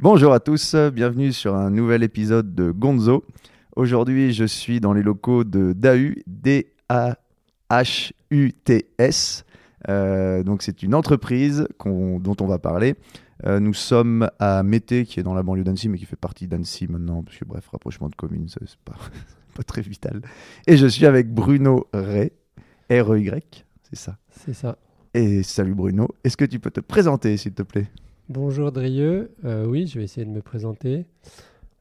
[0.00, 3.24] Bonjour à tous, bienvenue sur un nouvel épisode de Gonzo.
[3.76, 6.74] Aujourd'hui, je suis dans les locaux de DAU, D-A-H-U-T-S.
[9.88, 12.96] Euh, donc, c'est une entreprise dont on va parler.
[13.46, 16.46] Euh, nous sommes à Mété, qui est dans la banlieue d'Annecy, mais qui fait partie
[16.46, 18.96] d'Annecy maintenant, parce que bref, rapprochement de communes, c'est pas,
[19.54, 20.20] pas très vital.
[20.66, 22.32] Et je suis avec Bruno Ray,
[22.90, 24.76] R-E-Y, c'est ça C'est ça.
[25.14, 27.88] Et salut Bruno, est-ce que tu peux te présenter, s'il te plaît?
[28.28, 31.06] Bonjour Drieux, euh, oui, je vais essayer de me présenter.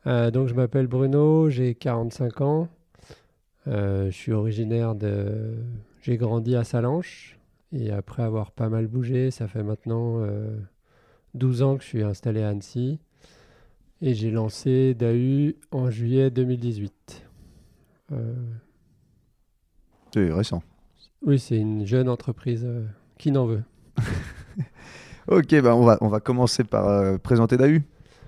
[0.05, 2.67] Euh, donc je m'appelle Bruno, j'ai 45 ans.
[3.67, 5.55] Euh, je suis originaire de...
[6.03, 7.39] J'ai grandi à Salanches
[7.71, 10.23] et après avoir pas mal bougé, ça fait maintenant
[11.33, 12.99] 12 ans que je suis installé à Annecy
[14.03, 17.27] et j'ai lancé DAU en juillet 2018.
[20.13, 20.61] C'est récent.
[21.23, 22.67] Oui, c'est une jeune entreprise
[23.17, 23.63] qui n'en veut.
[25.27, 27.79] Ok, bah on, va, on va commencer par euh, présenter DAU.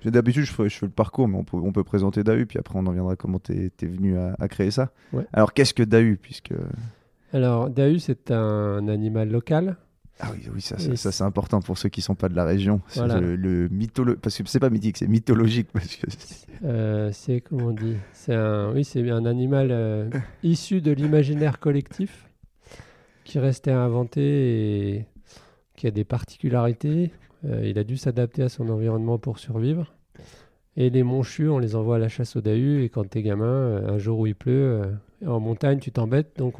[0.05, 2.59] D'habitude, je fais, je fais le parcours, mais on peut, on peut présenter DAU, puis
[2.59, 4.91] après, on en viendra comment tu es, venu à, créer ça.
[5.33, 6.53] Alors, qu'est-ce que DAU puisque...
[7.33, 9.77] Alors, DAU, c'est un animal local.
[10.19, 12.43] Ah oui, oui ça, ça, c'est important pour ceux qui ne sont pas de la
[12.43, 12.81] région.
[12.95, 15.69] Le, le parce que c'est pas mythique, c'est mythologique.
[15.73, 16.07] Parce que
[16.63, 20.09] euh, c'est, comment on dit c'est un, Oui, c'est un animal euh,
[20.41, 22.27] issu de l'imaginaire collectif
[23.25, 25.05] qui restait à inventer et
[25.77, 27.13] qui a des particularités.
[27.45, 29.93] Euh, il a dû s'adapter à son environnement pour survivre.
[30.75, 32.83] Et les monchus, on les envoie à la chasse au dahu.
[32.83, 34.91] Et quand t'es gamin, euh, un jour où il pleut, euh,
[35.25, 36.37] en montagne, tu t'embêtes.
[36.37, 36.55] Donc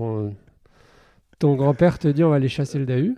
[1.39, 3.15] ton grand-père te dit on va aller chasser le dahu.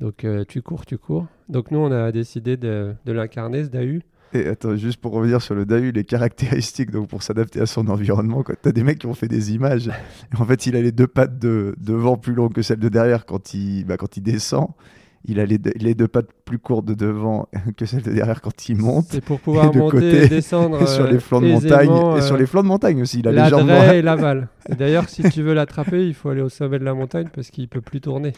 [0.00, 1.26] Donc tu cours, tu cours.
[1.48, 4.02] Donc nous, on a décidé de, l'incarner, ce dahu.
[4.34, 7.86] Et attends, juste pour revenir sur le Dahu, les caractéristiques donc pour s'adapter à son
[7.88, 9.90] environnement, tu as des mecs qui ont fait des images.
[10.38, 13.26] en fait, il a les deux pattes de devant plus longues que celles de derrière
[13.26, 14.70] quand il, bah, quand il descend
[15.24, 18.76] il a les deux, pattes plus courtes de devant que celles de derrière quand il
[18.76, 19.06] monte.
[19.10, 22.46] C'est pour pouvoir monter et descendre sur les flancs de montagne et sur euh, les
[22.46, 23.20] flancs de montagne aussi.
[23.20, 24.48] Il a les jambes et l'aval.
[24.68, 27.68] D'ailleurs, si tu veux l'attraper, il faut aller au sommet de la montagne parce qu'il
[27.68, 28.32] peut plus tourner.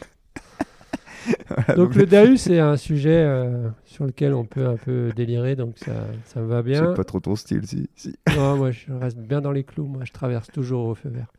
[1.75, 5.79] donc, le DAU, c'est un sujet euh, sur lequel on peut un peu délirer, donc
[5.79, 5.93] ça,
[6.25, 6.89] ça me va bien.
[6.89, 7.89] C'est pas trop ton style, si.
[8.35, 11.31] Non, moi je reste bien dans les clous, moi je traverse toujours au feu vert.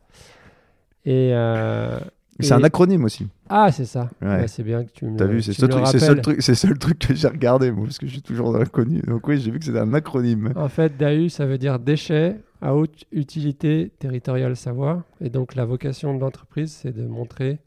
[1.05, 1.99] Et, euh,
[2.39, 3.27] c'est un acronyme aussi.
[3.49, 4.09] Ah, c'est ça.
[4.47, 5.17] c'est bien que tu me.
[5.17, 8.07] T'as vu, c'est le seul truc, c'est seul truc que j'ai regardé moi, parce que
[8.07, 9.01] je suis toujours dans l'inconnu.
[9.01, 10.51] Donc oui, j'ai vu que c'était un acronyme.
[10.55, 15.03] En fait, DAU, ça veut dire déchets à haute utilité territoriale Savoie.
[15.21, 17.59] Et donc la vocation de l'entreprise, c'est de montrer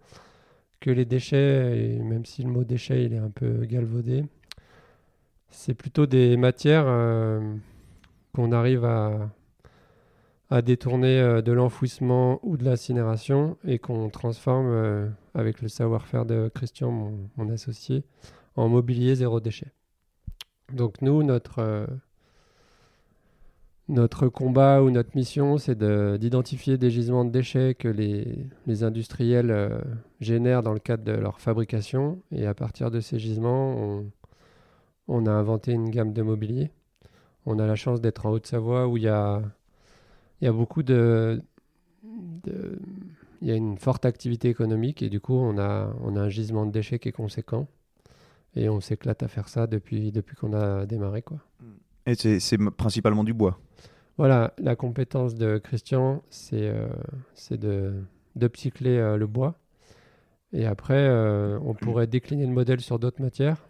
[0.81, 4.25] que les déchets, et même si le mot déchet il est un peu galvaudé,
[5.51, 7.55] c'est plutôt des matières euh,
[8.35, 9.31] qu'on arrive à
[10.51, 16.27] à détourner euh, de l'enfouissement ou de l'incinération et qu'on transforme euh, avec le savoir-faire
[16.27, 16.91] de Christian,
[17.37, 18.05] mon, associé,
[18.57, 19.73] en mobilier zéro déchet.
[20.73, 21.87] Donc nous, notre, euh,
[23.89, 25.79] notre combat ou notre mission, c'est
[26.19, 29.81] d'identifier des gisements de déchets que les, les industriels
[30.21, 32.23] génèrent dans le cadre de leur fabrication.
[32.33, 34.11] Et à partir de ces gisements, on,
[35.09, 36.71] on a inventé une gamme de mobilier.
[37.47, 39.43] On a la chance d'être en Haute-Savoie où il y a
[40.41, 41.43] il y a beaucoup de,
[42.47, 46.29] il y a une forte activité économique et du coup on a, on a un
[46.29, 47.69] gisement de déchets qui est conséquent
[48.57, 51.23] et on s'éclate à faire ça depuis, depuis qu'on a démarré.
[51.23, 51.39] Quoi.
[52.07, 53.61] Et c'est principalement du bois
[54.17, 56.89] Voilà, la compétence de Christian, c'est euh,
[57.51, 58.03] de,
[58.37, 59.55] de psychler euh, le bois.
[60.53, 63.69] Et après, euh, on pourrait décliner le modèle sur d'autres matières.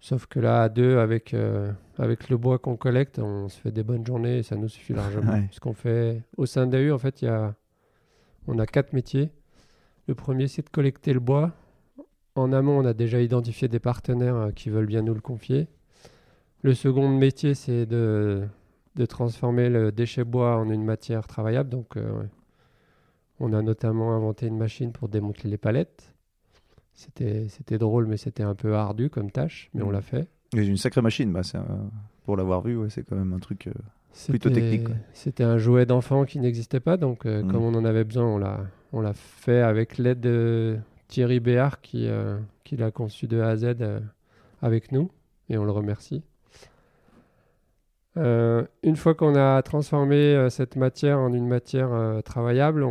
[0.00, 3.72] Sauf que là, à deux, avec, euh, avec le bois qu'on collecte, on se fait
[3.72, 5.40] des bonnes journées et ça nous suffit largement.
[5.52, 7.54] Ce qu'on fait au sein d'AU, en fait, y a,
[8.46, 9.30] on a quatre métiers.
[10.06, 11.52] Le premier, c'est de collecter le bois.
[12.34, 15.68] En amont, on a déjà identifié des partenaires euh, qui veulent bien nous le confier.
[16.62, 18.46] Le second métier, c'est de,
[18.94, 21.70] de transformer le déchet bois en une matière travaillable.
[21.70, 22.22] Donc, euh,
[23.40, 26.12] on a notamment inventé une machine pour démonter les palettes.
[26.94, 29.92] C'était drôle, mais c'était un peu ardu comme tâche, mais on mm.
[29.92, 30.28] l'a fait.
[30.56, 31.42] C'est une sacrée machine, bah,
[32.24, 33.72] pour l'avoir vu, ouais, c'est quand même un truc euh,
[34.28, 34.88] plutôt technique.
[35.12, 37.52] C'était un jouet d'enfant qui n'existait pas, donc euh, mm.
[37.52, 38.26] comme on en avait besoin,
[38.92, 40.78] on l'a fait avec l'aide de
[41.08, 43.76] Thierry Béard qui, euh, qui l'a conçu de A à Z
[44.62, 45.10] avec nous,
[45.48, 46.22] et on le remercie.
[48.16, 52.86] une fois qu'on a transformé cette matière en une matière travaillable,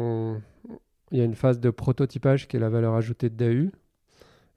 [1.12, 3.72] il y a une phase de prototypage qui est la valeur ajoutée de DAU.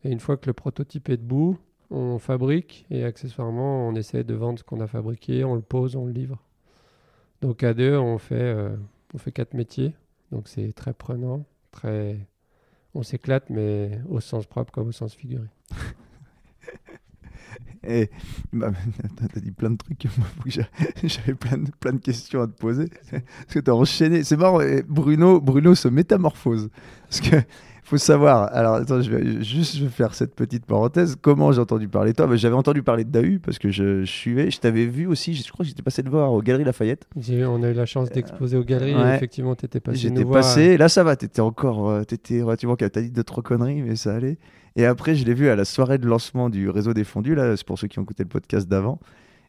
[0.05, 1.59] Et une fois que le prototype est debout,
[1.91, 5.97] on fabrique et accessoirement, on essaie de vendre ce qu'on a fabriqué, on le pose,
[5.97, 6.43] on le livre.
[7.41, 8.77] Donc à deux, on fait, euh,
[9.15, 9.95] on fait quatre métiers.
[10.33, 12.19] Donc c'est très prenant, très...
[12.95, 15.49] on s'éclate, mais au sens propre comme au sens figuré.
[17.85, 18.11] Et
[18.53, 18.73] bah,
[19.33, 20.07] t'as dit plein de trucs.
[21.05, 22.89] J'avais plein de, plein de questions à te poser.
[23.11, 24.25] Parce que t'as enchaîné.
[24.25, 26.71] C'est marrant, Bruno, Bruno se métamorphose.
[27.09, 27.37] Parce que
[27.89, 28.55] faut savoir.
[28.55, 31.17] Alors, attends, je vais juste je vais faire cette petite parenthèse.
[31.21, 32.27] Comment j'ai entendu parler de toi?
[32.27, 34.51] Bah, J'avais entendu parler de Dahu parce que je, suivais.
[34.51, 35.35] Je t'avais vu aussi.
[35.35, 37.07] Je crois que j'étais passé de voir aux Galeries Lafayette.
[37.17, 38.95] On a eu la chance d'exposer aux Galeries.
[39.15, 39.99] Effectivement, tu étais passé.
[39.99, 40.77] J'étais passé.
[40.77, 41.17] Là, ça va.
[41.17, 41.89] Tu étais encore.
[41.89, 42.77] Euh, t'étais relativement.
[42.77, 44.39] T'as dit de trop conneries, mais ça allait.
[44.77, 47.35] Et après, je l'ai vu à la soirée de lancement du réseau des fondus.
[47.35, 49.01] Là, c'est pour ceux qui ont écouté le podcast d'avant.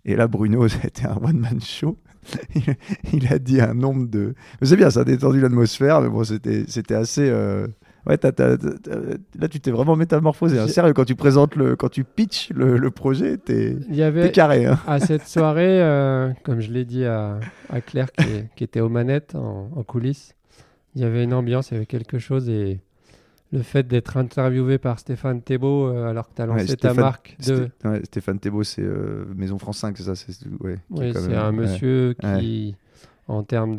[0.05, 1.97] Et là, Bruno, c'était un one-man show.
[3.13, 4.33] il, a dit un nombre de.
[4.61, 7.29] C'est bien, ça a détendu l'atmosphère, mais bon, c'était assez.
[7.29, 7.67] Euh,
[8.05, 10.59] Ouais, là, tu t'es vraiment métamorphosé.
[10.59, 10.67] Hein.
[10.67, 14.65] Sérieux, quand tu présentes le, quand tu pitches le, projet, t'es es carré.
[14.65, 14.79] Hein.
[14.87, 18.09] À cette soirée, euh, comme je l'ai dit à, à Claire
[18.55, 20.35] qui, était aux manettes en, coulisses,
[20.95, 22.79] il y avait une ambiance, il y avait quelque chose et
[23.51, 27.35] le fait d'être interviewé par Stéphane Thébault euh, alors que tu as lancé ta marque
[27.45, 27.69] de...
[28.03, 32.75] Stéphane Thébault, c'est euh, Maison France 5, c'est ça c'est oui, c'est un monsieur qui
[33.29, 33.75] en termes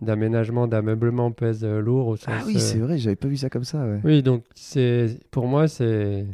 [0.00, 2.08] d'aménagement, d'ameublement pèse euh, lourd.
[2.08, 3.84] Au sens, ah oui, c'est vrai, j'avais pas vu ça comme ça.
[4.02, 6.24] Oui, donc c'est pour moi, c'est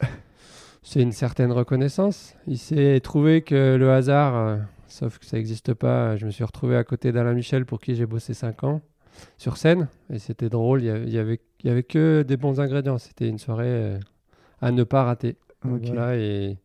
[0.82, 2.34] c'est une certaine reconnaissance.
[2.48, 4.56] Il s'est trouvé que le hasard, euh,
[4.88, 7.94] sauf que ça n'existe pas, je me suis retrouvé à côté d'Alain Michel pour qui
[7.94, 8.80] j'ai bossé 5 ans
[9.38, 10.82] sur scène et c'était drôle.
[10.82, 12.98] Il y, avait, il y avait que des bons ingrédients.
[12.98, 13.98] C'était une soirée euh,
[14.60, 15.36] à ne pas rater.
[15.62, 16.56] Voilà, et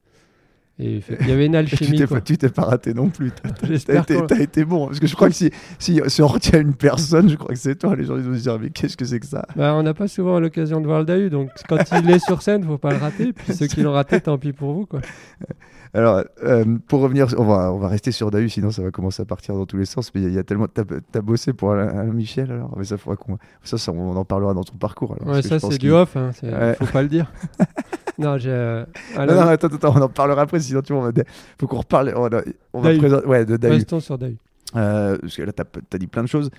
[0.77, 2.01] et il y avait une alchimie.
[2.25, 3.31] tu t'es pas raté non plus.
[3.31, 4.87] T'as été, été, bon.
[4.87, 5.49] Parce que je crois que si,
[5.79, 7.95] si, on retient une personne, je crois que c'est toi.
[7.95, 9.45] Les gens ils vont se dire Mais qu'est-ce que c'est que ça?
[9.55, 11.29] Bah, On n'a pas souvent l'occasion de voir le Dahu.
[11.29, 13.31] Donc quand il est sur scène, faut pas le rater.
[13.31, 14.85] Puis ceux qui l'ont raté, tant pis pour vous.
[14.85, 14.99] Quoi.
[15.95, 19.21] Alors, euh, pour revenir, on va, on va rester sur Dahu, sinon ça va commencer
[19.21, 20.13] à partir dans tous les sens.
[20.13, 20.67] Mais il y, a tellement.
[20.67, 20.83] T'as
[21.13, 22.75] as bossé pour Alain, Michel alors?
[22.77, 23.37] Mais ça, faudra qu'on.
[23.63, 25.15] Ça, ça, on en parlera dans ton parcours.
[25.15, 26.17] Alors, ouais, ça, c'est du off.
[26.17, 27.31] Hein, Faut pas le dire.
[28.17, 28.49] non, j'ai.
[28.49, 28.85] Euh,
[29.17, 31.11] non, non, attends, attends, on en parlera après, sinon tu vois,
[31.57, 32.13] faut qu'on reparle.
[32.13, 32.41] On, va,
[32.73, 33.25] on va présenter.
[33.25, 33.71] Ouais, de Dahu.
[33.71, 34.35] Restons sur Dahu.
[34.75, 36.49] Euh, parce que là, tu as, dit plein de choses.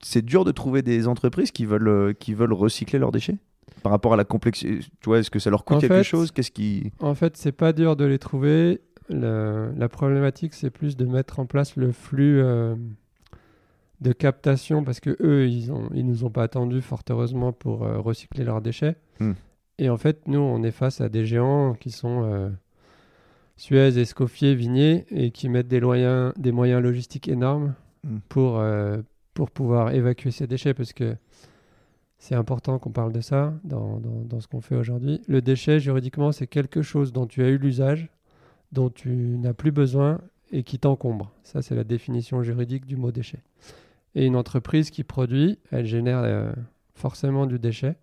[0.00, 3.36] C'est dur de trouver des entreprises qui veulent, qui veulent recycler leurs déchets?
[3.82, 4.78] Par rapport à la complexité.
[4.78, 6.30] Tu vois, est-ce que ça leur coûte quelque chose?
[6.32, 8.80] Qu'est-ce qui En fait, c'est pas dur de les trouver.
[9.08, 12.42] la problématique, c'est plus de mettre en place le flux
[14.00, 17.80] de captation parce que eux, ils, ont, ils nous ont pas attendu fort heureusement pour
[17.80, 18.96] recycler leurs déchets.
[19.18, 19.32] Hmm.
[19.80, 22.50] Et en fait, nous, on est face à des géants qui sont euh,
[23.56, 27.74] Suez, Escoffier, Vigné, et qui mettent des, moyens, des moyens logistiques énormes
[28.04, 28.18] mm.
[28.28, 29.00] pour, euh,
[29.32, 31.16] pour pouvoir évacuer ces déchets, parce que
[32.20, 35.22] c'est important qu'on parle de ça dans, dans, ce qu'on fait aujourd'hui.
[35.26, 38.10] Le déchet, juridiquement, c'est quelque chose dont tu as eu l'usage,
[38.72, 40.20] dont tu n'as plus besoin
[40.52, 41.32] et qui t'encombre.
[41.44, 43.42] Ça, c'est la définition juridique du mot déchet.
[44.14, 46.52] Et une entreprise qui produit, elle génère euh,
[46.94, 47.96] forcément du déchet.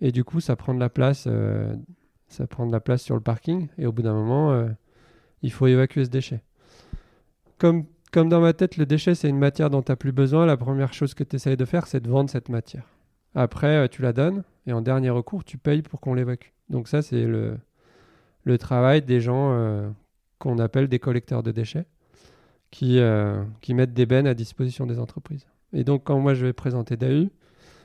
[0.00, 1.76] Et du coup, ça prend de la place, euh,
[2.28, 3.68] ça prend de la place sur le parking.
[3.76, 4.66] Et au bout d'un moment, euh,
[5.42, 6.40] il faut évacuer ce déchet.
[7.58, 10.46] Comme, comme dans ma tête, le déchet, c'est une matière dont tu n'as plus besoin.
[10.46, 12.95] La première chose que tu essayes de faire, c'est de vendre cette matière.
[13.36, 14.42] Après, euh, tu la donnes.
[14.66, 16.50] Et en dernier recours, tu payes pour qu'on l'évacue.
[16.70, 17.58] Donc ça, c'est le,
[18.58, 19.92] travail des gens
[20.40, 21.86] qu'on appelle des collecteurs de déchets,
[22.72, 23.00] qui,
[23.60, 25.46] qui mettent des bennes à disposition des entreprises.
[25.72, 27.28] Et donc, quand moi, je vais présenter DAU,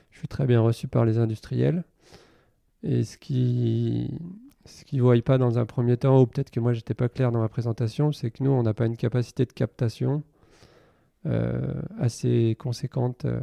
[0.09, 1.83] je suis très bien reçu par les industriels.
[2.81, 3.13] Et ce
[4.65, 7.09] ce qu'ils ne voient pas dans un premier temps, ou peut-être que moi j'étais pas
[7.09, 10.23] clair dans ma présentation, c'est que nous, on n'a pas une capacité de captation
[11.25, 13.39] euh, assez conséquente euh,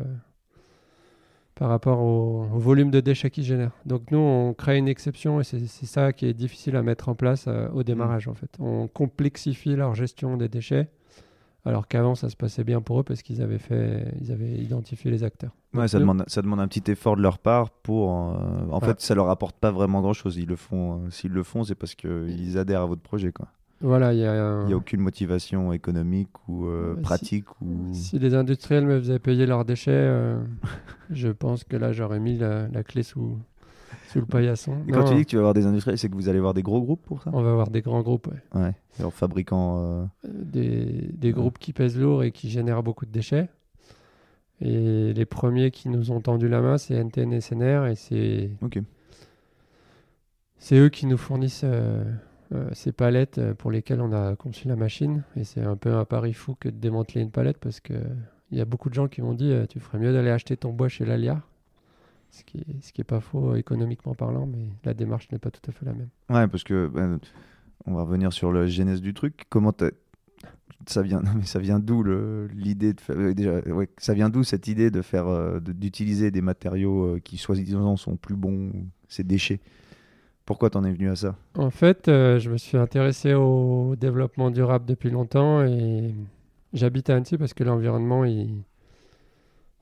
[1.59, 3.73] par rapport au, volume de déchets qu'ils génèrent.
[3.85, 7.17] Donc nous, on crée une exception et c'est ça qui est difficile à mettre en
[7.17, 8.51] place euh, au démarrage en fait.
[8.61, 10.89] On complexifie leur gestion des déchets
[11.65, 15.11] alors qu'avant ça se passait bien pour eux parce qu'ils avaient fait, ils avaient identifié
[15.11, 15.51] les acteurs.
[15.75, 18.13] Ouais, ça, demande, ça demande un petit effort de leur part pour.
[18.13, 20.37] Euh, en fait, ça leur apporte pas vraiment grand chose.
[20.37, 20.95] Ils le font.
[20.95, 23.49] Euh, s'ils le font, c'est parce qu'ils adhèrent à votre projet, quoi.
[23.81, 24.65] Voilà, il y a.
[24.65, 27.95] Il y a aucune motivation économique ou euh, pratique si, ou.
[27.95, 30.35] Si les industriels me faisaient payer leurs déchets,
[31.11, 33.39] je pense que là j'aurais mis la, la clé sous,
[34.09, 34.79] sous le paillasson.
[34.89, 36.55] Et quand tu dis que tu vas avoir des industriels, c'est que vous allez avoir
[36.55, 37.31] des gros groupes pour ça?
[37.33, 38.61] On va avoir des grands groupes, ouais.
[38.61, 39.79] Ouais, alors fabricants.
[39.81, 43.49] Euh, des, des groupes qui pèsent lourd et qui génèrent beaucoup de déchets.
[44.61, 48.51] Et les premiers qui nous ont tendu la main, c'est NTN et SNR, et c'est.
[48.61, 48.81] Ok.
[50.57, 52.13] C'est eux qui nous fournissent euh, euh,
[52.73, 55.23] ces palettes pour lesquelles on a conçu la machine.
[55.37, 57.95] Et c'est un peu un pari fou que de démanteler une palette parce que
[58.51, 60.73] il y a beaucoup de gens qui m'ont dit tu ferais mieux d'aller acheter ton
[60.73, 61.43] bois chez Laliar
[62.31, 65.51] ce qui est, ce qui est pas faux économiquement parlant, mais la démarche n'est pas
[65.51, 66.09] tout à fait la même.
[66.29, 67.19] Ouais, parce que ben,
[67.87, 69.45] on va revenir sur la genèse du truc.
[69.49, 69.73] Comment
[70.87, 72.03] ça vient ça vient d'où
[72.55, 77.05] l'idée euh, déjà ouais, ça vient d'où cette idée de faire euh, d'utiliser des matériaux
[77.05, 78.73] euh, qui soi-disant sont plus bons
[79.09, 79.61] ces déchets?
[80.49, 81.37] Pourquoi t'en es venu à ça?
[81.59, 86.15] En fait, euh, je me suis intéressé au développement durable depuis longtemps et
[86.73, 88.63] j'habite à Annecy parce que l'environnement, il...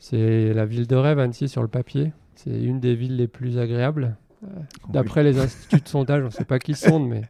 [0.00, 2.12] c'est la ville de rêve, Annecy, sur le papier.
[2.35, 4.16] C'est une des villes les plus agréables.
[4.42, 4.49] Euh,
[4.88, 7.23] D'après les instituts de sondage, on ne sait pas qui sondent, mais.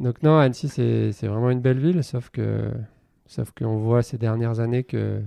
[0.00, 2.72] Donc, non, Annecy, c'est c'est vraiment une belle ville, sauf que
[3.26, 5.22] sauf qu'on voit ces dernières années que,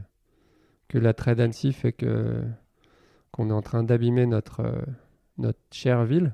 [0.89, 2.43] que l'attrait d'Annecy fait que
[3.31, 4.81] qu'on est en train d'abîmer notre, euh,
[5.38, 6.33] notre chère ville.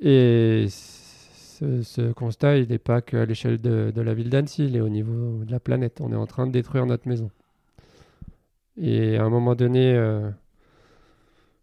[0.00, 4.76] Et ce, ce constat, il n'est pas qu'à l'échelle de, de la ville d'Annecy, il
[4.76, 6.00] est au niveau de la planète.
[6.00, 7.30] On est en train de détruire notre maison.
[8.76, 10.28] Et à un moment donné, euh,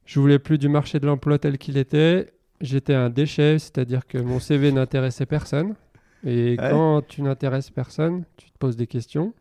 [0.06, 2.34] je voulais plus du marché de l'emploi tel qu'il était.
[2.60, 5.76] J'étais un déchet, c'est-à-dire que mon CV n'intéressait personne.
[6.26, 6.70] Et Ouais.
[6.72, 9.34] quand tu n'intéresses personne, tu te poses des questions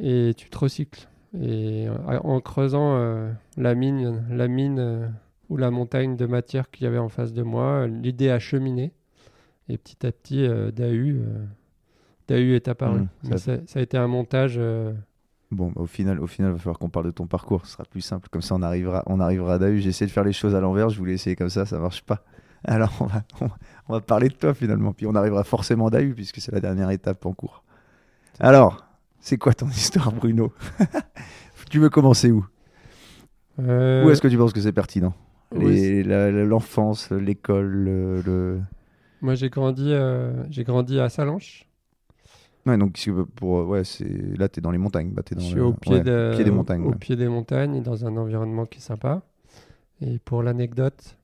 [0.00, 1.06] et tu te recycles.
[1.40, 1.86] Et
[2.24, 5.06] en creusant euh, la mine, la mine euh,
[5.52, 8.92] ou la montagne de matière qu'il y avait en face de moi, l'idée a cheminé.
[9.68, 11.44] Et petit à petit, euh, Dahu, euh,
[12.26, 13.00] Dahu est apparu.
[13.00, 14.54] Mmh, Mais ça, ça a été un montage.
[14.56, 14.92] euh,
[15.50, 17.66] Bon, bah, au final, au final, il va falloir qu'on parle de ton parcours.
[17.66, 18.28] Ce sera plus simple.
[18.30, 19.80] Comme ça, on arrivera, on arrivera à Dahu.
[19.80, 20.88] J'ai essayé de faire les choses à l'envers.
[20.88, 22.24] Je voulais essayer comme ça, ça marche pas.
[22.64, 23.56] Alors, on va, on va,
[23.88, 24.92] on va parler de toi finalement.
[24.94, 27.62] Puis on arrivera forcément à Dahu puisque c'est la dernière étape en cours.
[28.40, 28.86] Alors,
[29.20, 30.52] c'est quoi ton histoire, Bruno?
[31.70, 32.46] Tu veux commencer où?
[33.60, 35.14] Euh, Où est-ce que tu penses que c'est pertinent?
[35.54, 38.60] Oui, L'enfance, l'école, le, le-
[39.22, 41.66] Moi, j'ai grandi, euh, j'ai grandi à Salanches.
[42.66, 42.96] Ouais, donc
[43.34, 44.04] pour ouais, c'est
[44.38, 46.44] là t'es dans les montagnes, bah dans Je suis le- au pied, ouais, de- pied
[46.44, 46.86] des montagnes.
[46.86, 46.94] au ouais.
[46.94, 49.22] pied des montagnes, dans un environnement qui est sympa.
[50.02, 51.16] Et pour l'anecdote,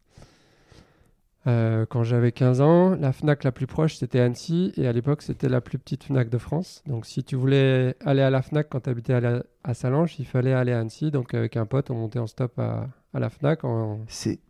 [1.46, 4.72] euh, quand j'avais 15 ans, la FNAC la plus proche, c'était Annecy.
[4.76, 6.82] Et à l'époque, c'était la plus petite FNAC de France.
[6.86, 10.18] Donc si tu voulais aller à la FNAC quand tu habitais à, la- à Salanches,
[10.18, 11.10] il fallait aller à Annecy.
[11.10, 13.64] Donc avec un pote, on montait en stop à, à la FNAC.
[13.64, 14.00] En...
[14.08, 14.40] C'est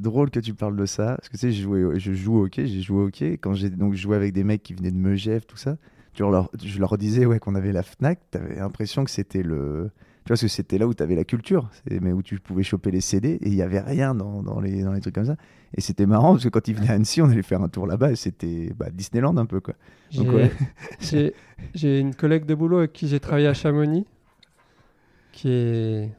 [0.00, 2.44] drôle que tu parles de ça parce que tu sais je jouais je joue au
[2.44, 4.96] hockey, j'ai joué au hockey quand j'ai donc jouais avec des mecs qui venaient de
[4.96, 5.76] Megève tout ça.
[6.12, 9.90] Tu leur, je leur disais ouais qu'on avait la Fnac, t'avais l'impression que c'était le
[10.24, 12.90] tu vois parce que c'était là où t'avais la culture, mais où tu pouvais choper
[12.90, 15.36] les CD et il y avait rien dans, dans les dans les trucs comme ça.
[15.74, 17.86] Et c'était marrant parce que quand ils venaient à Annecy, on allait faire un tour
[17.86, 19.74] là-bas et c'était bah, Disneyland un peu quoi.
[20.10, 21.32] J'ai ouais.
[22.00, 24.04] une collègue de boulot avec qui j'ai travaillé à Chamonix
[25.32, 26.10] qui, est,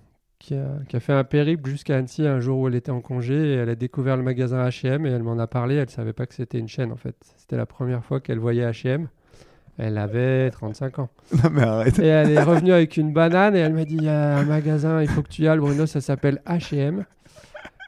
[0.42, 3.00] qui, a, qui a fait un périple jusqu'à Annecy un jour où elle était en
[3.02, 5.76] congé et elle a découvert le magasin H&M et elle m'en a parlé.
[5.76, 7.16] Elle savait pas que c'était une chaîne en fait.
[7.38, 9.08] C'était la première fois qu'elle voyait H&M.
[9.78, 11.10] Elle avait 35 ans.
[11.44, 12.00] non mais arrête.
[12.00, 14.44] Et elle est revenue avec une banane et elle m'a dit il y a un
[14.46, 17.06] magasin, il faut que tu y ailles, Bruno, ça s'appelle H&M.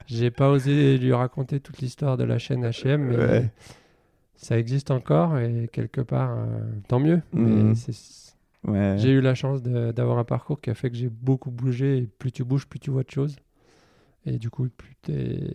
[0.06, 3.50] J'ai pas osé lui raconter toute l'histoire de la chaîne H&M, mais Ouais.
[4.36, 7.22] ça existe encore et quelque part, euh, tant mieux.
[7.34, 7.76] Mais Mhm.
[7.76, 8.23] c'est-
[8.67, 8.96] Ouais.
[8.98, 11.98] j'ai eu la chance d'avoir un parcours qui a fait que j'ai beaucoup bougé.
[12.00, 13.36] Et plus tu bouges, plus tu vois de choses.
[14.25, 15.51] Et du coup, plus t'es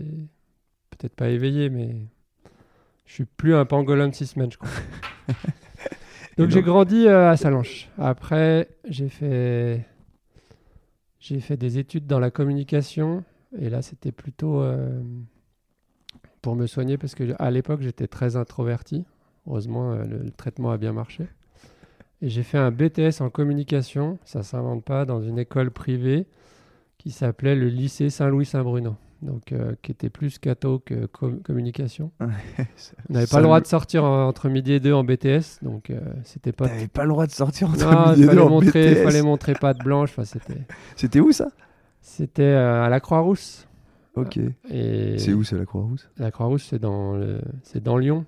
[0.90, 1.96] peut-être pas éveillé, mais
[3.06, 4.70] je suis plus un pangolin de six semaines, je crois.
[6.36, 7.88] donc donc- j'ai grandi euh, à Salanches.
[7.98, 9.84] Après, j'ai fait
[11.20, 13.24] j'ai fait des études dans la communication.
[13.58, 15.00] Et là, c'était plutôt euh,
[16.42, 19.04] pour me soigner parce que à l'époque, j'étais très introverti.
[19.46, 21.26] Heureusement, euh, le, le traitement a bien marché.
[22.20, 26.26] Et j'ai fait un BTS en communication, ça s'invente pas, dans une école privée
[26.98, 28.96] qui s'appelait le lycée Saint-Louis-Saint-Bruno.
[29.22, 32.12] Donc, euh, qui était plus catho que com- communication.
[32.20, 32.26] On
[33.12, 36.00] n'avait pas le droit de sortir en- entre midi et deux en BTS, donc euh,
[36.22, 36.68] c'était pas.
[36.68, 39.02] T'avais pas le droit de sortir entre Non, midi et deux en montrer, BTS.
[39.02, 40.10] fallait montrer patte blanche.
[40.10, 40.62] Enfin, c'était,
[40.96, 41.48] C'était où ça?
[42.00, 43.66] C'était euh, à la Croix-Rousse.
[44.14, 44.38] Ok.
[44.70, 46.08] Et C'est où c'est la Croix-Rousse?
[46.16, 48.24] La Croix-Rousse, c'est dans le, c'est dans Lyon,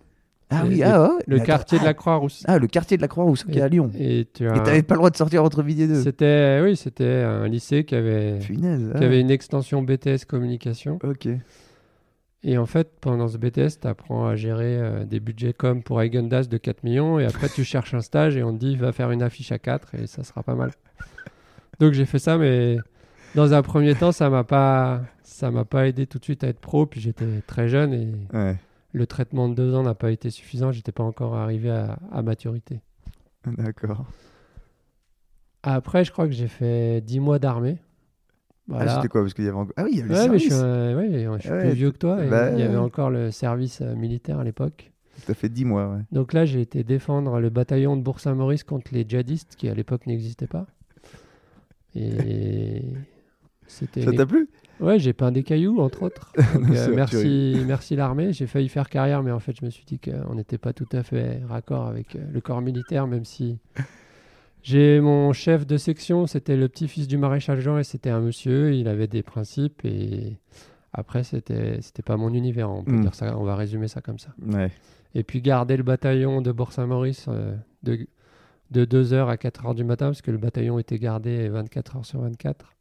[0.50, 1.23] Ah oui, le- ah ouais.
[1.26, 2.42] le quartier de ah, la Croix-Rousse.
[2.47, 3.90] Ah, le quartier de la Croix-Rousse qui est à Lyon.
[3.99, 4.59] Et tu as.
[4.61, 6.02] T'avais pas le droit de sortir entre midi et deux.
[6.02, 8.59] C'était, oui, c'était un lycée qui avait, qui
[8.95, 8.99] ah.
[8.99, 10.99] avait une extension BTS communication.
[11.04, 11.28] Ok.
[12.42, 16.00] Et en fait, pendant ce BTS, tu apprends à gérer euh, des budgets comme pour
[16.00, 17.19] Eigendas de 4 millions.
[17.19, 19.59] Et après, tu cherches un stage et on te dit, va faire une affiche à
[19.59, 20.71] 4 et ça sera pas mal.
[21.80, 22.78] Donc j'ai fait ça, mais
[23.35, 26.49] dans un premier temps, ça m'a pas, ça m'a pas aidé tout de suite à
[26.49, 26.87] être pro.
[26.87, 28.57] Puis j'étais très jeune et Ouais.
[28.92, 30.73] Le traitement de deux ans n'a pas été suffisant.
[30.73, 32.80] J'étais pas encore arrivé à, à maturité.
[33.47, 34.04] D'accord.
[35.62, 37.76] Après, je crois que j'ai fait 10 mois d'armée.
[37.80, 38.97] Ah, Voilà.
[38.97, 39.75] c'était quoi Parce qu'il y avait encore.
[39.76, 40.97] Ah oui, il y avait le Ouais, mais je suis, service.
[40.97, 42.25] ouais, je suis Ouais, plus vieux que toi.
[42.25, 44.92] et bah, il y avait encore le service euh, militaire à l'époque.
[45.26, 46.00] T'as fait 10 mois, ouais.
[46.12, 50.06] Donc là, j'ai été défendre le bataillon de Bourg-Saint-Maurice contre les djihadistes qui à l'époque
[50.06, 50.66] n'existaient pas.
[51.94, 52.82] Et
[53.66, 54.02] c'était.
[54.02, 54.49] Ça t'a plu?
[54.80, 56.32] Ouais, j'ai peint des cailloux entre autres.
[56.54, 58.32] Donc, Non, euh, merci, merci l'armée.
[58.32, 60.88] J'ai failli faire carrière, mais en fait, je me suis dit qu'on n'était pas tout
[60.92, 63.58] à fait raccord avec euh, le corps militaire, même si.
[64.62, 68.75] J'ai mon chef de section, c'était le petit-fils du maréchal Jean et c'était un monsieur,
[68.75, 70.37] il avait des principes et
[70.92, 72.70] Après, c'était c'était pas mon univers.
[72.70, 73.00] On peut Mm.
[73.00, 73.38] dire ça.
[73.38, 74.34] On va résumer ça comme ça.
[74.44, 74.70] Ouais.
[75.14, 78.06] Et puis garder le bataillon de Bourg-Saint-Maurice euh, de,
[78.72, 82.20] de 2h à 4h du matin, parce que le bataillon était gardé 24 heures sur
[82.20, 82.75] 24,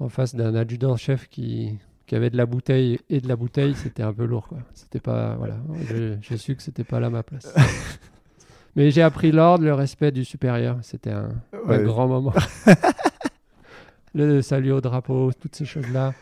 [0.00, 4.02] en face d'un adjudant-chef qui, qui avait de la bouteille et de la bouteille, c'était
[4.02, 4.48] un peu lourd.
[4.74, 5.56] C'était pas, voilà,
[6.20, 7.52] j'ai su que c'était pas là ma place.
[8.76, 10.78] Mais j'ai appris l'ordre, le respect du supérieur.
[10.82, 11.30] C'était un,
[11.82, 12.32] grand moment.
[14.14, 16.14] le salut au drapeau, toutes ces choses-là.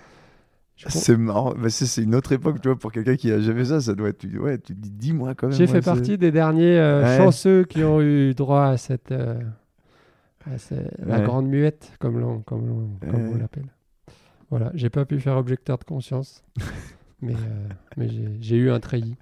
[0.77, 1.55] C'est marrant.
[1.55, 4.09] Bah, c'est une autre époque, tu vois, pour quelqu'un qui a jamais ça, ça doit
[4.09, 4.19] être.
[4.19, 5.57] tu- Ouais, tu dis, dis-moi quand même.
[5.57, 7.17] J'ai fait partie des derniers euh, Ouais.
[7.17, 9.41] chanceux qui ont eu droit à cette, euh,
[10.47, 10.75] à ce-
[11.05, 11.25] la Ouais.
[11.25, 13.67] grande muette, comme, l'on- comme, l'on- comme on l'appelle.
[14.51, 16.45] Voilà, j'ai pas pu faire objecteur de conscience,
[17.21, 19.17] mais, euh, mais j'ai- j'ai eu un treillis.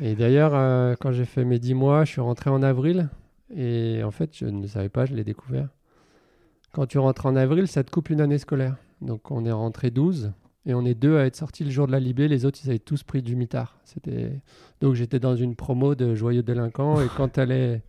[0.00, 3.08] Et d'ailleurs, euh, quand j'ai fait mes 10 mois, je suis rentré en avril,
[3.54, 5.68] et en fait, je ne savais pas, je l'ai découvert.
[6.72, 8.76] Quand tu rentres en avril, ça te coupe une année scolaire.
[9.00, 10.32] Donc on est rentré 12,
[10.66, 12.70] et on est deux à être sortis le jour de la Libé, les autres, ils
[12.70, 13.78] avaient tous pris du mitard.
[13.84, 14.40] C'était...
[14.80, 17.82] Donc j'étais dans une promo de joyeux délinquants, et quand, t'allais-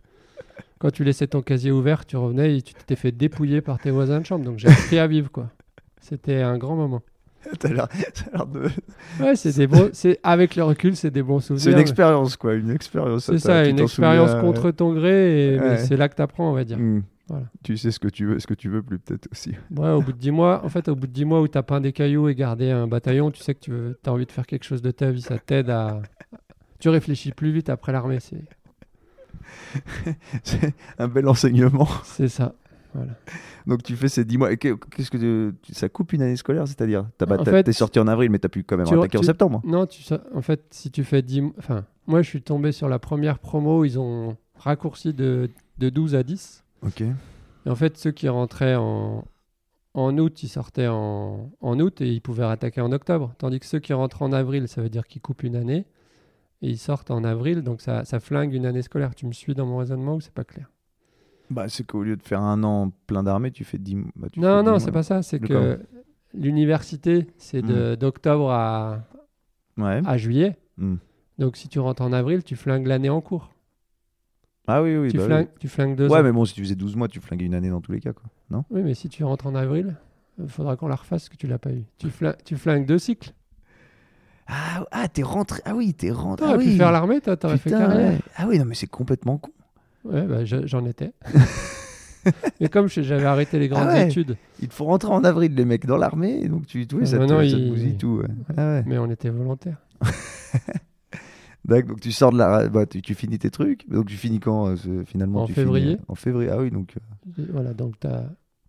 [0.78, 3.90] quand tu laissais ton casier ouvert, tu revenais et tu t'étais fait dépouiller par tes
[3.90, 4.44] voisins de chambre.
[4.44, 5.50] Donc j'ai appris à vivre, quoi.
[6.00, 7.02] C'était un grand moment.
[7.60, 7.88] T'as l'air-
[8.32, 8.68] t'as de.
[9.20, 9.90] Ouais, c'est des bons...
[9.92, 10.18] c'est...
[10.24, 11.62] Avec le recul, c'est des bons souvenirs.
[11.62, 12.54] C'est une mais- expérience, quoi.
[12.54, 13.26] Une expérience.
[13.26, 15.76] C'est t'as- ça, une expérience souviens, contre ton gré, et Ouais.
[15.78, 16.76] c'est là que tu apprends, on va dire.
[16.78, 17.02] Hmm.
[17.28, 17.46] Voilà.
[17.62, 19.52] Tu sais ce que tu veux, ce que tu veux plus, peut-être aussi.
[19.76, 21.56] Ouais, au bout de 10 mois, en fait, au bout de 10 mois où tu
[21.58, 23.72] as peint des cailloux et gardé un bataillon, tu sais que tu
[24.08, 26.02] as envie de faire quelque chose de ta vie, ça t'aide à.
[26.80, 28.42] Tu réfléchis plus vite après l'armée, c'est
[30.42, 31.88] C'est un bel enseignement.
[32.04, 32.54] c'est ça.
[32.94, 33.12] Voilà.
[33.66, 34.56] Donc tu fais ces 10 mois.
[34.56, 37.06] Qu'est-ce que tu- ça coupe une année scolaire, c'est-à-dire?
[37.64, 39.60] T'es sorti en avril, mais t'as pu quand même tu- attaquer en septembre.
[39.64, 40.02] Non, tu,
[40.34, 41.52] en fait, si tu fais 10 mois.
[41.58, 46.14] Enfin, moi, je suis tombé sur la première promo, ils ont raccourci de, de 12
[46.14, 46.64] à 10.
[46.82, 47.02] Ok.
[47.02, 49.24] Et en fait, ceux qui rentraient en,
[49.92, 53.34] en août, ils sortaient en, en août et ils pouvaient attaquer en octobre.
[53.36, 55.84] Tandis que ceux qui rentrent en avril, ça veut dire qu'ils coupent une année.
[56.62, 59.14] Et ils sortent en avril, donc ça, ça flingue une année scolaire.
[59.14, 60.70] Tu me suis dans mon raisonnement ou c'est pas clair?
[61.50, 64.40] Bah, c'est qu'au lieu de faire un an plein d'armée, tu fais 10 bah, tu
[64.40, 64.80] fais Non, 10 non, mois.
[64.80, 65.22] c'est pas ça.
[65.22, 65.78] C'est que
[66.34, 69.04] l'université, c'est de- d'octobre à,
[69.76, 70.00] Ouais.
[70.04, 70.56] à juillet.
[70.78, 70.96] Hmm.
[71.38, 73.50] Donc si tu rentres en avril, tu flingues l'année en cours.
[74.66, 75.10] Ah oui, oui.
[75.10, 75.28] tu, bah oui.
[75.28, 76.22] flingues, tu flingues deux Ouais, ans.
[76.22, 78.12] mais bon, si tu faisais 12 mois, tu flinguais une année dans tous les cas,
[78.12, 78.24] quoi.
[78.50, 78.64] Non?
[78.70, 79.96] Oui, mais si tu rentres en avril,
[80.38, 81.84] il faudra qu'on la refasse parce que tu l'as pas eu.
[82.44, 83.32] Tu flingues deux cycles.
[84.48, 85.60] Ah, ah t'es rentré.
[85.64, 86.44] Ah oui, t'es rentré.
[86.46, 86.76] T'aurais ah pu oui.
[86.76, 88.12] faire l'armée, toi, t'aurais fait carrière.
[88.12, 88.18] ouais.
[88.36, 89.50] Ah oui, non, mais c'est complètement con.
[90.04, 91.12] Ouais, bah, je- j'en étais.
[92.60, 94.06] mais comme je- j'avais arrêté les grandes Ah ouais.
[94.08, 97.26] études, Il faut rentrer en avril, les mecs, dans l'armée, donc tu, oui, ça, te,
[97.26, 98.18] ça te il- bousille tout.
[98.22, 98.28] ouais.
[98.56, 98.82] Ah ouais.
[98.86, 99.78] mais on était volontaires.
[101.64, 102.68] Donc tu sors de la.
[102.68, 103.88] Bah, tu, tu finis tes trucs.
[103.90, 105.94] Donc tu finis quand euh, finalement En tu février.
[105.94, 106.94] euh, En février, ah oui, donc.
[107.38, 108.22] Et Voilà, donc t'as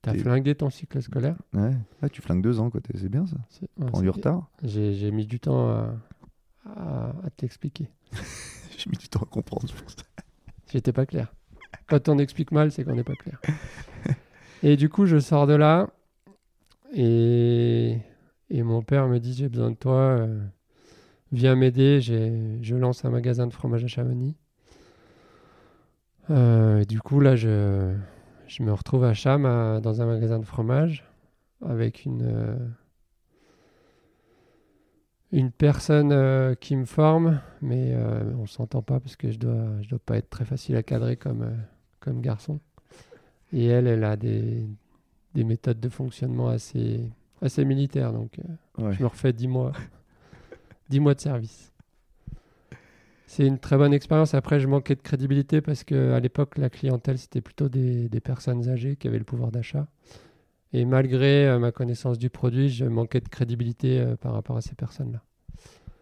[0.09, 1.35] as Et- flingué ton cycle scolaire.
[1.53, 1.71] ouais.
[2.01, 2.81] Ah, tu flingues deux ans, quoi.
[2.95, 3.35] C'est bien ça.
[3.77, 4.49] Ouais, Prends du retard.
[4.63, 5.93] J'ai mis du temps à,
[6.65, 7.89] à, à te l'expliquer.
[8.77, 9.67] J'ai mis du temps à comprendre.
[9.67, 9.95] je pense.
[10.71, 11.33] J'étais pas clair.
[11.87, 13.39] Quand on explique mal, c'est qu'on n'est pas clair.
[14.63, 15.89] Et du coup, je sors de là
[16.93, 17.97] et,
[18.49, 20.41] et mon père me dit j'ai besoin de toi, euh,
[21.31, 22.01] viens m'aider.
[22.01, 24.35] j'ai- Je lance un magasin de fromage à Chamonix.
[26.29, 27.93] Euh, et du coup, là, je,
[28.47, 31.03] je me retrouve à Cham à- dans un magasin de fromage
[31.65, 32.55] avec une, euh,
[35.31, 39.81] une personne euh, qui me forme, mais euh, on s'entend pas parce que je dois,
[39.81, 41.55] je dois pas être très facile à cadrer comme, euh,
[41.99, 42.59] comme garçon.
[43.53, 44.65] Et elle, elle a des,
[45.33, 47.09] des méthodes de fonctionnement assez,
[47.41, 48.39] assez militaires, donc
[48.77, 48.93] Ouais.
[48.93, 49.71] je me refais 10 mois,
[50.89, 51.71] 10 mois de service.
[53.29, 54.33] C'est une très bonne expérience.
[54.33, 58.67] Après, je manquais de crédibilité parce qu'à l'époque, la clientèle, c'était plutôt des, des personnes
[58.69, 59.87] âgées qui avaient le pouvoir d'achat.
[60.73, 64.61] Et malgré euh, ma connaissance du produit, je manquais de crédibilité euh, par rapport à
[64.61, 65.21] ces personnes-là.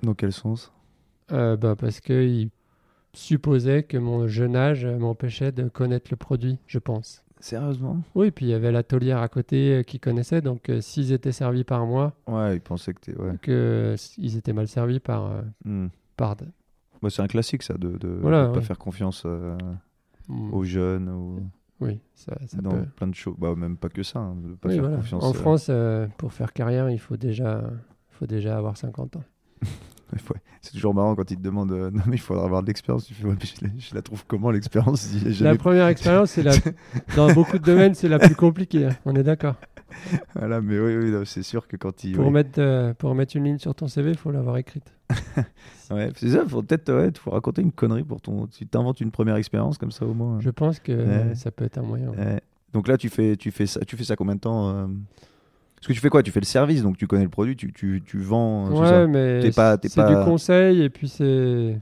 [0.03, 0.71] Dans quel sens?
[1.31, 2.49] Euh, bah, parce qu'ils
[3.13, 7.23] supposaient que mon jeune âge m'empêchait de connaître le produit, je pense.
[7.39, 8.01] Sérieusement?
[8.13, 11.63] Oui, puis il y avait l'atelier à côté euh, qui connaissait, donc s'ils étaient servis
[11.63, 13.11] par moi, Ouais, ils pensaient que.
[13.11, 13.33] Ouais.
[13.41, 15.87] que euh, s- ils étaient mal servis par, Hmm.
[16.17, 16.35] par
[17.05, 19.55] Bah, c'est un classique, ça, de, Voilà, de pas faire confiance euh,
[20.27, 21.39] Mm, aux jeunes ou
[21.81, 22.85] Oui, ça, ça dans peut.
[22.95, 23.35] plein de choses.
[23.37, 24.97] Bah, même pas que ça, hein, de pas Oui, faire voilà.
[24.97, 25.23] confiance.
[25.23, 27.63] En euh, France, euh, pour faire carrière, il faut déjà,
[28.09, 29.23] faut déjà avoir 50 ans.
[30.13, 32.67] Ouais, c'est toujours marrant quand ils te demandent euh, non mais il faudra avoir de
[32.67, 33.05] l'expérience.
[33.05, 35.01] Tu fais ouais, mais je, la, je la trouve comment l'expérience?
[35.07, 36.53] Si La première expérience, c'est la...
[37.15, 38.85] dans beaucoup de domaines, c'est la plus compliquée.
[38.85, 38.95] hein.
[39.05, 39.55] On est d'accord.
[40.35, 42.13] Voilà, mais oui, c'est sûr que quand ils.
[42.15, 42.31] Pour, oui.
[42.31, 44.93] mettre, euh, pour mettre une ligne sur ton CV, il faut l'avoir écrite.
[45.91, 46.43] Ouais, c'est ça.
[46.47, 48.47] Faut peut-être ouais, faut raconter une connerie pour ton.
[48.47, 50.39] Tu t'inventes une première expérience comme ça au moins.
[50.39, 51.35] Je pense que Ouais.
[51.35, 52.09] ça peut être un moyen.
[52.09, 52.41] Ouais.
[52.73, 54.87] Donc là, tu fais, tu fais ça, tu fais ça combien de temps euh,
[55.75, 56.23] Parce que tu fais quoi?
[56.23, 58.65] Tu fais le service, donc tu connais le produit, tu, tu, tu vends.
[58.73, 61.79] c'est Ouais, ça mais pas- c'est pas- du conseil et puis c'est.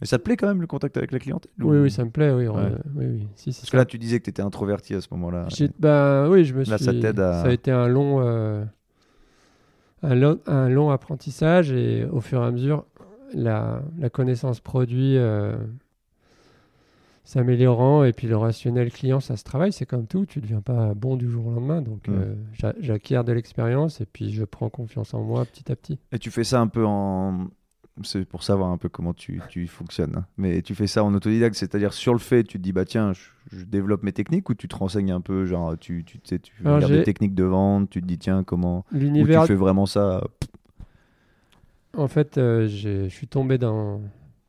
[0.00, 2.04] Et ça te plaît quand même le contact avec la clientèle ou- Oui, oui, ça
[2.04, 2.46] me plaît, oui.
[2.46, 2.56] Ouais.
[2.56, 3.28] euh, oui, oui.
[3.34, 5.46] Si, si, Parce que là, tu disais que tu étais introverti à ce moment-là.
[5.48, 6.70] J'ai- bah, oui, je me suis.
[6.70, 8.64] Ça à- Ça a été un long, euh,
[10.02, 12.84] un, long, un long apprentissage et au fur et à mesure,
[13.34, 15.56] la, la connaissance produit euh,
[17.24, 19.72] s'améliorant et puis le rationnel client, ça se travaille.
[19.72, 21.82] C'est comme tout, tu ne deviens pas bon du jour au lendemain.
[21.82, 22.12] Donc, Mm.
[22.14, 25.98] euh, j'a- j'acquiers de l'expérience et puis je prends confiance en moi petit à petit.
[26.12, 27.48] Et tu fais ça un peu en.
[28.04, 30.16] C'est pour savoir un peu comment tu, tu fonctionnes.
[30.16, 30.26] hein.
[30.36, 33.12] Mais tu fais ça en autodidacte, c'est-à-dire sur le fait, tu te dis, bah tiens,
[33.12, 33.20] je,
[33.56, 36.38] je développe mes techniques ou tu te renseignes un peu, genre tu, tu, tu sais,
[36.38, 38.84] tu Alors, regardes des techniques de vente, tu te dis, tiens, comment.
[38.92, 40.22] Ou tu L'univers fais vraiment ça.
[41.96, 44.00] En fait, euh, je suis tombé dans,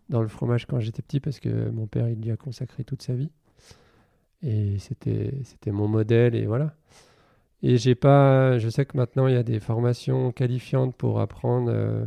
[0.09, 3.01] dans le fromage quand j'étais petit parce que mon père, il y a consacré toute
[3.01, 3.31] sa vie.
[4.41, 6.73] Et c'était c'était mon modèle et voilà.
[7.61, 11.69] Et j'ai pas, je sais que maintenant il y a des formations qualifiantes pour apprendre
[11.73, 12.05] euh,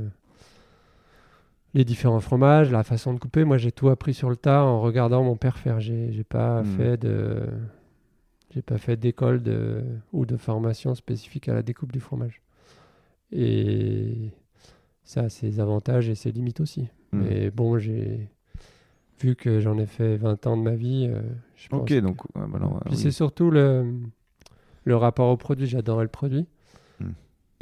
[1.74, 3.44] les différents fromages, la façon de couper.
[3.44, 5.80] Moi, j'ai tout appris sur le tas en regardant mon père faire.
[5.80, 6.66] J'ai pas Hmm.
[6.76, 7.42] fait de,
[8.50, 9.82] j'ai pas fait d'école de
[10.12, 12.42] ou de formation spécifique à la découpe du fromage.
[13.30, 14.30] Et
[15.04, 16.88] ça a ses avantages et ses limites aussi.
[17.12, 17.22] Hmm.
[17.22, 18.28] Mais bon, j'ai
[19.20, 21.06] vu que j'en ai fait 20 ans de ma vie.
[21.08, 21.20] euh,
[21.56, 22.22] je pense Ok, que- donc.
[22.36, 22.96] ouais, bah non, Puis oui.
[22.96, 23.94] c'est surtout le,
[24.84, 25.66] le rapport au produit.
[25.66, 26.46] J'adorais le produit.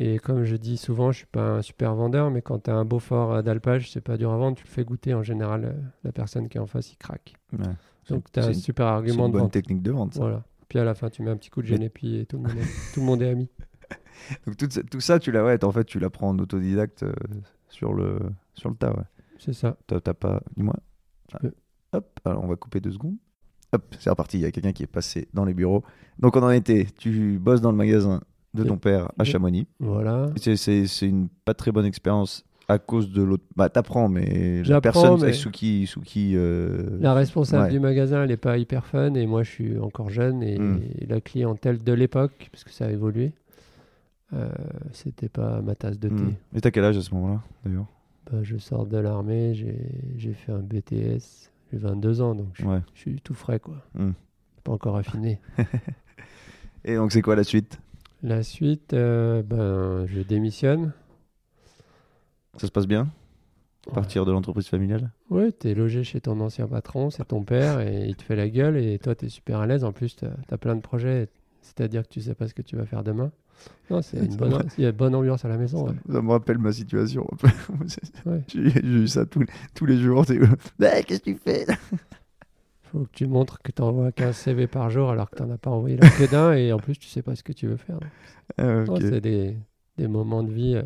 [0.03, 2.75] Et comme je dis souvent, je suis pas un super vendeur, mais quand tu as
[2.75, 5.13] un beau fort euh, d'alpage, c'est pas dur à vendre, tu le fais goûter.
[5.13, 5.73] En général, euh,
[6.05, 7.35] la personne qui est en face, il craque.
[7.53, 7.67] Ouais.
[8.09, 9.53] Donc tu as un super argument une de bonne vente.
[9.53, 10.15] technique de vente.
[10.15, 10.21] ça.
[10.21, 10.43] Voilà.
[10.71, 12.57] Puis à la fin, tu mets un petit coup de génépi et tout le monde
[12.59, 13.51] est, tout le monde est ami.
[14.47, 17.13] Donc tout, ça- tout ça, tu l'as, ouais, en fait, tu l'apprends en autodidacte euh,
[17.69, 18.21] sur, le,
[18.55, 19.05] sur le tas, ouais.
[19.39, 19.77] C'est ça.
[19.87, 20.43] T'as pas.
[20.57, 20.77] Dis-moi.
[21.35, 21.39] Ah.
[21.93, 23.17] Hop, alors on va couper deux secondes.
[23.73, 24.39] Hop, c'est reparti.
[24.39, 25.83] Il y a quelqu'un qui est passé dans les bureaux.
[26.19, 26.87] Donc on en était.
[26.99, 28.21] Tu bosses dans le magasin
[28.55, 29.67] de ton père à Chamonix.
[29.79, 30.31] Voilà.
[30.37, 33.43] C'est- une pas très bonne expérience à cause de l'autre.
[33.57, 35.87] Bah, t'apprends, mais la personne mais- sous qui.
[35.87, 37.71] Sous qui euh, La responsable Ouais.
[37.71, 40.81] du magasin, elle n'est pas hyper fun et moi je suis encore jeune et, Hmm.
[40.99, 43.33] et la clientèle de l'époque, parce que ça a évolué,
[44.35, 44.49] euh,
[44.93, 46.15] c'était pas ma tasse de thé.
[46.15, 46.35] hmm.
[46.55, 47.87] Et t'as quel âge à ce moment-là, d'ailleurs?
[48.31, 49.55] Bah, je sors de l'armée,
[50.17, 52.79] j'ai fait un BTS, j'ai 22 ans donc je, Ouais.
[52.95, 53.75] je suis tout frais quoi.
[53.97, 54.13] Hmm.
[54.63, 55.41] Pas encore affiné.
[56.85, 57.81] Et donc c'est quoi la suite?
[58.23, 60.93] La suite, euh, ben, je démissionne.
[62.59, 63.09] Ça se passe bien?
[63.95, 65.11] Partir de l'entreprise familiale?
[65.31, 68.49] Ouais, t'es logé chez ton ancien patron, c'est ton père, et il te fait la
[68.49, 69.85] gueule, et toi, t'es super à l'aise.
[69.85, 71.29] En plus, t'as as plein de projets,
[71.63, 73.33] c'est-à-dire que tu sais pas ce que tu vas faire demain.
[73.91, 75.87] Non, c'est une bonne, il y a une bonne ambiance à la maison.
[75.87, 75.99] ça, ouais.
[76.13, 77.27] ça me rappelle ma situation.
[78.27, 78.43] Ouais.
[78.49, 80.25] J'ai eu ça tous les, tous les jours.
[80.79, 81.65] Bah, Qu'est-ce que tu fais?
[82.92, 85.70] Faut que tu montres que t'envoies 15 CV par jour alors que t'en as pas
[85.70, 87.98] envoyé là que d'un, et en plus, tu sais pas ce que tu veux faire.
[88.59, 89.57] Ah, c'est des,
[89.96, 90.83] des moments de vie euh,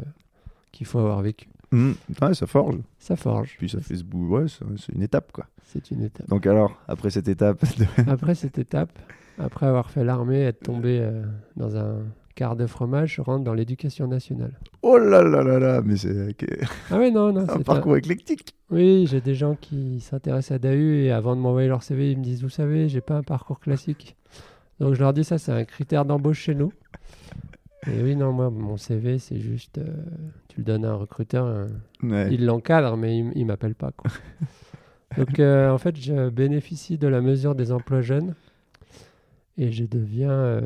[0.71, 1.49] qu'il faut avoir vécu.
[1.73, 1.93] Hmm.
[2.21, 2.77] Ouais, ça forge.
[2.99, 3.57] Ça forge.
[3.59, 4.29] Puis ça fait ce bout.
[4.29, 5.47] Ouais, c'est c'est une étape quoi.
[5.65, 6.29] C'est une étape.
[6.29, 8.91] Donc alors, après cette étape, de- Après cette étape,
[9.39, 11.25] après avoir fait l'armée, être tombé euh,
[11.57, 12.03] dans un
[12.35, 14.59] quart de fromage, rentre dans l'éducation nationale.
[14.83, 16.35] oh là là là là, mais c'est
[16.91, 18.55] Ah ouais, non, non, un parcours éclectique.
[18.71, 22.19] Oui, j'ai des gens qui s'intéressent à DAU et avant de m'envoyer leur CV, ils
[22.19, 24.17] me disent Vous savez, j'ai pas un parcours classique.
[24.81, 26.73] Donc je leur dis Ça, c'est un critère d'embauche chez nous.
[27.87, 29.85] Et oui, non, moi, mon CV, c'est juste euh,
[30.49, 31.67] tu le donnes à un recruteur, euh,
[32.03, 32.29] Ouais.
[32.33, 33.93] il l'encadre, mais il, il m'appelle pas.
[33.93, 34.11] Quoi.
[35.19, 38.35] Donc euh, en fait, je bénéficie de la mesure des emplois jeunes
[39.59, 40.63] et je deviens.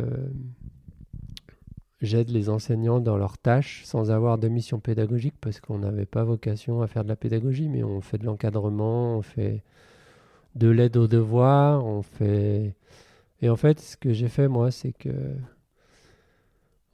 [2.00, 6.22] J'aide les enseignants dans leurs tâches sans avoir de mission pédagogique parce qu'on n'avait pas
[6.22, 9.64] vocation à faire de la pédagogie, mais on fait de l'encadrement, on fait
[10.54, 12.74] de l'aide aux devoirs, on fait.
[13.42, 15.10] Et en fait, ce que j'ai fait moi, c'est que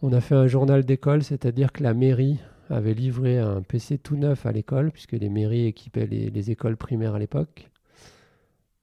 [0.02, 2.38] on a fait un journal d'école, c'est-à-dire que la mairie
[2.70, 6.76] avait livré un PC tout neuf à l'école, puisque les mairies équipaient les, les écoles
[6.76, 7.70] primaires à l'époque.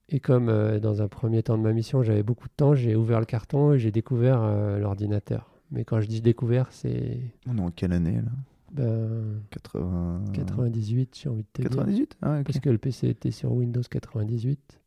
[0.10, 2.96] Et comme euh, dans un premier temps de ma mission, j'avais beaucoup de temps, j'ai
[2.96, 5.51] ouvert le carton et j'ai découvert euh, l'ordinateur.
[5.72, 8.32] Mais quand je dis découvert, c'est On est en quelle année là?
[8.74, 10.24] Ben, 80...
[10.34, 11.70] 98, j'ai envie de te dire.
[11.72, 12.46] 98 ah, ok.
[12.46, 14.80] Parce que le PC était sur Windows 98.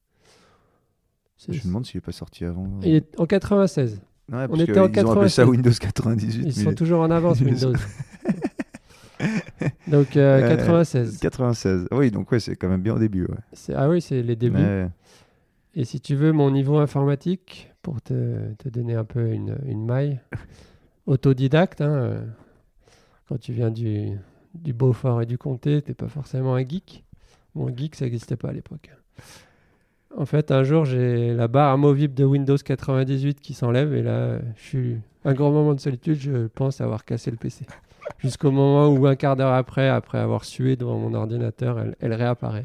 [1.37, 2.81] C'est- Je me demande s'il est pas sorti avant.
[2.83, 4.01] Il est en 96.
[4.33, 5.49] Ouais, on était en ils ont appelé ça 96.
[5.49, 6.43] Windows 98.
[6.47, 7.75] Ils sont toujours en avance, Windows.
[9.89, 11.19] Donc euh, Ouais, 96.
[11.19, 11.89] 96.
[11.93, 13.27] Oui, donc ouais, c'est quand même bien au début.
[13.27, 13.75] Ouais.
[13.75, 14.59] Ah oui, c'est les débuts.
[15.75, 19.85] Et si tu veux mon niveau informatique, pour te, te donner un peu une, une
[19.85, 20.21] maille,
[21.07, 22.27] autodidacte, hein, euh,
[23.29, 24.11] quand tu viens du,
[24.55, 27.05] du Beaufort et du Comté, t'es pas forcément un geek.
[27.55, 28.91] Bon, geek, ça n'existait pas à l'époque.
[30.17, 34.39] En fait, un jour, j'ai la barre amovible de Windows 98 qui s'enlève et là,
[34.57, 36.17] je suis un grand moment de solitude.
[36.21, 37.67] Je pense avoir cassé le PC.
[38.19, 42.13] Jusqu'au moment où, un quart d'heure après, après avoir sué devant mon ordinateur, elle, elle
[42.13, 42.65] réapparaît.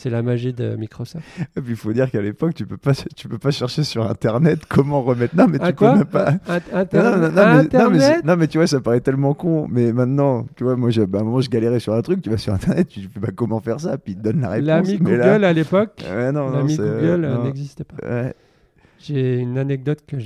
[0.00, 1.22] C'est la magie de Microsoft.
[1.56, 4.08] Et puis il faut dire qu'à l'époque, tu peux pas, tu peux pas chercher sur
[4.08, 5.36] Internet comment remettre.
[5.36, 6.36] Non, mais tu peux même pas.
[6.72, 9.66] Internet non, mais tu vois, ça paraît tellement con.
[9.68, 12.22] Mais maintenant, tu vois, moi, bah, à un moment, je galérais sur un truc.
[12.22, 14.48] Tu vas sur Internet, tu fais bah, comment faire ça, puis il te donne la
[14.48, 14.66] réponse.
[14.66, 17.96] L'ami Google là- à l'époque, Ouais, l'ami Google euh, n'existait pas.
[18.02, 18.34] Ouais.
[19.00, 20.16] J'ai une anecdote que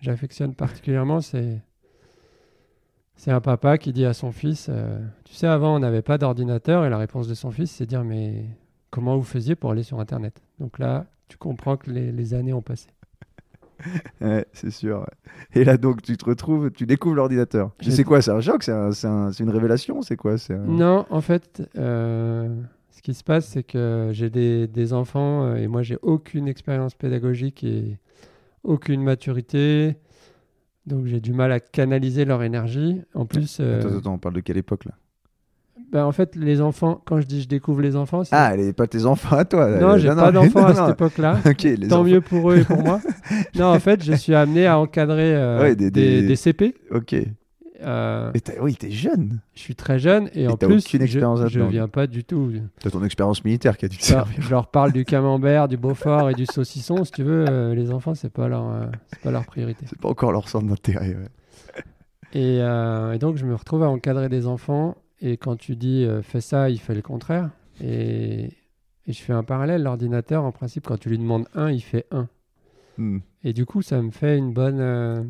[0.00, 1.60] j'affectionne particulièrement, c'est
[3.16, 6.16] c'est un papa qui dit à son fils, euh, tu sais, avant on n'avait pas
[6.16, 8.46] d'ordinateur et la réponse de son fils c'est dire mais
[8.90, 12.52] comment vous faisiez pour aller sur Internet Donc là, tu comprends que les, les années
[12.52, 12.88] ont passé.
[14.20, 15.06] Ouais, c'est sûr.
[15.54, 17.70] Et là, donc, tu te retrouves, tu découvres l'ordinateur.
[17.80, 20.56] C'est quoi C'est un choc C'est un- c'est un- c'est une révélation C'est quoi un-
[20.66, 22.54] Non, en fait, euh,
[22.90, 26.46] ce qui se passe c'est que j'ai des, des enfants euh, et moi j'ai aucune
[26.46, 27.98] expérience pédagogique et
[28.64, 29.96] aucune maturité.
[30.86, 33.00] Donc j'ai du mal à canaliser leur énergie.
[33.14, 34.92] En plus, euh, Attends, attends, on parle de quelle époque là?
[35.92, 38.34] Ben, en fait, les enfants, quand je dis je découvre les enfants, c'est.
[38.34, 39.68] Ah, elle est pas tes enfants à toi.
[39.80, 41.38] non, j'ai pas d'enfants à cette époque-là.
[41.64, 43.00] Les Tant enfants- mieux pour eux et pour moi.
[43.56, 46.74] non, en fait, je suis amené à encadrer euh, Ouais, des- des, des- des CP.
[46.92, 47.14] Ok.
[47.14, 47.26] Et
[47.82, 49.40] Euh, t'as- oui, t'es jeune.
[49.54, 52.52] je suis très jeune et, Et en plus, expérience je, je viens pas du tout.
[52.82, 54.36] T'as ton expérience militaire qui a dû te servir.
[54.38, 57.04] je leur parle du camembert, du Beaufort et du saucisson.
[57.04, 59.86] Si tu veux, euh, les enfants, c'est pas leur, euh, c'est pas leur priorité.
[59.88, 61.16] C'est pas encore leur centre d'intérêt.
[61.16, 61.82] ouais.
[62.34, 64.96] Et, et donc, je me retrouve à encadrer des enfants.
[65.20, 67.50] Et quand tu dis euh, fais ça, il fait le contraire.
[67.82, 68.50] Et,
[69.06, 69.82] et je fais un parallèle.
[69.82, 72.28] L'ordinateur, en principe, quand tu lui demandes 1, il fait 1.
[72.98, 73.18] Hmm.
[73.44, 75.22] Et du coup, ça me fait une bonne, euh,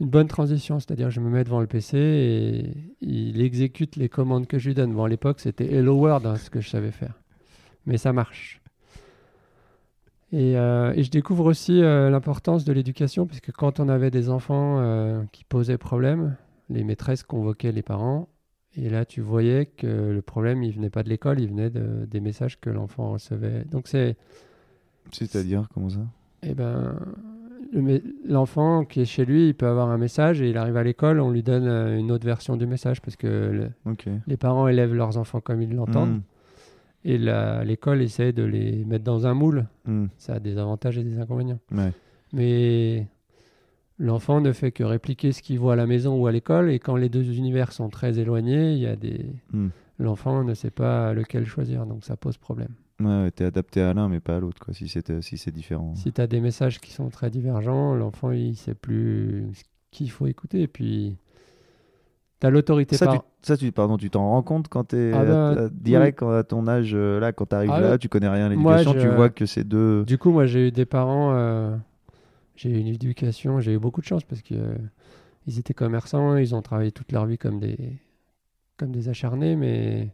[0.00, 0.78] une bonne transition.
[0.78, 4.74] C'est-à-dire, je me mets devant le PC et il exécute les commandes que je lui
[4.74, 4.92] donne.
[4.92, 7.14] Bon, à l'époque, c'était Hello World, hein, ce que je savais faire.
[7.86, 8.60] Mais ça marche.
[10.30, 15.24] Et, euh, et je découvre aussi l'importance de l'éducation, puisque quand on avait des enfants
[15.32, 16.36] qui posaient problème,
[16.70, 18.28] les maîtresses convoquaient les parents.
[18.76, 22.04] Et là, tu voyais que le problème, il venait pas de l'école, il venait de-
[22.06, 23.64] des messages que l'enfant recevait.
[23.70, 24.16] Donc, c'est
[25.10, 26.00] C'est-à-dire, comment ça?
[26.42, 26.94] Eh ben,
[27.72, 30.84] le l'enfant qui est chez lui, il peut avoir un message et il arrive à
[30.84, 33.70] l'école, on lui donne euh, une autre version du message parce que le-
[34.26, 36.20] les parents élèvent leurs enfants comme ils l'entendent Hmm.
[37.04, 37.18] et
[37.64, 39.66] l'école essaie de les mettre dans un moule.
[39.86, 40.06] Hmm.
[40.18, 41.58] Ça a des avantages et des inconvénients.
[41.72, 41.92] Ouais.
[42.32, 43.06] Mais
[43.98, 46.78] l'enfant ne fait que répliquer ce qu'il voit à la maison ou à l'école et
[46.78, 49.26] quand les deux univers sont très éloignés, il y a des...
[49.52, 49.68] Hmm.
[49.98, 52.74] l'enfant ne sait pas lequel choisir, donc ça pose problème.
[53.00, 55.94] Ouais, t'es adapté à l'un, mais pas à l'autre, quoi, si c'est si c'est différent.
[55.94, 60.10] Si tu as des messages qui sont très divergents, l'enfant il sait plus ce qu'il
[60.10, 60.62] faut écouter.
[60.62, 61.16] Et puis,
[62.40, 63.14] tu as l'autorité Ça, par...
[63.14, 66.30] tu, ça tu, pardon, tu t'en rends compte quand t'es Ah bah, à- direct quand
[66.30, 69.00] à ton âge, euh, là, quand t'arrives Ah là, tu connais rien à Moi, l'éducation,
[69.00, 70.04] je- tu vois que c'est deux.
[70.04, 71.76] Du coup, moi j'ai eu des parents, euh,
[72.58, 74.76] j'ai eu une éducation, j'ai eu beaucoup de chance parce que euh,
[75.46, 77.78] étaient commerçants, ils ont travaillé toute leur vie comme des,
[78.76, 80.10] comme des acharnés, mais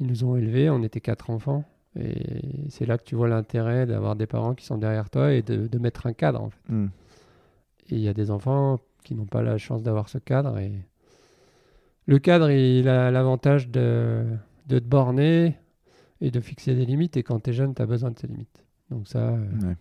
[0.00, 1.64] ils nous ont élevés, on était quatre enfants.
[1.98, 5.42] Et c'est là que tu vois l'intérêt d'avoir des parents qui sont derrière toi et
[5.42, 6.72] de, de mettre un cadre en fait.
[6.72, 6.88] Hmm.
[7.90, 10.58] Et il y a des enfants qui n'ont pas la chance d'avoir ce cadre.
[10.58, 10.72] Et
[12.06, 14.24] le cadre, il a l'avantage de,
[14.66, 15.56] de te borner
[16.20, 17.16] et de fixer des limites.
[17.16, 18.64] Et quand tu es jeune, tu as besoin de ces limites.
[18.90, 19.76] Donc ça, euh, Ouais.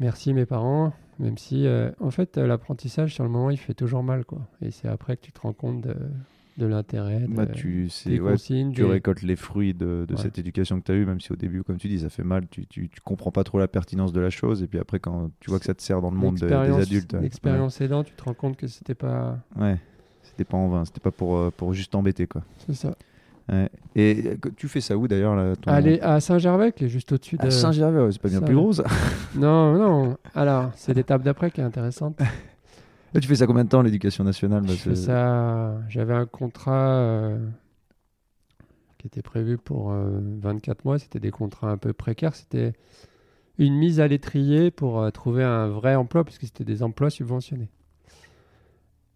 [0.00, 0.92] Merci mes parents.
[1.18, 4.24] Même si, euh, en fait, l'apprentissage, sur le moment, il fait toujours mal.
[4.24, 4.40] quoi.
[4.62, 5.94] Et c'est après que tu te rends compte de,
[6.56, 8.72] de l'intérêt Bah, de- tu, des c'est, ouais, consignes.
[8.72, 10.20] tu des- récoltes les fruits de, de Ouais.
[10.20, 12.22] cette éducation que tu as eue, même si au début, comme tu dis, ça fait
[12.24, 14.98] mal, tu, tu, tu comprends pas trop la pertinence de la chose, et puis après,
[14.98, 17.12] quand tu vois que ça te sert dans le monde de- des l'expérience- adultes.
[17.12, 17.20] ouais.
[17.20, 19.38] L'expérience aidant, tu te rends compte que c'était pas...
[19.58, 19.78] Ouais.
[20.22, 22.42] C'était pas en vain, c'était pas pour, euh, pour juste t'embêter, quoi.
[22.66, 22.94] C'est ça.
[23.50, 23.68] Ouais.
[23.96, 27.36] Et euh, tu fais ça où d'ailleurs ton- Aller à Saint-Gervais, qui est juste au-dessus
[27.36, 27.46] de...
[27.46, 28.84] À Saint-Gervais, ouais, c'est pas bien Ça, plus gros ça.
[29.34, 30.16] Non, non.
[30.34, 32.18] Alors, c'est l'étape d'après qui est intéressante.
[33.12, 35.74] Là, tu fais ça combien de temps l'éducation nationale bah, Je fais c'est- ça.
[35.88, 37.38] J'avais un contrat euh,
[38.98, 40.98] qui était prévu pour euh, 24 mois.
[41.00, 42.36] C'était des contrats un peu précaires.
[42.36, 42.72] C'était
[43.58, 47.68] une mise à l'étrier pour euh, trouver un vrai emploi, puisque c'était des emplois subventionnés.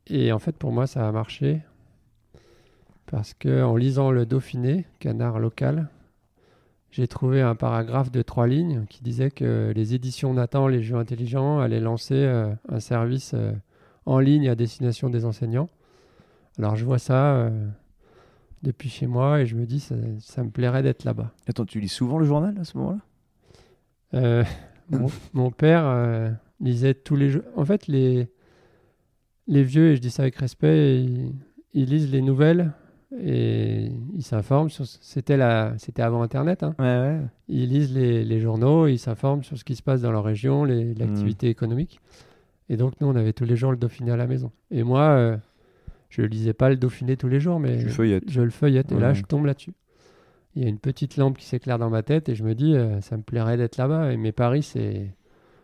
[0.09, 1.63] Et en fait, pour moi, ça a marché.
[3.07, 5.89] Parce que en lisant le Dauphiné, canard local,
[6.95, 10.95] j'ai trouvé un paragraphe de trois lignes qui disait que les éditions Nathan, les jeux
[10.95, 13.53] intelligents, allaient lancer euh, un service euh,
[14.07, 15.69] en ligne à destination des enseignants.
[16.57, 17.69] Alors je vois ça euh,
[18.63, 21.33] depuis chez moi et je me dis ça, ça me plairait d'être là-bas.
[21.49, 24.45] Attends, tu lis souvent le journal à ce moment-là?
[24.91, 27.45] Mon, mon père lisait tous les jeux.
[27.57, 28.29] En fait, les,
[29.49, 31.35] les vieux, et je dis ça avec respect, ils,
[31.73, 32.73] ils lisent les nouvelles
[33.21, 34.87] et ils s'informent sur.
[34.87, 36.63] C'était la, c'était avant Internet.
[36.63, 36.75] Hein.
[36.79, 37.21] Ouais, ouais.
[37.49, 40.65] Ils lisent les, les journaux, ils s'informent sur ce qui se passe dans leur région,
[40.65, 42.01] l'activité économique.
[42.69, 44.51] Et donc nous, on avait tous les jours le Dauphiné à la maison.
[44.71, 45.37] Et moi, euh,
[46.09, 48.25] je lisais pas le Dauphiné tous les jours, mais feuillettes.
[48.29, 49.75] je le feuillette et là, je tombe là-dessus.
[50.57, 52.77] Il y a une petite lampe qui s'éclaire dans ma tête et je me dis,
[52.77, 54.13] euh, ça me plairait d'être là-bas.
[54.13, 55.11] Et mais Paris, c'est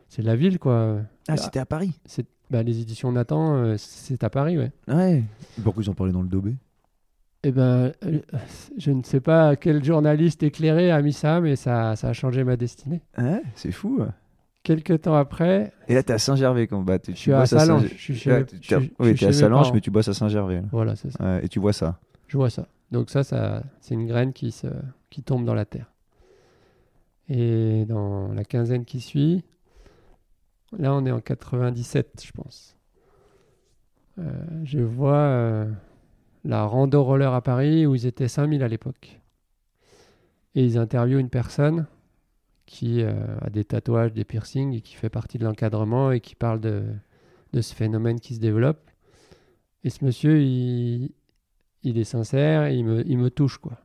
[0.08, 0.98] c'est la ville, quoi.
[1.28, 2.00] Ah, c'était à Paris.
[2.04, 4.72] C'est bah, les éditions Nathan, euh, c'est à Paris, ouais.
[4.88, 5.22] Ouais.
[5.62, 6.56] Pourquoi ils en parlaient dans le Dobé
[7.42, 8.20] Eh ben, euh,
[8.76, 12.44] je ne sais pas quel journaliste éclairé a mis ça, mais ça, ça a changé
[12.44, 13.00] ma destinée.
[13.16, 14.03] Ouais, c'est fou.
[14.62, 17.88] Quelques temps après, Et là, t'es à Saint-Gervais quand bah, tu, je suis à Salange.
[17.88, 20.57] Je suis chez, tu- à- Salange, mais tu bosses à Saint-Gervais.
[20.57, 20.68] là.
[20.70, 21.24] Voilà, c'est ça.
[21.24, 21.98] Ouais, et tu vois ça.
[22.29, 22.66] Je vois ça.
[22.90, 24.66] Donc ça, ça c'est une graine qui, se,
[25.09, 25.90] qui tombe dans la terre.
[27.31, 29.44] Et dans la quinzaine qui suit,
[30.76, 32.76] là on est en 97, je pense.
[34.18, 34.22] Euh,
[34.64, 35.70] je vois euh,
[36.44, 39.20] la rando roller à Paris où ils étaient 5000 à l'époque.
[40.55, 41.87] Et ils interviewent une personne
[42.66, 46.35] qui euh, a des tatouages, des piercings et qui fait partie de l'encadrement et qui
[46.35, 46.85] parle de,
[47.53, 48.81] de ce phénomène qui se développe.
[49.85, 51.11] Et ce monsieur, il,
[51.83, 53.79] il est sincère, il me, il me touche quoi.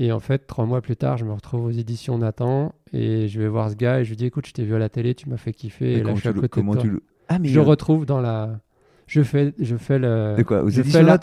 [0.00, 3.40] Et en fait, trois mois plus tard, je me retrouve aux éditions Nathan et je
[3.40, 5.14] vais voir ce gars et je lui dis écoute, je t'ai vu à la télé,
[5.14, 6.82] tu m'as fait kiffer et, là je suis à le- côté comment de toi.
[6.82, 8.60] tu le- Ah, mais Je euh, retrouve dans la,
[9.08, 10.36] je fais, je fais le.
[10.38, 11.18] De quoi éditions fais la-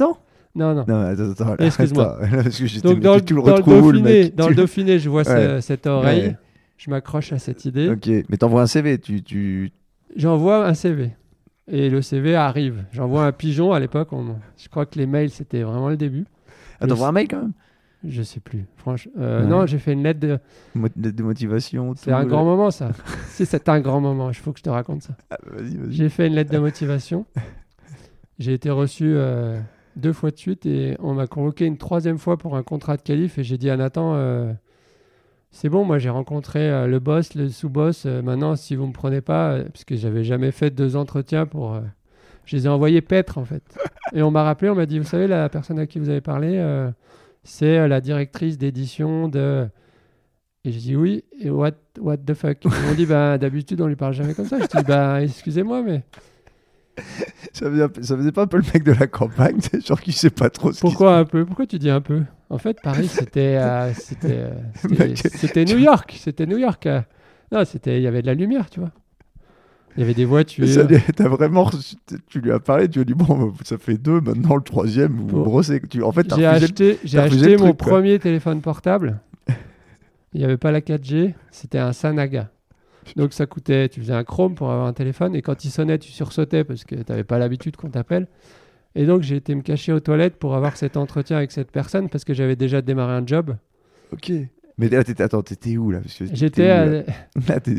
[0.55, 0.85] Non non.
[0.87, 1.55] Non, attends, attends.
[1.63, 2.19] Excuse-moi.
[2.83, 5.59] Donc dans, le- tu le dans le Dauphiné, mec dans le Dauphiné, je vois ce-
[5.61, 6.37] cette oreille, Ouais.
[6.77, 8.97] je m'accroche à cette idée, Ok, mais t'envoies un CV.
[8.99, 9.71] Tu, tu...
[10.15, 11.11] j'envoie un CV.
[11.71, 12.83] Et le CV arrive.
[12.91, 14.13] J'envoie un pigeon à l'époque.
[14.13, 16.25] on- Je crois que les mails, c'était vraiment le début.
[16.79, 17.53] Ah, t'envoies un mail quand même?
[18.07, 18.65] Je sais plus.
[18.77, 19.47] Franchement, euh, Ouais.
[19.47, 20.37] non, j'ai fait une lettre de.
[20.75, 21.93] Mo- de, de motivation.
[21.97, 22.25] C'est un là.
[22.25, 22.91] grand moment, ça.
[23.29, 24.29] si, c'est un grand moment.
[24.29, 25.17] Il faut que je te raconte ça.
[25.31, 25.91] Ah, vas-y, vas-y.
[25.93, 27.25] J'ai fait une lettre de motivation.
[28.39, 29.59] J'ai été reçu euh,
[29.95, 33.01] deux fois de suite et on m'a convoqué une troisième fois pour un contrat de
[33.01, 33.37] qualif.
[33.37, 34.51] Et j'ai dit à Nathan euh,
[35.51, 38.05] c'est bon, moi j'ai rencontré euh, le boss, le sous-boss.
[38.05, 41.79] maintenant, si vous me prenez pas, parce que j'avais jamais fait deux entretiens pour.
[42.45, 43.63] je les ai envoyés paître en fait.
[44.13, 46.21] Et on m'a rappelé, on m'a dit vous savez, la personne à qui vous avez
[46.21, 46.61] parlé,
[47.43, 49.67] c'est la directrice d'édition de.
[50.65, 51.71] Et je dis oui, et what,
[52.25, 52.57] the fuck?
[52.65, 54.57] Ils m'ont dit, bah, d'habitude, on lui parle jamais comme ça.
[54.59, 56.01] Je dis, bah, excusez-moi, mais
[57.53, 60.49] Ça faisait, ça pas un peu le mec de la campagne, genre qui sait pas
[60.49, 61.45] trop ce pourquoi un peu?
[61.45, 62.21] Pourquoi tu dis un peu?
[62.49, 66.15] En fait, Paris, c'était euh, c'était euh, c'était- New York.
[66.19, 66.85] C'était New York.
[66.85, 67.01] euh.
[67.51, 68.91] Non, c'était il y avait de la lumière, tu vois.
[69.97, 70.67] Il y avait des voitures.
[70.67, 70.83] Ça,
[71.29, 71.69] vraiment
[72.27, 75.13] tu lui as parlé, tu lui as dit bon, ça fait deux, maintenant le troisième,
[75.13, 75.81] vous Pour- brossez.
[75.89, 76.03] Tu...
[76.03, 79.19] En fait, J'ai acheté, j'ai mon truc, premier téléphone portable.
[80.33, 82.49] Il n'y avait pas la 4G, c'était un Sanaga.
[83.15, 85.99] Donc ça coûtait, tu faisais un Chrome pour avoir un téléphone et quand il sonnait,
[85.99, 88.27] tu sursautais parce que tu n'avais pas l'habitude qu'on t'appelle.
[88.95, 92.09] Et donc j'ai été me cacher aux toilettes pour avoir cet entretien avec cette personne
[92.09, 93.55] parce que j'avais déjà démarré un job.
[94.11, 94.31] Ok.
[94.77, 96.01] Mais là, t'étais, attends, t'étais où là?
[96.33, 97.03] J'étais à, là?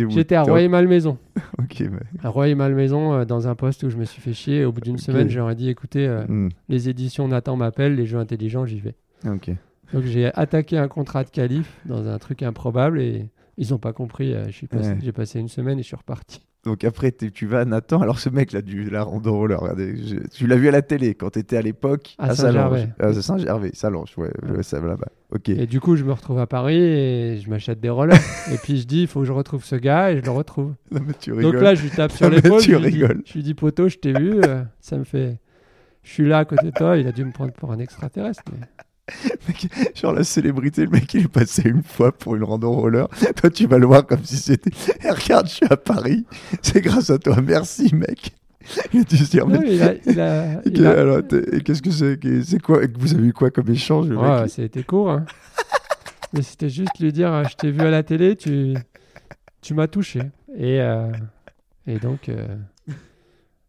[0.08, 1.18] j'étais à Royer-Malmaison.
[1.58, 1.98] Ok, mais.
[2.22, 4.64] À Royer-Malmaison, euh, dans un poste où je me suis fait chier.
[4.64, 8.18] Au bout d'une semaine, j'aurais dit écoutez, euh, Hmm, les éditions Nathan m'appellent, les jeux
[8.18, 8.94] intelligents, j'y vais.
[9.26, 9.50] Ok.
[9.92, 13.92] Donc j'ai attaqué un contrat de qualif dans un truc improbable et ils n'ont pas
[13.92, 14.34] compris.
[14.34, 14.98] euh, passé- Ouais.
[15.02, 16.40] J'ai passé une semaine et je suis reparti.
[16.64, 18.00] Donc après, tu vas à Nathan.
[18.02, 20.82] Alors ce mec là, du la rando roller, regardez, je- tu l'as vu à la
[20.82, 22.38] télé quand t'étais à l'époque À Salange.
[22.54, 22.88] Saint-Gervais.
[22.98, 24.64] Ah, c'est Saint-Gervais, Salange, ouais, Ouais.
[24.64, 25.06] ça là-bas.
[25.30, 25.48] Ok.
[25.50, 28.16] Et du coup, je me retrouve à Paris et je m'achète des rollers.
[28.52, 30.74] et puis je dis il faut que je retrouve ce gars et je le retrouve.
[30.90, 31.52] Non, mais tu rigoles.
[31.52, 32.60] Donc là, je lui tape sur l'épaule.
[32.60, 33.22] tu Je, lui dis- rigoles.
[33.24, 34.40] je lui dis poteau, je t'ai vu.
[34.44, 35.38] euh, ça me fait.
[36.02, 36.96] Je suis là à côté de toi.
[36.96, 38.42] Il a dû me prendre pour un extraterrestre.
[38.52, 38.66] mais-
[39.94, 43.08] genre la célébrité, le mec il est passé une fois pour une rando roller.
[43.36, 44.70] Toi tu vas le voir comme si c'était.
[45.04, 46.24] Eh, regarde, je suis à Paris.
[46.62, 47.36] C'est grâce à toi.
[47.40, 48.32] Merci, mec.
[48.92, 49.46] Il a dû se dire.
[49.46, 51.82] Non, mais- mais il a- il a- Et il que- a- alors, t'es- et qu'est-ce
[51.82, 55.10] que c'est C'est quoi Vous avez eu quoi comme échange le Ouais, mec été court.
[55.10, 55.24] hein.
[56.32, 58.74] Mais c'était juste lui dire je t'ai vu à la télé, tu,
[59.62, 60.20] tu m'as touché.
[60.56, 61.12] Et, euh,
[61.86, 62.44] et donc, euh,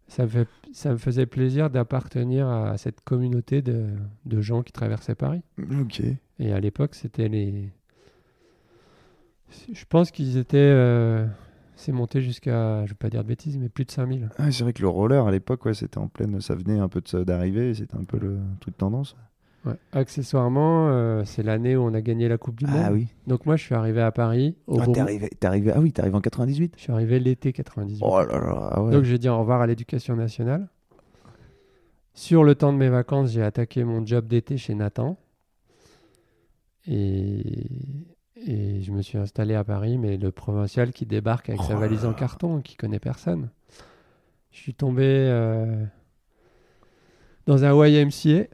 [0.08, 3.88] ça, me fait, ça me faisait plaisir d'appartenir à cette communauté de,
[4.26, 5.42] de gens qui traversaient Paris.
[5.82, 6.02] Ok.
[6.40, 7.72] Et à l'époque, c'était les.
[9.72, 10.58] Je pense qu'ils étaient.
[10.58, 11.26] euh,
[11.76, 14.30] C'est monté jusqu'à, je vais pas dire de bêtises, mais plus de 5000.
[14.38, 16.42] Ah, c'est vrai que le roller à l'époque, ouais, c'était en pleine.
[16.42, 17.74] Ça venait un peu d'arriver.
[17.74, 19.16] C'était un peu le truc de tendance.
[19.68, 19.74] Ouais.
[19.92, 22.82] Accessoirement, euh, c'est l'année où on a gagné la Coupe du Monde.
[22.84, 23.08] Ah oui.
[23.26, 24.56] Donc moi, je suis arrivé à Paris.
[24.68, 25.72] Au Ah, t'es arrivé, arrivé.
[25.76, 26.74] Ah oui, t'es arrivé en 98.
[26.78, 28.00] Je suis arrivé l'été 98.
[28.02, 28.70] Oh là là.
[28.72, 28.92] ah ouais.
[28.92, 30.68] Donc j'ai dit au revoir à l'éducation nationale.
[32.14, 35.18] Sur le temps de mes vacances, j'ai attaqué mon job d'été chez Nathan.
[36.88, 37.68] Et...
[38.38, 41.80] et je me suis installé à Paris, mais le provincial qui débarque avec sa Oh
[41.80, 43.50] valise là en carton, qui connaît personne.
[44.52, 45.84] Je suis tombé euh,
[47.46, 48.48] dans un YMCA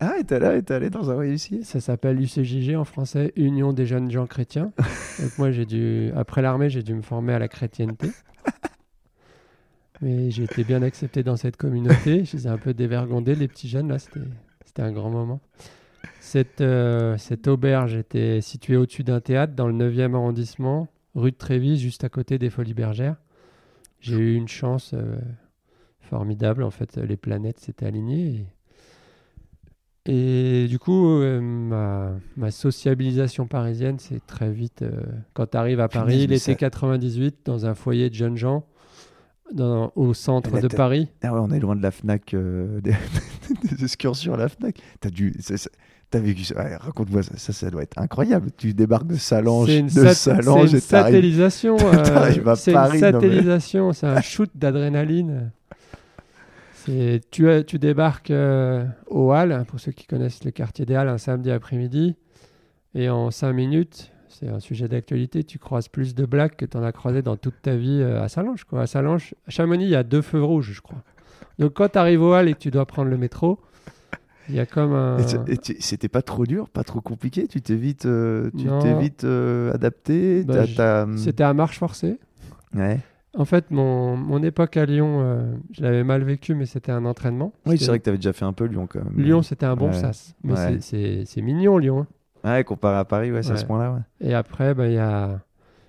[0.00, 4.10] Ah, et t'es allé dans un YMCA Ça s'appelle UCJG en français, Union des jeunes
[4.10, 4.72] gens chrétiens.
[5.20, 8.10] Donc moi, j'ai dû, après l'armée, j'ai dû me former à la chrétienté.
[10.00, 12.24] Mais j'ai été bien accepté dans cette communauté.
[12.24, 14.20] Je les ai un peu dévergondés, les petits jeunes, là, c'était
[14.74, 15.40] c'était un grand moment.
[16.18, 21.36] Cette, euh, cette auberge était située au-dessus d'un théâtre dans le 9e arrondissement, rue de
[21.36, 23.14] Trévis, juste à côté des Folies Bergères.
[24.00, 25.16] J'ai eu une chance euh,
[26.00, 26.64] formidable.
[26.64, 28.26] En fait, les planètes s'étaient alignées.
[28.26, 28.46] Et,
[30.06, 34.82] et du coup, euh, ma, ma sociabilisation parisienne, c'est très vite.
[34.82, 34.90] euh,
[35.32, 38.64] quand tu arrives à Paris, l'été ça- 98, dans un foyer de jeunes gens,
[39.52, 41.08] dans- au centre de Paris.
[41.22, 42.94] Ah ouais, on est loin de la Fnac, euh, des,
[43.70, 44.78] des excursions à la Fnac.
[45.00, 45.34] T'as dû,
[46.10, 46.56] t'as vécu ça.
[46.62, 48.50] Ouais, Raconte-moi ça, ça, ça doit être incroyable.
[48.56, 51.14] Tu débarques de Salange, une, de Salange, une et t'arrives.
[51.14, 51.76] satellisation.
[52.46, 55.50] à c'est une non, mais- satellisation, c'est un shoot d'adrénaline.
[56.84, 61.50] Tu, débarques euh, au Halles, pour ceux qui connaissent le quartier des Halles, un samedi
[61.50, 62.16] après-midi,
[62.94, 66.76] et en 5 minutes, c'est un sujet d'actualité, tu croises plus de blagues que tu
[66.76, 68.64] en as croisé dans toute ta vie euh, à Salange.
[68.64, 68.82] Quoi.
[68.82, 71.02] À Salange, à Chamonix, il y a deux feux rouges, je crois.
[71.58, 73.60] Donc quand tu arrives au Halles et que tu dois prendre le métro,
[74.48, 75.18] il y a comme un...
[75.78, 77.46] C'était pas trop dur, pas trop compliqué?
[77.46, 78.68] Tu t'es vite, euh, tu
[79.00, 80.44] vite euh, adapté?
[80.44, 82.18] Bah, C'était à marche forcée.
[82.74, 83.00] Ouais.
[83.36, 87.04] En fait, mon, mon époque à Lyon, euh, je l'avais mal vécu, mais c'était un
[87.04, 87.52] entraînement.
[87.66, 89.12] Oui, c'est vrai que t'avais déjà fait un peu Lyon quand même.
[89.16, 89.92] Lyon, c'était un bon Ouais.
[89.94, 90.34] sas.
[90.44, 90.78] Mais Ouais.
[90.80, 92.06] c'est- mignon, Lyon.
[92.44, 92.56] hein.
[92.56, 93.92] Ouais, comparé à Paris, ouais, c'est à ce point-là.
[93.92, 94.28] Ouais.
[94.28, 95.40] Et après, bah, il y a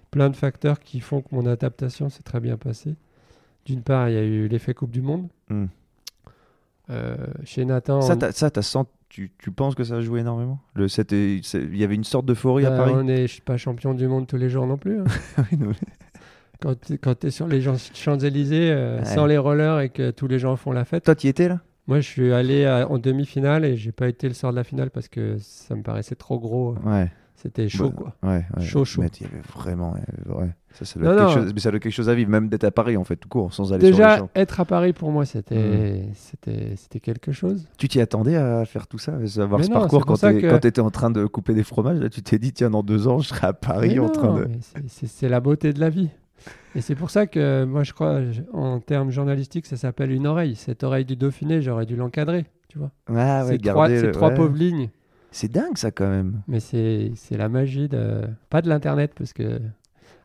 [0.09, 2.95] plein de facteurs qui font que mon adaptation s'est très bien passée.
[3.65, 5.27] D'une part, il y a eu l'effet Coupe du Monde.
[5.49, 5.65] Hmm.
[6.89, 10.19] Euh, chez Nathan, Ça, on- ça, t'as sent- tu, tu penses que ça a joué
[10.21, 10.59] énormément?
[10.75, 12.93] Le, il y avait une sorte d'euphorie à bah, Paris?
[12.95, 14.99] on n'est pas champion du monde tous les jours non plus.
[14.99, 15.05] hein.
[15.51, 16.04] Oui, non, mais-
[17.01, 19.05] quand tu es sur les Champs- Champs-Élysées, euh, Ouais.
[19.05, 21.03] sans les rollers et que tous les gens font la fête.
[21.05, 21.59] Toi, tu y étais là?
[21.87, 24.63] Moi, je suis allé à- en demi-finale et j'ai pas été le sort de la
[24.63, 26.75] finale parce que ça me paraissait trop gros.
[26.83, 27.11] Ouais.
[27.35, 28.29] C'était chaud, Bah, quoi.
[28.31, 28.63] Ouais, ouais.
[28.63, 29.01] Chaud, chaud.
[29.01, 29.93] Mais il y avait vraiment.
[29.93, 30.47] ouais.
[30.73, 31.43] Ça, ça doit Non, être quelque non.
[31.43, 33.29] chose, mais ça doit quelque chose à vivre, même d'être à Paris en fait, tout
[33.29, 34.29] court, sans aller sur les Déjà, champs.
[34.35, 36.13] être à Paris pour moi, c'était Mm.
[36.77, 37.67] c'était quelque chose.
[37.77, 40.49] Tu t'y attendais à faire tout ça, à avoir Mais ce non, parcours quand que-
[40.49, 43.07] quand t'étais en train de couper des fromages Là, tu t'es dit, tiens, dans deux
[43.07, 44.47] ans, je serai à Paris Mais en train de.
[44.87, 46.09] c'est la beauté de la vie.
[46.75, 48.21] Et c'est pour ça que moi, je crois,
[48.53, 50.55] en termes journalistiques, ça s'appelle une oreille.
[50.55, 52.91] Cette oreille du Dauphiné, j'aurais dû l'encadrer, tu vois.
[53.07, 54.35] Ah ouais, trois, le- trois ouais.
[54.35, 54.89] pauvres lignes.
[55.31, 56.41] C'est dingue ça quand même.
[56.47, 59.59] Mais c'est la magie de pas de l'internet parce que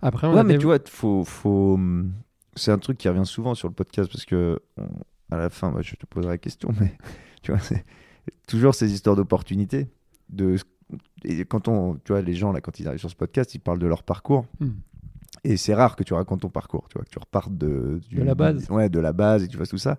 [0.03, 1.75] après on Ouais, a mais des- tu vois, faut, faut...
[1.75, 2.13] hum,
[2.55, 4.89] c'est un truc qui revient souvent sur le podcast parce que on-
[5.35, 6.93] à la fin, bah, je te poserai la question, mais
[7.43, 7.85] tu vois, c'est
[8.49, 9.89] toujours ces histoires d'opportunités.
[10.29, 10.57] De...
[11.25, 13.61] Et quand on, tu vois, les gens là, quand ils arrivent sur ce podcast, ils
[13.61, 14.47] parlent de leur parcours.
[14.61, 14.71] Hmm.
[15.45, 18.17] Et c'est rare que tu racontes ton parcours, tu vois, que tu repartes de, du-
[18.17, 18.69] De la base.
[18.71, 19.99] Ouais, de la base et que tu fasses tout ça.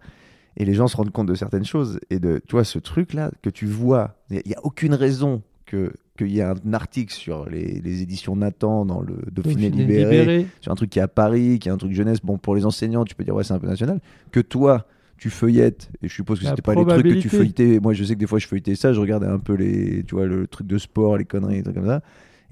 [0.57, 1.99] Et les gens se rendent compte de certaines choses.
[2.09, 5.93] Et de, tu vois, ce truc-là que tu vois, il n'y a aucune raison que
[6.17, 10.19] qu'il y ait un article sur les, les éditions Nathan dans le Dauphiné, Dauphiné libéré,
[10.19, 10.47] libéré.
[10.59, 12.19] sur un truc qui est à Paris, qui est un truc jeunesse.
[12.21, 14.01] Bon, pour les enseignants, tu peux dire, ouais, c'est un peu national.
[14.31, 14.85] Que toi,
[15.17, 17.79] tu feuillettes, et je suppose que c'était pas les trucs que tu feuilletais.
[17.79, 20.15] Moi, je sais que des fois, je feuilletais ça, je regardais un peu les, tu
[20.15, 22.01] vois, le truc de sport, les conneries, les trucs comme ça.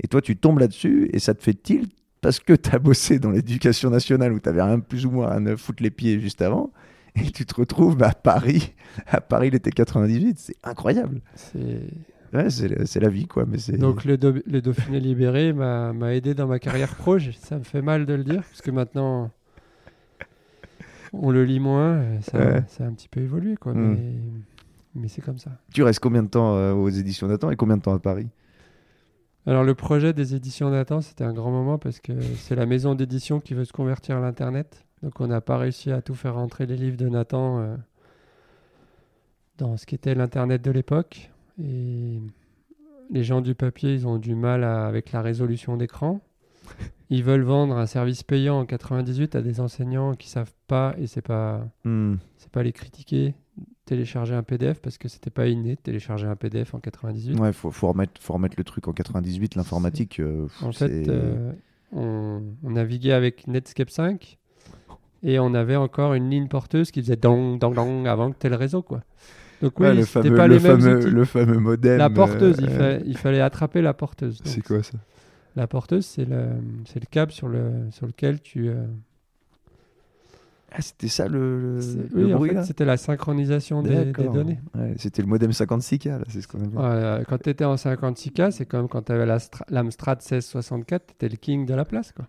[0.01, 1.91] Et toi, tu tombes là-dessus, et ça te fait tilt
[2.21, 5.29] parce que tu as bossé dans l'éducation nationale où tu avais rien plus ou moins
[5.29, 6.71] à ne foutre les pieds juste avant.
[7.15, 8.73] Et tu te retrouves à Paris,
[9.07, 11.21] à Paris l'été 98, c'est incroyable.
[11.35, 11.89] C'est-
[12.31, 13.45] Ouais, c'est la vie, quoi.
[13.47, 13.57] Mais.
[13.79, 17.17] Donc le, Do- le Dauphiné libéré m'a aidé dans ma carrière pro.
[17.39, 19.31] Ça me fait mal de le dire parce que maintenant
[21.11, 21.93] on le lit moins.
[21.95, 22.63] euh, Ça, Ouais.
[22.67, 23.73] ça a un petit peu évolué quoi.
[23.73, 23.93] Mm.
[23.93, 24.13] Mais,
[25.01, 25.49] mais c'est comme ça.
[25.73, 28.27] Tu restes combien de temps euh, aux éditions Nathan et combien de temps à Paris?
[29.49, 32.93] Alors le projet des éditions Nathan, c'était un grand moment parce que c'est la maison
[32.93, 34.85] d'édition qui veut se convertir à l'internet.
[35.01, 37.75] Donc on n'a pas réussi à tout faire rentrer les livres de Nathan euh,
[39.57, 41.31] dans ce qu'était l'internet de l'époque.
[41.61, 42.19] Et
[43.09, 46.21] les gens du papier, ils ont du mal à- avec la résolution d'écran.
[47.09, 51.07] Ils veulent vendre un service payant en 98 à des enseignants qui savent pas et
[51.07, 52.17] c'est pas Hmm.
[52.37, 53.33] c'est pas les critiquer
[53.85, 57.39] télécharger un PDF parce que c'était pas inné de télécharger un PDF en 98.
[57.39, 60.19] Ouais, faut, faut, remettre, faut remettre le truc en 98, l'informatique.
[60.19, 61.51] euh, En fait, euh,
[61.91, 64.37] on, on naviguait avec Netscape 5
[65.23, 68.55] et on avait encore une ligne porteuse qui faisait dong dong dong avant que le
[68.55, 69.01] réseau quoi.
[69.61, 71.09] Donc oui, Ouais, le fameux, pas le les mêmes fameux, outils.
[71.09, 71.97] le fameux modem.
[71.97, 74.39] La porteuse, il, euh, fa- il fallait attraper la porteuse.
[74.45, 74.97] C'est quoi ça?
[75.57, 76.45] La porteuse, c'est le,
[76.95, 78.69] le câble sur, le, sur lequel tu.
[80.71, 81.79] Euh, Ah, c'était ça le,
[82.33, 84.59] en bruit fait, c'était la synchronisation des, données.
[84.75, 86.77] Ouais, C'était le modem 56K, là, c'est ce qu'on appelle.
[87.19, 89.25] Ouais, quand tu étais en 56K, c'est comme quand tu avais
[89.69, 92.11] l'Amstrad 1664, tu étais le king de la place.
[92.11, 92.25] Quoi.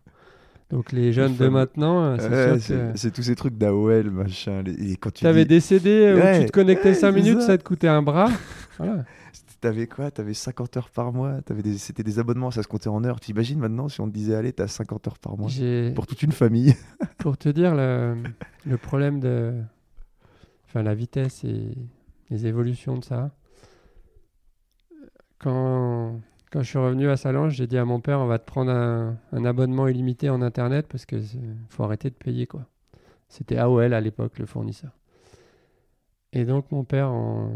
[0.70, 3.08] Donc les jeunes de maintenant, euh, c'est Ouais, que...
[3.08, 4.62] tous ces trucs d'AOL, machin.
[4.62, 7.12] les- Et quand tu T'avais dis- des CD où Ouais, tu te connectais ouais, 5
[7.12, 7.46] c'est minutes, ça.
[7.48, 7.58] ça.
[7.58, 8.28] te coûtait un bras.
[8.78, 9.04] Voilà.
[9.60, 11.42] T'avais quoi T'avais 50 heures par mois.
[11.42, 11.76] T'avais des...
[11.76, 13.20] C'était des abonnements, ça se comptait en heures.
[13.20, 16.22] T'imagines maintenant si on te disait, allez, t'as 50 heures par mois J'ai- pour toute
[16.22, 16.74] une famille.
[17.18, 18.16] Pour te dire le,
[18.64, 19.60] le problème de.
[20.66, 21.74] Enfin, la vitesse et
[22.30, 23.30] les évolutions de ça.
[25.38, 28.44] Quand, quand je suis revenu à Salange, j'ai dit à mon père on va te
[28.46, 31.38] prendre un, un abonnement illimité en internet parce que c'est-
[31.68, 32.66] faut arrêter de payer quoi.
[33.28, 34.90] C'était AOL à l'époque le fournisseur.
[36.32, 37.50] Et donc mon père en,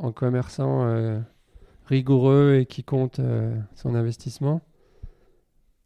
[0.00, 1.20] en commerçant euh,
[1.86, 4.60] rigoureux et qui compte euh, son investissement,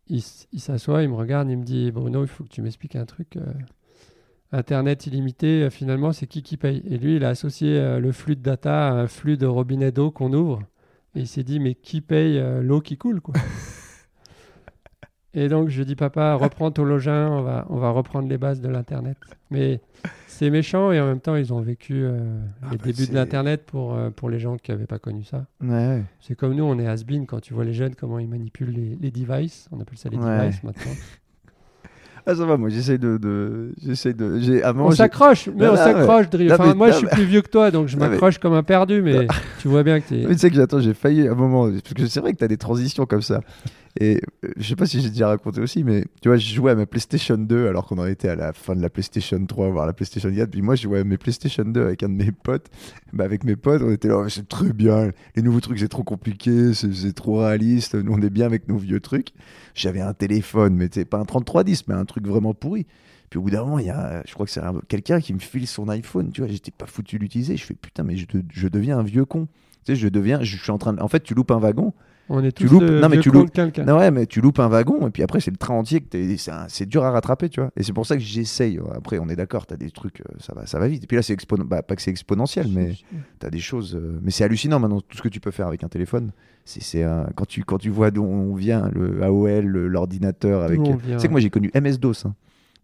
[0.08, 2.96] il, il s'assoit, il me regarde, il me dit Bruno, il faut que tu m'expliques
[2.96, 3.36] un truc.
[3.36, 3.52] euh,
[4.52, 6.80] Internet illimité, finalement, c'est qui qui paye?
[6.88, 10.12] Et lui, il a associé le flux de data à un flux de robinet d'eau
[10.12, 10.62] qu'on ouvre.
[11.16, 13.34] Et il s'est dit, mais qui paye l'eau qui coule quoi?
[15.38, 18.62] Et donc, je dis, papa, reprends ton login, on va, on va reprendre les bases
[18.62, 19.18] de l'Internet.
[19.50, 19.80] Mais
[20.26, 23.14] c'est méchant et en même temps, ils ont vécu euh, Ah les bah, débuts de
[23.14, 25.44] l'Internet pour, euh, pour les gens qui n'avaient pas connu ça.
[25.62, 26.02] Ouais.
[26.20, 28.96] C'est comme nous, on est has-been quand tu vois les jeunes, comment ils manipulent les,
[28.98, 29.68] les devices.
[29.72, 30.46] On appelle ça les Ouais.
[30.46, 30.92] devices maintenant.
[32.28, 33.18] Ah, ça va, moi, j'essaye de.
[33.18, 33.72] de...
[33.80, 34.40] J'essaye de.
[34.40, 37.24] j'ai- On s'accroche, mais Non, on s'accroche, Enfin, mais- moi, non, je suis mais- plus
[37.24, 39.28] vieux que toi, donc je mais- m'accroche comme un perdu, mais
[39.60, 40.24] tu vois bien que t'es.
[40.26, 42.38] Mais tu sais que j'attends, j'ai failli à un moment, parce que c'est vrai que
[42.38, 43.42] tu as des transitions comme ça.
[43.98, 46.72] Et euh, je sais pas si j'ai déjà raconté aussi, mais tu vois, je jouais
[46.72, 49.70] à ma PlayStation 2 alors qu'on en était à la fin de la PlayStation 3,
[49.70, 50.50] voire la PlayStation 4.
[50.50, 52.66] Puis moi, je jouais à mes PlayStation 2 avec un de mes potes.
[53.12, 55.10] Bah, avec mes potes, on était là, Oh, c'est très bien.
[55.34, 57.94] Les nouveaux trucs, c'est trop compliqué, c'est trop réaliste.
[57.94, 59.28] Nous, on est bien avec nos vieux trucs.
[59.74, 62.86] J'avais un téléphone, mais c'est pas un 3310, mais un truc vraiment pourri.
[63.30, 65.34] Puis au bout d'un moment, il y a, je crois que c'est un- quelqu'un qui
[65.34, 66.30] me file son iPhone.
[66.32, 67.56] Tu vois, j'étais pas foutu l'utiliser.
[67.56, 69.48] Je fais putain, mais je, je deviens un vieux con.
[69.84, 71.00] Tu sais, je deviens, je suis en train de...
[71.00, 71.92] En fait, tu loupes un wagon.
[72.28, 73.50] On est Tu loupes- non, mais tu loupes-.
[73.86, 76.06] Non, ouais, mais tu loupes un wagon et puis après, c'est le train entier que
[76.08, 77.70] t'es- c'est c'est dur à rattraper, tu vois.
[77.76, 78.80] Et c'est pour ça que j'essaye.
[78.94, 81.04] Après, on est d'accord, t'as des trucs, euh, ça va, ça va vite.
[81.04, 82.94] Et puis là, c'est bah, pas que c'est exponentiel, mais
[83.38, 83.94] t'as des choses.
[83.94, 86.32] euh, Mais c'est hallucinant maintenant, tout ce que tu peux faire avec un téléphone.
[86.64, 90.80] C'est c'est un- quand, tu, quand tu vois d'où on vient, le AOL, l'ordinateur avec.
[91.18, 92.26] Sais que moi, j'ai connu MS-DOS.
[92.26, 92.34] hein.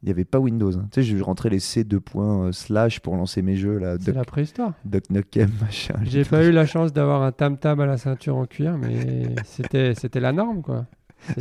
[0.02, 0.76] Il n'y avait pas Windows.
[0.76, 0.88] hein.
[0.90, 4.12] Tu sais, je rentrais les C2 points euh, slash pour lancer mes jeux, là, C'est
[4.14, 4.72] la préhistoire.
[4.84, 5.94] Duck Nukem, machin.
[6.02, 9.94] J'ai pas eu la chance d'avoir un tam-tam à la ceinture en cuir, mais c'était
[9.94, 10.86] c'était la norme, quoi.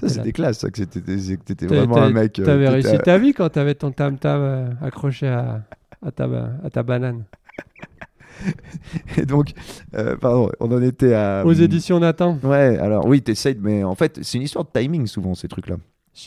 [0.06, 2.38] C'était la- classe, ça, que t'étais vraiment un mec.
[2.38, 5.64] euh, T'avais réussi ta vie quand t'avais ton tam-tam euh, accroché à,
[6.06, 6.26] à, ta,
[6.64, 7.24] à ta banane.
[9.18, 9.54] Et donc,
[9.96, 11.44] euh, pardon, on en était à.
[11.46, 15.06] Aux éditions Nathan, Ouais, alors oui, t'essayes, mais en fait, c'est une histoire de timing
[15.08, 15.78] souvent, ces trucs-là.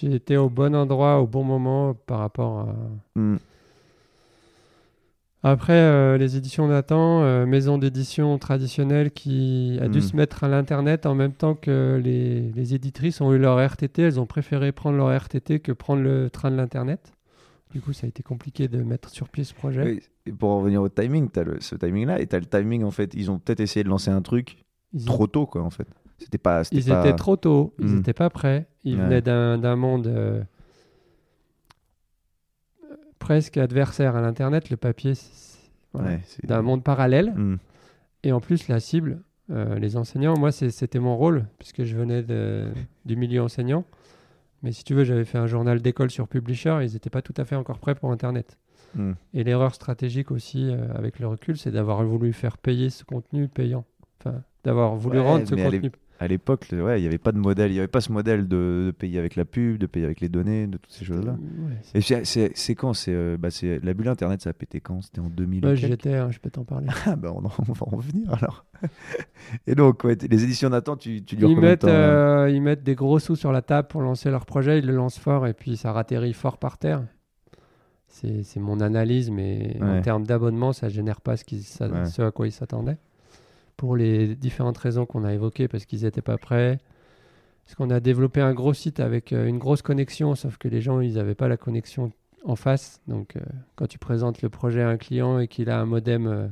[0.02, 2.74] Été au bon endroit, au bon moment par rapport à.
[3.16, 3.36] Hmm.
[5.46, 10.02] Après, euh, les éditions Nathan, euh, maison d'édition traditionnelle qui a dû Mm.
[10.02, 14.00] se mettre à l'internet en même temps que les, les éditrices ont eu leur RTT.
[14.02, 17.12] Elles ont préféré prendre leur RTT que prendre le train de l'internet.
[17.72, 19.82] Du coup, ça a été compliqué de mettre sur pied ce projet.
[19.84, 22.82] Oui, et pour en revenir au timing, t'as le, ce timing-là, et t'as le timing,
[22.82, 24.56] en fait, ils ont peut-être essayé de lancer un truc
[24.94, 25.88] Ils, trop tôt, quoi, en fait.
[26.18, 26.62] C'était pas.
[26.72, 27.96] ils pas- étaient trop tôt, ils Mm.
[27.96, 28.66] n'étaient pas prêts.
[28.84, 29.04] Ils Ouais.
[29.04, 30.42] venaient d'un monde euh,
[33.18, 34.70] presque adversaire à l'internet.
[34.70, 35.14] Le papier,
[35.92, 37.32] voilà, Ouais, d'un monde parallèle.
[37.34, 37.56] Hmm.
[38.22, 39.20] Et en plus, la cible,
[39.50, 42.68] euh, les enseignants, moi, c'était mon rôle, puisque je venais de-
[43.04, 43.84] du milieu enseignant.
[44.62, 47.34] Mais si tu veux, j'avais fait un journal d'école sur Publisher, ils n'étaient pas tout
[47.36, 48.58] à fait encore prêts pour Internet.
[48.94, 49.12] Hmm.
[49.34, 53.48] Et l'erreur stratégique aussi, euh, avec le recul, c'est d'avoir voulu faire payer ce contenu
[53.48, 53.84] payant.
[54.20, 55.90] Enfin, d'avoir voulu Ouais, rendre ce contenu.
[56.24, 58.48] À l'époque, ouais, il n'y avait pas de modèle, il n'y avait pas ce modèle
[58.48, 61.32] de, de payer avec la pub, de payer avec les données, de toutes ces choses-là.
[61.32, 65.02] Ouais, Et c'est- quand c'est euh, bah, c'est- La bulle Internet, ça a pété quand?
[65.02, 66.86] C'était en 2000 et Ouais, quelques j'y étais, hein, je peux t'en parler.
[67.06, 68.64] Ah bah on, en- on va en revenir alors.
[69.66, 73.18] Et donc, ouais, les éditions Nathan, tu, tu Ils mettent, euh, ils mettent des gros
[73.18, 75.92] sous sur la table pour lancer leur projet, ils le lancent fort et puis ça
[75.92, 77.02] ratterrit fort par terre.
[78.06, 82.04] C'est mon analyse, mais en termes d'abonnement, ça génère pas ce, qui- ça- Ouais.
[82.06, 82.96] ce à quoi ils s'attendaient.
[83.76, 86.78] Pour les différentes raisons qu'on a évoquées, parce qu'ils n'étaient pas prêts.
[87.64, 90.80] Parce qu'on a développé un gros site avec euh, une grosse connexion, sauf que les
[90.82, 92.12] gens, ils n'avaient pas la connexion
[92.44, 93.00] en face.
[93.08, 93.40] Donc, euh,
[93.74, 96.46] quand tu présentes le projet à un client et qu'il a un modem euh,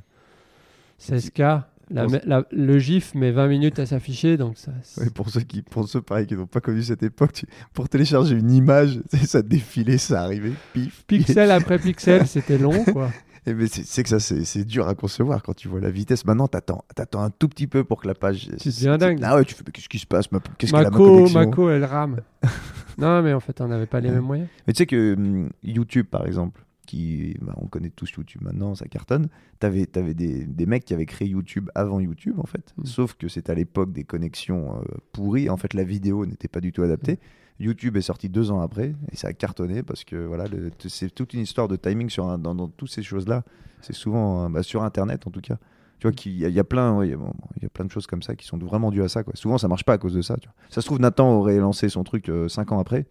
[1.00, 5.28] 16K, la- Pour- la- le GIF met 20 minutes à s'afficher, donc ça, Ouais, pour
[5.28, 8.50] ceux qui, pour ceux pareil qui n'ont pas connu cette époque, tu- pour télécharger une
[8.50, 11.04] image, ça défilait, ça arrivait, pif.
[11.06, 13.10] Pixel après pixel, c'était long, quoi.
[13.47, 15.90] Et mais c'est c'est que ça, c'est c'est dur à concevoir quand tu vois la
[15.90, 16.24] vitesse.
[16.24, 18.49] Maintenant, t'attends, t'attends un tout petit peu pour que la page.
[18.61, 19.18] Tu deviens dingue.
[19.22, 20.30] Ah ouais, tu fais, mais qu'est-ce qui se passe?
[20.30, 21.40] Ma- Qu'est-ce qu'elle a ma connexion?
[21.40, 22.20] Mako, elle rame.
[22.99, 24.49] non, mais en fait, on n'avait pas les mêmes moyens.
[24.66, 28.74] Mais tu sais que hum, YouTube, par exemple, qui, bah, on connaît tous YouTube maintenant,
[28.76, 29.28] ça cartonne.
[29.59, 32.84] T'avais, avais des, des mecs qui avaient créé YouTube avant YouTube en fait, Mm.
[32.84, 34.82] sauf que c'était à l'époque des connexions euh,
[35.12, 35.49] pourries.
[35.51, 37.18] En fait, la vidéo n'était pas du tout adaptée.
[37.61, 40.44] YouTube est sorti deux ans après et ça a cartonné parce que voilà,
[40.88, 43.44] c'est toute une histoire de timing sur un- dans, dans toutes ces choses-là.
[43.80, 45.59] C'est souvent euh, bah, sur Internet en tout cas.
[45.98, 47.62] Tu vois qu'il y, a- il y a plein, ouais, il y a- bon, il
[47.62, 49.22] y a plein de choses comme ça qui sont vraiment dues à ça.
[49.22, 49.34] Quoi.
[49.36, 50.36] Souvent, ça marche pas à cause de ça.
[50.36, 50.55] tu vois.
[50.68, 53.07] Ça se trouve, Nathan aurait lancé son truc euh, cinq ans après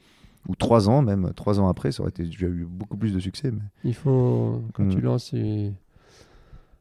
[0.49, 3.19] ou trois ans même, trois ans après, ça aurait été, déjà eu beaucoup plus de
[3.19, 3.51] succès.
[3.51, 3.61] Mais...
[3.85, 4.89] Il faut, quand Mm.
[4.95, 5.75] tu lances une-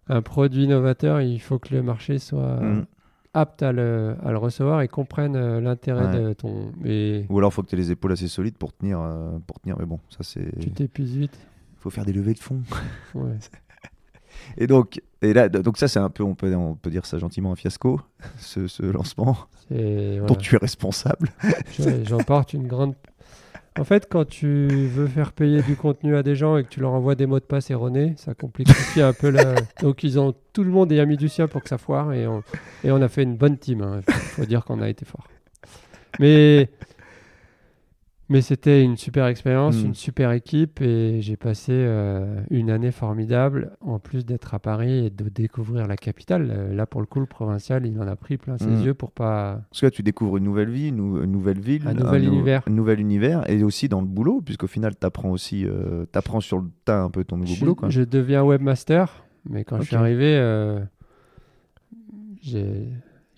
[0.08, 2.86] un produit innovateur, il faut que le marché soit Mm.
[3.34, 6.20] Apte à le, à le recevoir et comprenne euh, l'intérêt Ouais.
[6.28, 6.72] de ton.
[6.84, 9.60] Et Ou alors, faut que tu aies les épaules assez solides pour tenir, euh, pour
[9.60, 9.76] tenir.
[9.78, 10.58] Mais bon, ça c'est.
[10.58, 11.38] tu t'épuises vite.
[11.78, 12.62] faut faire des levées de fonds.
[13.14, 13.36] Ouais.
[14.56, 17.18] Et donc, et là, donc ça, c'est un peu, on peut, on peut dire ça
[17.18, 18.00] gentiment, un fiasco,
[18.38, 19.36] ce, ce lancement
[19.68, 20.36] C'est- dont voilà.
[20.36, 21.28] tu es responsable.
[22.04, 22.94] J'en porte une grande.
[23.80, 26.80] En fait, quand tu veux faire payer du contenu à des gens et que tu
[26.80, 29.54] leur envoies des mots de passe erronés, ça complique aussi un peu la.
[29.80, 32.12] Donc, ils ont tout le monde y a mis du sien pour que ça foire
[32.12, 32.42] et on,
[32.84, 34.02] et on a fait une bonne team.
[34.06, 35.26] Il faut dire qu'on a été fort.
[36.18, 36.68] Mais
[38.30, 39.86] mais c'était une super expérience, Mm.
[39.86, 45.06] une super équipe et j'ai passé euh, une année formidable en plus d'être à Paris
[45.06, 46.48] et de découvrir la capitale.
[46.50, 48.82] Euh, Là, pour le coup, le provincial, il en a pris plein ses Mm.
[48.84, 49.60] yeux pour pas.
[49.70, 52.22] Parce que là, tu découvres une nouvelle vie, une, nou- une nouvelle ville, Un nouvel
[52.22, 52.62] nou- univers.
[52.66, 56.40] un nouvel univers, et aussi dans le boulot, puisqu'au final, tu apprends aussi, euh, t'apprends
[56.40, 57.74] sur le tas un peu ton nouveau je, boulot.
[57.74, 57.90] Quoi.
[57.90, 60.80] je deviens webmaster, mais quand je suis arrivé, euh,
[62.40, 62.88] j'ai-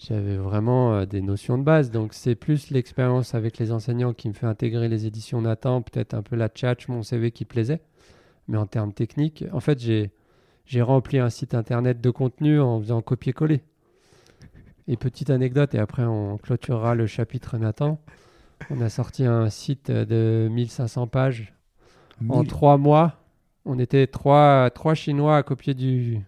[0.06, 1.90] j'avais vraiment euh, des notions de base.
[1.90, 6.14] Donc c'est plus l'expérience avec les enseignants qui me fait intégrer les éditions Nathan, peut-être
[6.14, 7.80] un peu la tchatch, mon CV qui plaisait.
[8.48, 13.00] Mais en termes techniques, en fait, j'ai rempli un site internet de contenu en faisant
[13.02, 13.62] copier-coller.
[14.88, 18.00] Et petite anecdote, et après on clôturera le chapitre Nathan.
[18.70, 21.54] On a sorti un site de 1500 pages
[22.28, 23.22] en trois mois,
[23.64, 26.20] on était trois, trois Chinois à copier du,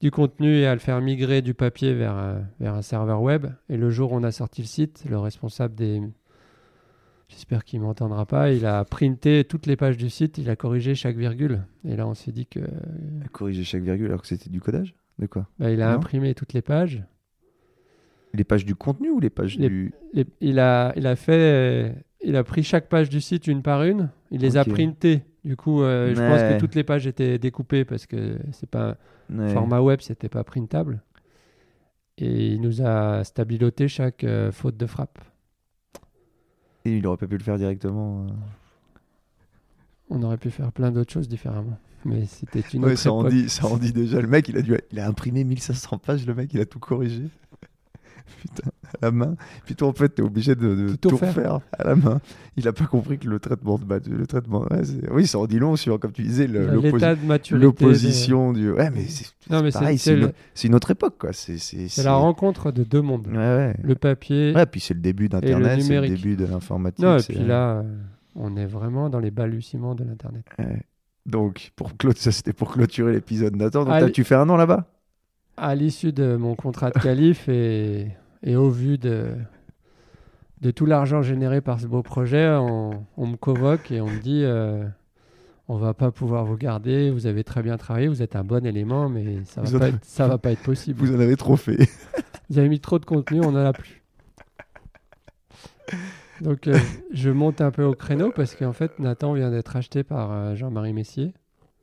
[0.00, 3.46] du contenu et à le faire migrer du papier vers, euh, vers un serveur web.
[3.68, 6.00] Et le jour où on a sorti le site, le responsable des...
[7.28, 8.50] J'espère qu'il m'entendra pas.
[8.50, 11.62] Il a printé toutes les pages du site, il a corrigé chaque virgule.
[11.84, 12.58] Et là, on s'est dit que
[13.30, 15.46] Corriger chaque virgule alors que c'était du codage De quoi?
[15.60, 15.96] Bah, il a Non.
[15.98, 17.04] imprimé toutes les pages.
[18.34, 19.92] Les pages du contenu ou les pages Les- du.
[20.12, 21.92] Les- il a, il a fait, euh,
[22.24, 24.10] il a pris chaque page du site une par une.
[24.32, 25.22] Il les a printées.
[25.44, 28.96] Du coup, euh, je pense que toutes les pages étaient découpées parce que c'est pas
[29.52, 31.02] format web, c'était pas printable.
[32.18, 35.18] Et il nous a stabiloté chaque euh, faute de frappe.
[36.84, 38.26] Et il aurait pas pu le faire directement.
[38.26, 38.30] euh.
[40.10, 41.78] On aurait pu faire plein d'autres choses différemment.
[42.04, 43.32] Mais c'était une Ouais, autre ça en, époque.
[43.32, 44.20] dit, ça en dit déjà.
[44.20, 46.78] Le mec, il a, dû, il a imprimé 1500 pages, le mec, il a tout
[46.78, 47.24] corrigé.
[48.40, 49.34] Putain, à la main.
[49.66, 51.28] Puis toi, en fait, t'es obligé de, de Tout tout, faire.
[51.28, 52.20] refaire à la main.
[52.56, 54.62] Il a pas compris que le traitement de base, le traitement.
[54.70, 57.64] ouais, oui, ça en dit long sur, comme tu disais, le- l'opposi- L'état de maturité.
[57.64, 58.70] l'opposition du.
[58.72, 59.26] Ouais, mais c'est
[59.72, 61.32] pareil, c'est une, autre- c'est une autre époque, quoi.
[61.32, 63.26] C'est la rencontre de deux mondes.
[63.28, 63.76] Ouais, ouais.
[63.82, 64.52] Le papier.
[64.54, 67.04] Ouais, puis c'est le début d'Internet, c'est le début de l'informatique.
[67.04, 67.82] non, et puis là, euh,
[68.36, 70.44] on est vraiment dans les balbutiements de l'Internet.
[70.58, 70.82] Ouais.
[71.26, 73.84] Donc, pour ça c'était pour clôturer l'épisode Nathan.
[73.84, 74.86] Donc, t'as- tu fais un an là-bas?
[75.56, 78.08] À l'issue de mon contrat de qualif et,
[78.42, 79.34] et au vu de,
[80.60, 84.18] de tout l'argent généré par ce beau projet, on, on me convoque et on me
[84.20, 84.84] dit euh,
[85.68, 88.64] on va pas pouvoir vous garder, vous avez très bien travaillé, vous êtes un bon
[88.66, 90.98] élément, mais ça va, pas avez- être, ça va pas être possible.
[90.98, 91.78] Vous en avez trop fait.
[92.50, 94.02] Vous avez mis trop de contenu, on en a plus.
[96.40, 96.76] Donc euh,
[97.12, 100.54] je monte un peu au créneau parce qu'en fait Nathan vient d'être acheté par euh,
[100.56, 101.32] Jean-Marie Messier.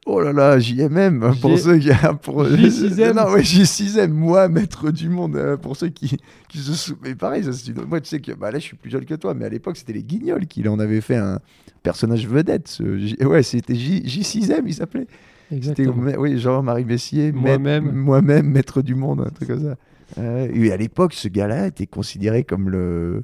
[0.09, 1.89] Oh là là, JMM, pour J- ceux qui.
[2.21, 2.43] Pour...
[2.45, 3.13] J6M.
[3.13, 7.03] Non, ouais, J6M, moi, maître du monde, euh, pour ceux qui, qui se souviennent.
[7.11, 9.15] Mais pareil, ça, une- moi, tu sais que bah, là, je suis plus jeune que
[9.15, 11.39] toi, mais à l'époque, c'était les Guignols qui en avaient fait un
[11.83, 12.69] personnage vedette.
[12.69, 14.01] ce J- Ouais, c'était J...
[14.05, 15.07] J6M, il s'appelait.
[15.49, 16.11] C'était Exactement.
[16.19, 17.91] oui, Jean-Marie Messier, Moi-même.
[17.91, 19.75] moi-même, maître du monde, un truc comme ça.
[20.19, 23.23] Euh, et à l'époque, ce gars-là était considéré comme le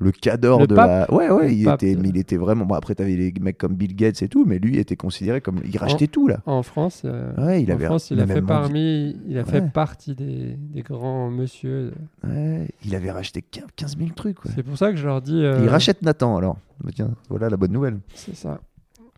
[0.00, 1.08] le cador Le de pape.
[1.10, 1.14] la.
[1.14, 2.64] Ouais, ouais, il pape était, mais il était vraiment.
[2.64, 5.60] Bon, après, t'avais les mecs comme Bill Gates et tout, mais lui était considéré comme.
[5.70, 6.40] Il rachetait tout là.
[6.46, 7.84] En France, euh, Ouais, il en avait.
[7.86, 11.92] France, il a fait parmi, il a fait partie des, des grands monsieur.
[12.24, 14.44] Ouais, il avait racheté 15 000 trucs.
[14.44, 14.50] ouais.
[14.54, 15.44] C'est pour ça que je leur dis.
[15.44, 16.56] euh, Il rachète Nathan alors.
[16.82, 17.98] Bah, tiens, voilà la bonne nouvelle.
[18.14, 18.58] C'est ça.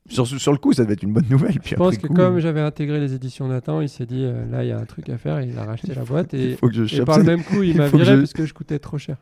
[0.09, 1.61] Sur, sur le coup, ça devait être une bonne nouvelle.
[1.61, 4.45] Puis Je pense que coup, comme j'avais intégré les éditions Nathan, il s'est dit euh,
[4.51, 6.67] là il y a un truc à faire, il a racheté la boîte et, faut
[6.69, 8.53] que je et par le même coup il m'a que viré je- parce que je
[8.53, 9.17] coûtais trop cher.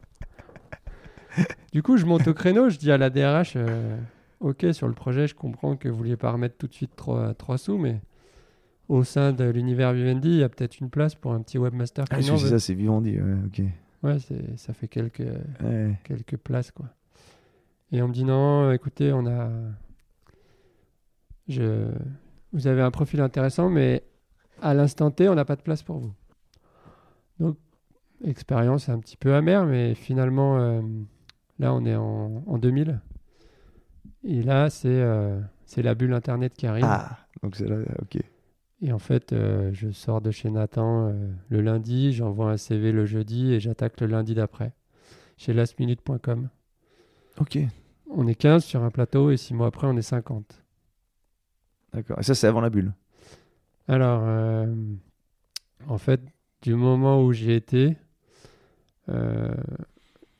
[1.73, 3.97] du coup je monte au créneau, je dis à la DRH euh,
[4.41, 7.35] ok sur le projet je comprends que vous vouliez pas remettre tout de suite 3,
[7.59, 8.01] sous mais
[8.89, 12.05] au sein de l'univers Vivendi il y a peut-être une place pour un petit webmaster
[12.11, 13.19] Ah, c'est ça, c'est Vivendi.
[13.21, 13.63] Ouais, ok.
[14.03, 14.17] Ouais
[14.57, 15.21] ça fait quelques,
[15.63, 15.99] Ouais.
[16.05, 16.87] quelques places quoi.
[17.93, 19.51] Et on me dit non, écoutez, on a.
[21.49, 21.89] je...
[22.53, 24.05] vous avez un profil intéressant, mais
[24.63, 26.13] à l'instant T, on n'a pas de place pour vous.
[27.41, 27.57] Donc,
[28.25, 30.81] expérience un petit peu amère, mais finalement, euh,
[31.61, 33.01] là, on est en, en 2000.
[34.25, 36.85] Et là, c'est euh, c'est la bulle Internet qui arrive.
[36.87, 38.19] Ah, donc c'est là, ok.
[38.83, 42.93] Et en fait, euh, je sors de chez Nathan euh, le lundi, j'envoie un CV
[42.93, 44.73] le jeudi et j'attaque le lundi d'après
[45.37, 46.49] chez lastminute.com.
[47.39, 47.59] Ok,
[48.11, 50.65] On est 15 sur un plateau et 6 mois après, on est 50.
[51.93, 52.19] d'accord.
[52.21, 52.93] Et ça, c'est avant la bulle.
[53.89, 54.23] Alors,
[55.89, 56.21] en fait,
[56.63, 57.97] du moment où j'y étais,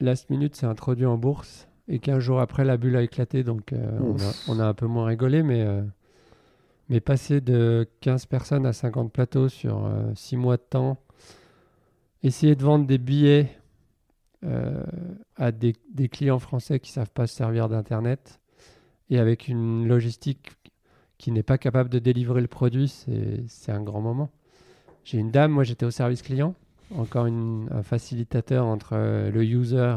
[0.01, 3.43] Last Minute s'est introduit en bourse et 15 jours après, la bulle a éclaté.
[3.43, 4.49] Donc, euh, on, a, Ouf.
[4.49, 5.83] on a un peu moins rigolé, mais, euh,
[6.89, 10.99] mais passer de 15 personnes à 50 plateaux sur 6 mois de temps,
[12.23, 13.49] essayer de vendre des billets
[14.45, 14.83] euh,
[15.37, 18.41] à des, des clients français qui savent pas se servir d'Internet
[19.11, 20.53] et avec une logistique
[21.19, 24.31] qui n'est pas capable de délivrer le produit, c'est un grand moment.
[25.05, 26.55] J'ai une dame, moi j'étais au service client,
[26.97, 29.97] encore une- un facilitateur entre euh, le user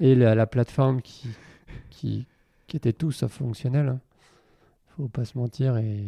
[0.00, 1.28] et la, la plateforme qui,
[1.90, 2.26] qui,
[2.66, 3.88] qui était tout sauf fonctionnel.
[3.88, 4.00] hein.
[4.96, 6.02] Faut pas se mentir et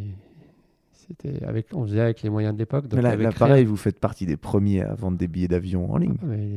[0.93, 2.85] c'était avec, on faisait avec les moyens de l'époque.
[2.95, 6.17] Mais là, pareil, vous faites partie des premiers à vendre des billets d'avion en ligne.
[6.23, 6.49] Mais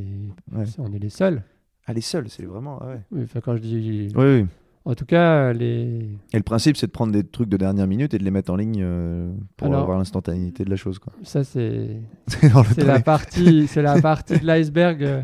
[0.53, 0.65] Ouais.
[0.77, 1.43] on est les seuls.
[1.85, 2.79] Ah, les seuls, c'est vraiment.
[2.81, 3.01] ah ouais.
[3.11, 4.45] Oui, quand je dis, Oui, oui.
[4.89, 5.99] En tout cas, les,
[6.33, 8.51] Et le principe, c'est de prendre des trucs de dernière minute et de les mettre
[8.51, 10.97] en ligne euh, pour Alors- avoir l'instantanéité de la chose.
[10.99, 11.13] quoi.
[11.23, 15.03] ça c'est C'est la partie, c'est la partie de l'iceberg.
[15.03, 15.21] euh.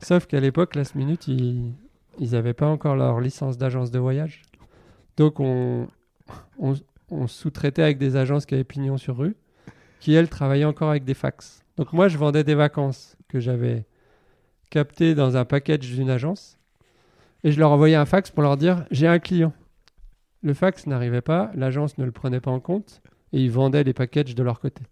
[0.00, 1.72] Sauf qu'à l'époque, Last Minute, ils,
[2.18, 4.42] ils avaient pas encore leur licence d'agence de voyage.
[5.16, 5.88] Donc on,
[6.58, 6.74] on,
[7.10, 9.36] on sous-traitait avec des agences qui avaient pignon sur rue,
[10.00, 11.62] qui elles travaillaient encore avec des fax.
[11.76, 13.84] Donc moi, je vendais des vacances que j'avais
[14.70, 16.57] captées dans un package d'une agence,
[17.44, 19.52] et je leur envoyais un fax pour leur dire j'ai un client.
[20.42, 23.92] Le fax n'arrivait pas, l'agence ne le prenait pas en compte, et ils vendaient les
[23.92, 24.82] packages de leur côté.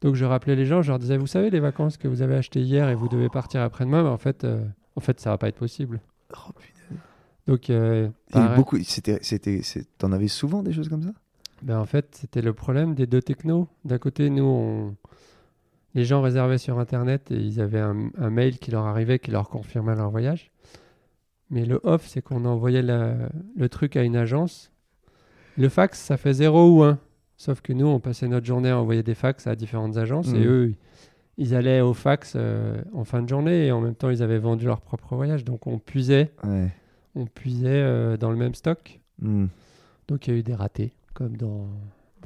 [0.00, 2.34] Donc je rappelais les gens, je leur disais, vous savez les vacances que vous avez
[2.36, 5.38] achetées hier et vous devez partir après-demain, mais en fait, euh, en fait, ça va
[5.38, 6.00] pas être possible.
[6.32, 7.00] Oh, putain.
[7.46, 8.08] Donc, euh,
[8.56, 8.78] beaucoup.
[8.82, 9.60] C'était, c'était,
[9.98, 11.12] T'en avais souvent des choses comme ça?
[11.62, 13.68] Ben, en fait, c'était le problème des deux technos.
[13.84, 14.96] D'un côté, nous, on...
[15.94, 19.30] les gens réservaient sur Internet et ils avaient un, un mail qui leur arrivait, qui
[19.30, 20.50] leur confirmait leur voyage.
[21.50, 24.72] Mais le off, c'est qu'on envoyait la- le truc à une agence.
[25.56, 26.98] Le fax, ça fait 0 ou 1.
[27.36, 30.38] Sauf que nous, on passait notre journée à envoyer des fax à différentes agences et
[30.38, 30.46] Mhm.
[30.46, 30.74] eux,
[31.38, 34.38] ils allaient au fax euh, en fin de journée et en même temps, ils avaient
[34.38, 35.44] vendu leur propre voyage.
[35.44, 36.68] Donc, on puisait, Ouais.
[37.14, 39.00] on puisait euh, dans le même stock.
[39.20, 39.46] Hmm.
[40.08, 41.66] Donc il y a eu des ratés, comme dans,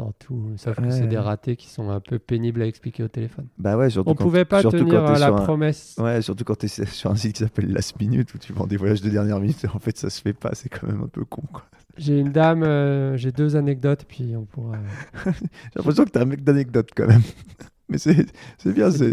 [0.00, 0.52] dans tout.
[0.56, 0.90] Sauf que Ouais.
[0.90, 3.46] c'est des ratés qui sont un peu pénibles à expliquer au téléphone.
[3.58, 5.94] Bah ouais, surtout On quand- pouvait pas surtout tenir à la sur un- promesse.
[5.98, 8.66] Ouais, surtout quand tu es sur un site qui s'appelle Last Minute où tu vends
[8.66, 11.08] des voyages de dernière minute en fait ça se fait pas, c'est quand même un
[11.08, 11.64] peu con quoi.
[11.98, 14.76] J'ai une dame, euh, j'ai deux anecdotes, puis on pourra.
[15.24, 15.32] J'ai
[15.76, 17.20] l'impression que t'es un mec d'anecdote quand même.
[17.90, 18.26] mais c'est
[18.58, 19.10] c'est bien, c'est.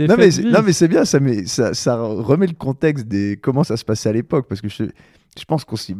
[0.00, 3.62] Non mais, non mais c'est bien, ça, met, ça, ça remet le contexte des comment
[3.62, 4.84] ça se passait à l'époque parce que je,
[5.38, 5.94] je pense qu'on s'y-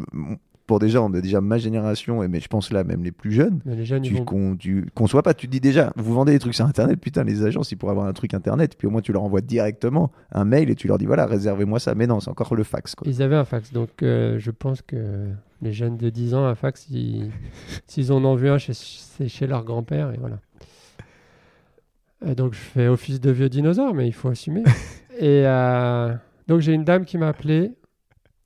[0.68, 3.32] pour déjà on a déjà ma génération et mais je pense là même les plus
[3.32, 6.14] jeunes Mais les jeunes, ils tu vont- tu conçois pas, tu te dis déjà, vous
[6.14, 8.86] vendez des trucs sur internet, putain, les agences ils pourraient avoir un truc internet, puis
[8.86, 11.96] au moins tu leur envoies directement un mail et tu leur dis voilà, réservez-moi ça.
[11.96, 13.08] Mais non, c'est encore le fax quoi.
[13.10, 15.26] Ils avaient un fax, donc euh, je pense que
[15.60, 17.30] les jeunes de 10 ans, un fax, ils-
[17.88, 20.38] s'ils en ont vu un, chez- c'est chez leur grand-père, et voilà.
[22.26, 24.62] Euh, donc je fais office de vieux dinosaure, mais il faut assumer.
[25.18, 26.12] et euh,
[26.46, 27.72] donc j'ai une dame qui m'a appelé,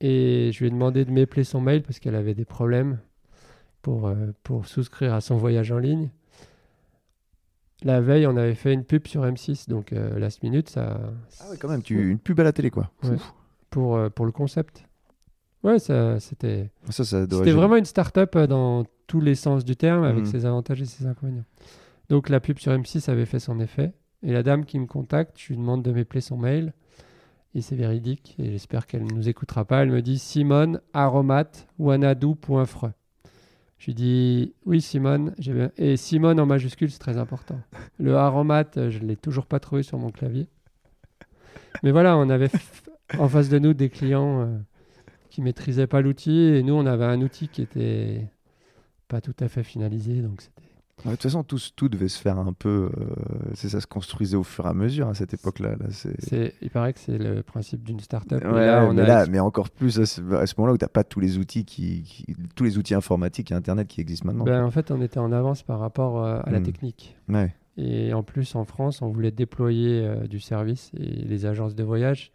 [0.03, 2.99] et je lui ai demandé de m'épeler son mail parce qu'elle avait des problèmes
[3.81, 6.11] pour, euh, pour souscrire à son voyage en ligne.
[7.85, 11.01] La veille, on avait fait une pub sur M6, donc euh, last minute, ça,
[11.41, 12.91] Ah ouais, quand même, tu une pub à la télé quoi.
[13.03, 13.17] Ouais.
[13.71, 14.85] Pour, euh, pour le concept.
[15.65, 16.71] Ouais, ça, c'était.
[16.91, 20.21] Ça, ça doit C'était vraiment une start-up euh, dans tous les sens du terme, avec
[20.25, 20.31] Mhm.
[20.31, 21.45] ses avantages et ses inconvénients.
[22.09, 23.93] Donc la pub sur M6 avait fait son effet.
[24.23, 26.73] Et la dame qui me contacte, je lui demande de m'épeler son mail.
[27.55, 28.35] Et c'est véridique.
[28.39, 29.83] Et j'espère qu'elle ne nous écoutera pas.
[29.83, 32.87] Elle me dit Simone, aromate, wanadoo.fre.
[33.79, 35.35] Je lui dis Oui, Simone.
[35.39, 37.61] j'ai bien- Et Simone en majuscule, c'est très important.
[37.99, 40.47] Le aromate, je ne l'ai toujours pas trouvé sur mon clavier.
[41.83, 42.51] Mais voilà, on avait
[43.19, 44.59] en face de nous des clients euh,
[45.31, 46.39] qui maîtrisaient pas l'outil.
[46.39, 48.29] Et nous, on avait un outil qui était
[49.09, 50.23] pas tout à fait finalisé.
[50.23, 50.63] Donc c'était.
[51.05, 52.91] De toute façon, tout, tout devait se faire un peu.
[52.97, 53.05] euh,
[53.55, 55.71] c'est ça se construisait au fur et à mesure à cette époque-là.
[55.71, 56.15] Là, c'est...
[56.23, 58.41] C'est, il paraît que c'est le principe d'une startup.
[58.45, 60.89] Ouais, là, on mais, a là, mais encore plus à ce, moment-là où tu n'as
[60.89, 62.25] pas tous les outils qui, qui-
[62.55, 64.45] tous les outils informatiques et internet qui existent maintenant.
[64.45, 66.65] ben, en fait, on était en avance par rapport euh, à la Hmm.
[66.65, 67.17] technique.
[67.29, 67.53] Ouais.
[67.77, 71.83] Et en plus, en France, on voulait déployer euh, du service et les agences de
[71.83, 72.31] voyage,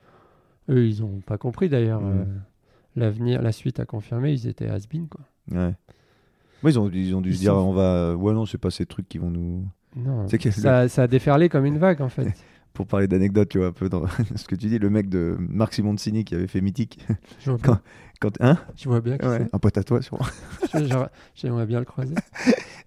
[0.70, 2.02] eux, ils n'ont pas compris d'ailleurs.
[2.02, 2.12] Mhm.
[2.20, 2.26] euh,
[2.98, 5.22] l'avenir, la suite a confirmé, ils étaient has-been, quoi.
[5.52, 5.74] Ouais.
[6.64, 8.16] Moi, ils ont, ils ont dû Ils se dire, sont- on va.
[8.16, 9.66] Ouais, non, c'est pas ces trucs qui vont nous.
[9.96, 12.28] Non, le- ça, a déferlé comme une vague en fait.
[12.74, 14.04] Pour parler d'anecdotes, tu vois, un peu dans
[14.36, 17.00] ce que tu dis, le mec de Marc Simoncini qui avait fait Mythique.
[17.40, 17.82] Je vois, bien-
[18.20, 18.32] Quand...
[18.40, 20.26] Hein je vois bien que Ouais, Un pote à toi, sûrement.
[21.36, 22.14] J'aimerais bien le croiser.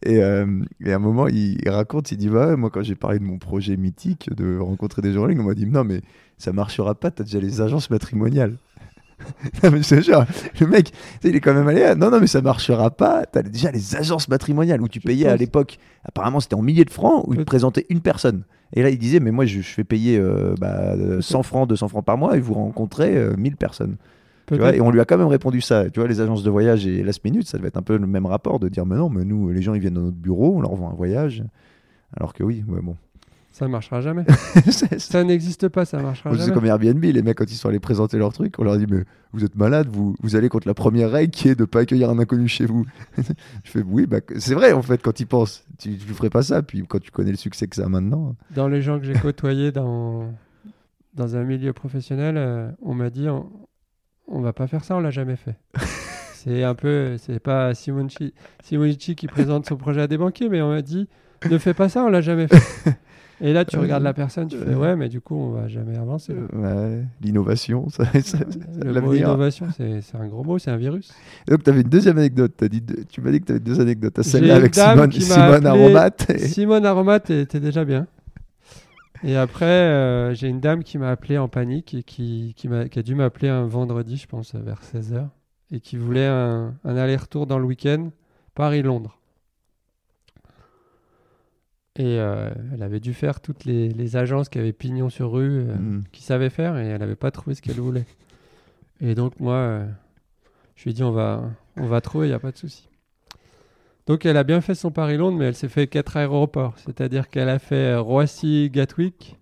[0.05, 2.83] Et, euh, et à un moment, il, il raconte, il dit bah ouais, moi quand
[2.83, 5.67] j'ai parlé de mon projet mythique de rencontrer des gens en ligne, on m'a dit
[5.67, 6.01] non mais
[6.39, 8.57] ça marchera pas, t'as déjà les agences matrimoniales.
[9.63, 10.25] non mais je te jure,
[10.61, 10.93] le mec,
[11.25, 13.97] il est quand même allé à, non non mais ça marchera pas, t'as déjà les
[13.97, 17.41] agences matrimoniales où tu payais à l'époque, apparemment c'était en milliers de francs où ils
[17.41, 18.45] te présentaient une personne.
[18.73, 21.69] Et là il disait mais moi je, je fais payer euh, bah, euh, 100 francs,
[21.69, 23.97] 200 francs par mois et vous rencontrez euh, 1000 personnes.
[24.47, 24.79] Tu vois, Peut-être.
[24.79, 25.89] et on lui a quand même répondu ça.
[25.91, 28.07] Tu vois, les agences de voyage et Last Minute, ça devait être un peu le
[28.07, 30.57] même rapport de dire, mais non, mais nous, les gens, ils viennent dans notre bureau,
[30.57, 31.45] on leur vend un voyage.
[32.17, 32.97] Alors que oui, ouais, bon.
[33.61, 34.25] Ça marchera jamais.
[34.65, 36.53] C'est- c'est- Ça n'existe pas, ça marchera c'est jamais.
[36.53, 39.05] comme Airbnb, les mecs, quand ils sont allés présenter leur truc, on leur dit, mais
[39.33, 42.11] vous êtes malade, vous, vous allez contre la première règle qui est de pas accueillir
[42.11, 42.85] un inconnu chez vous.
[43.65, 45.65] Je fais, oui, bah, c'est vrai, en fait, quand ils pensent.
[45.79, 48.35] Tu, tu ferais pas ça, puis quand tu connais le succès que ça a maintenant.
[48.55, 50.33] Dans les gens que j'ai côtoyés dans,
[51.15, 53.51] dans un milieu professionnel, euh, on m'a dit on,
[54.27, 55.57] on va pas faire ça, on l'a jamais fait.
[56.33, 58.33] c'est un peu, c'est pas Simonchi,
[58.65, 61.09] Simonchi qui présente son projet à des banquiers, mais on m'a dit
[61.51, 62.97] ne fais pas ça, on l'a jamais fait.
[63.43, 63.83] Et là, tu Ouais.
[63.83, 64.75] regardes la personne, tu fais Ouais.
[64.75, 66.35] ouais, mais du coup, on va jamais avancer.
[66.35, 69.15] Euh, ouais, l'innovation, ça, ça- ça- Le mot l'avenir.
[69.29, 71.11] innovation, c'est un gros mot, c'est un virus.
[71.49, 72.53] Donc, tu avais une deuxième anecdote.
[72.57, 74.21] T'as dit deux- tu m'as dit que tu avais deux anecdotes.
[74.23, 76.11] Celle-là avec Simone, Simone Aromat.
[76.29, 78.07] et- Simone Aromat était déjà bien.
[79.23, 82.89] Et après, euh, j'ai une dame qui m'a appelé en panique et qui, qui, m'a-
[82.89, 85.29] qui a dû m'appeler un vendredi, je pense, vers 16h,
[85.71, 88.11] et qui voulait un, un aller-retour dans le week-end,
[88.55, 89.19] Paris-Londres.
[92.01, 95.67] Et euh, elle avait dû faire toutes les, les agences qui avaient pignon sur rue,
[95.69, 96.03] euh, Mm.
[96.13, 98.07] qui savaient faire, et elle n'avait pas trouvé ce qu'elle voulait.
[99.03, 99.87] Et donc, moi, euh,
[100.77, 101.43] je lui ai dit, on va,
[101.77, 102.89] on va trouver, il n'y a pas de souci.
[104.07, 106.75] Donc, elle a bien fait son Paris-Londres, mais elle s'est fait quatre aéroports.
[106.79, 109.37] C'est-à-dire qu'elle a fait Roissy-Gatwick,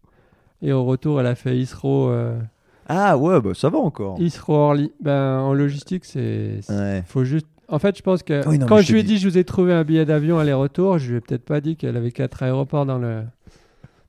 [0.62, 2.40] et au retour, elle a fait euh,
[2.88, 4.18] Ah ouais, bah, ça va encore.
[4.20, 4.92] Heathrow-Orly.
[5.00, 6.60] Ben, en logistique, c'est...
[6.62, 7.02] c'est- Ouais.
[7.06, 7.46] faut juste...
[7.68, 9.44] En fait, je pense que Oui, non, quand je lui ai dit je vous ai
[9.44, 12.86] trouvé un billet d'avion aller-retour, je lui ai peut-être pas dit qu'elle avait quatre aéroports
[12.86, 13.22] dans le.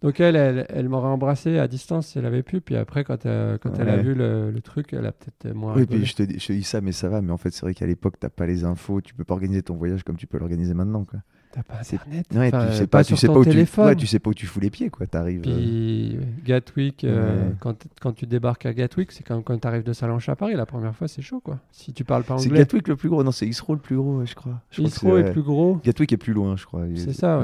[0.02, 2.62] Donc elle, elle, elle m'aurait embrassé à distance si elle avait pu.
[2.62, 5.74] Puis après, quand, euh, quand elle a vu le, le truc, elle a peut-être moins.
[5.74, 6.00] Oui, rigolé.
[6.00, 7.22] puis je te, dis, je te dis ça, mais ça va.
[7.22, 9.02] Mais en fait, c'est vrai qu'à l'époque, t'as pas les infos.
[9.02, 11.04] Tu peux pas organiser ton voyage comme tu peux l'organiser maintenant.
[11.04, 11.20] Quoi.
[11.52, 12.28] T'as pas c'est- internet.
[12.36, 14.34] Ouais, Enfin, tu sais pas, tu sais pas où tu, ouais, tu sais pas où
[14.36, 14.90] tu fous les pieds.
[14.92, 15.08] quoi.
[15.08, 15.40] T'arrives.
[15.40, 17.56] euh, Puis ouais, Gatwick, euh, Ouais.
[17.60, 20.54] quand, quand tu débarques à Gatwick, c'est quand tu arrives de Salanches à Paris.
[20.56, 21.60] La première fois, c'est chaud quoi.
[21.72, 22.60] Si tu parles pas C'est anglais.
[22.60, 23.24] Gatwick le plus gros.
[23.24, 24.62] Non, c'est Heathrow le plus gros, je crois.
[24.70, 25.80] Je c'est- est plus gros.
[25.84, 26.86] Gatwick est plus loin, je crois.
[26.96, 27.44] C'est ça.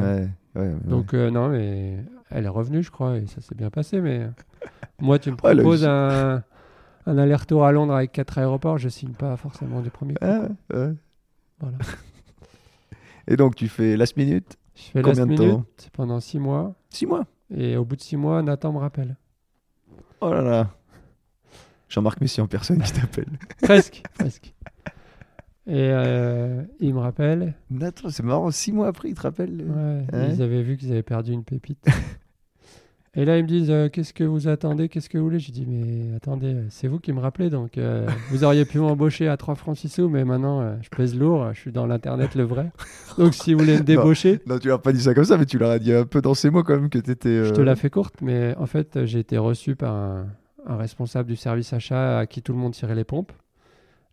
[0.86, 1.98] Donc euh, non, mais
[2.30, 4.02] elle est revenue, je crois, et ça s'est bien passé.
[4.02, 4.30] Mais
[5.02, 6.44] moi, tu me proposes un,
[7.08, 10.20] un aller-retour à Londres avec quatre aéroports, je signe pas forcément du premier coup.
[10.26, 10.94] Ah, ouais.
[11.60, 11.78] Voilà.
[13.28, 16.40] Et donc, tu fais last minute Je fais Combien last de temps minute pendant six
[16.40, 17.26] mois, Six mois.
[17.56, 19.16] et au bout de six mois, Nathan me rappelle.
[20.22, 20.70] Oh là là.
[21.90, 23.28] Jean-Marc Messi en personne qui t'appelle.
[23.62, 24.54] presque, presque.
[25.68, 27.56] Et euh, il me rappelle.
[27.72, 28.52] Nathan, c'est marrant.
[28.52, 29.64] Six mois après, il te rappelle.
[29.64, 30.30] Ouais, Ouais.
[30.34, 31.84] Ils avaient vu qu'ils avaient perdu une pépite.
[33.18, 34.90] Et là, ils me disent euh, Qu'est-ce que vous attendez?
[34.90, 35.40] Qu'est-ce que vous voulez?
[35.40, 37.50] J'ai dit Mais attendez, euh, c'est vous qui me rappelez.
[37.50, 40.90] Donc, euh, vous auriez pu m'embaucher à 3 francs 6 sous, mais maintenant, euh, je
[40.90, 41.54] pèse lourd.
[41.54, 42.72] Je suis dans l'internet, le vrai.
[43.18, 45.38] Donc, si vous voulez me débaucher, Non, tu leur as pas dit ça comme ça,
[45.38, 47.46] mais tu leur as dit un peu dans ces mots quand même que t'étais.
[47.46, 48.16] je te la fais courte.
[48.22, 50.28] Mais en fait, j'ai été reçu par un,
[50.68, 53.32] un responsable du service achat à qui tout le monde tirait les pompes.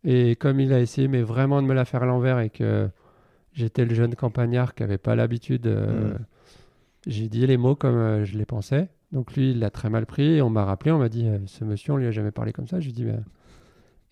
[0.05, 2.89] Et comme il a essayé, mais vraiment de me la faire à l'envers et que
[3.53, 6.19] j'étais le jeune campagnard qui n'avait pas l'habitude, euh, Mm.
[7.07, 8.89] J'ai dit les mots comme euh, je les pensais.
[9.13, 10.35] Donc lui, il l'a très mal pris.
[10.37, 12.53] Et on m'a rappelé, on m'a dit, euh, ce monsieur, on lui a jamais parlé
[12.53, 12.81] comme ça.
[12.81, 13.25] Je lui ai dit, Ben,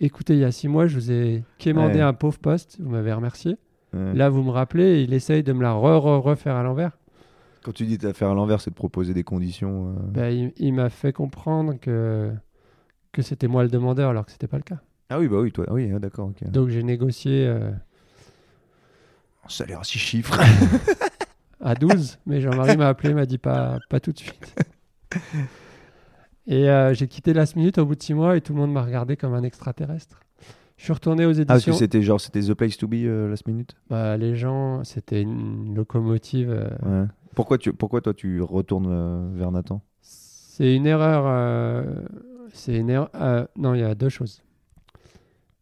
[0.01, 2.01] écoutez, il y a six mois, je vous ai quémandé Ouais.
[2.03, 3.57] un pauvre poste, vous m'avez remercié.
[3.95, 4.15] ouais.
[4.15, 6.93] Là, vous me rappelez, et il essaye de me la re, re- refaire à l'envers.
[7.63, 9.89] Quand tu dis t'as faire à l'envers, c'est de proposer des conditions.
[9.91, 12.31] euh, Ben, il il m'a fait comprendre que,
[13.13, 14.79] que c'était moi le demandeur, alors que c'était pas le cas.
[15.11, 15.67] Ah oui, bah oui, toi.
[15.71, 16.31] Oui, d'accord.
[16.53, 17.71] Donc j'ai négocié euh,
[19.45, 20.39] Un salaire à six chiffres.
[21.61, 24.55] à 12, mais Jean-Marie m'a appelé, m'a dit pas, pas tout de suite.
[26.47, 28.73] Et euh, j'ai quitté Last Minute au bout de six mois et tout le monde
[28.73, 30.21] m'a regardé comme un extraterrestre.
[30.77, 31.79] Je suis retourné aux Ah, parce que éditions.
[31.79, 33.77] c'était genre, c'était The Place to Be euh, last minute?
[33.91, 36.51] Bah, les gens, c'était une locomotive.
[36.51, 37.07] euh, Ouais.
[37.35, 39.83] Pourquoi, tu, pourquoi toi tu retournes vers Nathan?
[40.01, 41.87] C'est une erreur.
[42.53, 43.11] c'est une erreur.
[43.57, 44.43] non, il y a deux choses.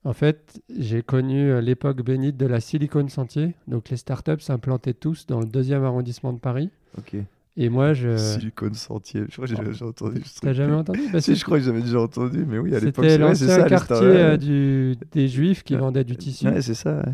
[0.08, 3.54] En fait, j'ai connu euh, l'époque bénite de la Silicon Sentier.
[3.66, 6.70] Donc, les startups s'implantaient tous dans le deuxième arrondissement de Paris.
[6.96, 7.14] Ok.
[7.58, 8.16] Et moi, je.
[8.16, 9.24] Silicon Sentier.
[9.28, 10.22] Je crois que j'ai déjà entendu.
[10.40, 11.00] T'as jamais entendu?
[11.12, 13.64] Bah, Si, je crois que j'avais déjà entendu, mais oui, à l'époque, C'était ouais, l'ancien
[13.64, 15.80] quartier euh, du, des Juifs qui Ouais.
[15.80, 16.46] vendaient du tissu.
[16.48, 16.96] Ouais, c'est ça.
[17.00, 17.12] ouais.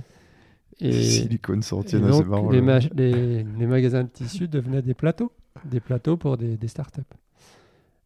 [0.80, 2.50] Et, Silicone et sorti, c'est marrant.
[2.50, 2.64] les, là.
[2.64, 5.32] ma- les- les magasins de tissus devenaient des plateaux,
[5.64, 7.00] des plateaux pour des, des startups.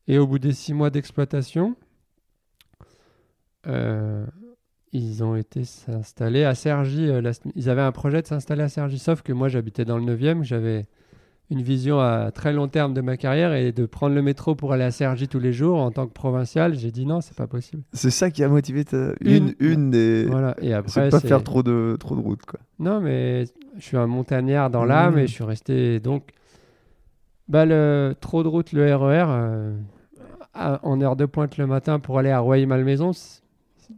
[0.06, 1.76] Et au bout des six mois d'exploitation,
[3.66, 4.24] euh,
[4.92, 7.08] ils ont été s'installer à Cergy.
[7.08, 9.98] euh, la ils avaient un projet de s'installer à Cergy, sauf que moi j'habitais dans
[9.98, 10.86] le 9e, j'avais
[11.50, 14.72] une vision à très long terme de ma carrière et de prendre le métro pour
[14.74, 17.46] aller à Cergy tous les jours en tant que provincial, j'ai dit non, c'est pas
[17.46, 17.82] possible.
[17.94, 19.12] C'est ça qui a motivé ta...
[19.22, 20.26] une, Une- une des.
[20.26, 20.54] Voilà.
[20.60, 22.60] Et C'est après, pas faire trop de, trop de route, quoi.
[22.78, 23.44] Non, mais
[23.78, 24.88] je suis un montagnard dans Mmh.
[24.88, 26.32] l'âme et je suis resté donc.
[27.48, 29.74] Bah, le trop de route, le RER, euh,
[30.52, 33.12] à- en heure de pointe le matin pour aller à Royer-Malmaison,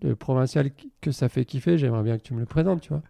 [0.03, 0.71] le provincial
[1.01, 3.03] que ça fait kiffer, j'aimerais bien que tu me le présentes, tu vois.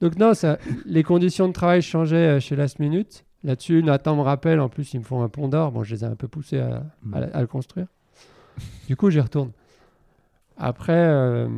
[0.00, 3.24] Donc, non, ça, les conditions de travail changeaient euh, chez Last Minute.
[3.44, 5.72] Là-dessus, Nathan me rappelle, en plus, ils me font un pont d'or.
[5.72, 7.86] Bon, je les ai un peu poussés à, à- à le construire.
[8.88, 9.50] Du coup, j'y retourne.
[10.56, 10.92] Après.
[10.92, 11.48] euh,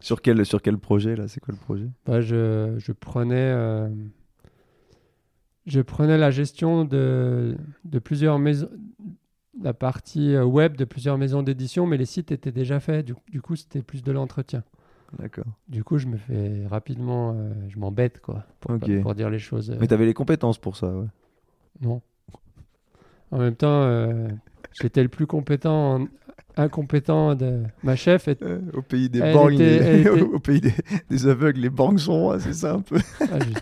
[0.00, 1.28] Sur quel, sur quel projet, là?
[1.28, 1.88] C'est quoi le projet?
[2.06, 3.88] bah, je, je prenais euh,
[5.66, 8.68] je prenais la gestion de, de plusieurs maisons
[9.60, 13.14] la partie euh, web de plusieurs maisons d'édition mais les sites étaient déjà faits du,
[13.30, 14.62] du coup c'était plus de l'entretien
[15.18, 15.44] D'accord.
[15.68, 18.78] du coup je me fais rapidement euh, je m'embête quoi pour,
[19.14, 21.06] dire les choses euh, Mais t'avais les compétences pour ça, ouais.
[21.82, 22.00] non
[23.30, 24.28] en même temps euh,
[24.80, 26.06] j'étais le plus compétent en-
[26.56, 28.42] incompétent de ma chef est-
[28.74, 30.74] au pays des était- était- au pays des,
[31.10, 33.58] des aveugles, les borgnes sont rois, c'est ça un peu ah, je-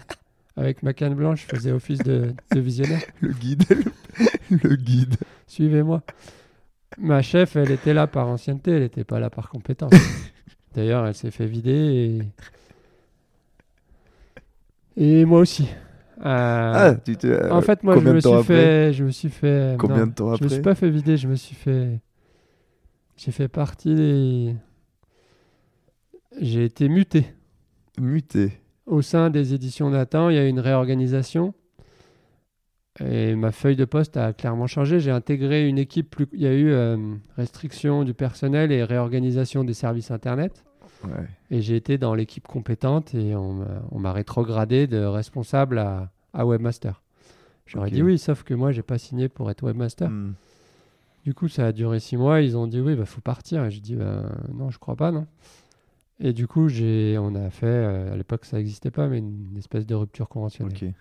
[0.57, 3.65] avec ma canne blanche je faisais office de, de visionnaire le guide.
[3.71, 4.27] le,
[4.63, 5.17] le guide.
[5.47, 6.03] Suivez-moi.
[6.99, 9.93] Ma chef, elle était là par ancienneté, elle n'était pas là par compétence.
[10.75, 12.23] D'ailleurs, elle s'est fait vider
[14.97, 15.69] et, et moi aussi.
[16.21, 19.11] Euh, ah, tu t'es, euh, en fait, moi, je me, suis après fait, je me
[19.11, 19.77] suis fait.
[19.79, 22.01] Combien non, de temps Je me suis après pas fait vider, je me suis fait.
[23.17, 24.55] J'ai fait partie des.
[26.41, 27.27] J'ai été muté.
[27.99, 28.61] Muté.
[28.87, 31.55] Au sein des éditions Nathan, il y a eu une réorganisation.
[32.99, 34.99] Et ma feuille de poste a clairement changé.
[34.99, 36.27] J'ai intégré une équipe plus.
[36.33, 36.97] Il y a eu euh,
[37.37, 40.65] restriction du personnel et réorganisation des services Internet.
[41.05, 41.29] Ouais.
[41.51, 43.65] Et j'ai été dans l'équipe compétente et on
[43.99, 47.01] m'a- rétrogradé de responsable à, à webmaster.
[47.65, 50.11] J'aurais dit oui, sauf que moi, j'ai pas signé pour être webmaster.
[50.11, 50.35] Hmm.
[51.25, 52.41] Du coup, ça a duré six mois.
[52.41, 53.65] Ils ont dit oui, il faut partir.
[53.65, 55.27] Et j'ai dit ben, non, je crois pas, non.
[56.19, 59.87] Et du coup, on a fait, euh, à l'époque, ça n'existait pas, mais une espèce
[59.87, 60.77] de rupture conventionnelle.
[60.89, 60.95] Ok.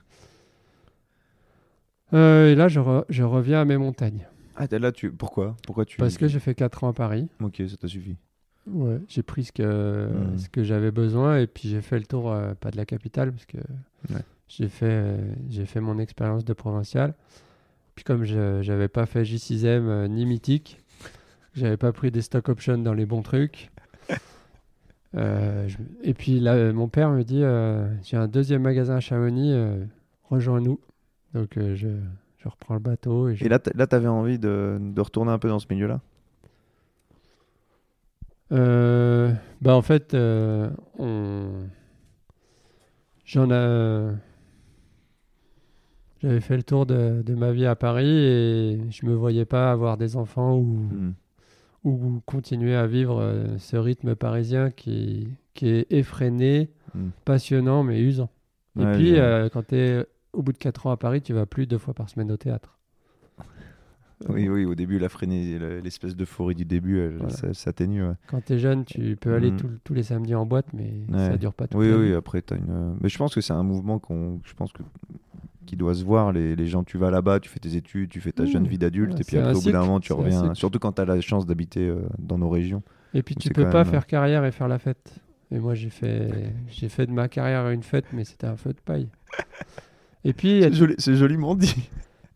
[2.14, 4.28] Euh, et là, je, re- je reviens à mes montagnes.
[4.56, 5.12] Ah, là, tu...
[5.12, 5.56] pourquoi?
[5.66, 5.98] Pourquoi tu...
[5.98, 7.28] Parce que j'ai fait 4 ans à Paris.
[7.42, 8.18] Ok, ça t'a suffi.
[8.68, 10.38] Ouais, j'ai pris ce que, Hmm.
[10.38, 13.32] ce que j'avais besoin et puis j'ai fait le tour, euh, pas de la capitale,
[13.32, 13.58] parce que
[14.14, 14.22] Ouais.
[14.48, 15.18] j'ai fait, euh,
[15.50, 17.14] j'ai fait mon expérience de provincial.
[17.96, 20.78] Puis comme je j'avais pas fait J6M euh, ni Mythique,
[21.56, 23.70] j'avais pas pris des stock options dans les bons trucs.
[25.16, 29.00] Euh, je- Et puis là, mon père me dit euh, j'ai un deuxième magasin à
[29.00, 29.84] Chamonix, euh,
[30.30, 30.80] rejoins-nous.
[31.34, 31.88] Donc euh, je,
[32.40, 35.40] je reprends le bateau et je Et là, là t'avais envie de, de retourner un
[35.40, 36.02] peu dans ce milieu-là?
[38.52, 41.68] Euh, bah en fait, euh, on...
[43.26, 44.12] j'en ai...
[46.22, 49.72] J'avais fait le tour de, de ma vie à Paris et je me voyais pas
[49.72, 51.14] avoir des enfants ou, Hmm.
[51.86, 57.10] ou continuer à vivre ce rythme parisien qui, qui est effréné, Hmm.
[57.24, 58.32] passionnant mais usant.
[58.80, 59.16] Et puis
[59.54, 61.94] quand tu es au bout de 4 ans à Paris, tu vas plus deux fois
[61.94, 62.78] par semaine au théâtre.
[64.28, 67.30] Oui, oui, au début, la frénésie, l'espèce d'euphorie du début, elle, Voilà.
[67.34, 68.04] ça- s'atténue.
[68.04, 68.16] ouais.
[68.28, 71.28] Quand tu es jeune, tu peux aller tout- tous les samedis en boîte, mais Ouais.
[71.30, 72.98] ça dure pas toute Oui, oui, après, t'as une.
[73.00, 74.42] Mais je pense que c'est un mouvement qu'on.
[74.44, 74.84] Je pense que
[75.66, 76.34] qui doit se voir.
[76.34, 78.48] Les, les gens, tu vas là-bas, tu fais tes études, tu fais ta Mmh.
[78.48, 80.54] jeune vie d'adulte, Ouais, et puis après, au bout d'un moment, tu reviens.
[80.54, 82.82] Surtout quand tu as la chance d'habiter euh, dans nos régions.
[83.14, 85.22] Et puis tu C'est peux pas même- faire carrière et faire la fête.
[85.52, 88.74] Et moi j'ai fait j'ai fait de ma carrière une fête, mais c'était un feu
[88.74, 89.08] de paille.
[90.26, 91.90] Et puis C'est être, joli- c'est joliment dit.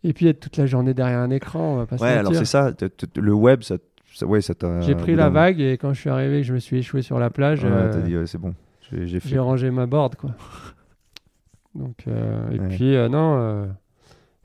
[0.04, 2.34] et puis être toute la journée derrière un écran, on va pas se Ouais, alors
[2.36, 2.72] c'est ça.
[2.74, 3.76] t- t- Le web, ça,
[4.14, 4.80] ça, ouais, ça t'a.
[4.82, 7.20] J'ai pris la vague et quand je suis arrivé, que je me suis échoué sur
[7.20, 8.54] la plage, Ouais, euh, t'as dit, ouais, c'est bon.
[8.92, 9.30] J'ai j'ai fait.
[9.30, 10.32] j'ai rangé ma board quoi.
[11.76, 12.68] Donc euh, et Ouais.
[12.70, 13.66] puis euh, non, euh,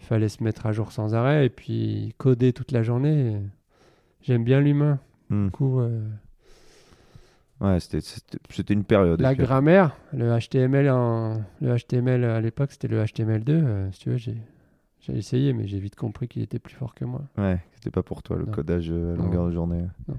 [0.01, 3.37] il fallait se mettre à jour sans arrêt et puis coder toute la journée.
[4.23, 4.99] J'aime bien l'humain.
[5.31, 5.47] Hmm.
[5.47, 6.01] Du coup, euh,
[7.61, 9.21] Ouais, c'était- une période.
[9.21, 13.51] la grammaire, le HTML en le HTML à l'époque, c'était le HTML2.
[13.53, 14.37] euh, si tu veux, j'ai
[15.09, 17.23] essayé, mais j'ai vite compris qu'il était plus fort que moi.
[17.37, 18.53] Ouais, c'était pas pour toi le Non.
[18.53, 19.83] codage euh, à longueur de journée.
[20.09, 20.17] Non.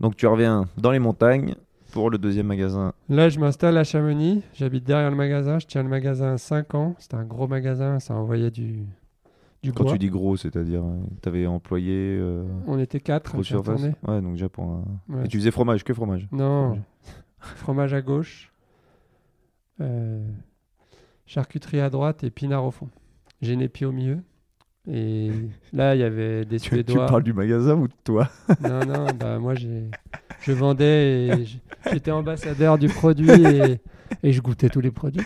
[0.00, 1.54] Donc tu reviens dans les montagnes
[1.92, 2.92] pour le deuxième magasin.
[3.08, 4.42] Là, je m'installe à Chamonix.
[4.54, 5.58] J'habite derrière le magasin.
[5.58, 6.94] Je tiens le magasin 5 ans.
[6.98, 7.98] C'était un gros magasin.
[8.00, 8.84] Ça envoyait du,
[9.62, 9.92] du Quand bois.
[9.92, 13.82] tu dis gros, c'est-à-dire, euh, t'avais employé euh, On était 4 grosse surface.
[13.82, 15.24] Ouais, donc déjà pour un- Ouais.
[15.24, 16.26] Et tu faisais fromage, que fromage.
[16.32, 16.78] Non,
[17.38, 18.52] fromage à gauche.
[19.80, 20.22] Euh,
[21.26, 22.88] charcuterie à droite et pinard au fond.
[23.40, 24.18] Génépi au milieu.
[24.90, 25.30] Et
[25.72, 27.06] là, il y avait des Tu, tu Suédois.
[27.06, 28.28] parles du magasin ou de toi
[28.62, 29.84] Non, non, bah moi j'ai,
[30.40, 31.60] je vendais et j-
[31.92, 33.78] j'étais ambassadeur du produit et,
[34.22, 35.24] et je goûtais tous les produits.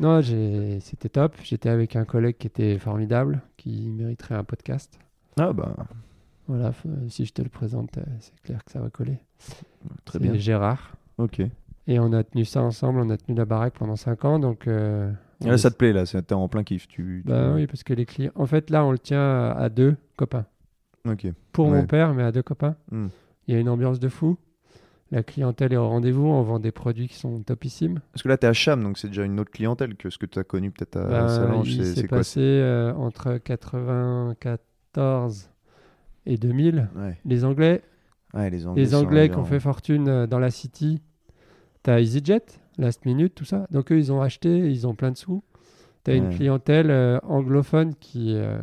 [0.00, 1.34] Non, c'était top.
[1.42, 4.98] J'étais avec un collègue qui était formidable, qui mériterait un podcast.
[5.38, 5.74] Ah bah,
[6.46, 9.18] Voilà, f- si je te le présente, euh, c'est clair que ça va coller.
[10.04, 10.34] très C'est bien.
[10.34, 10.94] Gérard.
[11.18, 11.40] Ok.
[11.86, 14.66] Et on a tenu ça ensemble, on a tenu la baraque pendant 5 ans, donc.
[14.68, 16.86] euh, là, est- ça te plaît, là, c'est- t'es en plein kiff.
[16.86, 18.32] Tu, tu- Bah oui, parce que les clients.
[18.34, 20.46] En fait, là, on le tient à, deux copains.
[21.08, 21.26] Ok.
[21.52, 21.80] Pour Ouais.
[21.80, 22.76] mon père, mais à deux copains.
[22.90, 23.08] Hmm.
[23.46, 24.36] Il y a une ambiance de fou.
[25.10, 26.26] La clientèle est au rendez-vous.
[26.26, 28.00] On vend des produits qui sont topissimes.
[28.12, 30.26] Parce que là, t'es à Cham, donc c'est déjà une autre clientèle que ce que
[30.26, 31.72] tu as connu peut-être à Ben, Salange.
[31.72, 35.50] il C'est s'est passé euh, entre 94
[36.26, 36.88] et 2000.
[36.96, 37.16] Ouais.
[37.24, 37.82] Les Anglais,
[38.34, 38.84] Ouais, les Anglais.
[39.22, 41.00] les qui ont fait fortune euh, dans la City,
[41.82, 42.42] t'as EasyJet,
[42.76, 43.66] Last Minute, tout ça.
[43.70, 45.42] Donc eux, ils ont acheté, ils ont plein de sous.
[46.04, 46.34] T'as une Ouais.
[46.34, 48.58] clientèle euh, anglophone qui, euh,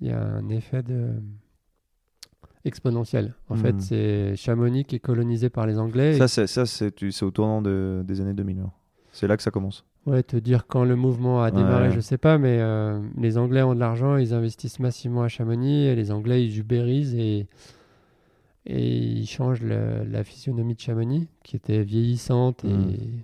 [0.00, 1.10] il y a un effet de
[2.64, 3.34] exponentiel.
[3.48, 3.80] En fait, Mhm.
[3.80, 6.16] c'est Chamonix qui est colonisé par les Anglais.
[6.18, 6.92] Ça, c'est ça, c'est
[7.22, 8.58] au tournant de- des années 2000.
[8.58, 8.78] alors.
[9.12, 9.84] C'est là que ça commence.
[10.06, 11.94] Ouais, te dire quand le mouvement a démarré, Ouais.
[11.94, 15.84] je sais pas, mais euh, les Anglais ont de l'argent, ils investissent massivement à Chamonix,
[15.86, 17.46] et les Anglais ils ubérisent et,
[18.66, 23.22] et ils changent le- la physionomie de Chamonix, qui était vieillissante et Mm.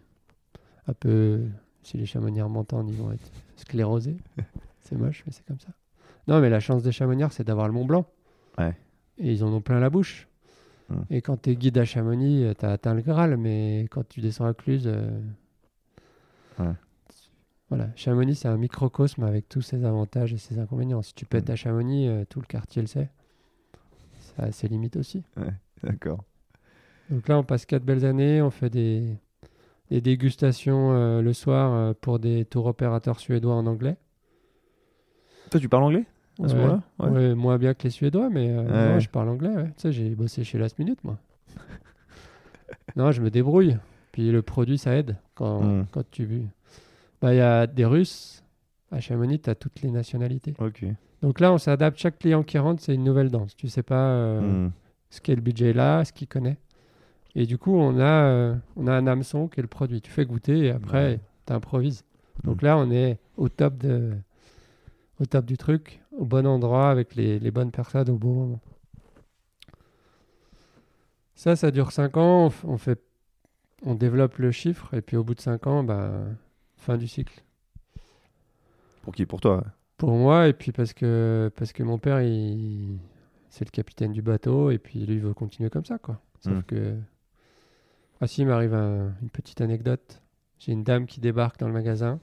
[0.88, 1.40] un peu,
[1.82, 4.16] si les Chamonnières m'entendent, ils vont être sclérosés.
[4.82, 5.70] c'est moche, mais c'est comme ça.
[6.28, 8.06] Non, mais la chance des Chamonnières, c'est d'avoir le Mont Blanc.
[8.58, 8.76] Ouais.
[9.18, 10.28] Et ils en ont plein la bouche.
[10.88, 10.94] Mm.
[11.10, 14.20] Et quand tu es guide à Chamonix, tu as atteint le Graal, mais quand tu
[14.20, 15.10] descends à Cluse, euh,
[16.58, 16.72] Ouais.
[17.68, 21.02] voilà, Chamonix, c'est un microcosme avec tous ses avantages et ses inconvénients.
[21.02, 21.52] Si tu pètes Mm.
[21.52, 23.10] à Chamonix, euh, tout le quartier le sait.
[24.36, 25.22] Ça a ses limites aussi.
[25.82, 26.24] D'accord.
[27.10, 29.16] Donc là, on passe quatre belles années, on fait des,
[29.90, 33.96] des dégustations euh, le soir euh, pour des tours opérateurs suédois en anglais.
[35.50, 36.04] Toi, tu parles anglais?
[36.42, 36.60] À ce Ouais.
[36.60, 39.54] moment-là Ouais, moins bien que les Suédois, mais euh, je parle anglais.
[39.76, 41.18] Tu sais, j'ai bossé chez Last Minute, moi.
[42.96, 43.76] non, je me débrouille.
[44.12, 45.86] Puis le produit, ça aide quand, Mm.
[45.90, 46.42] quand tu.
[47.20, 48.42] Bah, il y a des Russes.
[48.90, 50.54] À Chamonix, tu as toutes les nationalités.
[50.60, 50.82] Ok.
[51.20, 51.98] Donc là, on s'adapte.
[51.98, 53.54] Chaque client qui rentre, c'est une nouvelle danse.
[53.54, 54.70] Tu sais pas euh, Hmm.
[55.10, 56.56] ce qu'est le budget là, ce qu'il connaît.
[57.34, 60.00] Et du coup, on a, euh, on a un hameçon qui est le produit.
[60.00, 61.20] Tu fais goûter et après, Ouais.
[61.46, 62.02] tu improvises.
[62.44, 62.64] Donc Mm.
[62.64, 64.14] là, on est au top, de,
[65.20, 68.60] au top du truc, au bon endroit, avec les, les bonnes personnes au bon moment.
[71.34, 72.50] Ça, ça dure 5 ans.
[72.64, 73.00] On, fait,
[73.84, 76.12] on développe le chiffre et puis au bout de 5 ans, bah,
[76.76, 77.42] fin du cycle.
[79.02, 79.24] Pour qui?
[79.26, 79.64] Pour toi
[79.96, 82.98] Pour moi, et puis parce que, parce que mon père, il,
[83.50, 86.20] c'est le capitaine du bateau, et puis lui, il veut continuer comme ça, quoi.
[86.44, 86.62] Sauf Mm.
[86.64, 86.96] que.
[88.20, 90.20] Ah si, il m'arrive un- une petite anecdote.
[90.58, 92.18] J'ai une dame qui débarque dans le magasin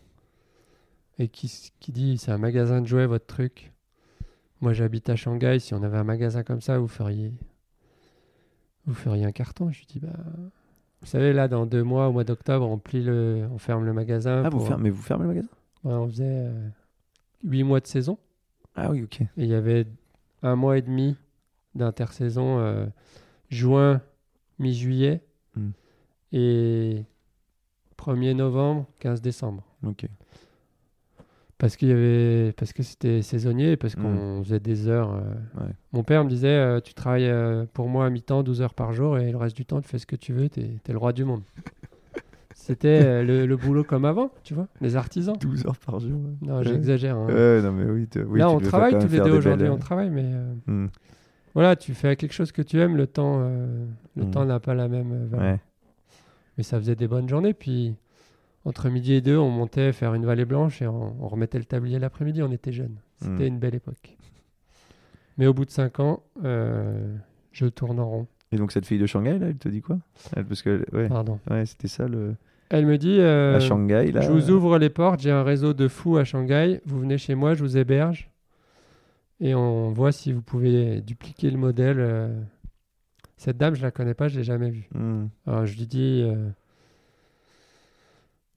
[1.18, 3.72] et qui, qui dit C'est un magasin de jouets, votre truc.
[4.62, 5.60] Moi, j'habite à Shanghai.
[5.60, 7.34] Si on avait un magasin comme ça, vous feriez.
[8.86, 9.72] Vous feriez un carton.
[9.72, 10.10] Je lui dis Bah.
[11.02, 13.94] Vous savez, là, dans deux mois, au mois d'octobre, on plie le, on ferme le
[13.94, 14.44] magasin.
[14.46, 15.50] Ah, vous fermez, mais vous fermez le magasin?
[15.84, 16.68] Ouais, on faisait euh,
[17.44, 18.18] huit mois de saison.
[18.76, 19.22] Ah oui, ok.
[19.22, 19.86] Et il y avait
[20.42, 21.16] un mois et demi
[21.76, 22.86] d'intersaison, euh,
[23.50, 24.02] juin,
[24.60, 25.22] mi-juillet,
[25.56, 25.70] Hmm.
[26.34, 27.04] et
[27.98, 29.64] 1er novembre, 15 décembre.
[29.86, 30.06] Ok.
[31.58, 34.02] Parce qu'il y avait, parce que c'était saisonnier, et parce Hmm.
[34.02, 35.14] qu'on faisait des heures.
[35.14, 35.22] euh.
[35.62, 35.72] Ouais.
[35.94, 38.92] Mon père me disait, euh, tu travailles euh, pour moi à mi-temps, 12 heures par
[38.92, 40.98] jour, et le reste du temps, tu fais ce que tu veux, t'es es le
[40.98, 41.44] roi du monde.
[42.54, 45.36] C'était le, le boulot comme avant, tu vois, les artisans.
[45.40, 46.12] 12 heures par jour.
[46.20, 46.48] ouais.
[46.48, 46.64] Non, Ouais.
[46.66, 47.16] j'exagère.
[47.18, 47.28] hein.
[47.62, 48.08] Non, mais oui.
[48.28, 50.32] oui, Là, on travaille tous les deux aujourd'hui, on travaille, mais
[50.68, 50.88] Hmm.
[51.54, 53.40] voilà, tu fais quelque chose que tu aimes, le temps,
[54.16, 54.32] le Mm.
[54.32, 55.58] temps n'a pas la même valeur.
[56.58, 57.54] Mais ça faisait des bonnes journées.
[57.54, 57.96] Puis
[58.66, 61.66] entre midi et deux, on montait faire une vallée blanche et on, on remettait le
[61.66, 62.42] tablier l'après-midi.
[62.44, 62.98] On était jeunes.
[63.22, 63.54] C'était Mm.
[63.54, 64.18] une belle époque.
[65.38, 67.16] Mais au bout de cinq ans, euh,
[67.52, 68.28] je tourne en rond.
[68.52, 69.98] Et donc, cette fille de Shanghai, là, elle te dit quoi?
[70.36, 71.40] Elle- Parce que, ouais, Pardon.
[71.50, 72.36] ouais c'était ça le.
[72.70, 74.22] Elle me dit euh, à Shanghai, là.
[74.22, 75.20] Je vous ouvre les portes.
[75.22, 76.82] J'ai un réseau de fous à Shanghai.
[76.86, 78.30] Vous venez chez moi, je vous héberge.
[79.42, 81.98] Et on voit si vous pouvez dupliquer le modèle.
[82.00, 82.42] euh.
[83.38, 84.88] Cette dame, je la connais pas, je l'ai jamais vue.
[84.96, 85.26] Hmm.
[85.46, 86.48] Alors je lui dis, euh,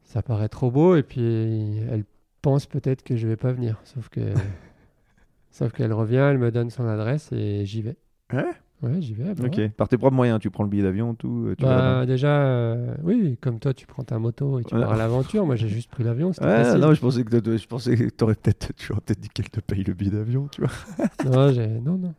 [0.09, 2.05] ça paraît trop beau, et puis elle
[2.43, 3.79] pense peut-être que je vais pas venir.
[3.85, 4.21] Sauf que,
[5.51, 7.97] sauf qu'elle revient, elle me donne son adresse et j'y vais.
[8.33, 8.51] Ouais?
[8.81, 9.35] Ouais, j'y vais.
[9.35, 9.57] bah Ok.
[9.57, 9.69] ouais.
[9.71, 11.47] Par tes propres moyens, tu prends le billet d'avion, tout.
[11.49, 14.81] euh, Tu Bah, déjà, euh, oui, comme toi, tu prends ta moto et tu Ouais.
[14.81, 15.45] pars à l'aventure.
[15.45, 16.31] Moi, j'ai juste pris l'avion.
[16.41, 19.51] Ouais, non, je pensais que je pensais que t'aurais peut-être, tu aurais peut-être dit qu'elle
[19.51, 20.71] te paye le billet d'avion, tu vois.
[21.25, 21.51] non,
[21.83, 22.15] non, non.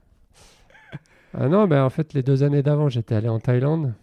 [1.33, 3.93] Ah non, ben en fait, les deux années d'avant, j'étais allé en Thaïlande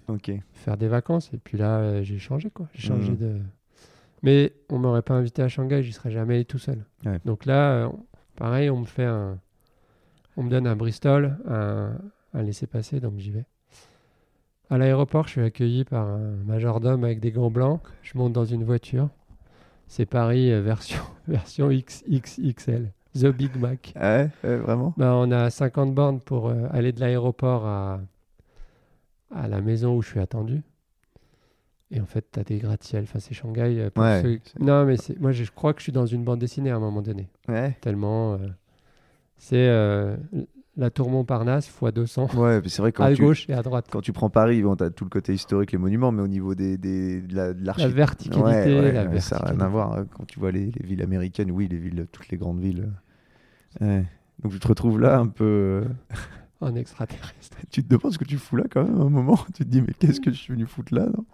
[0.55, 2.69] faire des vacances et puis là, euh, j'ai changé quoi.
[2.73, 3.19] J'ai changé Mhm.
[3.19, 3.41] de,
[4.22, 6.84] Mais on m'aurait pas invité à Shanghai, j'y serais jamais allé tout seul.
[7.05, 7.20] Ouais.
[7.24, 7.88] Donc là, euh,
[8.36, 9.38] pareil, on me fait un,
[10.36, 11.93] on me donne un Bristol, un,
[12.34, 13.44] un laisser-passer, donc j'y vais.
[14.68, 17.80] À l'aéroport, je suis accueilli par un majordome avec des gants blancs.
[18.02, 19.09] Je monte dans une voiture.
[19.86, 22.90] C'est Paris euh, version, version XXXL.
[23.14, 23.94] The Big Mac.
[23.97, 24.93] Ouais, ouais, vraiment?
[24.97, 28.01] Bah, on a 50 bornes pour euh, aller de l'aéroport à,
[29.34, 30.62] à la maison où je suis attendu.
[31.91, 33.05] Et en fait, tu as des gratte-ciel.
[33.05, 33.79] Enfin, c'est Shanghai.
[33.79, 36.25] euh, pour Ouais, ceux- Non, mais moi, je je crois que je suis dans une
[36.25, 37.29] bande dessinée à un moment donné.
[37.49, 37.77] Ouais.
[37.81, 38.35] Tellement.
[38.35, 38.39] euh,
[39.39, 40.17] C'est euh,
[40.77, 43.63] la tour Montparnasse x 200 Ouais, mais c'est vrai quand à tu, gauche et à
[43.63, 43.87] droite.
[43.91, 46.55] quand tu prends Paris, bon, t'as tout le côté historique, les monuments, mais au niveau
[46.55, 48.41] des, des, de la- de La verticalité.
[48.75, 49.63] Ouais, la ouais, ça n'a rien verticalité.
[49.65, 49.93] à voir.
[49.93, 50.07] hein.
[50.13, 52.91] Quand tu vois les, les villes américaines, oui, les villes, toutes les grandes villes.
[53.81, 54.05] ouais.
[54.43, 55.85] Donc tu te retrouves là un peu.
[56.63, 57.59] En extraterrestre.
[57.71, 59.39] Tu te demandes ce que tu fous là quand même à un moment.
[59.55, 61.25] Tu te dis, mais qu'est-ce que je suis venu foutre là non?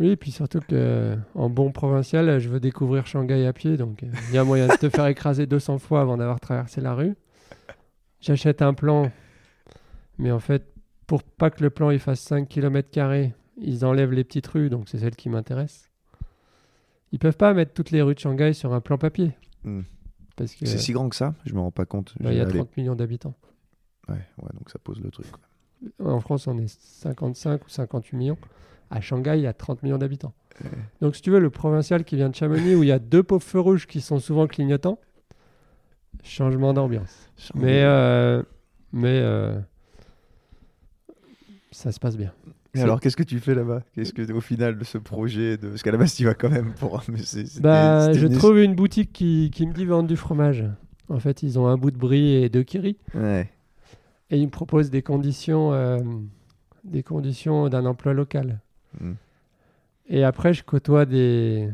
[0.00, 4.02] Oui, et puis surtout que en bon provincial, je veux découvrir Shanghai à pied, donc
[4.02, 6.94] euh, il y a moyen de te faire écraser 200 fois avant d'avoir traversé la
[6.94, 7.14] rue.
[8.20, 9.12] J'achète un plan,
[10.18, 10.66] mais en fait,
[11.06, 12.88] pour pas que le plan il fasse 5 km,
[13.58, 15.90] ils enlèvent les petites rues, donc c'est celle qui m'intéresse.
[17.12, 19.32] Ils peuvent pas mettre toutes les rues de Shanghai sur un plan papier.
[19.62, 19.82] Hmm.
[20.34, 22.14] Parce que C'est si grand que ça Je me rends pas compte.
[22.18, 23.34] bah, il y a J'y allais- 30 millions d'habitants.
[24.08, 25.26] Ouais, ouais, donc ça pose le truc.
[26.02, 28.38] En France, on est 55 ou 58 millions.
[28.90, 30.32] À Shanghai, il y a 30 millions d'habitants.
[31.00, 33.22] Donc, si tu veux, le provincial qui vient de Chamonix, où il y a deux
[33.24, 34.98] pauvres feux rouges qui sont souvent clignotants,
[36.22, 37.28] changement d'ambiance.
[37.56, 38.42] Mais, euh,
[38.92, 39.58] mais euh,
[41.70, 42.32] ça se passe bien.
[42.76, 43.82] Et alors, qu'est-ce que tu fais là-bas?
[43.94, 45.68] Qu'est-ce que, au final, de ce projet de...
[45.68, 47.02] Parce qu'à la base, tu vas quand même pour.
[47.08, 47.20] Mais
[47.60, 50.64] Bah, je une- trouve une boutique qui, qui me dit vendre du fromage.
[51.08, 52.96] En fait, ils ont un bout de brie et deux kiri.
[53.14, 53.48] Ouais.
[54.30, 55.98] Et ils me proposent des conditions, euh,
[56.82, 58.60] des conditions d'un emploi local.
[59.00, 59.12] Hmm.
[60.08, 61.68] Et après, je côtoie des,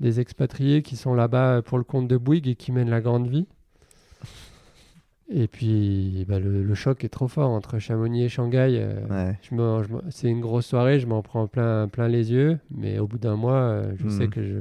[0.00, 3.28] des expatriés qui sont là-bas pour le compte de Bouygues et qui mènent la grande
[3.28, 3.46] vie.
[5.28, 8.76] Et puis, bah, le, le choc est trop fort entre Chamonix et Shanghai.
[8.78, 9.38] euh, Ouais.
[9.42, 12.60] je me- je me- c'est une grosse soirée, je m'en prends plein, plein les yeux.
[12.70, 14.10] Mais au bout d'un mois, euh, je Hmm.
[14.10, 14.58] sais que je.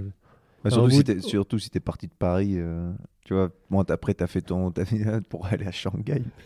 [0.64, 2.92] Bah, surtout, si de- t'es, surtout si t'es parti de Paris, euh,
[3.24, 3.52] tu vois.
[3.70, 4.72] Bon, après, t'as fait ton.
[4.72, 4.98] T'as fait
[5.30, 6.24] pour aller à Shanghai,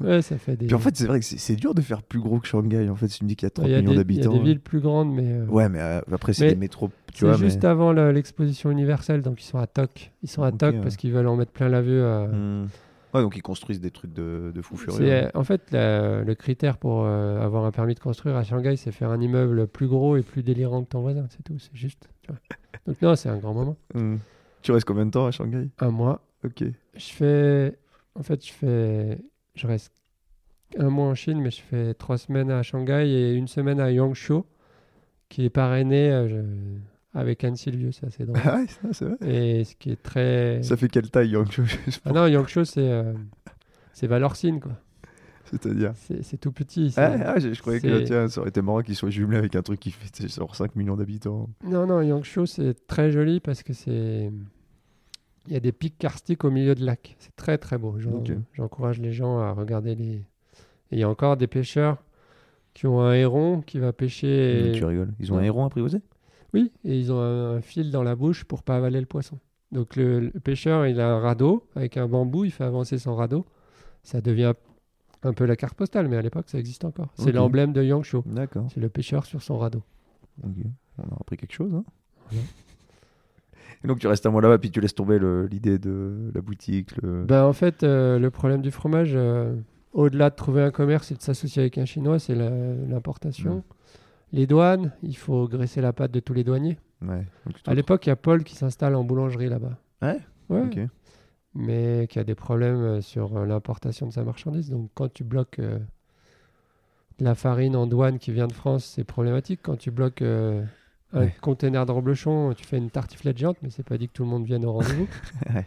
[0.00, 0.66] Ouais, ça fait des.
[0.66, 2.88] Puis en fait, c'est vrai que c'est, dur de faire plus gros que Shanghai.
[2.88, 3.94] En fait, si tu me dis qu'il y a 30 il y a millions des,
[3.94, 4.32] il y a d'habitants.
[4.32, 5.24] des villes plus grandes, mais.
[5.32, 6.90] euh, Ouais, mais euh, après, c'est des métros.
[7.14, 7.68] C'est juste mais...
[7.68, 10.12] avant le- l'exposition universelle, donc ils sont à Toc.
[10.22, 10.80] Ils sont à Ok, Toc ouais.
[10.80, 12.00] parce qu'ils veulent en mettre plein la vue.
[12.00, 12.66] à- Hmm.
[13.14, 14.98] Ouais, donc ils construisent des trucs de, de fou furieux.
[15.06, 18.76] C'est- En fait, la- le critère pour euh, avoir un permis de construire à Shanghai,
[18.76, 21.26] c'est faire un immeuble plus gros et plus délirant que ton voisin.
[21.30, 22.08] C'est tout, c'est juste.
[22.22, 22.38] tu vois.
[22.86, 23.76] Donc non, c'est un grand moment.
[23.94, 24.16] Hmm.
[24.62, 25.70] Tu restes combien de temps à Shanghai?
[25.78, 26.20] Un mois.
[26.44, 26.62] Ok.
[26.96, 27.78] Je fais...
[28.14, 29.18] En fait, je fais...
[29.58, 29.92] Je reste
[30.78, 33.90] un mois en Chine, mais je fais trois semaines à Shanghai et une semaine à
[33.90, 34.46] Yangshuo,
[35.28, 37.90] qui est parrainé euh, je- avec Anne Sylvieux.
[37.92, 38.40] C'est assez drôle.
[38.44, 39.16] Ah ouais, ça, c'est vrai.
[39.60, 40.62] et ce qui est très...
[40.62, 42.80] Ça fait quelle taille, Yang Juste Ah non, Yangshuo, c'est...
[42.88, 43.12] euh,
[43.92, 44.72] C'est Valorcine, quoi.
[45.50, 46.92] C'est-à-dire C'est c'est tout petit.
[46.98, 49.56] ah, ah, je, je croyais que tiens, ça aurait été marrant qu'ils soient jumelés avec
[49.56, 51.48] un truc qui fait genre 5 millions d'habitants.
[51.64, 54.30] Non, non, Yangshuo, c'est très joli parce que c'est.
[55.48, 57.16] Il y a des pics karstiques au milieu de lac.
[57.18, 57.96] C'est très, très beau.
[58.52, 60.12] J'encourage les gens à regarder les.
[60.12, 60.26] Et
[60.92, 61.96] il y a encore des pêcheurs
[62.74, 64.72] qui ont un héron qui va pêcher.
[64.74, 65.12] Tu rigoles.
[65.18, 66.02] Ils ont un héron apprivoisé?
[66.52, 69.38] Oui, et ils ont un, un fil dans la bouche pour pas avaler le poisson.
[69.72, 73.14] Donc le, le pêcheur, il a un radeau avec un bambou, il fait avancer son
[73.14, 73.44] radeau.
[74.02, 74.54] Ça devient
[75.22, 77.08] un peu la carte postale, mais à l'époque, ça existe encore.
[77.14, 78.22] C'est l'emblème de Yangshuo.
[78.26, 78.66] D'accord.
[78.72, 79.82] C'est le pêcheur sur son radeau.
[80.42, 81.74] On a appris quelque chose.
[81.74, 81.84] Hein?
[82.32, 82.38] Ouais.
[83.84, 85.18] Et donc tu restes un mois là-bas, puis tu laisses tomber
[85.50, 86.96] l'idée de la boutique.
[87.02, 87.24] Le...
[87.24, 89.54] Ben, en fait, euh, le problème du fromage, euh,
[89.92, 93.62] au-delà de trouver un commerce et de s'associer avec un Chinois, c'est l'importation.
[94.32, 96.78] Les douanes, il faut graisser la patte de tous les douaniers.
[97.00, 97.24] Ouais.
[97.66, 99.78] À l'époque, il y a Paul qui s'installe en boulangerie là-bas.
[100.02, 100.18] Ouais
[100.48, 100.88] Ouais.
[101.54, 104.70] Mais qui a des problèmes euh, sur l'importation de sa marchandise.
[104.70, 105.78] Donc, quand tu bloques euh,
[107.18, 109.60] de la farine en douane qui vient de France, c'est problématique.
[109.62, 110.62] Quand tu bloques euh,
[111.12, 111.34] un Ouais.
[111.40, 114.28] container de reblochon, tu fais une tartiflette géante, mais c'est pas dit que tout le
[114.30, 115.08] monde vienne au rendez-vous.
[115.54, 115.66] Ouais.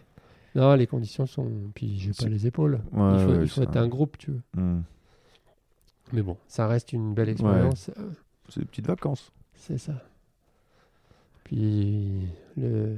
[0.53, 1.49] Non, les conditions sont.
[1.73, 2.81] Puis j'ai pas les épaules.
[2.91, 4.41] Ouais, il faut, il être un groupe, tu veux.
[4.55, 4.81] Hmm.
[6.11, 7.89] Mais bon, ça reste une belle expérience.
[7.97, 8.09] euh,
[8.49, 9.31] C'est des petites vacances.
[9.55, 9.93] C'est ça.
[11.45, 12.27] Puis
[12.57, 12.97] le,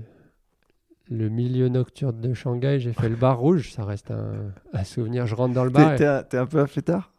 [1.11, 3.71] le milieu nocturne de Shanghai, j'ai fait le bar rouge.
[3.71, 5.27] Ça reste un, un souvenir.
[5.27, 5.95] Je rentre dans le bar.
[5.95, 7.12] T'es, et- un peu un fêtard?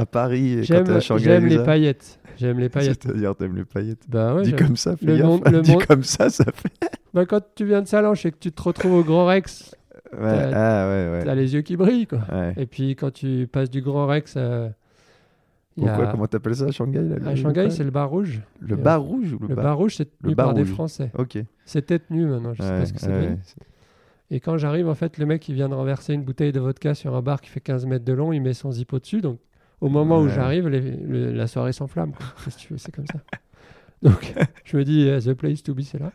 [0.00, 1.24] À Paris, et quand t'es à Shanghai.
[1.24, 2.18] j'aime les ça paillettes.
[2.38, 3.02] J'aime les paillettes.
[3.02, 4.04] C'est-à-dire, t'aimes les paillettes.
[4.08, 5.26] Bah ouais, Dis comme ça, fais Le gaffe.
[5.26, 6.72] monde- le Dis monde- comme ça, ça fait.
[7.12, 9.74] Bah, quand tu viens de Salange et que tu te retrouves au Grand Rex,
[10.12, 10.18] Ouais.
[10.50, 11.34] T'as- Ah ouais, ouais.
[11.36, 12.20] les yeux qui brillent, quoi.
[12.56, 14.70] Et puis quand tu passes du Grand Rex a-
[15.76, 18.40] Pourquoi Comment t'appelles ça à Shanghai là, à Shanghai, c'est le bar rouge.
[18.60, 20.54] le euh, bar rouge ou le, Le bar bar rouge, c'est le tenu bar par
[20.54, 20.64] des.
[20.64, 21.12] Français.
[21.16, 21.38] Ok.
[21.64, 23.36] C'était tenu maintenant, je sais pas ce que ouais, devenu.
[24.32, 26.94] Et quand j'arrive, en fait, le mec, il vient de renverser une bouteille de vodka
[26.94, 29.20] sur un bar qui fait 15 mètres de long, il met son zippo dessus.
[29.20, 29.38] Donc,
[29.80, 32.12] au moment où j'arrive, le- la soirée s'enflamme.
[32.76, 33.20] c'est comme ça.
[34.02, 34.34] Donc,
[34.64, 36.12] je me dis, euh, the place to be, c'est là.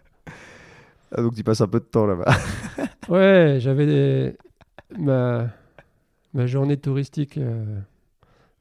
[1.11, 2.35] Ah, donc tu passes un peu de temps là-bas.
[3.09, 4.35] Ouais, j'avais des-
[4.97, 5.49] ma...
[6.33, 7.63] ma journée touristique euh,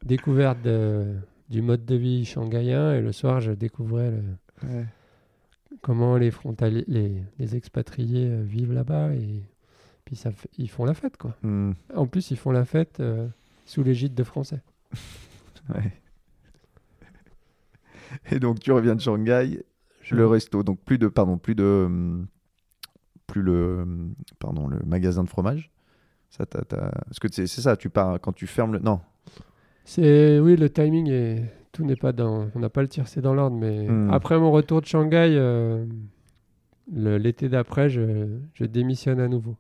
[0.04, 1.14] découverte de-
[1.48, 4.84] du mode de vie shanghaïen et le soir, je découvrais le-
[5.80, 9.42] comment les frontaliers, les, les expatriés euh, vivent là-bas et
[10.04, 11.34] puis ça, ils font la fête quoi.
[11.42, 13.26] Hmm, En plus, ils font la fête euh,
[13.64, 14.60] sous l'égide de Français.
[15.74, 15.92] ouais.
[18.30, 19.64] Et donc tu reviens de Shanghai,
[20.02, 22.26] Je- le resto, donc plus de, pardon, plus de, hum,
[23.26, 25.70] plus le, hum, pardon, le magasin de fromage.
[26.30, 29.00] Ça, Parce que c'est c'est ça, tu pars quand tu fermes le, non,
[29.84, 33.20] C'est oui, le timing est tout n'est pas dans, on n'a pas le tir, c'est
[33.20, 33.56] dans l'ordre.
[33.56, 34.10] Mais Hmm.
[34.10, 35.84] après mon retour de Shanghai, euh,
[36.92, 39.56] l'été d'après, je, je démissionne à nouveau.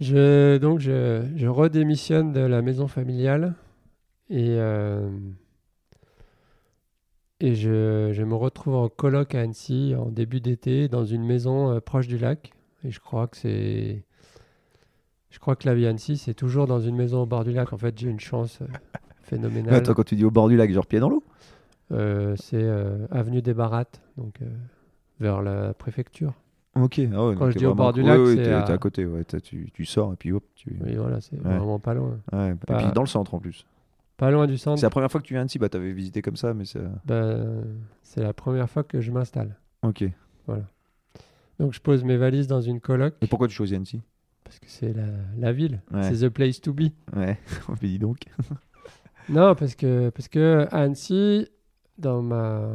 [0.00, 3.54] Je, donc je, je redémissionne de la maison familiale
[4.30, 5.10] et, euh,
[7.40, 11.70] et je, je me retrouve en coloc à Annecy en début d'été dans une maison
[11.70, 12.52] euh, proche du lac.
[12.82, 14.02] Et je crois que c'est.
[15.28, 17.52] Je crois que la vie à Annecy, c'est toujours dans une maison au bord du
[17.52, 17.72] lac.
[17.74, 18.66] En fait, j'ai une chance euh,
[19.22, 19.74] phénoménale.
[19.74, 21.22] Attends, quand tu dis au bord du lac, genre pied dans l'eau?
[22.36, 22.68] C'est
[23.10, 24.38] avenue des Barattes, donc
[25.18, 26.34] vers la préfecture.
[26.80, 27.00] Ok.
[27.12, 29.24] Ah ouais, Quand je dis au bord du lac, c'est t'es à- côté, ouais.
[29.42, 30.76] Tu, tu sors et puis hop, tu.
[30.84, 31.56] Oui, voilà, c'est Ouais.
[31.56, 32.18] vraiment pas loin.
[32.32, 33.66] Ouais, Pas- Et puis dans le centre en plus.
[34.16, 34.78] Pas loin du centre.
[34.78, 36.64] C'est la première fois que tu viens à Annecy, bah t'avais visité comme ça, mais
[36.64, 36.80] c'est.
[37.06, 37.36] Bah,
[38.02, 39.56] c'est la première fois que je m'installe.
[39.82, 40.02] Ok.
[40.02, 40.12] Et
[41.58, 44.00] Donc je pose mes valises dans une coloc pourquoi tu choisis Annecy?
[44.44, 45.04] Parce que c'est la,
[45.38, 46.90] la ville, c'est the place to be.
[47.14, 47.38] Ouais.
[47.82, 48.18] Mais dis donc.
[49.28, 51.46] Non, parce que parce que Annecy,
[51.98, 52.68] dans ma,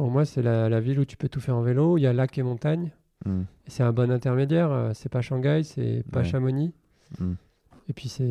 [0.00, 1.98] pour moi, c'est la, la ville où tu peux tout faire en vélo.
[1.98, 2.90] Il y a lac et montagne.
[3.26, 3.42] Hmm.
[3.66, 4.70] C'est un bon intermédiaire.
[4.72, 6.24] euh, C'est pas Shanghai, c'est pas Ouais.
[6.24, 6.72] Chamonix.
[7.20, 7.34] Hmm.
[7.88, 8.24] Et puis c'est.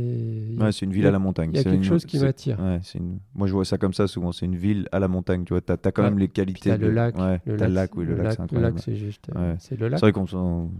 [0.58, 1.52] Ouais, c'est une ville a- à la montagne.
[1.52, 2.60] Il y a C'est quelque une- chose qui m'attire.
[2.60, 3.20] Ouais, une...
[3.36, 4.32] Moi, je vois ça comme ça souvent.
[4.32, 5.44] C'est une ville à la montagne.
[5.44, 6.72] Tu vois, t'as as quand même les qualités.
[6.72, 7.16] le de- lac.
[7.46, 9.30] Le t'as le lac, oui, le, lac, c'est le lac, c'est juste.
[9.36, 9.56] euh.
[9.60, 10.00] C'est le lac.
[10.00, 10.72] C'est vrai qu'on s'en-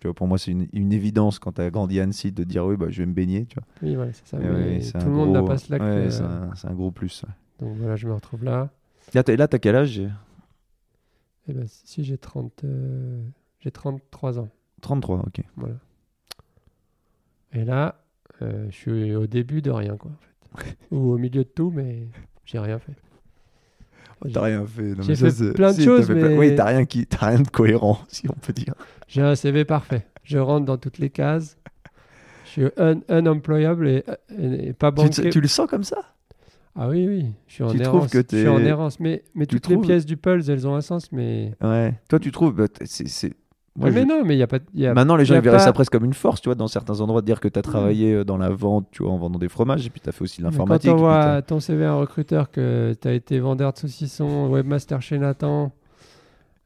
[0.00, 2.76] tu pour moi, c'est une, une évidence quand t'as grandi à Annecy de dire oui,
[2.76, 3.46] bah, je vais me baigner.
[3.46, 3.64] Tu vois.
[3.82, 4.38] Oui, voilà, c'est ça.
[4.38, 5.80] Et mais ouais, c'est tout le monde n'a pas ce lac.
[5.80, 6.10] ouais, euh,
[6.56, 7.24] c'est un, gros plus.
[7.60, 8.70] Donc voilà, je me retrouve là.
[9.14, 10.02] Là, là, t'as quel âge?
[11.48, 13.22] Et ben, si j'ai 30, euh,
[13.60, 14.48] j'ai 33 ans.
[14.80, 15.42] 33, ok.
[15.56, 15.74] Voilà.
[17.52, 18.02] Et là,
[18.42, 20.10] euh, je suis au début de rien, quoi,
[20.54, 20.76] en fait.
[20.90, 22.08] Ou au milieu de tout, mais
[22.44, 22.94] j'ai rien fait.
[24.32, 24.94] T'as rien fait.
[25.02, 27.08] J'ai ça, fait plein de si, choses, plein- mais- Oui, t'as rien, qui...
[27.18, 28.74] rien de cohérent, si on peut dire.
[29.08, 30.06] J'ai un CV parfait.
[30.22, 31.58] Je rentre dans toutes les cases.
[32.44, 34.04] Je suis un, unemployable et,
[34.38, 35.30] et- et pas Tu, banqué.
[35.30, 36.14] tu le sens comme ça?
[36.74, 37.26] Ah oui, oui.
[37.48, 38.10] Je suis en Tu errance.
[38.10, 38.98] que je suis en t'es- errance.
[38.98, 41.12] Mais, mais Tu toutes les pièces du puzzle, elles ont un sens.
[41.12, 41.94] Mais, Ouais.
[42.08, 42.54] Toi, tu trouves.
[42.54, 43.34] bah, c'est-
[43.74, 44.58] Moi, Ouais, mais je- non, mais il n'y a pas.
[44.74, 46.42] Y a, Maintenant, les gens y a ils verraient pas- ça presque comme une force,
[46.42, 48.86] tu vois, dans certains endroits, de dire que tu as travaillé euh, dans la vente,
[48.90, 50.90] tu vois, en vendant des fromages, et puis tu as fait aussi de l'informatique.
[50.90, 54.48] Quand on voit ton CV à un recruteur que tu as été vendeur de saucissons,
[54.50, 55.72] webmaster chez Nathan.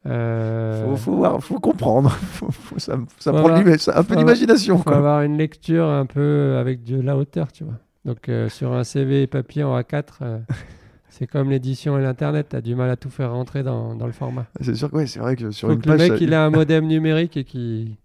[0.05, 2.09] euh, faut, faut, voir, faut comprendre.
[2.31, 4.77] faut, faut- ça prend avoir- un peu d'imagination.
[4.77, 4.95] faut quoi.
[4.97, 7.73] avoir une lecture un peu avec de la hauteur, tu vois.
[8.07, 10.39] Donc euh, sur un CV papier en A4, euh,
[11.09, 14.05] c'est comme l'édition et l'internet, tu as du mal à tout faire rentrer dans, dans
[14.07, 14.45] le format.
[14.61, 16.09] C'est sûr que ouais, c'est vrai que sur Faut une que le page.
[16.09, 17.97] mec ça- il a un modem numérique et qui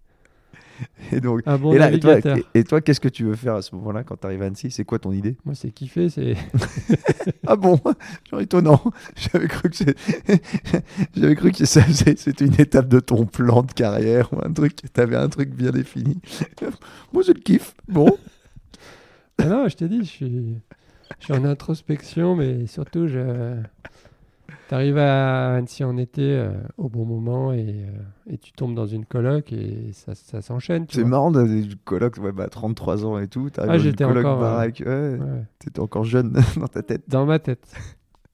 [1.11, 3.61] et donc, un bon et, là, et toi, et- qu'est-ce que tu veux faire à
[3.61, 4.71] ce moment-là quand tu arrives à Annecy?
[4.71, 5.37] C'est quoi ton idée?
[5.45, 6.35] Moi c'est kiffé, c'est
[7.47, 7.79] Ah bon?
[8.29, 8.81] Genre étonnant.
[9.15, 9.77] J'avais cru que
[11.15, 14.75] j'avais cru que c'était une étape de ton plan de carrière ou un truc.
[14.91, 16.19] T'avais un truc bien défini.
[17.13, 17.73] Moi, je le kiffe.
[17.87, 18.17] Bon?
[19.39, 20.55] Ah non, je t'ai dit, je suis,
[21.19, 23.55] je suis en introspection, mais surtout, je...
[24.69, 28.75] tu arrives à Annecy en été euh, au bon moment et, euh, et tu tombes
[28.75, 30.85] dans une coloc et ça, ça s'enchaîne.
[30.89, 33.49] C'est marrant d'aller du coloc, ouais, bah, 33 ans et tout.
[33.49, 34.83] T'arrives Ah, dans une j'étais coloc encore, euh, baraque.
[34.85, 37.03] Ouais, Ouais, T'étais encore jeune dans ta tête.
[37.07, 37.73] dans ma tête.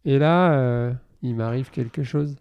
[0.06, 2.36] Et là, euh, il m'arrive quelque chose.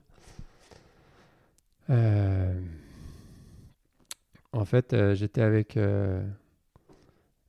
[4.52, 5.78] En fait, j'étais avec,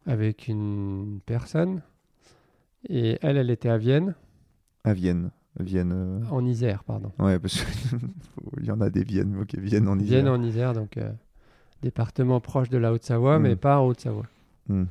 [0.09, 1.81] avec une personne
[2.89, 4.15] et elle, elle était à Vienne,
[4.83, 5.31] À Vienne.
[5.59, 5.91] Vienne.
[5.93, 7.11] euh, en Isère, pardon.
[7.19, 9.37] Ouais, parce qu'il y en a des Viennes.
[9.41, 10.21] Ok, Vienne en Isère.
[10.23, 11.11] Vienne en Isère, donc euh,
[11.81, 13.41] département proche de la Haute-Savoie, Mm.
[13.43, 14.27] mais pas en Haute-Savoie.
[14.67, 14.85] Hmm.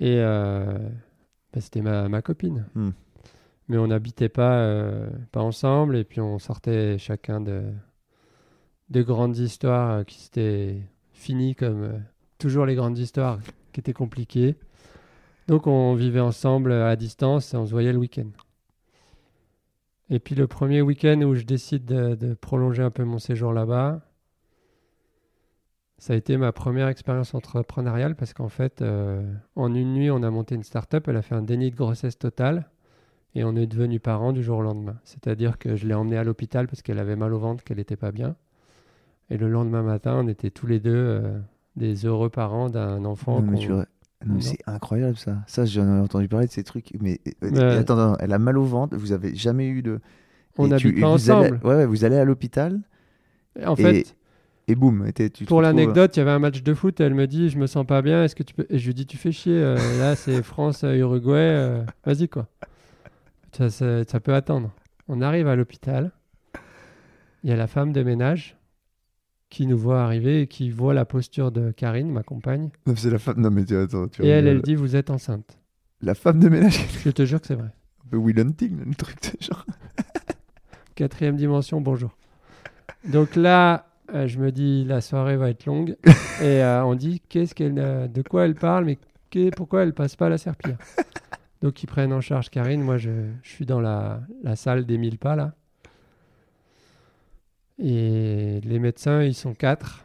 [0.00, 0.78] Et euh,
[1.52, 2.66] bah, c'était ma, ma copine.
[2.74, 2.90] Mm.
[3.68, 7.62] Mais on n'habitait pas, pas ensemble, et puis on sortait chacun de,
[8.90, 10.82] de grandes histoires qui s'étaient
[11.12, 12.02] fini comme
[12.38, 13.38] toujours les grandes histoires
[13.78, 14.56] qui étaient compliquées.
[15.46, 18.26] Donc on vivait ensemble à distance et on se voyait le week-end.
[20.10, 24.00] Et puis le premier week-end où je décide de, prolonger un peu mon séjour là-bas,
[25.98, 29.22] ça a été ma première expérience entrepreneuriale parce qu'en fait, euh,
[29.54, 31.06] en une nuit, on a monté une start-up.
[31.06, 32.70] Elle a fait un déni de grossesse total
[33.36, 34.98] et on est devenu parents du jour au lendemain.
[35.04, 37.96] C'est-à-dire que je l'ai emmenée à l'hôpital parce qu'elle avait mal au ventre, qu'elle n'était
[37.96, 38.34] pas bien.
[39.30, 41.38] Et le lendemain matin, on était tous les deux euh,
[41.78, 43.40] des heureux parents d'un enfant.
[43.40, 43.86] Non, mais qu'on- tu vois, non,
[44.26, 44.40] mais Non.
[44.40, 45.36] c'est incroyable ça.
[45.46, 46.90] Ça, j'en ai entendu parler de ces trucs.
[47.00, 47.62] Mais euh, Ouais.
[47.78, 48.96] attends, attends, elle a mal au ventre.
[48.96, 50.00] Vous avez jamais eu de.
[50.58, 51.60] On n'habite tu- pas vous allez- ensemble.
[51.64, 52.80] ouais, ouais, vous allez à l'hôpital
[53.64, 54.16] En et- fait,
[54.66, 55.04] et boum.
[55.14, 57.00] tu te pour retrouves- l'anecdote, il y avait un match de foot.
[57.00, 58.24] Et elle me dit, je me sens pas bien.
[58.24, 59.54] Est-ce que tu peux Et je lui dis, tu fais chier.
[59.56, 61.36] euh, là, c'est France euh, Uruguay.
[61.38, 62.48] euh, Vas-y quoi.
[63.56, 64.72] Ça, ça- ça peut attendre.
[65.06, 66.10] On arrive à l'hôpital.
[67.44, 68.57] Il y a la femme de ménage
[69.50, 72.70] qui nous voit arriver et qui voit la posture de Karine, ma compagne.
[72.86, 73.40] Non, c'est la femme.
[73.40, 75.58] Non, mais tu, attends, tu Et elle, elle dit, vous êtes enceinte.
[76.02, 76.84] La femme de ménage.
[77.04, 77.70] Je te jure que c'est vrai.
[78.04, 79.16] un peu Will Hunting, le truc.
[79.22, 79.64] c'est genre.
[80.94, 82.16] Quatrième dimension, bonjour.
[83.04, 85.96] Donc là, euh, je me dis, la soirée va être longue.
[86.42, 88.98] et euh, on dit, qu'est-ce qu'elle, euh, de quoi elle parle, mais
[89.30, 90.78] qu'est- pourquoi elle passe pas à la serpillière
[91.62, 92.82] Donc ils prennent en charge Karine.
[92.82, 93.10] Moi, je,
[93.42, 95.54] je suis dans la, la salle des 1000 pas, là.
[97.78, 100.04] Et les médecins, ils sont quatre.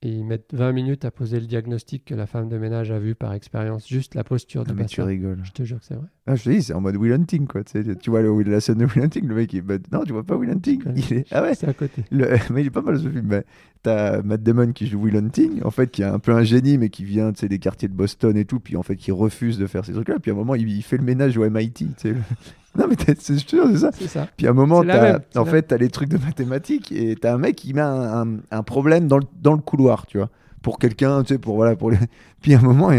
[0.00, 3.00] Et ils mettent 20 minutes à poser le diagnostic que la femme de ménage a
[3.00, 5.06] vu par expérience, juste la posture du Non, mais tu patient.
[5.06, 5.40] rigoles.
[5.42, 6.06] Je te jure que c'est vrai.
[6.28, 7.64] Ah, je te dis, c'est en mode Will Hunting, quoi.
[7.64, 10.04] Tu, sais, tu vois le, la scène de Will Hunting, le mec, il, bah, non,
[10.04, 10.84] tu vois pas Will Hunting.
[10.94, 12.04] Il est, ah ouais, C'est à côté.
[12.12, 13.26] Le- mais il est pas mal ce film.
[13.26, 13.44] Mais
[13.82, 16.78] T'as Matt Damon qui joue Will Hunting, en fait, qui est un peu un génie,
[16.78, 19.10] mais qui vient tu sais, des quartiers de Boston et tout, puis en fait, qui
[19.10, 20.20] refuse de faire ces trucs-là.
[20.20, 21.72] Puis à un moment, il, il fait le ménage au MIT.
[21.72, 22.14] tu sais.
[22.76, 23.90] Non, mais c'est jure, c'est ça.
[24.36, 27.34] Puis à un moment, t'as- même, en fait, t'as les trucs de mathématiques et t'as
[27.34, 30.28] un mec qui met un, un- un problème dans le, dans le couloir, tu vois,
[30.62, 31.98] pour quelqu'un, tu sais, pour voilà, pour les...
[32.42, 32.90] Puis à un moment,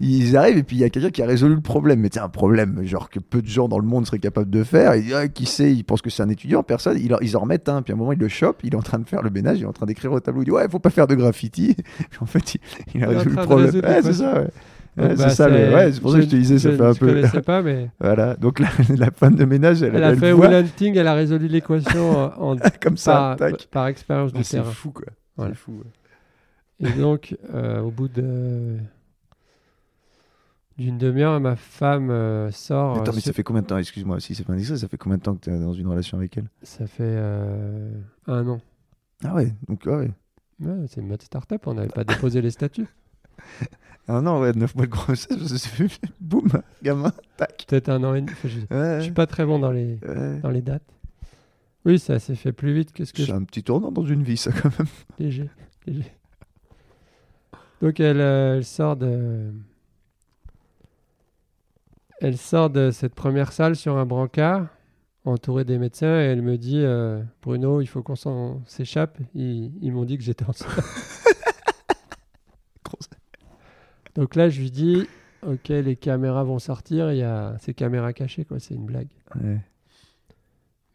[0.00, 2.00] ils- arrivent et puis il y a quelqu'un qui a résolu le problème.
[2.00, 4.64] Mais c'est un problème, genre que peu de gens dans le monde seraient capables de
[4.64, 4.92] faire.
[4.94, 6.98] Et ah, qui sait, ils pensent que c'est un étudiant, personne.
[7.00, 7.80] Ils, en- ils en remettent un.
[7.82, 9.58] Puis à un moment, ils le chopent, il est en train de faire le ménage,
[9.58, 10.42] il est en train d'écrire au tableau.
[10.42, 11.74] Il dit ouais, faut pas faire de graffiti.
[12.10, 12.60] Puis en fait, il,
[12.96, 13.70] il a Il résolu le problème.
[13.96, 14.48] Ouais, c'est ça, ouais.
[14.96, 16.76] Ouais, bah, c'est ça, le- ouais, c'est pour ça que je te disais, ça je-
[16.76, 17.06] fait un je peu.
[17.06, 20.32] connaissais pas, mais Voilà, donc la, la femme de ménage, elle, elle a elle fait
[20.32, 23.66] Will Hunting, elle a résolu l'équation en, comme ça, par, tac.
[23.70, 24.70] par expérience Ah, du c'est terrain.
[24.70, 25.06] fou, quoi.
[25.36, 25.52] Voilà.
[25.54, 25.82] C'est fou.
[26.80, 26.88] ouais.
[26.88, 28.76] Et donc, euh, au bout de
[30.78, 32.96] d'une demi-heure, ma femme euh, sort.
[32.96, 34.88] Attends, euh, mais sur- ça fait combien de temps, excuse-moi, si c'est pas indiscret, ça
[34.88, 36.46] fait combien de temps que tu es dans une relation avec elle?
[36.62, 37.90] Ça fait euh,
[38.26, 38.60] un an.
[39.24, 40.10] Ah ouais, donc ouais.
[40.60, 42.86] Ouais, c'est une mode start-up, on n'avait pas déposé les statuts.
[44.08, 46.48] Un an, ouais, 9 mois de grossesse, c'est boum,
[46.82, 47.64] gamin, tac.
[47.68, 48.32] Peut-être un an et demi.
[48.44, 50.40] Je, je Ouais, suis pas très bon dans les, ouais.
[50.40, 50.82] dans les dates.
[51.84, 54.04] Oui, ça s'est fait plus vite que ce que C'est je un petit tournant dans
[54.04, 54.88] une vie, ça, quand même.
[55.18, 55.48] léger,
[55.86, 56.12] léger.
[57.80, 59.50] Donc elle, euh, elle sort de
[62.20, 64.68] elle sort de cette première salle sur un brancard
[65.24, 69.72] entourée des médecins et elle me dit euh, Bruno il faut qu'on s'en s'échappe ils,
[69.82, 70.70] ils m'ont dit que j'étais enceinte
[74.14, 75.06] donc là je lui dis
[75.46, 79.08] ok les caméras vont sortir il y a ces caméras cachées quoi c'est une blague
[79.40, 79.58] Ouais.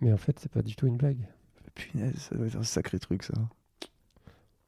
[0.01, 1.17] mais en fait c'est pas du tout une blague
[1.75, 3.33] Punaise, ça doit être un sacré truc, ça.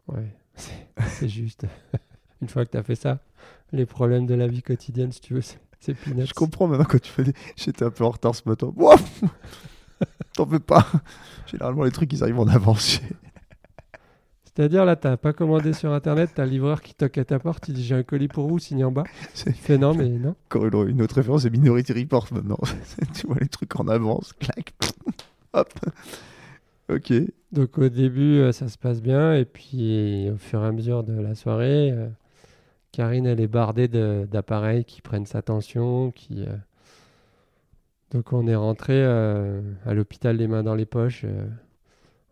[0.08, 0.32] Ouais,
[1.08, 1.66] c'est juste.
[2.44, 3.18] Une fois que tu as fait ça,
[3.72, 5.60] les problèmes de la vie quotidienne, si tu veux, c'est-
[6.06, 6.28] peanuts.
[6.28, 7.34] Je comprends maintenant quand tu fais des...
[7.56, 8.72] J'étais un peu en retard ce matin.
[10.36, 10.86] T'en fais pas.
[11.48, 13.02] Généralement, les trucs, ils arrivent en avance.
[14.60, 17.70] C'est-à-dire, là, t'as pas commandé sur Internet, t'as le livreur qui toque à ta porte,
[17.70, 19.06] il dit j'ai un colis pour vous, signe en bas.
[19.34, 20.36] C'est- Tu fais non, mais non.
[20.48, 22.58] Encore une, autre référence, c'est Minority Report maintenant.
[23.16, 24.74] tu vois les trucs en avance, clac.
[25.54, 25.70] Hop.
[26.90, 27.14] Ok.
[27.54, 31.06] Donc au début, euh, ça se passe bien, et puis au fur et à mesure
[31.06, 32.10] de la soirée, euh,
[32.92, 36.44] Karine, elle est bardée d'appareils qui prennent sa tension, qui...
[36.44, 36.54] euh,
[38.12, 41.26] Donc on est rentré à l'hôpital les mains dans les poches,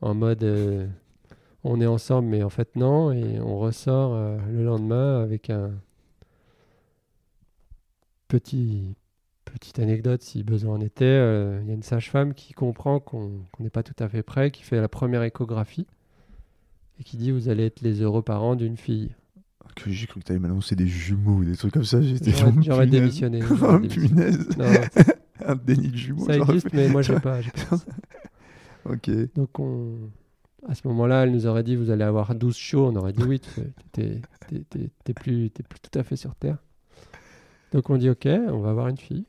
[0.02, 0.44] en mode
[1.70, 5.72] on est ensemble, mais en fait non, et on ressort euh, le lendemain avec un
[8.28, 8.96] petit
[9.46, 11.06] petite anecdote si besoin en était.
[11.06, 14.52] euh, Il y a une sage-femme qui comprend qu'on n'est pas tout à fait prêt,
[14.52, 15.88] qui fait la première échographie
[17.00, 19.12] et qui dit vous allez être les heureux parents d'une fille.
[19.76, 22.02] Que j'ai cru que t'allais m'annoncer des jumeaux ou des trucs comme ça.
[22.02, 22.32] J'étais
[22.62, 23.42] J'aurais démissionné.
[23.62, 24.50] Oh, punaise.
[24.58, 24.66] Non,
[25.46, 26.26] Un déni de jumeaux.
[26.26, 26.78] ça existe, fait.
[26.78, 27.40] mais moi j'ai pas.
[27.70, 27.78] pas.
[28.86, 29.10] Ok.
[29.36, 30.10] Donc on...
[30.68, 32.88] à ce moment-là, elle nous aurait dit vous allez avoir 12 shows.
[32.88, 33.62] On aurait dit oui, tu-
[33.94, 34.22] t'es
[35.14, 36.58] plus, t'es plus tout à fait sur Terre.
[37.74, 39.26] Donc on dit ok, on va avoir une fille.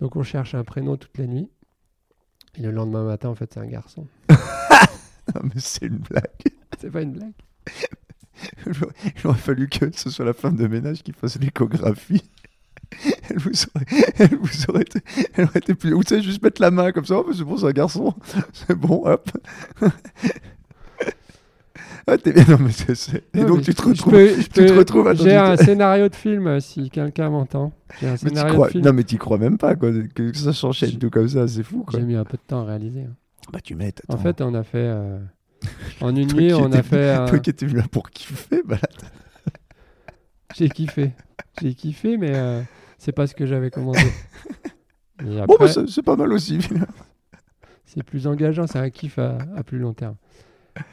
[0.00, 1.48] Donc on cherche un prénom toute la nuit.
[2.56, 4.06] Et le lendemain matin, en fait, c'est un garçon.
[5.32, 6.24] Ah, mais c'est une blague.
[6.80, 7.34] C'est pas une blague.
[8.66, 12.28] Il aurait fallu que ce soit la femme de ménage qui fasse l'échographie.
[13.30, 15.00] Elle vous aurait, elle vous aurait été,
[15.34, 15.92] elle aurait été plus.
[15.92, 18.14] Vous savez, juste mettre la main comme ça, oh, c'est bon, c'est un garçon.
[18.52, 19.30] C'est bon, hop.
[22.06, 24.12] Ah, t'es bien, non, mais c'est- Et Non, donc tu te retrouves.
[24.12, 27.72] peux- tu te peux- retrouves à J'ai un scénario de film euh, si quelqu'un m'entend.
[28.02, 28.68] Un Mais scénario crois...
[28.74, 29.90] Non, mais t'y crois même pas, quoi.
[30.14, 32.00] Que ça s'enchaîne tout comme ça, c'est fou, quoi.
[32.00, 33.02] J'ai mis un peu de temps à réaliser.
[33.02, 33.14] hein.
[33.52, 33.94] Bah, tu mets.
[34.08, 34.78] En fait, on a fait.
[34.78, 35.18] euh,
[36.00, 37.10] en une nuit, on a fait.
[37.14, 38.78] un- toi qui étais venu là pour kiffer, là,
[40.56, 41.12] J'ai kiffé.
[41.60, 42.62] J'ai kiffé, mais euh,
[43.00, 43.98] c'est pas ce que j'avais commandé.
[45.22, 46.58] Bon, bah, c'est c'est pas mal aussi.
[47.84, 50.16] c'est plus engageant, c'est un kiff à, à plus long terme.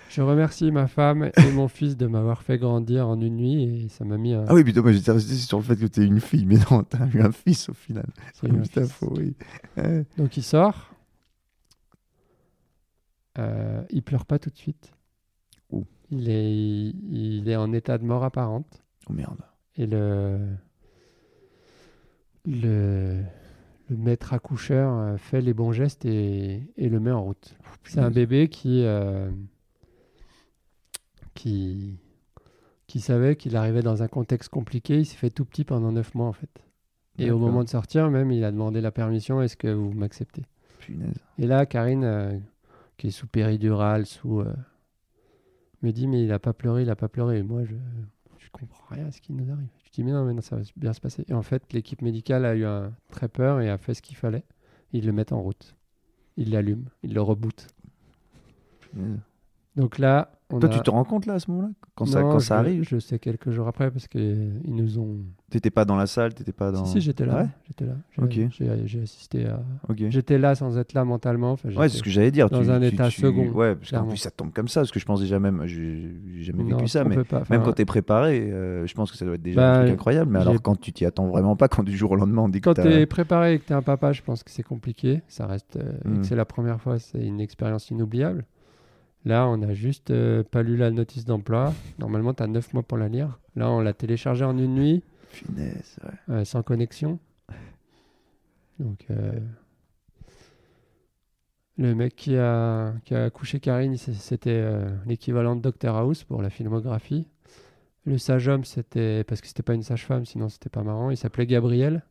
[0.09, 3.87] Je remercie ma femme et mon fils de m'avoir fait grandir en une nuit et
[3.87, 4.43] ça m'a mis un.
[4.49, 6.83] Ah oui, putain, moi j'étais resté sur le fait que t'es une fille, mais non,
[6.83, 8.05] t'as eu un fils au final.
[8.41, 8.91] j'ai eu un Putain, fils.
[8.91, 9.33] faut, oui.
[10.17, 10.93] Donc il sort.
[13.37, 14.91] Euh, il pleure pas tout de suite.
[15.71, 15.85] Oh.
[16.09, 18.83] Il est, il est en état de mort apparente.
[19.09, 19.39] Oh merde.
[19.77, 20.39] Et le,
[22.47, 23.21] le,
[23.89, 27.55] le maître accoucheur euh, fait les bons gestes et, et le met en route.
[27.83, 29.29] C'est un bébé qui, euh,
[31.33, 31.97] qui,
[32.87, 34.99] qui savait qu'il arrivait dans un contexte compliqué.
[34.99, 36.49] Il s'est fait tout petit pendant neuf mois en fait.
[37.19, 40.43] Et au moment de sortir, même, il a demandé la permission est-ce que vous m'acceptez?
[40.79, 41.17] Punaise.
[41.39, 42.37] Et là, Karine, euh,
[42.97, 44.53] qui est sous péridurale, sous, euh,
[45.81, 47.39] me dit mais il a pas pleuré, il a pas pleuré.
[47.39, 47.73] Et moi, je,
[48.37, 49.67] je comprends rien à ce qui nous arrive.
[50.03, 51.25] Mais non, mais ça va bien se passer.
[51.27, 54.15] Et en fait, l'équipe médicale a eu un, très peur et a fait ce qu'il
[54.15, 54.43] fallait.
[54.93, 55.75] Ils le mettent en route.
[56.37, 57.67] Ils l'allument, ils le rebootent.
[59.77, 60.73] Donc là, on Toi, a...
[60.73, 62.83] tu te rends compte là à ce moment-là Quand ça, Non, quand je- ça arrive?
[62.83, 65.17] Je sais quelques jours après parce qu'ils nous ont.
[65.51, 66.83] T'étais pas dans la salle, t'étais pas dans.
[66.85, 67.33] Si, si, j'étais là.
[67.37, 67.49] Ah ouais?
[67.67, 67.93] j'étais là.
[68.11, 68.51] J'ai, Ok.
[68.51, 69.61] j'ai- j'ai assisté à.
[69.87, 69.97] Ok.
[70.09, 71.51] J'étais là sans être là mentalement.
[71.51, 72.49] Enfin, Ouais, c'est ce que j'allais dire.
[72.49, 74.81] dans tu- un tu- état tu- second, Ouais, parce qu'en plus ça tombe comme ça,
[74.81, 77.43] parce que je pense déjà même, j'ai j'ai jamais Non, vécu ça, mais pas.
[77.49, 79.93] même quand t'es préparé, euh, je pense que ça doit être déjà Bah, un truc
[79.93, 80.31] incroyable.
[80.31, 82.61] Mais alors quand tu t'y attends vraiment pas, quand du jour au lendemain on dit
[82.61, 84.49] que Quand t'as- tu es préparé et que tu es un papa, je pense que
[84.49, 85.21] c'est compliqué.
[85.27, 85.75] Ça reste.
[85.77, 86.23] euh, que Mm.
[86.23, 88.45] c'est la première fois, c'est une expérience inoubliable.
[89.25, 91.73] Là, on n'a juste euh, pas lu la notice d'emploi.
[91.99, 93.39] Normalement, tu as 9 mois pour la lire.
[93.55, 96.35] Là, on l'a téléchargée en une nuit, Finesse, ouais.
[96.35, 97.19] euh, sans connexion.
[98.79, 99.39] Donc, euh,
[101.77, 104.63] le mec qui a, qui a accouché Karine, c'était
[105.05, 107.27] l'équivalent de Dr House pour la filmographie.
[108.05, 111.09] Le sage homme, c'était parce que c'était pas une sage-femme, sinon c'était pas marrant.
[111.09, 112.03] Il s'appelait Gabriel.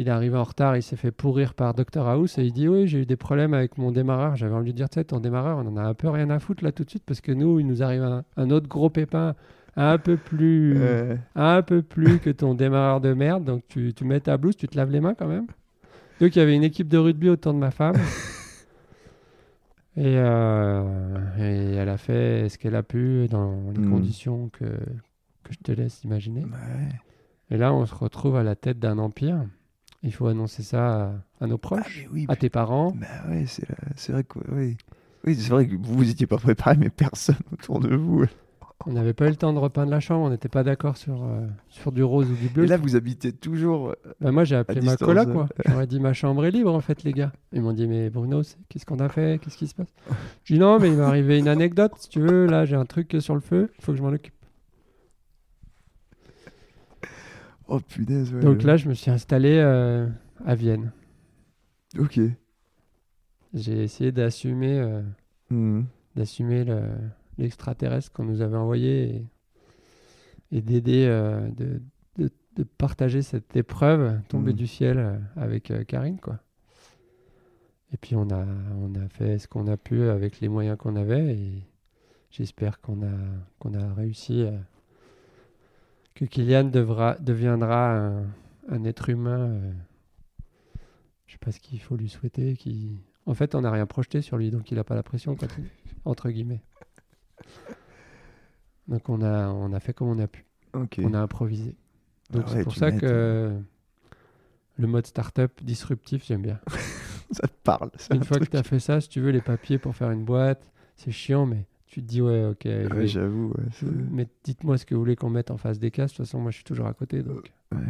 [0.00, 2.68] Il est arrivé en retard, il s'est fait pourrir par Dr House et il dit
[2.68, 4.36] oui j'ai eu des problèmes avec mon démarreur.
[4.36, 6.30] J'avais envie de lui dire tu sais ton démarreur on en a un peu rien
[6.30, 8.68] à foutre là tout de suite parce que nous il nous arrive un, un autre
[8.68, 9.34] gros pépin
[9.76, 13.44] un peu plus Euh, un peu plus que ton démarreur de merde.
[13.44, 15.46] Donc tu, tu mets ta blouse, tu te laves les mains quand même.
[16.20, 17.96] Donc il y avait une équipe de rugby autour de ma femme.
[19.96, 23.90] Et, euh, et elle a fait ce qu'elle a pu dans les Mm.
[23.90, 26.44] conditions que, que je te laisse imaginer.
[26.44, 26.88] ouais.
[27.50, 29.42] Et là, on se retrouve à la tête d'un empire.
[30.02, 31.06] Il faut annoncer ça
[31.40, 32.92] à, à nos Ah, proches, oui, à tes parents.
[32.92, 34.76] Bah ouais, c'est la- c'est vrai que oui.
[35.24, 38.24] Oui, c'est vrai que vous vous étiez pas préparé, mais personne autour de vous.
[38.86, 41.24] On n'avait pas eu le temps de repeindre la chambre, on n'était pas d'accord sur,
[41.24, 42.64] euh, sur du rose ou du bleu.
[42.64, 43.88] Et là, vous habitez toujours.
[43.90, 45.26] euh, Bah, moi, j'ai appelé ma euh.
[45.26, 45.48] quoi.
[45.68, 47.32] J'aurais dit, ma chambre est libre, en fait, les gars.
[47.52, 49.40] Ils m'ont dit, mais Bruno, c'est- qu'est-ce qu'on a fait?
[49.42, 49.92] Qu'est-ce qui se passe?
[50.44, 52.46] Je dis, non, mais il m'est arrivé une anecdote, si tu veux.
[52.46, 54.32] Là, j'ai un truc sur le feu, il faut que je m'en occupe.
[57.68, 58.40] Oh punaise, ouais.
[58.40, 60.08] Donc là, je me suis installé euh,
[60.44, 60.90] à Vienne.
[61.98, 62.18] Ok.
[63.54, 65.02] J'ai essayé d'assumer euh,
[65.50, 65.86] Mhm.
[66.16, 66.82] d'assumer le-
[67.38, 69.16] l'extraterrestre qu'on nous avait envoyé
[70.50, 71.80] et, et d'aider, euh, de,
[72.18, 74.56] de- de partager cette épreuve tombée Mhm.
[74.58, 76.40] du ciel avec Karine, quoi.
[77.92, 78.44] Et puis on a,
[78.80, 81.62] on a fait ce qu'on a pu avec les moyens qu'on avait et
[82.30, 83.14] j'espère qu'on a,
[83.58, 84.44] qu'on a réussi,
[86.18, 88.24] que Kylian devra, deviendra un,
[88.68, 89.38] un être humain.
[89.50, 89.72] euh,
[91.26, 92.56] je sais pas ce qu'il faut lui souhaiter.
[92.56, 92.98] Qui...
[93.26, 95.46] En fait, on n'a rien projeté sur lui, donc il n'a pas la pression, quand
[95.58, 95.70] il-
[96.04, 96.62] entre guillemets.
[98.88, 100.44] Donc on a, on a fait comme on a pu.
[100.98, 101.76] On a improvisé.
[102.30, 103.56] Donc Ah c'est ouais, pour ça que
[104.76, 106.60] le mode startup disruptif, j'aime bien.
[107.30, 107.90] Ça te parle.
[107.98, 109.94] c'est Une un fois que tu as fait ça, si tu veux, les papiers pour
[109.94, 113.48] faire une boîte, c'est chiant, mais tu te dis, ouais, ok, je Ouais, vais- j'avoue.
[113.48, 116.12] ouais, je- c'est- mais dites-moi ce que vous voulez qu'on mette en face des cases.
[116.12, 117.22] De toute façon, moi, je suis toujours à côté.
[117.22, 117.80] Donc, Ouais.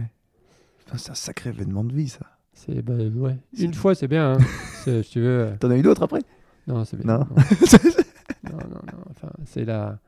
[0.78, 2.26] Putain, c'est un sacré événement de vie, ça.
[2.52, 3.36] c'est, bah, ouais.
[3.58, 4.32] Une fois, c'est bien.
[4.34, 4.38] hein.
[5.04, 5.40] Si tu veux.
[5.40, 6.20] euh, T'en as eu d'autres après?
[6.66, 7.18] Non, c'est bien.
[7.18, 7.26] Non.
[7.28, 7.36] Non,
[8.52, 8.80] non, non.
[8.92, 9.04] non.
[9.10, 9.98] Enfin, c'est la...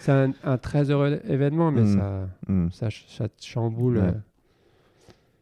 [0.00, 1.96] c'est un, un très heureux événement, mais Mm.
[1.96, 2.68] ça, Hmm.
[2.70, 3.98] ça, te chamboule.
[3.98, 4.12] Euh,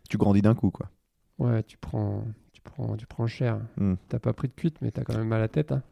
[0.09, 0.91] Tu grandis d'un coup, quoi.
[1.39, 3.59] Ouais, tu prends, tu prends, tu prends cher.
[3.79, 3.95] Mm.
[4.09, 5.73] T'as pas pris de cuite, mais t'as quand même mal à la tête.
[5.73, 5.83] hein.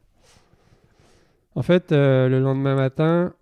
[1.54, 3.34] En fait, euh, le lendemain matin,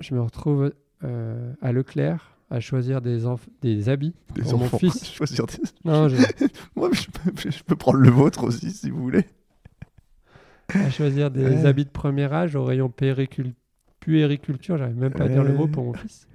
[0.00, 0.72] je me retrouve
[1.02, 3.22] euh, à Leclerc à choisir des,
[3.62, 4.78] des habits Des pour mon enfants.
[4.78, 5.10] fils.
[5.10, 6.16] Choisir des- Non, je-
[6.76, 9.24] Moi, je peux, je peux prendre le vôtre aussi, si vous voulez.
[10.74, 11.66] à choisir des Ouais.
[11.66, 13.52] habits de premier âge au rayon puéricul-
[14.00, 16.26] puériculture, j'arrive même pas à dire le mot pour mon fils.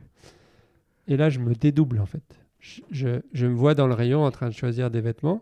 [1.07, 2.23] Et là, je me dédouble en fait.
[2.59, 5.41] Je, je- je me vois dans le rayon en train de choisir des vêtements.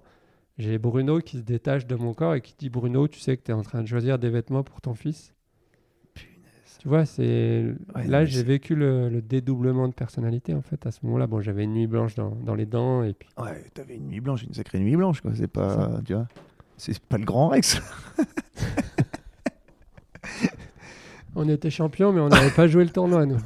[0.57, 3.43] J'ai Bruno qui se détache de mon corps et qui dit Bruno, tu sais que
[3.43, 5.33] tu es en train de choisir des vêtements pour ton fils.
[6.79, 10.91] Tu vois, c'est Ouais, là j'ai vécu le, le dédoublement de personnalité en fait à
[10.91, 11.25] ce moment-là.
[11.27, 14.19] Bon, j'avais une nuit blanche dans, dans les dents et puis Ouais, t'avais une nuit
[14.21, 15.31] blanche, une sacrée nuit blanche, quoi.
[15.35, 16.27] C'est pas, tu vois,
[16.77, 17.81] c'est pas le grand Rex.
[21.35, 23.37] on était champions, mais on n'avait pas joué le tournoi nous.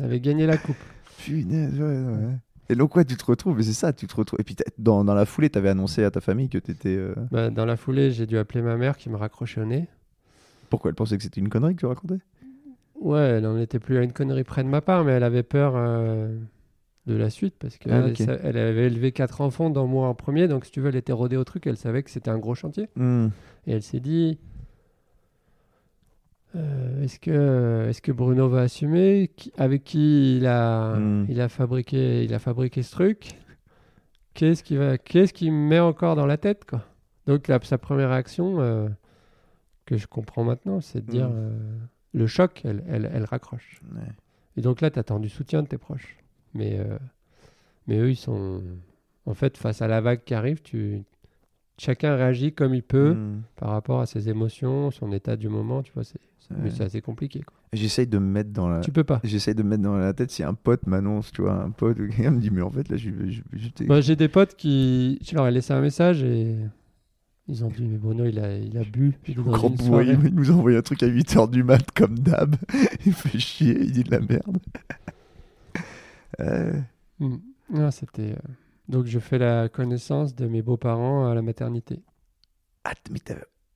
[0.00, 0.76] On avait gagné la coupe.
[1.18, 2.34] Punaise, ouais, ouais.
[2.70, 4.40] Et donc, ouais, tu te retrouves, mais c'est ça, tu te retrouves.
[4.40, 6.96] Et puis, dans, dans la foulée, t'avais annoncé à ta famille que t'étais.
[6.96, 9.88] euh, Bah, dans la foulée, j'ai dû appeler ma mère qui me raccrochait au nez.
[10.70, 12.18] Pourquoi elle pensait que c'était une connerie que tu racontais?
[13.00, 15.42] Ouais, elle n'en était plus à une connerie près de ma part, mais elle avait
[15.42, 16.36] peur euh,
[17.06, 20.48] de la suite parce qu'elle Ah, elle avait élevé quatre enfants, dont moi en premier.
[20.48, 21.66] Donc, si tu veux, elle était rodée au truc.
[21.66, 22.88] Elle savait que c'était un gros chantier.
[22.96, 23.28] Hmm.
[23.66, 24.38] Et elle s'est dit
[26.56, 29.30] euh, est-ce que, est que Bruno va assumer?
[29.36, 31.26] Qui- Avec qui il a, Mm.
[31.28, 33.30] il, a fabriqué, il a fabriqué ce truc?
[34.34, 36.82] Qu'est-ce qui, va, qu'est-ce qui me met encore dans la tête quoi?
[37.26, 38.88] Donc, la- sa première réaction, euh,
[39.86, 41.52] que je comprends maintenant, c'est de dire Mm.
[42.14, 43.80] Le choc, elle, elle, elle raccroche.
[43.94, 44.00] Ouais.
[44.56, 46.16] Et donc là, tu attends du soutien de tes proches.
[46.54, 46.96] Mais, euh,
[47.86, 48.62] mais eux, ils sont.
[49.26, 51.02] En fait, face à la vague qui arrive, tu...
[51.78, 53.42] chacun réagit comme il peut Hmm.
[53.56, 55.82] par rapport à ses émotions, son état du moment.
[55.82, 56.20] Tu vois, c'est
[56.50, 56.56] Ouais.
[56.64, 57.40] mais c'est assez compliqué.
[57.40, 57.56] Quoi.
[57.72, 58.80] J'essaye de me mettre dans la.
[58.80, 59.18] Tu peux pas.
[59.24, 61.98] J'essaye de me mettre dans la tête si un pote m'annonce, tu vois, un pote
[61.98, 63.10] ou quelqu'un me dit, mais en fait, là, je
[63.86, 65.18] Moi, j'ai des potes qui.
[65.26, 66.54] Je leur ai laissé un message et.
[67.46, 69.18] Ils ont dit, mais Bruno, il a, il a bu.
[69.28, 72.56] Il Grand bourré, il nous a envoyé un truc à 8h du mat comme d'hab.
[73.04, 74.58] il fait chier, il dit de la merde.
[76.40, 76.72] Euh,
[77.20, 77.36] Mm.
[77.70, 78.32] Non, c'était.
[78.32, 78.50] euh,
[78.88, 82.02] Donc, je fais la connaissance de mes beaux-parents à la maternité.
[82.82, 83.20] Ah, mais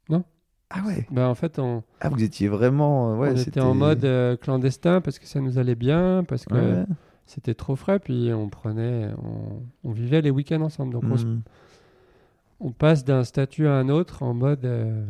[0.08, 0.24] Non.
[0.70, 1.06] Ah ouais.
[1.12, 3.12] Bah, en fait, on, Ah, vous étiez vraiment.
[3.12, 6.44] euh, Ouais, on était en mode euh, clandestin parce que ça nous allait bien, parce
[6.46, 6.84] que Ouais.
[7.26, 10.94] c'était trop frais, puis on prenait, on, on vivait les week-ends ensemble.
[10.94, 11.42] Donc on, Hmm.
[12.60, 15.04] On passe d'un statut à un autre en mode, euh,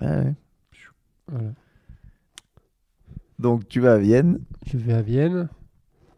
[0.00, 0.34] Ouais, ouais.
[1.28, 1.50] voilà.
[3.38, 5.48] Donc, tu vas à Vienne Je vais à Vienne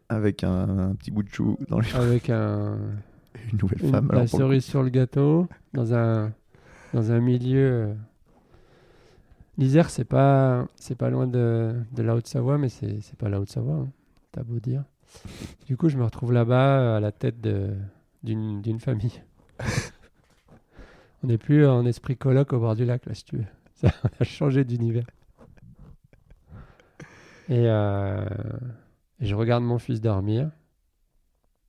[0.09, 1.95] avec un, un petit bout de chou dans les...
[1.95, 2.79] avec un,
[3.53, 4.11] une nouvelle une, femme.
[4.13, 6.33] la pour le cerise sur le gâteau dans un
[6.95, 7.59] dans un milieu.
[7.91, 7.95] euh,
[9.59, 13.41] L'Isère, c'est pas c'est pas loin de, de la Haute-Savoie, mais c'est c'est pas la
[13.41, 13.75] Haute-Savoie.
[13.77, 13.89] hein,
[14.33, 14.85] T'as beau dire.
[15.67, 17.75] Du coup, je me retrouve là-bas à la tête de
[18.23, 19.23] d'une famille.
[21.23, 23.47] On n'est plus en esprit colloque au bord du lac là, si tu veux.
[23.75, 23.91] Ça
[24.21, 25.07] a changé d'univers.
[27.49, 28.27] Et, euh,
[29.21, 30.51] et je regarde mon fils dormir.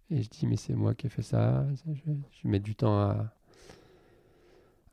[0.10, 1.66] Et je dis, mais c'est moi qui ai fait ça.
[1.86, 3.34] Je, je mets du temps à,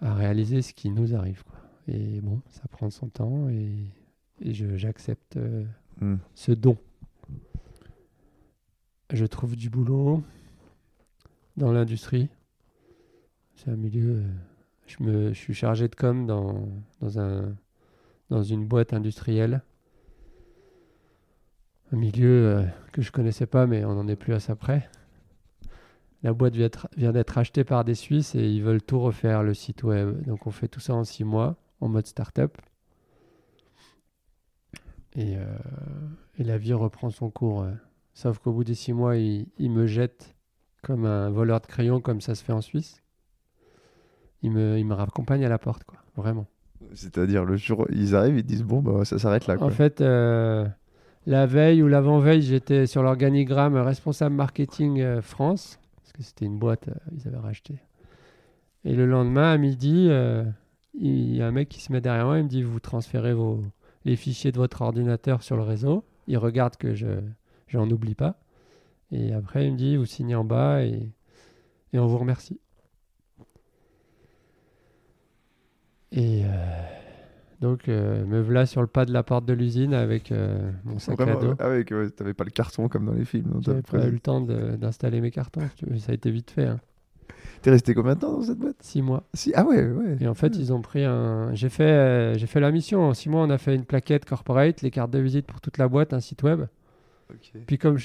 [0.01, 1.43] à réaliser ce qui nous arrive.
[1.45, 1.59] Quoi.
[1.89, 3.91] Et bon, ça prend son temps et,
[4.41, 5.65] j'accepte euh,
[6.01, 6.17] Hmm.
[6.35, 6.77] ce don.
[9.11, 10.23] Je trouve du boulot
[11.57, 12.29] dans l'industrie.
[13.57, 14.17] C'est un milieu.
[14.19, 14.23] euh,
[14.87, 16.69] je, me, je suis chargé de com dans,
[17.01, 17.55] dans, un,
[18.31, 19.63] dans une boîte industrielle.
[21.93, 24.89] Un milieu euh, que je connaissais pas, mais on n'en est plus à ça près.
[26.23, 29.83] La boîte vient d'être- achetée par des Suisses et ils veulent tout refaire, le site
[29.85, 30.23] web.
[30.27, 32.57] Donc on fait tout ça en six mois, en mode start-up.
[35.15, 35.57] Et, euh,
[36.39, 37.63] et la vie reprend son cours.
[37.63, 37.73] euh.
[38.15, 40.35] Sauf qu'au bout des six mois, ils il me jettent
[40.83, 43.03] comme un voleur de crayon, comme ça se fait en Suisse.
[44.43, 45.99] Il me, il me raccompagne à la porte, quoi.
[46.17, 46.47] Vraiment.
[46.95, 49.57] C'est-à-dire, le jour, ils arrivent, ils disent, bon, bah, ça s'arrête là.
[49.57, 49.67] Quoi.
[49.67, 50.67] En fait, euh,
[51.27, 56.59] la veille ou l'avant-veille, j'étais sur l'organigramme responsable marketing euh, France, parce que c'était une
[56.59, 57.75] boîte, euh, ils avaient racheté.
[58.85, 60.45] Et le lendemain, à midi, euh,
[60.99, 63.35] il y a un mec qui se met derrière moi, il me dit, vous transférez
[63.35, 63.61] vos,
[64.05, 66.05] les fichiers de votre ordinateur sur le réseau.
[66.29, 67.09] Il regarde que je
[67.69, 68.39] j'en oublie pas.
[69.11, 71.11] Et après, il me dit, vous signez en bas et,
[71.93, 72.61] et on vous remercie.
[76.17, 76.49] Et euh,
[77.61, 80.99] donc, euh, me voilà sur le pas de la porte de l'usine avec euh, mon
[80.99, 81.55] sac Vraiment, à dos.
[81.59, 83.61] Ah que t'avais pas le carton comme dans les films.
[83.61, 85.61] J'avais pas eu le temps d'installer mes cartons.
[85.99, 86.67] Ça a été vite fait.
[86.67, 86.81] hein.
[87.61, 88.77] T'es resté combien de temps dans cette boîte?
[88.81, 89.25] Six mois.
[89.35, 89.53] si...
[89.55, 90.17] Ah ouais, ouais.
[90.21, 91.55] Et en fait, ils ont pris un.
[91.55, 93.03] J'ai fait, euh, j'ai fait la mission.
[93.03, 95.77] En six mois, on a fait une plaquette corporate, les cartes de visite pour toute
[95.79, 96.67] la boîte, un site web.
[97.31, 97.53] Ok.
[97.67, 97.99] Puis comme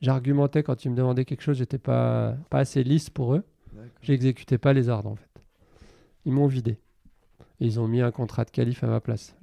[0.00, 3.44] j'argumentais quand ils me demandaient quelque chose, j'étais pas, pas assez lisse pour eux.
[4.02, 5.28] J'exécutais pas les ordres en fait.
[6.24, 6.78] Ils m'ont vidé.
[7.60, 9.34] Et ils ont mis un contrat de qualif à ma place.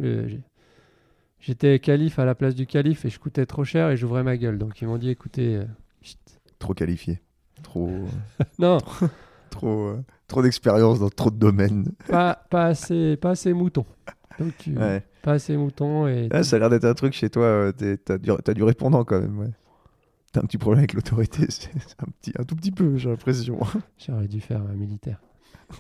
[1.40, 4.38] J'étais calife à la place du calife et je coûtais trop cher et j'ouvrais ma
[4.38, 4.58] gueule.
[4.58, 5.66] Donc ils m'ont dit écoutez, euh,
[6.02, 6.18] chut.
[6.60, 7.22] Trop qualifié.
[7.64, 7.92] Trop,
[8.60, 8.80] non,
[9.52, 11.92] trop, euh, trop d'expérience dans trop de domaines.
[12.08, 13.86] pas, pas, assez, pas assez mouton.
[14.40, 15.04] Donc tu, Ouais.
[15.22, 17.44] pas assez mouton et Ah, ça a l'air d'être un truc chez toi.
[17.44, 17.72] euh,
[18.04, 19.38] T'as du, du répondant quand même.
[19.40, 19.52] Ouais.
[20.32, 21.46] T'as un petit problème avec l'autorité.
[21.50, 21.70] C'est
[22.00, 23.60] un, petit, un tout petit peu, j'ai l'impression.
[23.98, 25.20] j'aurais dû faire un militaire.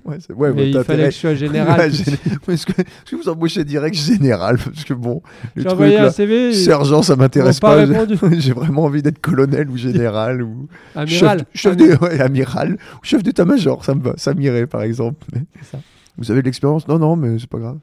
[0.05, 1.79] Ouais, ouais, Mais il fallait que je sois général.
[1.81, 5.21] Ouais, que, est-ce que vous embauchez direct général Parce que bon,
[5.55, 6.53] J'ai envoyé un CV.
[6.53, 7.85] sergent, ça m'intéresse pas.
[8.37, 11.39] J'ai vraiment envie d'être colonel ou général ou Amiral.
[11.39, 11.97] chef, chef Amiral.
[11.99, 13.83] des- ouais, amiral ou chef d'état-major.
[13.85, 15.25] Ça me va, ça m'irait par exemple.
[15.33, 15.79] Mais C'est ça.
[16.17, 16.87] vous avez de l'expérience?
[16.87, 17.79] Non, non, mais c'est pas grave.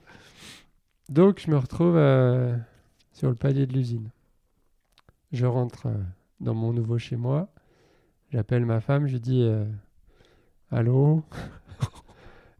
[1.10, 2.54] Donc je me retrouve euh,
[3.12, 4.08] sur le palier de l'usine.
[5.32, 5.94] Je rentre euh,
[6.40, 7.48] dans mon nouveau chez moi.
[8.32, 9.64] J'appelle ma femme, je dis euh,
[10.70, 11.22] Allô?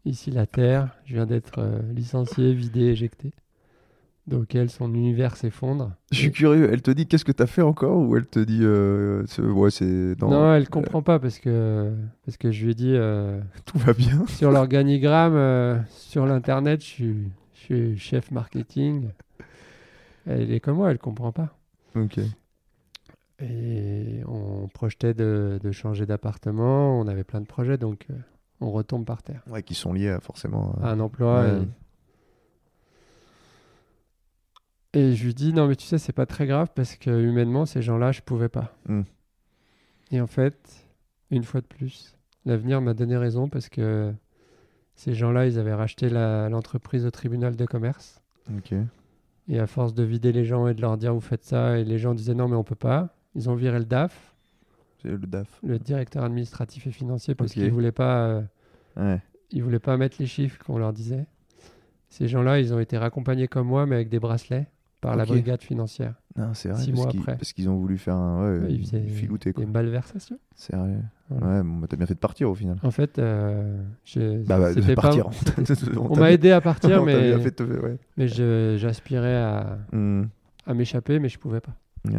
[0.04, 3.32] Ici la Terre, je viens d'être euh, licencié, vidé, éjecté.
[4.26, 5.92] Donc elle, son univers s'effondre.
[6.10, 6.70] Je suis curieux.
[6.72, 9.70] Elle te dit qu'est-ce que t'as fait encore ou elle te dit euh, c'est- ouais
[9.70, 11.92] c'est non, Non, elle comprend pas parce que,
[12.24, 14.26] parce que je lui ai dit euh, tout va bien.
[14.28, 17.16] sur l'organigramme, euh, sur l'internet, je suis,
[17.54, 19.08] je suis chef marketing.
[20.26, 21.54] Elle est comme moi, elle comprend pas.
[21.94, 22.18] Ok.
[23.42, 28.14] Et on projetait de, de changer d'appartement, on avait plein de projets, donc euh,
[28.64, 29.42] on retombe par terre.
[29.48, 30.74] Ouais, qui sont liés à forcément.
[30.80, 31.42] euh, À un emploi.
[31.42, 31.62] Ouais.
[34.94, 35.10] Et...
[35.10, 37.66] et je lui dis, non mais tu sais, c'est pas très grave parce que humainement,
[37.66, 38.72] ces gens-là, je pouvais pas.
[38.88, 39.02] Hmm.
[40.10, 40.86] Et en fait,
[41.30, 44.12] une fois de plus, l'avenir m'a donné raison parce que
[44.94, 48.20] ces gens-là, ils avaient racheté l'entreprise au tribunal de commerce.
[48.56, 48.74] Ok.
[49.48, 51.84] Et à force de vider les gens et de leur dire, vous faites ça, et
[51.84, 54.34] les gens disaient, non mais on peut pas, ils ont viré le DAF.
[55.02, 55.58] C'est le DAF.
[55.62, 57.54] le directeur administratif et financier parce Ok.
[57.58, 58.42] qu'il voulait pas euh,
[58.96, 59.20] Ouais.
[59.50, 61.26] il voulait pas mettre les chiffres qu'on leur disait.
[62.08, 64.66] Ces gens-là, ils ont été raccompagnés comme moi mais avec des bracelets
[65.00, 66.14] par la brigade financière.
[66.36, 66.80] Non, c'est vrai.
[66.80, 67.36] Six parce mois après.
[67.36, 69.64] Parce qu'ils ont voulu faire un ouais, ils faisaient filouté quoi.
[69.64, 70.38] Des malversations.
[70.70, 71.56] Voilà.
[71.58, 72.78] Ouais, bon, bah, t'as bien fait de partir au final.
[72.82, 75.28] En fait, euh, je- Bah, bah de pas- partir.
[75.98, 77.98] on m'a aidé à partir mais fait ouais.
[78.16, 80.24] mais je- j'aspirais à, Hmm.
[80.66, 81.74] à m'échapper mais je pouvais pas.
[82.06, 82.14] Ouais.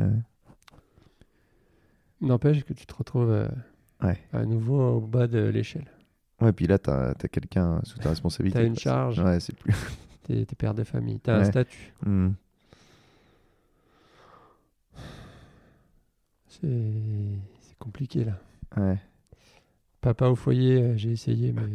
[2.21, 3.47] N'empêche que tu te retrouves euh,
[4.03, 4.17] Ouais.
[4.33, 5.85] à nouveau au bas de l'échelle.
[6.41, 8.59] Ouais, puis là, t'as as, quelqu'un sous ta responsabilité.
[8.59, 8.81] T'as une quoi.
[8.81, 9.19] charge.
[9.19, 9.73] Ouais, c'est plus.
[10.23, 11.45] T'es t'es père de famille, t'as un Ouais.
[11.45, 11.93] statut.
[12.05, 12.31] Hmm.
[16.49, 18.39] C'est compliqué là.
[18.77, 18.97] Ouais.
[20.01, 21.67] Papa au foyer, euh, j'ai essayé, mais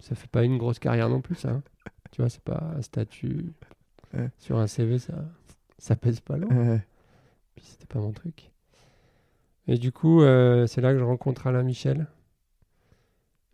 [0.00, 1.50] ça fait pas une grosse carrière non plus, ça.
[1.50, 1.62] hein.
[2.12, 3.52] Tu vois, c'est pas un statut.
[4.12, 4.30] Ouais.
[4.38, 5.14] Sur un CV, ça,
[5.78, 6.52] ça pèse pas lourd.
[6.52, 6.80] Ouais.
[7.56, 8.50] Puis c'était pas mon truc.
[9.66, 12.06] Et du coup, euh, c'est là que je rencontre Alain Michel.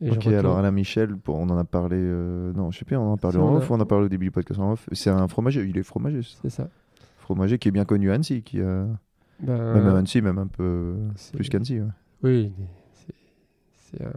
[0.02, 1.96] Et Ok, alors Alain Michel, pour- on en a parlé.
[1.98, 3.76] euh, Non, je sais pas, on en a parlé en on a- off ou on
[3.76, 4.88] en a parlé au début du podcast en off.
[4.92, 6.20] C'est un fromager, il est fromager.
[6.42, 6.68] c'est ça.
[7.18, 8.86] Fromager qui est bien connu à Annecy, qui a.
[9.42, 10.94] Ben, Même à Annecy, même un peu
[11.34, 11.80] plus qu'Annecy.
[11.80, 11.86] ouais.
[12.22, 12.52] Oui,
[13.92, 14.10] c'est- un-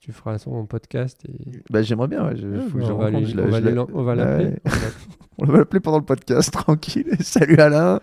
[0.00, 2.98] tu feras son podcast et Bah, j'aimerais bien, ouais, je- Ouais, faut que je on
[2.98, 4.56] va rencontre, lui- je la- on va je la- lui- on va l'appeler.
[5.38, 7.16] On va l'appeler pendant le podcast, tranquille.
[7.20, 7.98] Salut Alain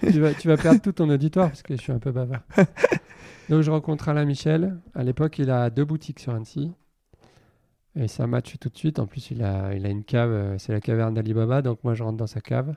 [0.00, 2.40] tu, vas, tu vas perdre tout ton auditoire parce que je suis un peu bavard.
[3.48, 4.76] Donc je rencontre Alain Michel.
[4.94, 6.72] À l'époque, il a deux boutiques sur Annecy.
[7.94, 8.98] Et ça match tout de suite.
[8.98, 11.62] En plus, il a, il a une cave, euh, c'est la caverne d'Alibaba.
[11.62, 12.74] Donc moi, je rentre dans sa cave.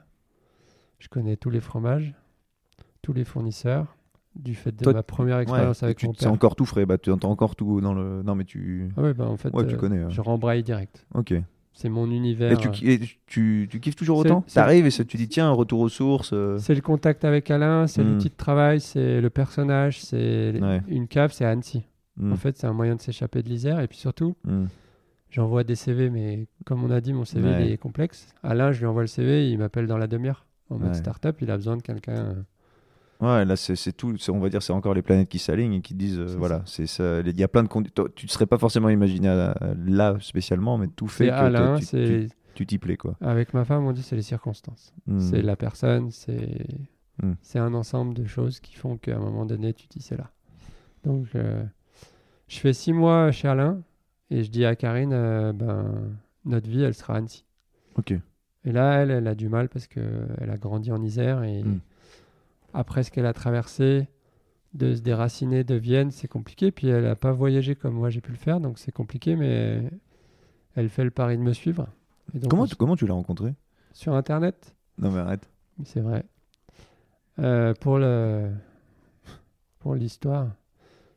[0.99, 2.13] Je connais tous les fromages,
[3.01, 3.95] tous les fournisseurs.
[4.35, 6.31] Du fait de Toi, ma première expérience avec tu- mon C'est père.
[6.31, 8.21] encore tout frais, bah, tu entends encore tout dans le.
[8.21, 8.89] Non, mais tu.
[8.95, 10.03] Ah ouais, bah, en fait, Ouais, tu euh, connais.
[10.03, 10.11] ouais.
[10.11, 11.05] je rembraye direct.
[11.15, 11.33] Ok.
[11.79, 12.57] Et C'est mon univers.
[12.57, 15.79] tu, euh, et tu, tu kiffes toujours autant T'arrives et ça- tu dis tiens, retour
[15.79, 16.31] aux sources.
[16.33, 18.13] euh, C'est le contact avec Alain, c'est Hmm.
[18.15, 20.81] l'outil de travail, c'est le personnage, c'est Ouais.
[20.89, 21.83] une cave, c'est Annecy.
[22.17, 23.79] hmm, En fait, c'est un moyen de s'échapper de l'Isère.
[23.79, 24.65] Et puis surtout, hmm.
[25.29, 27.65] j'envoie des CV, mais comme on a dit, mon CV Ouais.
[27.67, 28.27] il est complexe.
[28.43, 30.45] Alain, je lui envoie le CV, il m'appelle dans la demi-heure.
[30.69, 30.93] En mode Ouais.
[30.95, 32.35] start-up, il a besoin de quelqu'un.
[33.21, 34.15] Euh, Ouais, là, c'est tout.
[34.29, 36.85] On va dire, c'est encore les planètes qui s'alignent et qui disent, euh, voilà, c'est.
[37.25, 38.07] Il y a plein de conditions.
[38.15, 41.77] Tu ne serais pas forcément imaginé à- à- là spécialement, mais tout fait que Alain,
[41.79, 43.15] toi, tu- t'y plais, quoi.
[43.21, 44.93] Avec ma femme, on dit c'est les circonstances.
[45.07, 45.19] Hmm.
[45.19, 46.65] C'est la personne, c'est
[47.23, 47.33] Hmm.
[47.41, 50.29] c'est un ensemble de choses qui font qu'à un moment donné, tu dis c'est là.
[51.05, 51.63] Donc, euh,
[52.47, 53.81] je fais six mois chez Alain
[54.29, 55.85] et je dis à Karine, euh, ben,
[56.45, 57.45] notre vie, elle sera à Annecy.
[57.97, 58.11] Ok.
[58.65, 61.79] Et là, elle, elle a du mal parce qu'elle a grandi en Isère et Hmm.
[62.73, 64.07] Après ce qu'elle a traversé,
[64.73, 66.71] de se déraciner de Vienne, c'est compliqué.
[66.71, 69.81] Puis elle n'a pas voyagé comme moi j'ai pu le faire, donc c'est compliqué, mais
[70.75, 71.87] elle fait le pari de me suivre.
[72.35, 73.55] Et donc, Comment on tu, s- comment tu l'as rencontré
[73.93, 75.49] Sur Internet, Non, mais arrête.
[75.85, 76.23] c'est vrai.
[77.39, 78.51] Euh, pour le
[79.79, 80.49] pour l'histoire,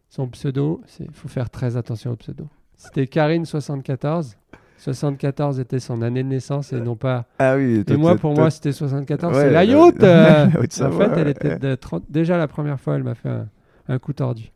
[0.08, 2.48] son pseudo, il faut faire très attention au pseudo.
[2.76, 4.36] C'était Karine74
[4.82, 7.26] 74 était son année de naissance et non pas.
[7.38, 7.84] Ah oui.
[7.86, 9.34] Et moi, pour moi, c'était 74.
[9.36, 10.46] Ouais, c'est la la- yacht euh.
[10.46, 13.46] En fait, elle était de 30 déjà la première fois, elle m'a fait un,
[13.88, 14.50] un coup tordu.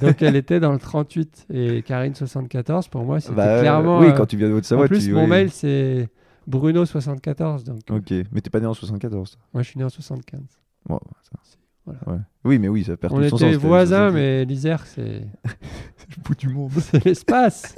[0.00, 2.88] Donc elle était dans le 38 et Karine 74.
[2.88, 4.00] Pour moi, c'était Bah, euh, clairement.
[4.00, 5.12] Oui, euh, quand tu viens de Haute-Savoie, en plus, tu.
[5.12, 5.30] mon oui.
[5.30, 6.08] mail c'est
[6.46, 7.64] Bruno 74.
[7.64, 9.30] Donc euh, Ok, mais t'es pas né en 74.
[9.32, 9.40] toi.
[9.54, 10.40] moi, je suis né en 75.
[10.88, 11.38] Bon, ça.
[11.86, 12.00] Voilà.
[12.06, 12.22] Ouais.
[12.44, 13.62] Oui, mais oui, ça perd On tout son était sens.
[13.62, 15.22] voisins, mais l'Isère, c'est
[15.96, 16.70] C'est le bout du monde.
[16.80, 17.74] c'est l'espace.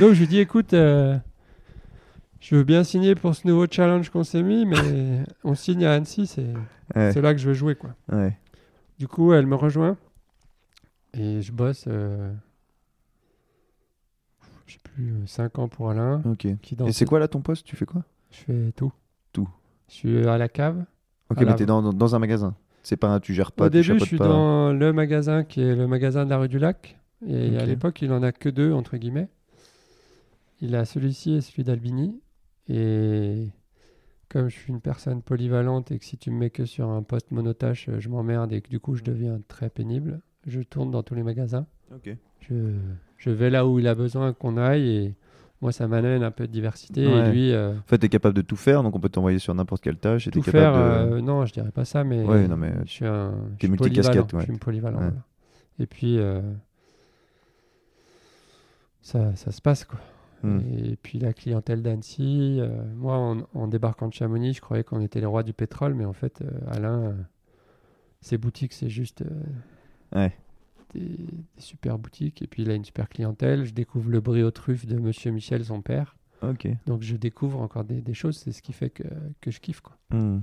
[0.00, 1.16] Donc je lui dis, écoute, euh,
[2.40, 5.92] je veux bien signer pour ce nouveau challenge qu'on s'est mis, mais on signe à
[5.94, 6.46] Annecy, c'est
[6.94, 7.12] Ouais.
[7.20, 7.94] là que je veux jouer, quoi.
[8.12, 8.36] ouais.
[8.98, 9.96] Du coup, elle me rejoint
[11.14, 12.32] et je bosse, euh,
[14.66, 16.22] je sais plus, 5 ans pour Alain.
[16.24, 16.46] Ok.
[16.62, 17.66] Qui dans Et c'est quoi là ton poste?
[17.66, 18.02] Tu fais quoi?
[18.30, 18.92] Je fais tout.
[19.32, 19.48] Tout.
[19.88, 20.84] Je suis à la cave.
[21.30, 22.54] Ok, À la- mais t'es dans, dans- dans un magasin.
[22.82, 23.66] C'est pas tu gères pas.
[23.66, 24.28] Au début, je suis pas.
[24.28, 26.98] dans le magasin qui est le magasin de la rue du Lac.
[27.26, 29.28] Et à l'époque, il en a que deux, entre guillemets.
[30.62, 32.18] Il a celui-ci et celui d'Albini.
[32.68, 33.48] Et
[34.28, 37.02] comme je suis une personne polyvalente et que si tu me mets que sur un
[37.02, 40.90] poste monotâche, euh, je m'emmerde et que du coup, je deviens très pénible, je tourne
[40.90, 41.66] dans tous les magasins.
[42.40, 42.54] Je,
[43.18, 45.14] je vais là où il a besoin qu'on aille et
[45.60, 47.06] moi, ça m'amène un peu de diversité.
[47.06, 47.28] Ouais.
[47.28, 49.54] Et lui, euh, En fait, t'es capable de tout faire, donc on peut t'envoyer sur
[49.54, 50.26] n'importe quelle tâche.
[50.26, 51.14] Et tout faire, capable de.
[51.16, 53.76] euh, non, je dirais pas ça, mais, Ouais, non, mais je suis un je suis
[53.76, 54.40] polyvalent, ouais.
[54.40, 54.96] Je suis polyvalent.
[54.98, 55.12] Voilà.
[55.78, 56.40] Et puis, euh,
[59.02, 60.00] ça, ça se passe, quoi.
[60.42, 60.60] Hmm.
[60.76, 65.00] Et puis la clientèle d'Annecy, euh, moi, en, en débarquant de Chamonix, je croyais qu'on
[65.00, 67.12] était les rois du pétrole, mais en fait, euh, Alain, euh,
[68.20, 70.32] ses boutiques, c'est juste euh, Ouais.
[70.94, 71.26] des, des
[71.58, 72.42] super boutiques.
[72.42, 73.64] Et puis, il a une super clientèle.
[73.64, 76.16] Je découvre le brie aux truffes de Monsieur Michel, son père.
[76.42, 76.66] Ok.
[76.86, 78.36] Donc, je découvre encore des, des choses.
[78.36, 79.04] C'est ce qui fait que,
[79.40, 79.96] que je kiffe, quoi.
[80.10, 80.40] Hmm.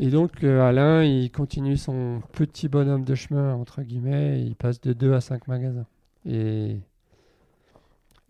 [0.00, 4.80] Et donc, Alain, il continue son petit bonhomme de chemin, entre guillemets, et il passe
[4.80, 5.86] de 2 à 5 magasins.
[6.24, 6.76] Et,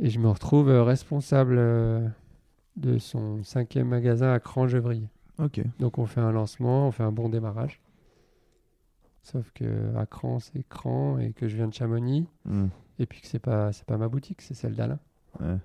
[0.01, 2.07] et je me retrouve euh, responsable euh,
[2.77, 5.09] de son cinquième magasin à Cran-Gevrier.
[5.39, 5.61] Ok.
[5.79, 7.81] Donc, on fait un lancement, on fait un bon démarrage.
[9.23, 12.69] Sauf que à Cran, c'est Cran, et que je viens de Chamonix, Hmm.
[12.99, 14.99] et puis que c'est pas, c'est pas ma boutique, c'est celle d'Alain.
[15.41, 15.57] Ouais.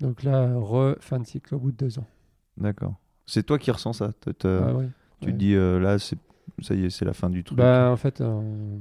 [0.00, 2.06] Donc là, re, fin de cycle au bout de deux ans.
[2.56, 2.94] D'accord.
[3.26, 4.12] C'est toi qui ressens ça.
[4.44, 4.88] Ah ouais.
[5.20, 5.32] Tu ouais.
[5.32, 6.18] te dis euh, là, c'est
[6.60, 7.58] ça y est, c'est la fin du truc.
[7.58, 8.78] Bah, en fait, euh,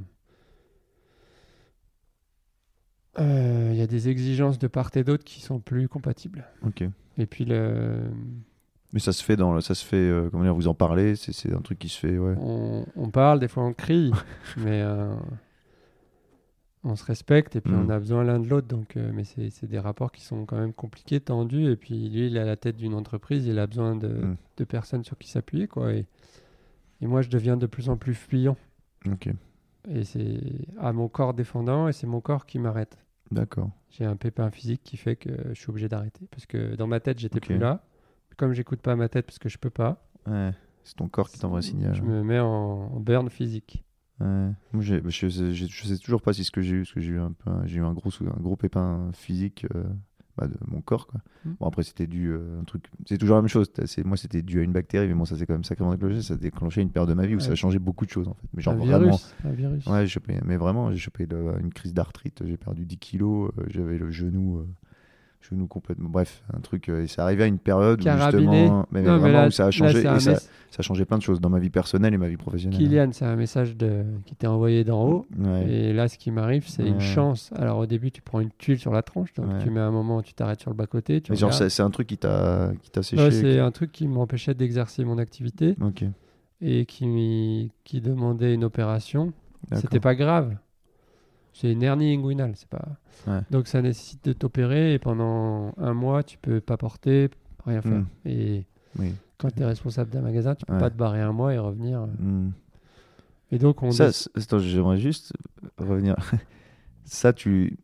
[3.20, 6.46] il y a des exigences de part et d'autre qui sont plus compatibles.
[6.66, 6.84] Ok.
[7.18, 8.00] Et puis, le,
[8.94, 9.98] Mais ça se fait dans, ça se fait.
[9.98, 11.16] euh, comment dire, vous en parlez.
[11.16, 12.18] C'est, c'est un truc qui se fait.
[12.18, 12.36] Ouais.
[12.38, 14.12] on, on parle, des fois on crie,
[14.58, 15.14] mais euh,
[16.84, 17.86] on se respecte et puis Mm.
[17.86, 18.68] on a besoin l'un de l'autre.
[18.68, 21.70] Donc, euh, mais c'est des rapports qui sont quand même compliqués, tendus.
[21.70, 24.38] Et puis, lui, il est à la tête d'une entreprise, il a besoin de, Mm.
[24.58, 25.68] de personnes sur qui s'appuyer.
[25.68, 25.94] quoi.
[25.94, 26.06] Et,
[27.02, 28.58] et moi, je deviens de plus en plus fuyant.
[29.12, 29.30] Ok.
[29.90, 30.40] Et c'est
[30.80, 32.98] à mon corps défendant et c'est mon corps qui m'arrête.
[33.32, 33.70] D'accord.
[33.90, 36.28] J'ai un pépin physique qui fait que je suis obligé d'arrêter.
[36.32, 37.84] Parce que dans ma tête, j'étais plus là.
[38.38, 40.52] Comme j'écoute pas ma tête parce que je peux pas, Ouais.
[40.84, 41.94] C'est ton corps qui t'envoie un signal.
[41.96, 43.84] je me mets en, en burn physique.
[44.20, 44.50] Ouais.
[44.72, 47.12] Moi, bah, je, je sais toujours pas si ce que j'ai eu, parce que j'ai
[47.14, 49.84] eu un peu, j'ai eu un gros, un gros pépin physique euh,
[50.42, 51.22] bah, de mon corps, quoi.
[51.46, 51.50] Mm.
[51.60, 53.72] Bon après c'était dû euh, un truc, c'est toujours la même chose.
[54.06, 56.22] Moi c'était dû à une bactérie, mais bon ça s'est quand même sacrément déclenché.
[56.22, 58.28] Ça a déclenché une période de ma vie où ça a changé beaucoup de choses
[58.28, 58.48] en fait.
[58.54, 59.20] Mais genre un vraiment.
[59.44, 59.86] Un virus.
[59.88, 63.52] Ouais, j'ai chopé, mais vraiment, j'ai chopé le- une crise d'arthrite, j'ai perdu 10 kilos,
[63.58, 64.68] euh, j'avais le genou, euh,
[65.42, 66.10] genou complètement.
[66.10, 69.48] Bref, un truc, euh, et c'est arrivé à une période où justement, mais, vraiment là,
[69.48, 70.36] où ça a changé, et ça,
[70.78, 72.80] a changé plein de choses dans ma vie personnelle et ma vie professionnelle.
[72.80, 74.04] Kylian, c'est un message de...
[74.26, 75.28] qui t'est envoyé d'en haut.
[75.38, 75.70] Ouais.
[75.70, 77.52] Et là, ce qui m'arrive, c'est une chance.
[77.56, 79.60] Alors au début, tu prends une tuile sur la tronche, donc Ouais.
[79.64, 81.22] tu mets un moment, tu t'arrêtes sur le bas-côté.
[81.22, 83.32] Tu Mais genre, c'est un truc qui t'a séché.
[83.32, 86.06] C'est un truc qui m'empêchait d'exercer mon activité Ok.
[86.62, 89.34] et qui, qui demandait une opération.
[89.74, 90.56] C'était pas grave.
[91.54, 92.88] C'est une hernie inguinale, c'est pas.
[93.28, 93.42] Ouais.
[93.52, 97.30] Donc ça nécessite de t'opérer et pendant un mois tu peux pas porter,
[97.66, 97.92] rien faire.
[98.00, 98.08] Mm.
[98.26, 98.66] Et
[98.98, 99.14] Oui.
[99.38, 100.80] quand tu es responsable d'un magasin, tu peux Ouais.
[100.80, 102.08] pas te barrer un mois et revenir.
[102.20, 102.52] Hmm.
[103.52, 105.34] Et donc on Ça, attends, j'aimerais juste
[105.78, 106.16] revenir.
[107.04, 107.78] ça, tu,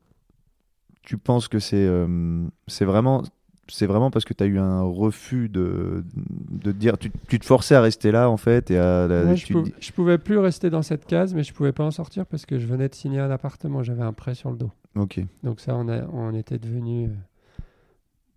[1.03, 3.23] tu penses que c'est euh, c'est vraiment,
[3.69, 6.03] c'est vraiment parce que tu as eu un refus de,
[6.51, 6.97] de dire.
[6.97, 9.07] Tu, tu te forçais à rester là, en fait, et à.
[9.35, 11.83] Je, tu pou- dis- je pouvais plus rester dans cette case, mais je pouvais pas
[11.83, 14.57] en sortir parce que je venais de signer un appartement, j'avais un prêt sur le
[14.57, 14.71] dos.
[14.95, 15.19] Ok.
[15.43, 17.61] Donc ça, on, a, on était devenus euh,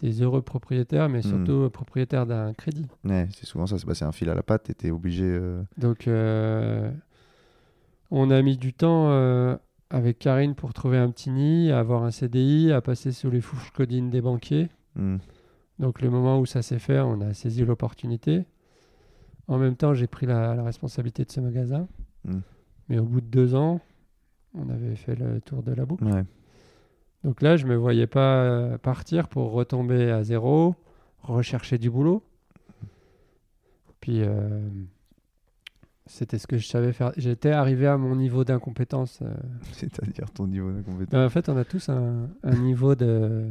[0.00, 1.22] des heureux propriétaires, mais Mm.
[1.22, 2.86] surtout euh, propriétaires d'un crédit.
[3.04, 3.78] Ouais, c'est souvent ça.
[3.78, 4.64] C'est bah, un fil à la patte.
[4.64, 5.24] Tu étais obligé.
[5.24, 6.90] euh, Donc, euh,
[8.10, 9.56] on a mis du temps euh,
[9.90, 13.40] avec Karine pour trouver un petit nid, à avoir un CDI, à passer sous les
[13.40, 14.68] fourches codines des banquiers.
[14.96, 15.18] Hmm.
[15.78, 18.44] Donc, le moment où ça s'est fait, on a saisi l'opportunité.
[19.48, 21.88] En même temps, j'ai pris la, la responsabilité de ce magasin.
[22.24, 22.38] Mm.
[22.88, 23.80] Mais au bout de deux ans,
[24.54, 26.04] on avait fait le tour de la boucle.
[26.04, 26.24] Ouais.
[27.24, 30.74] Donc là, je me voyais pas partir pour retomber à zéro,
[31.22, 32.22] rechercher du boulot.
[34.00, 34.68] Puis euh,
[36.06, 37.12] c'était ce que je savais faire.
[37.16, 39.20] J'étais arrivé à mon niveau d'incompétence.
[39.22, 39.34] euh.
[39.72, 41.10] C'est-à-dire ton niveau d'incompétence.
[41.10, 43.48] Ben, en fait, on a tous un, un niveau de.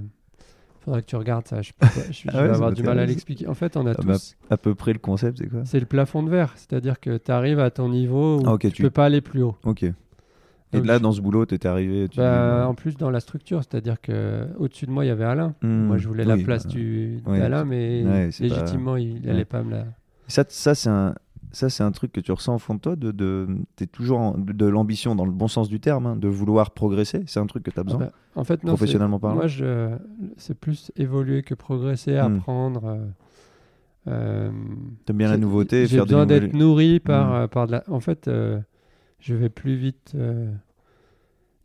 [0.85, 1.61] Faudrait que tu regardes ça.
[1.61, 3.47] Je, peux pas- je- je Ah ouais, vais ça avoir du mal à l'expliquer.
[3.47, 4.35] En fait, on a Ah bah, tous.
[4.49, 6.53] À peu près le concept, c'est quoi C'est le plafond de verre.
[6.55, 9.43] C'est-à-dire que tu arrives à ton niveau où Ah, tu, tu- peux pas aller plus
[9.43, 9.55] haut.
[9.65, 9.83] Ok.
[9.83, 12.07] Et Donc, là, dans ce boulot, t'étais arrivé.
[12.09, 15.11] Tu Bah, dis, en plus, dans la structure, c'est-à-dire que au-dessus de moi, il y
[15.11, 15.55] avait Alain.
[15.63, 18.95] Hmm, Moi, je voulais la place bah, du ouais, d'Alain, mais ouais, c'est pas- légitimement,
[18.95, 19.31] il Ouais.
[19.31, 19.85] allait pas me la.
[20.27, 21.15] Ça, ça c'est un.
[21.51, 24.19] Ça, c'est un truc que tu ressens au fond de toi, de, de, t'es toujours
[24.19, 27.23] en- de, de l'ambition dans le bon sens du terme, hein, de vouloir progresser.
[27.25, 27.99] C'est un truc que tu as Ah besoin.
[28.01, 28.73] bah, en fait, non.
[28.73, 29.97] c'est- Professionnellement parlant Moi, je,
[30.37, 32.35] c'est plus évoluer que progresser, Hmm.
[32.37, 32.99] apprendre.
[34.07, 34.51] euh,
[35.05, 37.33] T'aimes bien la j'ai- nouveauté, J'ai faire des besoin nouvelles- d'être nourri par, Hmm.
[37.35, 37.83] euh, par de la.
[37.89, 38.59] En fait, euh,
[39.19, 40.13] je vais plus vite.
[40.15, 40.51] euh,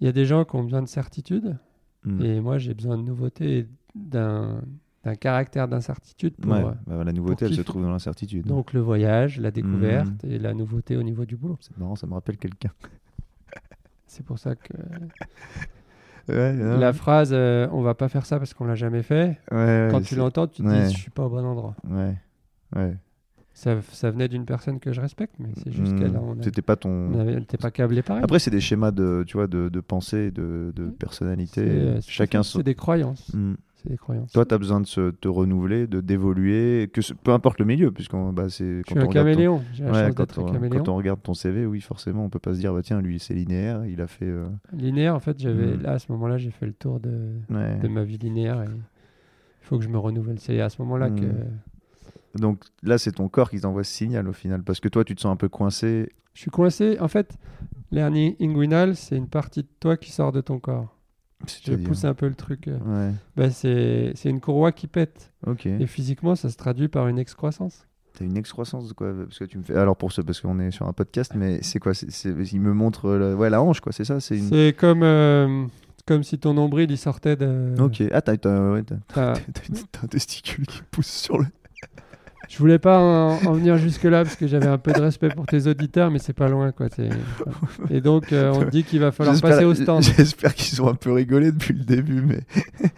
[0.01, 1.57] Il y a des gens qui ont besoin de certitude,
[2.05, 2.21] Hmm.
[2.23, 4.61] et moi, j'ai besoin de nouveauté et d'un
[5.05, 6.53] d'un caractère d'incertitude pour.
[6.53, 8.47] Ouais, euh, bah, la nouveauté, elle se trouve dans l'incertitude.
[8.47, 10.31] Donc le voyage, la découverte Hmm.
[10.31, 11.59] et la nouveauté au niveau du boulot.
[11.61, 12.71] C'est marrant, ça me rappelle quelqu'un.
[14.07, 14.73] C'est pour ça que
[16.29, 19.89] Ouais, la phrase euh, on va pas faire ça parce qu'on l'a jamais fait, ouais,
[19.91, 21.77] quand tu l'entends, tu te dis je suis pas au bon endroit.
[21.91, 22.15] Ouais,
[22.77, 22.97] ouais.
[23.53, 25.99] Ça, ça venait d'une personne que je respecte, mais c'est juste Hmm.
[25.99, 27.29] qu'elle C'était pas on ton.
[27.29, 28.25] elle pas câblée pareil.
[28.25, 31.61] Après, c'est des schémas de, tu vois, de, de pensée, de, de C'est, personnalité.
[31.61, 32.43] euh, c'est- Chacun.
[32.43, 33.31] C'est des croyances.
[33.85, 34.33] C'est des croyances.
[34.33, 37.67] Toi, tu as besoin de se, te renouveler, de d'évoluer, que ce- peu importe le
[37.67, 39.59] milieu, puisqu'on bah, c'est je quand on regarde ton-
[39.93, 40.83] Ouais, quand, on, caméléon.
[40.83, 43.19] quand on regarde ton CV, oui, forcément, on peut pas se dire, bah tiens, lui,
[43.19, 44.25] c'est linéaire, il a fait.
[44.27, 45.83] euh, Linéaire, en fait, j'avais Hmm.
[45.83, 47.79] là à ce moment-là, j'ai fait le tour de, ouais.
[47.79, 48.71] de ma vie linéaire il
[49.67, 50.39] faut que je me renouvelle.
[50.41, 51.21] C'est à ce moment-là Hmm.
[51.21, 51.27] que
[52.41, 55.15] Donc là, c'est ton corps qui t'envoie ce signal au final, parce que toi, tu
[55.15, 56.09] te sens un peu coincé.
[56.35, 56.99] je suis coincé.
[57.01, 57.39] En fait,
[57.93, 60.94] l'hernie inguinale, c'est une partie de toi qui sort de ton corps.
[61.49, 62.69] Je c'est-à-dire- pousse un peu le truc.
[62.69, 62.79] euh.
[63.09, 65.33] Ouais, Bah, c'est une courroie qui pète.
[65.47, 65.67] ok.
[65.67, 67.87] Et physiquement, ça se traduit par une excroissance.
[68.17, 69.75] T'as une excroissance de quoi Parce que tu me fais.
[69.75, 72.73] Alors pour ce, parce qu'on est sur un podcast, mais c'est quoi c'est- Il me
[72.73, 73.35] montre la...
[73.35, 74.49] Ouais, la hanche, quoi, c'est ça C'est une.
[74.49, 75.67] C'est comme, euh,
[76.07, 77.75] comme si ton nombril il sortait de.
[77.81, 78.03] Ok.
[78.13, 78.85] Ah, t'as, ouais,
[79.17, 79.33] un
[80.11, 81.47] testicule qui pousse sur le.
[82.49, 85.47] Je voulais pas en, en venir jusque-là parce que j'avais un peu de respect pour
[85.47, 86.87] tes auditeurs, mais c'est pas loin quoi.
[87.91, 90.03] Et donc euh, on dit qu'il va falloir passer au stand.
[90.03, 92.41] J'espère qu'ils ont un peu rigolé depuis le début, mais.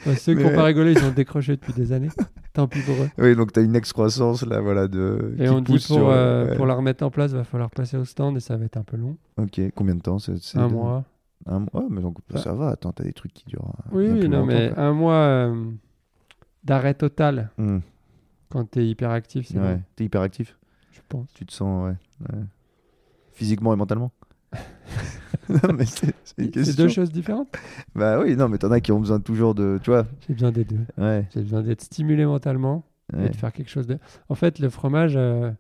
[0.07, 2.11] Ouais, ceux qui n'ont pas rigolé, ils ont décroché depuis des années.
[2.53, 3.09] Tant pis pour eux.
[3.19, 5.35] Oui, donc t'as une excroissance là, voilà, de.
[5.39, 6.57] Et qui on dit pour, sur- euh, ouais.
[6.57, 8.83] pour la remettre en place, va falloir passer au stand et ça va être un
[8.83, 9.17] peu long.
[9.37, 10.17] Ok, combien de temps
[10.55, 11.05] Un de- mois.
[11.47, 12.71] Un mois, mais donc ça va.
[12.71, 13.73] Attends, t'as des trucs qui durent.
[13.93, 14.83] Oui, non, mais quoi.
[14.83, 15.55] un mois euh,
[16.65, 17.79] d'arrêt total Hmm,
[18.49, 19.75] quand tu es hyperactif, c'est ouais.
[19.77, 20.57] bon, T'es hyper actif.
[20.93, 21.33] je pense.
[21.35, 21.97] Tu te sens, ouais.
[22.33, 22.43] ouais.
[23.33, 24.13] Physiquement et mentalement.
[25.49, 27.49] non, mais c'est, deux choses différentes.
[27.95, 30.07] Bah oui, non, mais t'en as qui ont besoin toujours de, tu vois.
[30.27, 30.81] J'ai besoin des deux.
[30.99, 31.27] Ouais.
[31.35, 32.85] J'ai besoin d'être stimulé mentalement
[33.17, 33.99] et de faire quelque chose de.
[34.29, 35.51] En fait, le fromage, euh,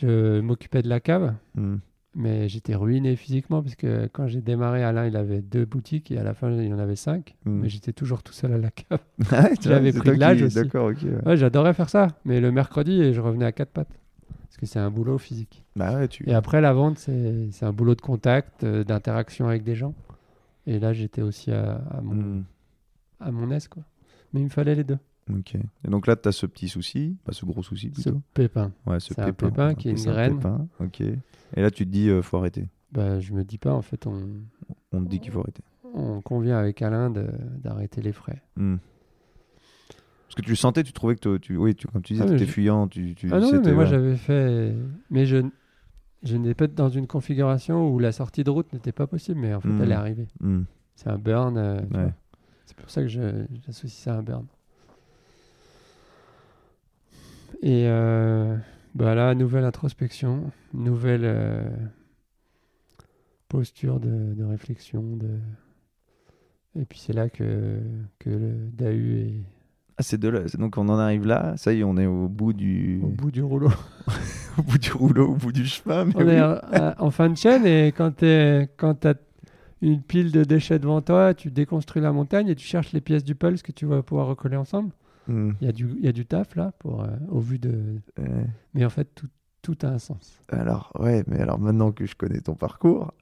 [0.00, 1.76] je m'occupais de la cave, Hmm.
[2.14, 6.18] Mais j'étais ruiné physiquement parce que quand j'ai démarré, Alain, il avait deux boutiques et
[6.18, 7.34] à la fin, il en avait cinq.
[7.44, 7.60] Hmm.
[7.60, 9.00] Mais j'étais toujours tout seul à la cave.
[9.32, 10.56] Ah J'avais pris de l'âge aussi.
[10.56, 10.98] D'accord, ok.
[11.02, 11.24] ouais.
[11.26, 13.98] Ouais, j'adorais faire ça, mais le mercredi, et je revenais à quatre pattes.
[14.44, 15.64] Parce que c'est un boulot physique.
[15.76, 16.28] Bah ouais, tu.
[16.28, 19.94] Et après, la vente, c'est c'est un boulot de contact, euh, d'interaction avec des gens.
[20.66, 22.44] Et là, j'étais aussi à, à mon, Hmm.
[23.20, 23.82] à mon aise, quoi.
[24.32, 24.98] Mais il me fallait les deux.
[25.38, 25.54] Ok.
[25.56, 28.20] Et donc là, t'as ce petit souci, pas ce gros souci Ce plutôt.
[28.34, 28.72] pépin.
[28.86, 29.74] Ouais, ce un pépin.
[29.74, 30.36] qui est une graine.
[30.36, 31.00] pépin, Ok.
[31.00, 31.16] Et
[31.60, 32.68] là, tu te dis, euh, faut arrêter.
[32.92, 34.28] Bah, je me dis pas, en fait, on,
[34.92, 35.62] On te dit qu'il faut arrêter.
[35.94, 37.28] on convient avec Alain de-
[37.62, 38.42] d'arrêter les frais.
[38.56, 38.76] Hmm.
[40.26, 42.28] Parce que tu le sentais, tu trouvais que tu, oui, tu, comme tu disais, Ah,
[42.28, 43.90] tu étais je- fuyant, tu, tu Ah non, mais moi ouais.
[43.90, 44.74] j'avais fait.
[45.10, 45.38] Mais je,
[46.22, 49.52] je n'étais pas dans une configuration où la sortie de route n'était pas possible, mais
[49.52, 49.82] en fait Hmm.
[49.82, 50.28] elle est arrivée.
[50.40, 50.62] Hmm.
[50.94, 51.56] C'est un burn.
[51.58, 52.14] euh, tu Ouais.
[52.64, 54.46] C'est pour ça que j'associe ça à un burn.
[57.60, 58.56] Et euh,
[58.94, 61.64] bah là, nouvelle introspection, nouvelle euh,
[63.48, 65.02] posture de, de réflexion.
[65.16, 65.28] De...
[66.80, 67.78] Et puis c'est là que,
[68.18, 69.34] que le Dahu est
[69.98, 70.40] Ah, c'est de là.
[70.48, 71.54] c'est- Donc on en arrive là.
[71.56, 73.70] Ça y est, on est au bout du, au bout du rouleau.
[74.58, 76.06] au bout du rouleau, au bout du chemin.
[76.06, 76.32] mais On oui.
[76.32, 79.14] est en, en fin de chaîne et quand tu as
[79.82, 83.24] une pile de déchets devant toi, tu déconstruis la montagne et tu cherches les pièces
[83.24, 84.92] du pulse que tu vas pouvoir recoller ensemble.
[85.28, 85.52] Hmm.
[85.60, 88.00] Il y, a du- il y a du taf là, pour, euh, au vu de.
[88.18, 88.46] Ouais.
[88.74, 89.28] Mais en fait, tout,
[89.62, 90.32] tout a un sens.
[90.48, 93.12] Alors, ouais, mais alors maintenant que je connais ton parcours,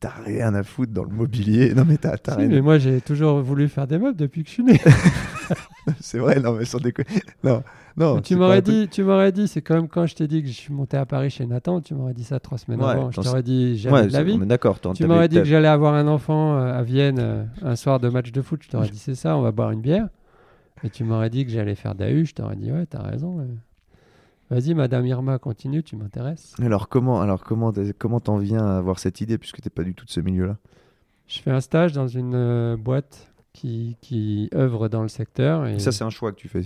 [0.00, 1.72] t'as rien à foutre dans le mobilier.
[1.74, 2.48] Non, mais t'as Si, rien.
[2.48, 4.80] mais moi, j'ai toujours voulu faire des meubles depuis que je suis né.
[6.00, 7.22] c'est vrai, non, mais sans déconner.
[7.44, 7.62] Non,
[7.96, 8.20] non.
[8.20, 10.72] tu m'aurais dit, tu m'aurais dit, c'est comme quand je t'ai dit que je suis
[10.72, 13.10] monté à Paris chez Nathan, tu m'aurais dit ça trois semaines Ouais, avant.
[13.10, 14.38] Je t'aurais dit j'avais Ouais, de la vie.
[14.38, 14.80] d'accord.
[14.94, 18.08] Tu m'aurais dit que j'allais avoir un enfant euh, à Vienne euh, un soir de
[18.08, 18.60] match de foot.
[18.64, 20.08] Je t'aurais dit c'est ça, on va boire une bière.
[20.82, 22.24] Et tu m'aurais dit que j'allais faire d'AU.
[22.24, 23.38] Je t'aurais dit ouais, t'as raison.
[23.38, 23.46] ouais.
[24.50, 26.54] Vas-y, Madame Irma, continue, tu m'intéresses.
[26.60, 29.94] Alors comment, alors comment, comment t'en viens à avoir cette idée puisque t'es pas du
[29.94, 30.58] tout de ce milieu-là?
[31.26, 35.66] Je fais un stage dans une euh, boîte qui, qui œuvre dans le secteur.
[35.66, 36.60] Et Ça, c'est un choix que tu fais.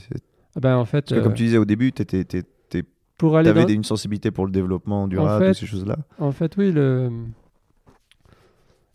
[0.57, 2.89] Ah ben, en fait, Parce que comme euh, tu disais au début, t'étais, t'étais- t'étais-
[3.17, 3.65] pour aller dans...
[3.65, 5.99] des- une sensibilité pour le développement durable, fait- toutes ces choses-là.
[6.19, 7.11] En fait, oui, le,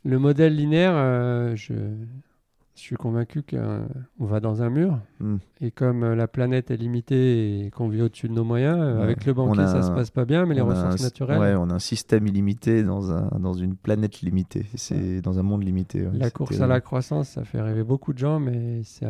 [0.03, 1.73] le modèle linéaire, euh, je,
[2.75, 4.99] je suis convaincu qu'on va dans un mur.
[5.19, 5.37] Hmm.
[5.61, 8.97] Et comme euh, la planète est limitée et qu'on vit au-dessus de nos moyens, euh,
[8.97, 9.03] Ouais.
[9.03, 11.53] avec le banquier, ça se un- passe pas bien, mais les ressources un- naturelles, Ouais,
[11.55, 14.65] on a un système illimité dans, un, dans une planète limitée.
[14.75, 16.07] C'est dans un monde limité.
[16.13, 19.05] la course à la croissance, ça fait rêver beaucoup de gens, mais c'est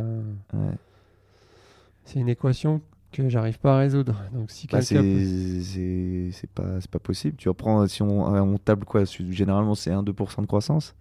[2.20, 2.82] une équation
[3.12, 4.16] que j'arrive pas à résoudre.
[4.34, 4.96] Donc si Bah, c'est
[6.54, 7.38] pas, c'est pas possible.
[7.38, 10.96] Tu reprends, si on, on table quoi Généralement, c'est 1-2% de croissance.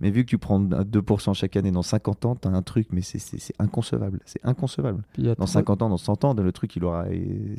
[0.00, 2.88] Mais vu que tu prends 2% chaque année dans 50 ans, tu as un truc,
[2.90, 4.20] mais c'est- inconcevable.
[4.24, 5.02] C'est inconcevable.
[5.18, 7.06] Dans trop- 50 ans, dans 100 ans, le truc, il aura.
[7.10, 7.56] il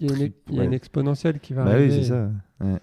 [0.00, 2.02] y a une, il y a une exponentielle qui va Bah oui, arriver.
[2.02, 2.30] c'est ça.
[2.60, 2.78] Ouais.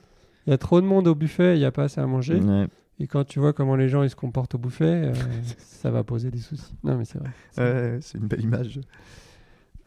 [0.48, 2.40] Il y a trop de monde au buffet, il n'y a pas assez à manger.
[2.40, 2.68] Ouais.
[3.00, 5.14] Et quand tu vois comment les gens ils se comportent au buffet, euh,
[5.58, 6.74] ça va poser des soucis.
[6.84, 7.30] Non, mais c'est vrai.
[7.52, 7.62] C'est.
[7.62, 8.80] Ouais, une belle image.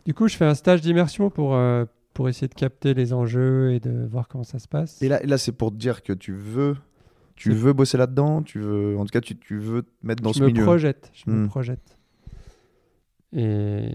[0.05, 3.73] Du coup, je fais un stage d'immersion pour, euh, pour essayer de capter les enjeux
[3.73, 5.01] et de voir comment ça se passe.
[5.03, 6.77] Et là, et là c'est pour te dire que tu veux,
[7.37, 8.43] tu veux bosser là-dedans.
[8.43, 10.63] Tu veux, en tout cas, tu, tu veux te mettre dans je ce me milieu.
[10.65, 11.11] projette.
[11.15, 11.49] Je me Hmm.
[11.49, 11.99] projette.
[13.33, 13.91] Et,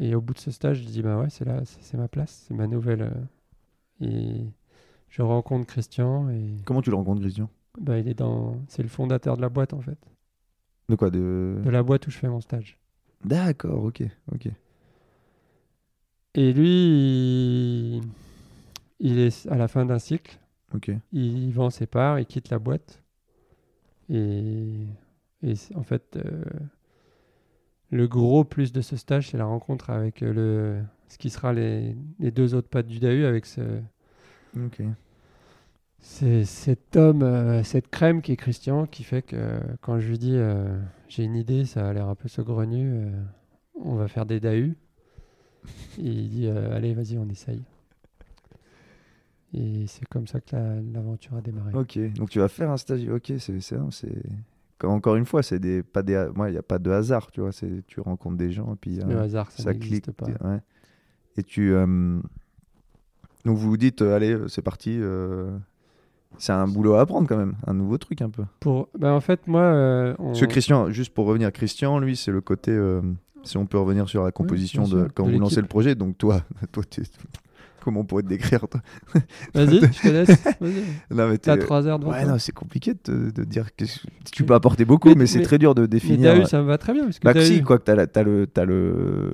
[0.00, 2.44] et au bout de ce stage, je dis bah ouais, c'est là, c'est ma place,
[2.48, 3.02] c'est ma nouvelle.
[3.02, 4.44] euh, et
[5.08, 7.48] je rencontre Christian et Comment tu le rencontres, Christian?
[7.80, 9.98] Bah, il est dans, c'est le fondateur de la boîte en fait,
[10.88, 11.60] De quoi de...
[11.64, 12.78] de la boîte où je fais mon stage.
[13.24, 14.48] D'accord, ok, ok.
[16.34, 18.02] Et lui, il,
[19.00, 20.38] il est à la fin d'un cycle.
[20.74, 20.90] Ok.
[21.12, 23.02] il vend ses parts, il quitte la boîte.
[24.08, 24.86] Et,
[25.74, 26.42] en fait, euh,
[27.90, 31.52] le gros plus de ce stage, c'est la rencontre avec euh, le, ce qui sera
[31.52, 33.60] les, les deux autres pattes du DAU, avec ce,
[34.56, 34.80] Ok.
[35.98, 40.08] c'est cet homme, euh, cette crème qui est Christian, qui fait que euh, quand je
[40.08, 40.78] lui dis euh,
[41.08, 43.06] j'ai une idée, ça a l'air un peu saugrenu,
[43.74, 44.74] on va faire des DAU.
[45.98, 47.62] Et il dit allez, vas-y, on essaye.
[49.54, 51.72] Et c'est comme ça que la- l'aventure a démarré.
[51.74, 51.98] Ok.
[52.14, 53.06] Donc tu vas faire un stage.
[53.08, 53.58] Ok, c'est
[54.84, 56.28] Encore une fois, c'est des pas des.
[56.34, 57.52] Moi, il y a pas de hasard, tu vois.
[57.52, 60.10] C'est tu rencontres des gens et puis Le euh, hasard, ça, ça clique.
[60.10, 60.26] pas.
[60.26, 60.60] ouais.
[61.38, 61.72] Et tu.
[61.72, 61.86] euh,
[63.44, 64.98] Donc vous vous dites, euh, allez, c'est parti.
[65.00, 65.56] euh,
[66.38, 68.42] C'est un boulot à apprendre quand même, un nouveau truc un peu.
[68.60, 72.32] Pour, bah, en fait, moi, on- Parce que Christian, juste pour revenir, Christian, lui, c'est
[72.32, 72.76] le côté.
[73.44, 75.94] Si on peut revenir sur la composition de quand de vous lancez le projet.
[75.94, 76.42] Donc toi,
[76.72, 76.82] toi,
[77.86, 78.80] comment on pourrait te décrire toi
[79.54, 80.28] vas-y, je te laisse.
[80.60, 80.82] Vas-y.
[81.10, 82.32] Mais T'as t'es- trois heures devant Ouais, toi.
[82.32, 83.84] non, c'est compliqué de, dire que
[84.32, 86.34] tu peux apporter beaucoup, mais, Mais- c'est mais- très dur de Mais définir.
[86.34, 87.04] DAU, ça me va très bien.
[87.04, 89.32] Parce que Bah, si, quoi que t'as le, t'as le,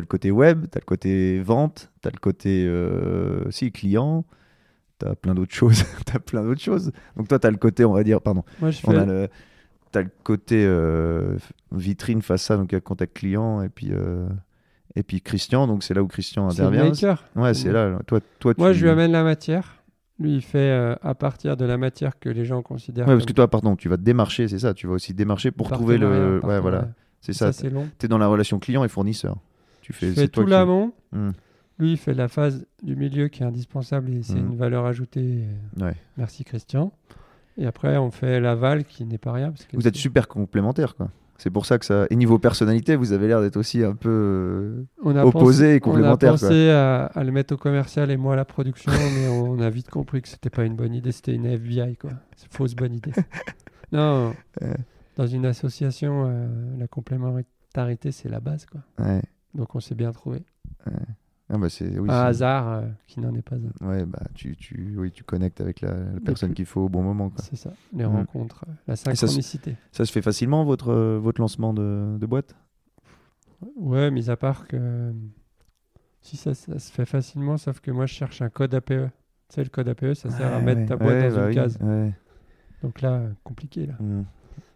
[0.00, 4.24] le côté web, t'as le côté vente, t'as le côté euh, si client,
[4.98, 6.90] t'as plein d'autres choses, t'as plein d'autres choses.
[7.16, 9.28] Donc toi, t'as le côté, on va dire, pardon, moi, je on fais, a le,
[9.92, 11.36] t'as le côté euh,
[11.70, 14.26] vitrine face à donc contact client et puis euh,
[14.96, 16.84] et puis Christian, donc c'est là où Christian c'est intervient.
[16.90, 17.24] maker.
[17.36, 17.98] Ouais, C'est c'est là.
[18.06, 18.78] Toi, toi, Moi, tu...
[18.78, 19.82] je lui amène la matière.
[20.20, 23.08] Lui, il fait euh, à partir de la matière que les gens considèrent.
[23.08, 24.72] Ouais, parce que toi, pardon, tu vas démarcher, c'est ça.
[24.72, 26.40] Tu vas aussi démarcher pour trouver le.
[26.44, 26.88] Ouais, voilà.
[27.20, 27.62] C'est Ça, ça.
[27.62, 27.88] c'est long.
[27.98, 29.36] T'es dans la relation client et fournisseur.
[29.82, 30.92] Tu fais, Je c'est fais toi tout qui- l'amont.
[31.12, 31.30] Hmm.
[31.78, 34.52] Lui, il fait la phase du milieu qui est indispensable et c'est Mhm.
[34.52, 35.40] une valeur ajoutée.
[35.80, 35.94] Ouais.
[36.16, 36.92] Merci, Christian.
[37.58, 39.50] Et après, on fait l'aval qui n'est pas rien.
[39.50, 41.08] Parce que Vous êtes c'est- super complémentaires, quoi.
[41.36, 42.06] C'est pour ça que ça.
[42.10, 45.80] Et niveau personnalité, vous avez l'air d'être aussi un peu euh, on a opposés et
[45.80, 46.32] complémentaires.
[46.32, 49.28] On a pensé à, à le mettre au commercial et moi à la production, mais
[49.28, 52.10] on a vite compris que c'était pas une bonne idée, c'était une FBI, quoi.
[52.36, 53.12] C'est fausse bonne idée.
[53.92, 54.32] non,
[54.62, 54.76] Ouais.
[55.16, 56.46] dans une association, euh,
[56.78, 58.80] la complémentarité, c'est la base, quoi.
[59.04, 59.22] Ouais.
[59.54, 60.42] Donc on s'est bien trouvé.
[61.50, 62.08] Ah bah c'est oui.
[62.10, 63.86] un hasard euh, qui n'en est pas un.
[63.86, 66.88] Ouais, bah tu, tu, oui, tu connectes avec la, la personne plus- qu'il faut au
[66.88, 67.30] bon moment.
[67.36, 68.16] C'est ça, les Mhm.
[68.16, 69.76] rencontres, euh, la ça se- synchronicité.
[69.92, 72.54] Ça se fait facilement votre euh, votre lancement de, de boîte?
[73.76, 75.12] Ouais, mis à part que
[76.22, 78.88] si ça, ça se fait facilement, sauf que moi je cherche un code APE.
[79.48, 80.86] Tu sais, le code APE, ça sert à mettre ouais.
[80.86, 81.78] ta boîte Ouais, dans bah une oui, case.
[82.82, 83.94] Donc là, compliqué là.
[84.00, 84.24] Hmm.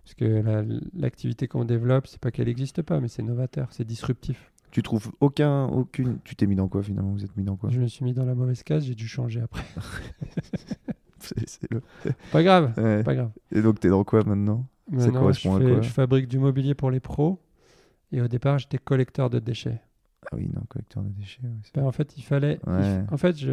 [0.05, 0.62] Parce que la-
[0.95, 4.51] l'activité qu'on développe, c'est pas qu'elle n'existe pas, mais c'est novateur, c'est disruptif.
[4.70, 6.19] Tu trouves aucun aucune.
[6.24, 7.12] Tu t'es mis dans quoi finalement?
[7.12, 7.70] Vous êtes mis dans quoi?
[7.70, 9.65] Je me suis mis dans la mauvaise case, j'ai dû changer après.
[11.20, 11.82] C'est- c'est le-
[12.32, 13.03] pas grave, Ouais.
[13.03, 13.31] pas grave.
[13.51, 14.66] Et donc t'es dans quoi maintenant?
[14.93, 15.81] Je, correspond à fais- quoi?
[15.82, 17.40] je fabrique du mobilier pour les pros
[18.12, 19.82] Et au départ, j'étais collecteur de déchets.
[20.31, 21.43] Ah oui, non, collecteur de déchets.
[21.43, 22.59] ouais, Ben, en fait, il fallait.
[22.66, 23.03] Ouais.
[23.11, 23.53] En fait, je.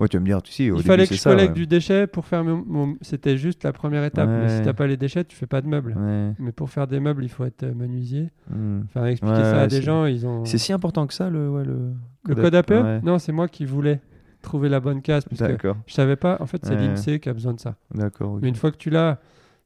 [0.00, 1.50] Ouais, tu vas me dire, tu sais, au il début, fallait que je ça, collecte
[1.50, 1.54] ouais.
[1.54, 2.64] du déchet pour faire mon.
[2.66, 4.28] mon- C'était juste la première étape.
[4.28, 4.62] Mais si Ouais.
[4.62, 5.94] t'as pas les déchets, tu fais pas de meubles.
[5.96, 6.32] Ouais.
[6.38, 8.30] Mais pour faire des meubles, il faut être euh, menuisier.
[8.50, 8.80] Hmm.
[8.86, 10.44] Enfin, expliquer Ouais, ça à ouais, des c'est- gens, ils ont.
[10.46, 11.92] C'est si important que ça, le, ouais, le...
[12.28, 13.00] Le code code APE ouais.
[13.02, 14.00] Non, c'est moi qui voulais
[14.42, 15.24] trouver la bonne case.
[15.26, 16.38] Parce que D'accord, je savais pas.
[16.40, 16.86] En fait, c'est Ouais.
[16.88, 17.76] l'INSEE qui a besoin de ça.
[17.94, 18.32] d'accord.
[18.32, 18.38] ok.
[18.42, 19.18] Mais une fois que tu l'as,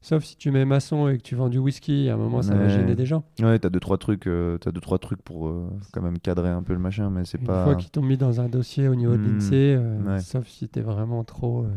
[0.05, 2.55] sauf si tu mets maçon et que tu vends du whisky, à un moment, ça
[2.55, 3.23] va gêner des gens.
[3.39, 6.49] Ouais, t'as deux trois trucs, euh, t'as deux trois trucs pour euh, quand même cadrer
[6.49, 7.63] un peu le machin, mais c'est Une pas.
[7.63, 9.37] fois qu'ils t'ont mis dans un dossier au niveau de Hmm.
[9.39, 10.19] l'INSEE, euh, Ouais.
[10.19, 11.63] sauf si t'es vraiment trop.
[11.63, 11.69] euh,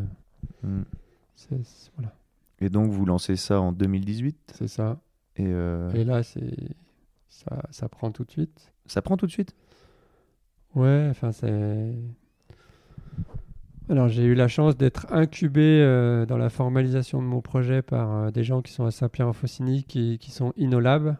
[0.67, 0.83] Hmm.
[1.95, 2.13] voilà,
[2.59, 4.99] Et donc vous lancez ça en 2018 c'est ça.
[5.37, 6.75] et Et là, c'est
[7.29, 8.71] ça, ça prend tout de suite.
[8.85, 9.55] ça prend tout de suite?
[10.75, 11.93] Ouais, enfin, c'est.
[13.89, 18.15] Alors, j'ai eu la chance d'être incubé euh, dans la formalisation de mon projet par
[18.15, 21.15] euh, des gens qui sont à Saint-Pierre-en-Faucigny, qui, qui sont Inolab,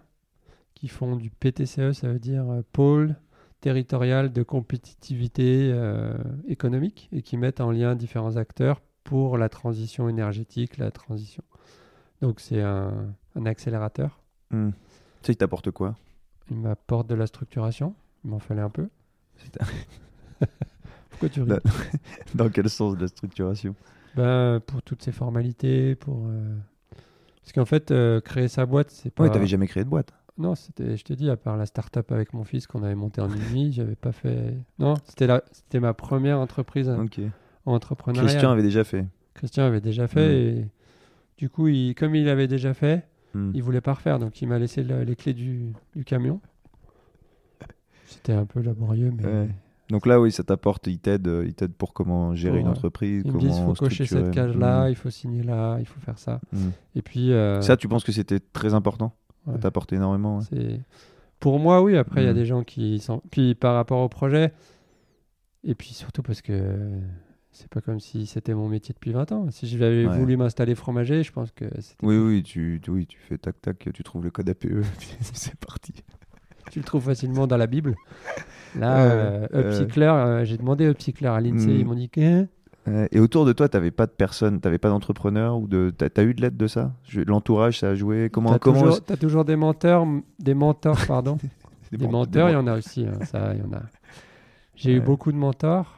[0.76, 3.16] qui font du PTCE, ça veut dire euh, pôle
[3.60, 5.76] territorial de compétitivité
[6.48, 11.44] économique, et qui mettent en lien différents acteurs pour la transition énergétique, la transition.
[12.22, 14.22] Donc, c'est un, un accélérateur.
[14.52, 14.70] Hmm.
[14.70, 14.78] Tu
[15.24, 15.98] sais, il t'apporte quoi?
[16.50, 17.96] Il m'apporte de la structuration.
[18.24, 18.88] Il m'en fallait un peu.
[21.20, 21.52] Pourquoi tu ris
[22.36, 23.76] Dans quel sens de la structuration?
[24.16, 26.26] Ben, pour toutes ces formalités, pour.
[26.28, 26.56] euh,
[27.42, 29.24] Parce qu'en fait, euh, créer sa boîte, c'est pas.
[29.24, 30.14] Ouais, t'avais jamais créé de boîte.
[30.38, 33.20] Non, c'était, je te dis, à part la start-up avec mon fils qu'on avait monté
[33.20, 34.54] en une nuit, j'avais pas fait.
[34.80, 35.44] Non, c'était la...
[35.52, 37.20] c'était ma première entreprise Ok.
[37.66, 38.26] en entrepreneuriat.
[38.30, 39.06] Christian avait déjà fait.
[39.34, 40.68] Christian avait déjà fait et
[41.38, 41.94] du coup, il...
[41.96, 43.06] comme il avait déjà fait,
[43.36, 43.52] Hmm.
[43.54, 45.74] il voulait pas refaire, donc il m'a laissé le- les clés du...
[45.96, 46.40] du camion.
[48.08, 49.50] C'était un peu laborieux, mais Ouais.
[49.90, 52.72] Donc là, oui, ça t'apporte, il t'aide, euh, il t'aide pour comment gérer Pour, une
[52.72, 54.90] entreprise, ils me disent il faut cocher cette case-là, Hmm.
[54.90, 56.40] il faut signer là, il faut faire ça.
[56.54, 56.70] Hmm.
[56.96, 57.32] Et puis.
[57.34, 59.16] euh, Ça, tu penses que c'était très important?
[59.48, 60.38] Ça t'apporte énormément.
[60.40, 60.44] ouais.
[60.50, 60.82] C'est
[61.40, 61.98] pour moi oui.
[61.98, 62.36] Après il y a Mm.
[62.36, 64.52] des gens qui sont puis par rapport au projet
[65.64, 67.00] et puis surtout parce que
[67.52, 69.50] c'est pas comme si c'était mon métier depuis 20 ans.
[69.50, 70.18] Si j'avais Ouais.
[70.20, 73.90] voulu m'installer fromager, je pense que c'était Oui, oui, tu, oui, tu fais tac tac,
[73.94, 74.60] tu trouves le code APE,
[75.00, 75.94] puis c'est parti.
[76.72, 77.96] tu le trouves facilement dans la Bible.
[78.78, 81.80] Là, Ouais, euh, euh, Upcycler, euh, j'ai demandé Upcycler à l'INSEE, Mm.
[81.80, 82.46] ils m'ont dit que
[83.12, 86.24] Et autour de toi, t'avais pas de personne, t'avais pas d'entrepreneur ou de, t'as as
[86.24, 86.94] eu de l'aide de ça?
[87.28, 88.30] L'entourage, ça a joué?
[88.32, 90.06] Comment, t'as comment toujours, t'as toujours des menteurs,
[90.40, 91.38] des mentors pardon.
[91.92, 93.06] Des Des menteurs, il y en a aussi.
[93.08, 93.82] hein, ça, il y en a.
[94.76, 95.98] J'ai eu beaucoup de mentors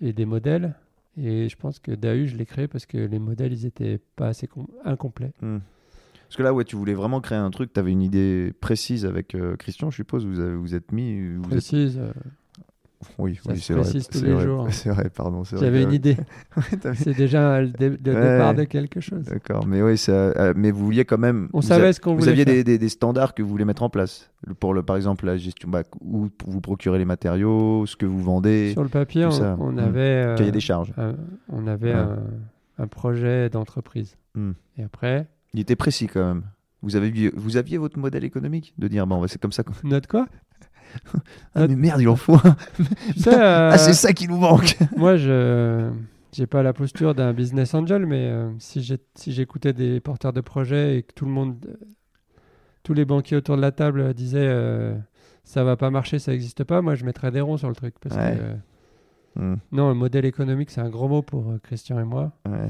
[0.00, 0.74] et des modèles.
[1.16, 4.28] Et je pense que DAU, je l'ai créé parce que les modèles, ils étaient pas
[4.28, 5.32] assez com- incomplets.
[5.40, 5.58] Hmm.
[6.32, 9.34] Parce que là, ouais, tu voulais vraiment créer un truc, t'avais une idée précise avec
[9.34, 10.24] euh, Christian, je suppose.
[10.24, 11.20] Vous avez, vous êtes mis.
[11.36, 11.50] Vous êtes...
[11.50, 12.10] Précise, euh,
[13.18, 13.82] Oui, oui, c'est vrai.
[13.84, 14.66] tous c'est les vrai, jours.
[14.70, 15.42] C'est vrai, pardon.
[15.42, 16.16] vrai, j'avais une idée.
[16.56, 19.24] Ouais, C'est déjà le, dé- le départ de quelque chose.
[19.26, 21.50] D'accord, mais oui, ça, euh, mais vous vouliez quand même.
[21.52, 22.54] On vous savait a- ce qu'on Vous voulait aviez faire.
[22.54, 25.36] des, des- des standards que vous voulez mettre en place pour le, par exemple la
[25.36, 29.30] gestion, bah, où vous procurez les matériaux, ce que vous vendez, Sur le papier, on,
[29.32, 29.54] ça.
[29.60, 30.94] on avait, euh, cahier des charges.
[31.50, 32.00] on avait Ouais.
[32.00, 32.18] un,
[32.78, 34.16] un projet d'entreprise.
[34.34, 34.52] Mm.
[34.78, 36.42] Et après, Il était précis quand même.
[36.82, 39.62] Vous, avez, vu- vous aviez votre modèle économique de dire bon, bah, c'est comme ça.
[39.62, 40.26] qu'on- note quoi?
[41.54, 42.56] Ah, mais merde, il en faut un.
[43.26, 44.76] Euh, Ah, c'est ça qui nous manque.
[44.96, 45.90] Moi, je
[46.32, 50.32] j'ai pas la posture d'un business angel, mais euh, si j'ai- si j'écoutais des porteurs
[50.32, 51.76] de projets et que tout le monde, euh,
[52.82, 54.94] tous les banquiers autour de la table euh, disaient euh,
[55.44, 57.94] ça va pas marcher, ça existe pas, moi je mettrais des ronds sur le truc.
[58.00, 58.36] Parce Ouais.
[58.36, 58.54] que, euh,
[59.34, 62.32] Hmm, non, le modèle économique, c'est un gros mot pour euh, Christian et moi.
[62.46, 62.68] ouais.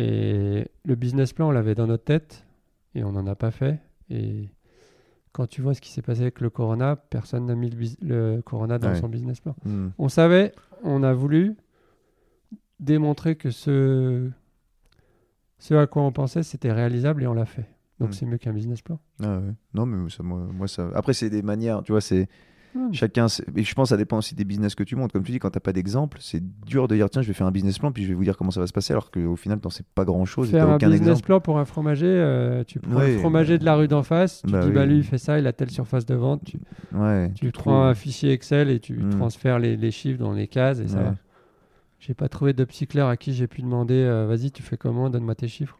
[0.00, 2.46] Et le business plan, on l'avait dans notre tête
[2.94, 3.80] et on n'en a pas fait.
[4.10, 4.48] Et
[5.32, 7.70] quand tu vois ce qui s'est passé avec le Corona, personne n'a mis
[8.00, 9.00] le, Corona dans Ouais.
[9.00, 9.56] son business plan.
[9.64, 9.88] Hmm.
[9.98, 10.52] On savait,
[10.84, 11.56] on a voulu
[12.80, 14.30] démontrer que ce,
[15.58, 17.66] ce à quoi on pensait, c'était réalisable et on l'a fait.
[17.98, 18.12] Donc Mm.
[18.12, 19.00] c'est mieux qu'un business plan.
[19.20, 19.52] Ah ouais.
[19.74, 20.88] Non, mais ça, moi, moi, ça.
[20.94, 22.28] Après, c'est des manières, tu vois, c'est.
[22.78, 23.26] Ouais, Chacun,
[23.56, 25.12] et je pense que ça dépend aussi des business que tu montes.
[25.12, 27.46] Comme tu dis, quand t'as pas d'exemple, c'est dur de dire tiens, je vais faire
[27.46, 29.36] un business plan, puis je vais vous dire comment ça va se passer, alors qu'au
[29.36, 31.26] final, t'en sais pas grand chose et Faire t'as un aucun business exemple.
[31.26, 34.42] plan pour un fromager, euh, tu prends le fromager bah- de la rue d'en face,
[34.46, 36.58] tu bah dis bah lui il fait ça, il a telle surface de vente, tu,
[36.94, 37.64] Ouais, tu trouves.
[37.64, 39.10] prends un fichier Excel et tu Mm.
[39.10, 41.12] transfères les, les chiffres dans les cases et ça Ouais.
[42.00, 45.10] J'ai pas trouvé de psyclair à qui j'ai pu demander euh, vas-y tu fais comment,
[45.10, 45.78] donne-moi tes chiffres.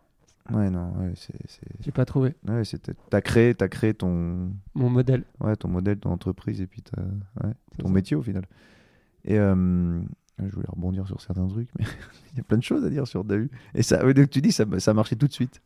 [0.53, 1.35] Ouais, non, ouais, c'est.
[1.81, 2.62] J'ai pas trouvé Ouais,
[3.11, 5.25] t'as créé, as créé ton, mon modèle.
[5.41, 7.93] ouais, ton modèle, ton entreprise et puis ouais, ton ça.
[7.93, 8.45] métier au final.
[9.25, 10.01] Et euh,
[10.39, 11.85] je voulais rebondir sur certains trucs, mais
[12.33, 13.51] il y a plein de choses à dire sur Dahu.
[13.75, 15.61] Et ça, donc tu dis, ça, ça a marché tout de suite.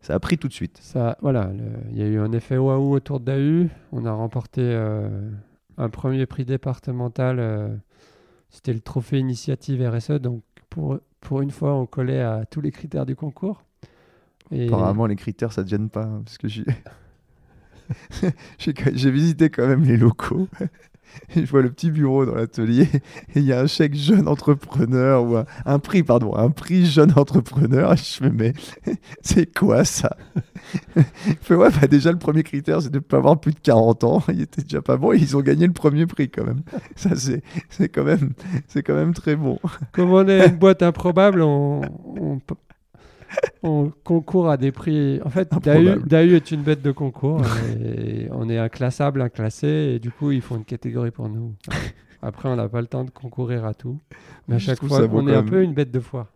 [0.00, 0.78] Ça a pris tout de suite.
[0.82, 1.52] Ça, voilà,
[1.90, 3.68] il y a eu un effet waouh autour de DAU.
[3.92, 5.30] On a remporté euh,
[5.76, 7.36] un premier prix départemental.
[7.38, 7.76] euh,
[8.50, 10.12] C'était le trophée initiative RSE.
[10.20, 13.64] Donc, pour, pour une fois, on collait à tous les critères du concours.
[14.52, 16.04] Et Apparemment, les critères, ça te gêne pas.
[16.04, 16.64] hein, parce que j'ai-
[19.10, 20.48] visité quand même les locaux.
[21.36, 22.88] Je vois le petit bureau dans l'atelier
[23.34, 26.86] et il y a un chèque jeune entrepreneur ou un, un prix, pardon, un prix
[26.86, 27.94] jeune entrepreneur.
[27.96, 28.54] Je me mais
[29.20, 30.16] c'est quoi ça?
[30.96, 33.60] Il fait, ouais, bah déjà le premier critère c'est de ne pas avoir plus de
[33.60, 34.22] 40 ans.
[34.28, 36.62] Il était déjà pas bon et ils ont gagné le premier prix quand même.
[36.96, 38.32] Ça, c'est c'est quand, même-
[38.68, 39.58] c'est quand même très bon.
[39.92, 41.82] Comme on est une boîte improbable, on,
[42.16, 42.40] on,
[43.62, 45.20] on concourt à des prix.
[45.24, 45.50] En fait.
[45.52, 47.42] DAU est une bête de concours.
[47.80, 49.66] et on est inclassable, inclassé.
[49.94, 51.54] Et du coup, ils font une catégorie pour nous.
[52.22, 53.98] Après, on n'a pas le temps de concourir à tout.
[54.48, 55.50] Mais à Je chaque fois, on est un même.
[55.50, 56.26] peu une bête de foire.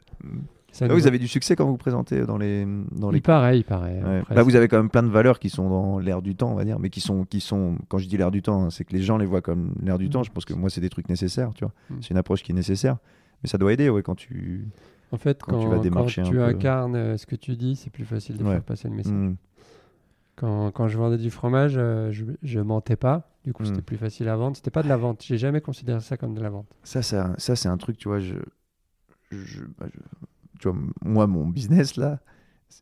[0.83, 3.59] Ah, vous avez du succès quand vous vous présentez dans les dans les Il paraît,
[3.59, 4.03] il paraît.
[4.03, 4.19] Ouais.
[4.19, 6.35] Après, Là, vous c'est- avez quand même plein de valeurs qui sont dans l'air du
[6.37, 8.65] temps, on va dire, mais qui sont, qui sont quand je dis l'air du temps,
[8.65, 10.11] hein, c'est que les gens les voient comme l'air du Mm.
[10.11, 10.23] temps.
[10.23, 11.73] Je pense que moi, c'est des trucs nécessaires, tu vois.
[11.89, 11.95] Mm.
[12.03, 12.99] C'est une approche qui est nécessaire.
[13.43, 14.67] Mais ça doit aider, ouais, quand tu.
[15.13, 18.05] En fait, quand quand, tu vas démarcher incarnes euh, ce que tu dis, c'est plus
[18.05, 18.53] facile de Ouais.
[18.53, 19.13] faire passer le message.
[19.13, 19.37] Mm.
[20.35, 23.31] Quand, quand je vendais du fromage, euh, je, je mentais pas.
[23.45, 23.67] Du coup, Mm.
[23.67, 24.57] c'était plus facile à vendre.
[24.57, 25.23] C'était pas de la vente.
[25.23, 26.67] J'ai jamais considéré ça comme de la vente.
[26.83, 28.21] Ça, ça, ça c'est un truc, tu vois.
[28.21, 28.35] Je,
[29.31, 30.01] je, bah, je-
[30.61, 32.19] tu vois, moi, mon business là,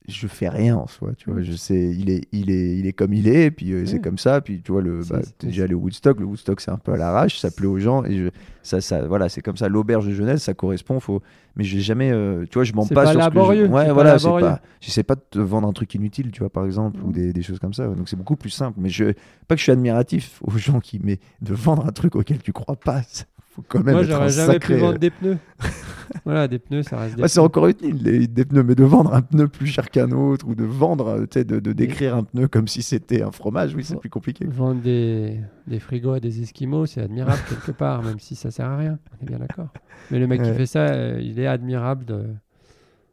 [0.08, 1.40] je fais rien en soi, tu vois.
[1.40, 1.44] Mm.
[1.44, 4.18] Je sais, il est, il est, il est comme il est, puis euh, c'est comme
[4.18, 6.78] ça, puis tu vois le, bah, t'es déjà allé au Woodstock, le Woodstock c'est un
[6.78, 8.28] peu à l'arrache, ça plaît aux gens et je,
[8.62, 9.68] ça, ça, voilà, c'est comme ça.
[9.68, 11.22] L'auberge de jeunesse, ça correspond, faut,
[11.56, 13.72] mais j'ai jamais, euh, tu vois, je mens C'est pas, sur laborieux, ce que je...
[13.86, 16.64] ouais, voilà, c'est pas, j'essaie pas de te vendre un truc inutile, tu vois, par
[16.66, 17.12] exemple, ou Mm.
[17.12, 17.86] des, des choses comme ça.
[17.86, 18.78] Donc c'est beaucoup plus simple.
[18.80, 19.12] Mais je,
[19.46, 22.52] pas que je suis admiratif aux gens qui, mais de vendre un truc auquel tu
[22.52, 23.24] crois pas, ça-
[23.54, 24.74] faut quand même Moi, j'aurais jamais sacré.
[24.74, 25.38] pu vendre des pneus.
[26.24, 28.84] voilà, des pneus, ça reste des Ouais, c'est encore utile, les- des pneus, mais de
[28.84, 31.72] vendre un pneu plus cher qu'un autre, ou de vendre, euh, tu sais, de, de
[31.72, 34.00] décrire un pneu comme si c'était un fromage, oui, c'est Ouais.
[34.00, 34.44] plus compliqué.
[34.46, 38.66] Vendre des, des frigos à des esquimaux, c'est admirable quelque part, même si ça sert
[38.66, 38.98] à rien.
[39.18, 39.68] On est bien d'accord.
[40.10, 40.56] Mais le mec qui Ouais.
[40.56, 42.24] fait ça, euh, il est admirable de,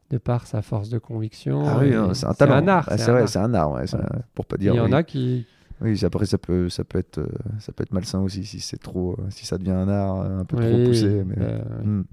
[0.10, 1.64] de par sa force de conviction.
[1.68, 2.58] Ah oui, non, c'est un talent.
[2.58, 2.86] C'est un art.
[2.90, 4.76] Ah, c'est vrai, c'est un art, ouais, un- pour pas Il dire.
[4.76, 5.46] y en a qui.
[5.82, 7.28] Oui, après ça peut, ça peut être, euh,
[7.60, 10.40] ça peut être malsain aussi si c'est trop, euh, si ça devient un art euh,
[10.40, 11.24] un peu trop poussé.
[11.26, 12.03] mais- euh, Mm.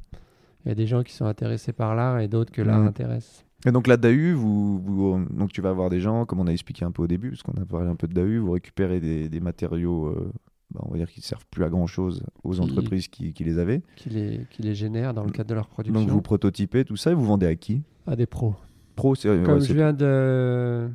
[0.65, 2.87] Il y a des gens qui sont intéressés par l'art et d'autres que l'art Mm.
[2.89, 3.45] intéresse.
[3.67, 6.53] Et donc là, DAU, vous, vous- donc tu vas avoir des gens, comme on a
[6.53, 9.01] expliqué un peu au début, parce qu'on a parlé un peu de DAU, vous récupérez
[9.01, 10.31] des, des matériaux, euh,
[10.73, 13.33] bah, on va dire qui ne servent plus à grand chose aux Qui- entreprises qui,
[13.33, 13.83] qui les avaient.
[13.97, 16.97] qui les, qui les génèrent dans le cadre de leur production Donc vous prototypez tout
[16.97, 17.83] ça et vous vendez à qui?
[18.07, 18.55] À des pros.
[18.95, 20.89] Pro, c'est Comme je viens de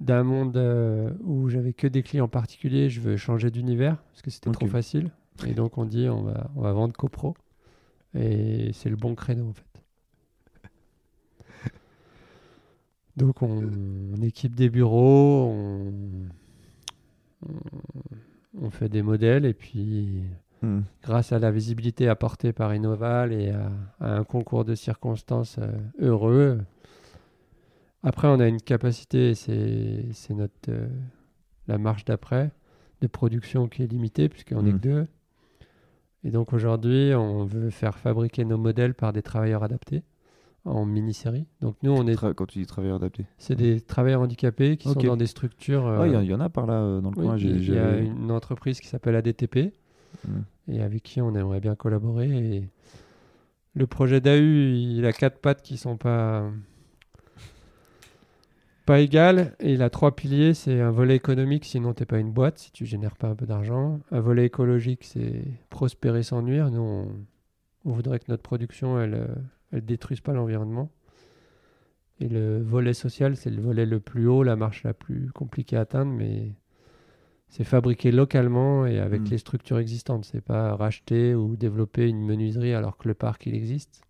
[0.00, 4.30] d'un monde euh, où j'avais que des clients particuliers, je veux changer d'univers parce que
[4.30, 5.10] c'était trop facile.
[5.46, 7.34] Et donc on dit on va, on va vendre copro.
[8.14, 9.64] Et c'est le bon créneau en fait.
[13.16, 13.62] Donc on,
[14.16, 15.52] on équipe des bureaux,
[18.60, 20.22] on, fait des modèles et puis
[20.60, 20.80] Hmm.
[21.04, 23.70] grâce à la visibilité apportée par Innoval et à,
[24.00, 25.70] à un concours de circonstances euh,
[26.00, 26.60] heureux.
[28.02, 30.86] Après, on a une capacité, c'est notre euh,
[31.66, 32.50] la marche d'après
[33.00, 34.80] de production qui est limitée puisqu'on n'est Mhm.
[34.80, 35.06] que deux.
[36.24, 40.02] Et donc aujourd'hui, on veut faire fabriquer nos modèles par des travailleurs adaptés
[40.64, 41.46] en mini-série.
[41.60, 43.24] Donc nous, on est, Tra- Quand tu dis travailleur adapté.
[43.38, 45.86] c'est des travailleurs handicapés qui sont dans des structures.
[45.86, 47.24] Ah, Il euh, y, en- il y en a par là euh, dans le oui,
[47.24, 47.36] coin.
[47.38, 49.72] il y a une entreprise qui s'appelle ADTP
[50.26, 50.40] Hmm.
[50.68, 52.28] et avec qui on aimerait bien collaborer.
[52.56, 52.68] Et
[53.74, 56.50] le projet d'AU, il a quatre pattes qui sont pas
[58.88, 60.54] pas égales et il a trois piliers.
[60.54, 63.44] C'est un volet économique, sinon t'es pas une boîte si tu génères pas un peu
[63.44, 64.00] d'argent.
[64.10, 66.70] Un volet écologique, c'est prospérer sans nuire.
[66.70, 67.08] Nous, on,
[67.84, 69.26] on voudrait que notre production, elle, euh,
[69.72, 70.90] elle détruise pas l'environnement.
[72.18, 75.76] Et le volet social, c'est le volet le plus haut, la marche la plus compliquée
[75.76, 76.52] à atteindre, mais
[77.48, 79.30] c'est fabriqué localement et avec Mm.
[79.32, 80.24] les structures existantes.
[80.24, 84.02] C'est pas racheter ou développer une menuiserie alors que le parc il existe.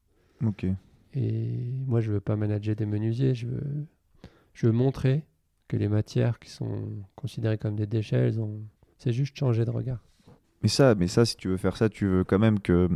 [0.46, 0.66] Ok.
[1.14, 3.34] Et moi, je veux pas manager des menuisiers.
[3.34, 3.86] Je veux,
[4.58, 5.22] je veux montrer
[5.68, 8.60] que les matières qui sont considérées comme des déchets, elles ont.
[8.96, 10.02] C'est juste changer de regard.
[10.62, 12.88] Mais ça, mais ça, si tu veux faire ça, tu veux quand même que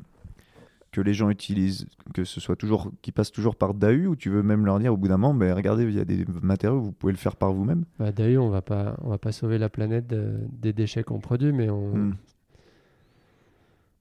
[0.91, 4.29] que les gens utilisent, que ce soit toujours, qui passent toujours par DAU, ou tu
[4.29, 6.81] veux même leur dire au bout d'un moment, ben, regardez, il y a des matériaux,
[6.83, 7.87] vous pouvez le faire par vous-même.
[7.99, 11.53] Bah, on va pas, on va pas sauver la planète de- des déchets qu'on produit,
[11.53, 11.95] mais on.
[11.97, 12.17] Hmm.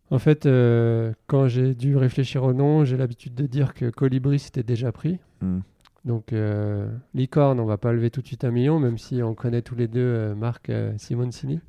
[0.09, 4.39] En fait, euh, quand j'ai dû réfléchir au nom, j'ai l'habitude de dire que Colibri
[4.39, 5.19] c'était déjà pris.
[5.41, 5.59] Hmm.
[6.05, 9.35] Donc, euh, licorne, on va pas lever tout de suite un million, même si on
[9.35, 11.59] connaît tous les deux euh, Marc euh, Simoncini.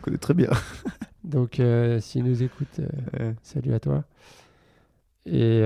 [0.00, 0.50] On connaît très bien.
[1.24, 2.80] Donc, euh, s'il nous écoute,
[3.18, 3.34] Ouais.
[3.42, 4.04] salut à toi.
[5.26, 5.60] Et,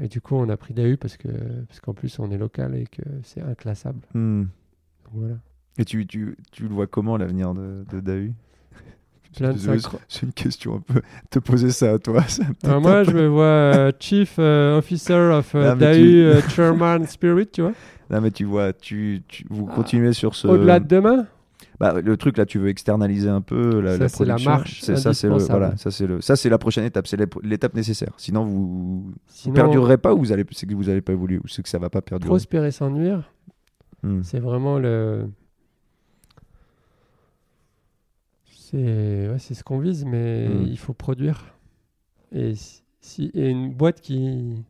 [0.00, 1.28] et du coup, on a pris DAU parce que
[1.66, 4.00] parce qu'en plus, on est local et que c'est inclassable.
[4.14, 4.44] Hmm.
[4.44, 5.34] Donc, voilà.
[5.76, 9.17] Et tu, tu, tu le vois comment l'avenir de, de DAU Plein de Désolé, synchro-
[9.32, 11.00] C'est une question un peu.
[11.30, 12.22] Te poser ça à toi.
[12.24, 16.22] ça Alors moi, je me vois euh, Chief euh, Officer of euh, mais DAU tu-
[16.24, 17.72] euh, Chairman Spirit, tu vois.
[18.10, 19.74] Non, mais tu vois, tu, tu- vous Ah.
[19.74, 20.48] continuez sur ce.
[20.48, 21.26] Au-delà de demain
[21.78, 24.96] Bah, le truc là, tu veux externaliser un peu la, Ça, c'est la marche C'est
[24.96, 28.12] ça, c'est le voilà, ça c'est le ça c'est la prochaine étape, c'est l'étape nécessaire.
[28.16, 31.38] Sinon vous, vous Sinon, perdurerez pas ou vous allez c'est que vous allez pas évoluer
[31.38, 32.28] ou c'est que ça va pas perdurer?
[32.30, 33.30] prospérer sans nuire,
[34.02, 34.22] Hmm.
[34.22, 35.26] c'est vraiment le.
[38.70, 40.62] C'est ouais, ce qu'on vise, mais Mm.
[40.68, 41.54] il faut produire.
[42.32, 42.52] Et
[43.00, 44.64] si, et une boîte qui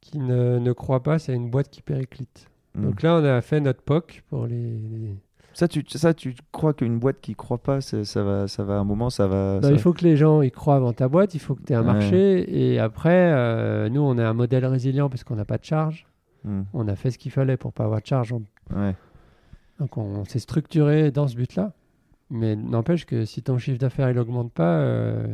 [0.00, 2.48] qui ne, ne croit pas, c'est une boîte qui périclite.
[2.74, 2.82] Hmm.
[2.84, 4.56] Donc là, on a fait notre POC pour les.
[4.78, 5.16] les-
[5.54, 8.78] Ça tu ça tu crois qu'une boîte qui croit pas ça, va ça va à
[8.78, 9.58] un moment ça va.
[9.60, 11.62] Bah, ça- il faut que les gens y croient avant ta boîte, il faut que
[11.62, 11.92] tu aies un Ouais.
[11.92, 12.72] marché.
[12.72, 16.06] Et après, euh, nous, on est un modèle résilient parce qu'on n'a pas de charge.
[16.44, 16.62] Hmm.
[16.72, 18.32] On a fait ce qu'il fallait pour pas avoir de charge.
[18.32, 18.44] On-
[18.74, 18.94] Ouais.
[19.80, 21.72] Donc on s'est structuré dans ce but-là.
[22.30, 25.26] Mais n'empêche que si ton chiffre d'affaires il augmente pas, euh,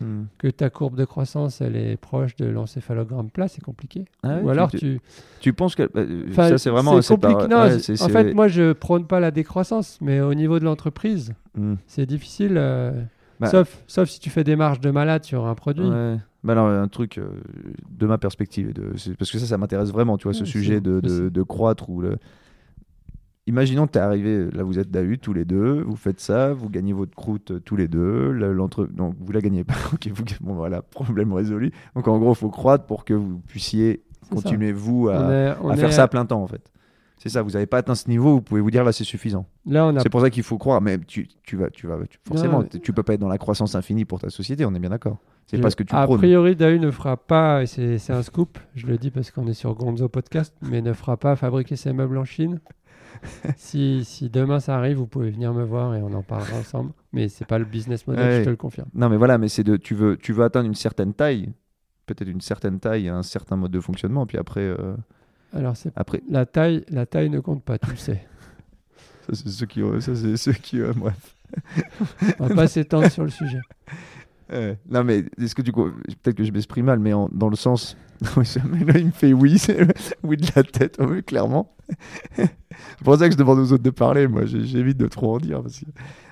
[0.00, 0.24] Hmm.
[0.38, 4.06] que ta courbe de croissance elle est proche de l'encéphalogramme plat, c'est compliqué.
[4.24, 5.00] Ah Ou tu- alors tu, tu.
[5.38, 7.54] tu penses que euh, Enfin, ça c'est vraiment c'est compliqué.
[7.54, 11.34] Ouais, c'est- en fait, moi je prône pas la décroissance, mais au niveau de l'entreprise,
[11.56, 11.74] Hmm.
[11.86, 12.54] c'est difficile.
[12.56, 13.04] euh,
[13.38, 15.86] Bah- sauf, sauf si tu fais des marges de malade sur un produit.
[15.88, 16.16] Ouais.
[16.42, 17.28] Bah alors, un truc euh,
[17.88, 20.98] de ma perspective, de, parce que ça, ça m'intéresse vraiment, tu vois, ce sujet de,
[21.00, 21.88] de, de croître.
[21.88, 22.16] Ou le...
[23.46, 26.54] Imaginons que tu es arrivé, là vous êtes d'AU tous les deux, vous faites ça,
[26.54, 28.88] vous gagnez votre croûte euh, tous les deux, le- l'entre...
[28.96, 30.24] non, vous la gagnez pas, ok, vous...
[30.40, 31.70] bon voilà, problème résolu.
[31.94, 34.34] Donc en gros, il faut croître pour que vous puissiez C'est ça.
[34.34, 36.70] continuer, vous, On à, est- on à faire est- ça à plein temps, en fait.
[37.18, 39.46] C'est ça, vous n'avez pas atteint ce niveau, vous pouvez vous dire là c'est suffisant.
[39.66, 41.98] Là, on a C'est pour ça qu'il faut croire, mais tu, tu vas, tu vas,
[42.08, 44.64] tu- forcément, mais- tu tu peux pas être dans la croissance infinie pour ta société,
[44.64, 45.18] on est bien d'accord.
[45.46, 46.16] C'est Je- pas ce que tu A prônes.
[46.18, 49.46] priori, DAU ne fera pas, et c'est c'est un scoop, je le dis parce qu'on
[49.48, 52.60] est sur Gonzo Podcast, mais ne fera pas fabriquer ses meubles en Chine.
[53.56, 56.92] si, si demain ça arrive, vous pouvez venir me voir et on en parlera ensemble.
[57.12, 58.38] Mais c'est pas le business model, Ouais.
[58.40, 58.88] je te le confirme.
[58.94, 61.52] Non, mais voilà, mais c'est de, tu veux, tu veux atteindre une certaine taille,
[62.06, 64.94] peut-être une certaine taille, un certain mode de fonctionnement, puis après, euh,
[65.54, 68.24] Alors, c'est après, la taille, la taille ne compte pas, tu le sais.
[69.26, 71.36] ça c'est ceux qui, euh, ça c'est ceux qui, euh, bref.
[72.40, 73.60] On va pas s'étendre sur le sujet.
[74.88, 75.90] Non, mais est-ce que tu, co-
[76.22, 77.96] peut-être que je m'exprime mal, mais en- dans le sens,
[78.36, 79.60] Oui, ça- mais là il me fait oui,
[80.22, 81.74] oui de la tête, oui, clairement.
[82.36, 82.48] c'est
[83.04, 85.62] pour ça que je demande aux autres de parler, moi, j'évite de trop en dire,
[85.62, 85.86] parce que,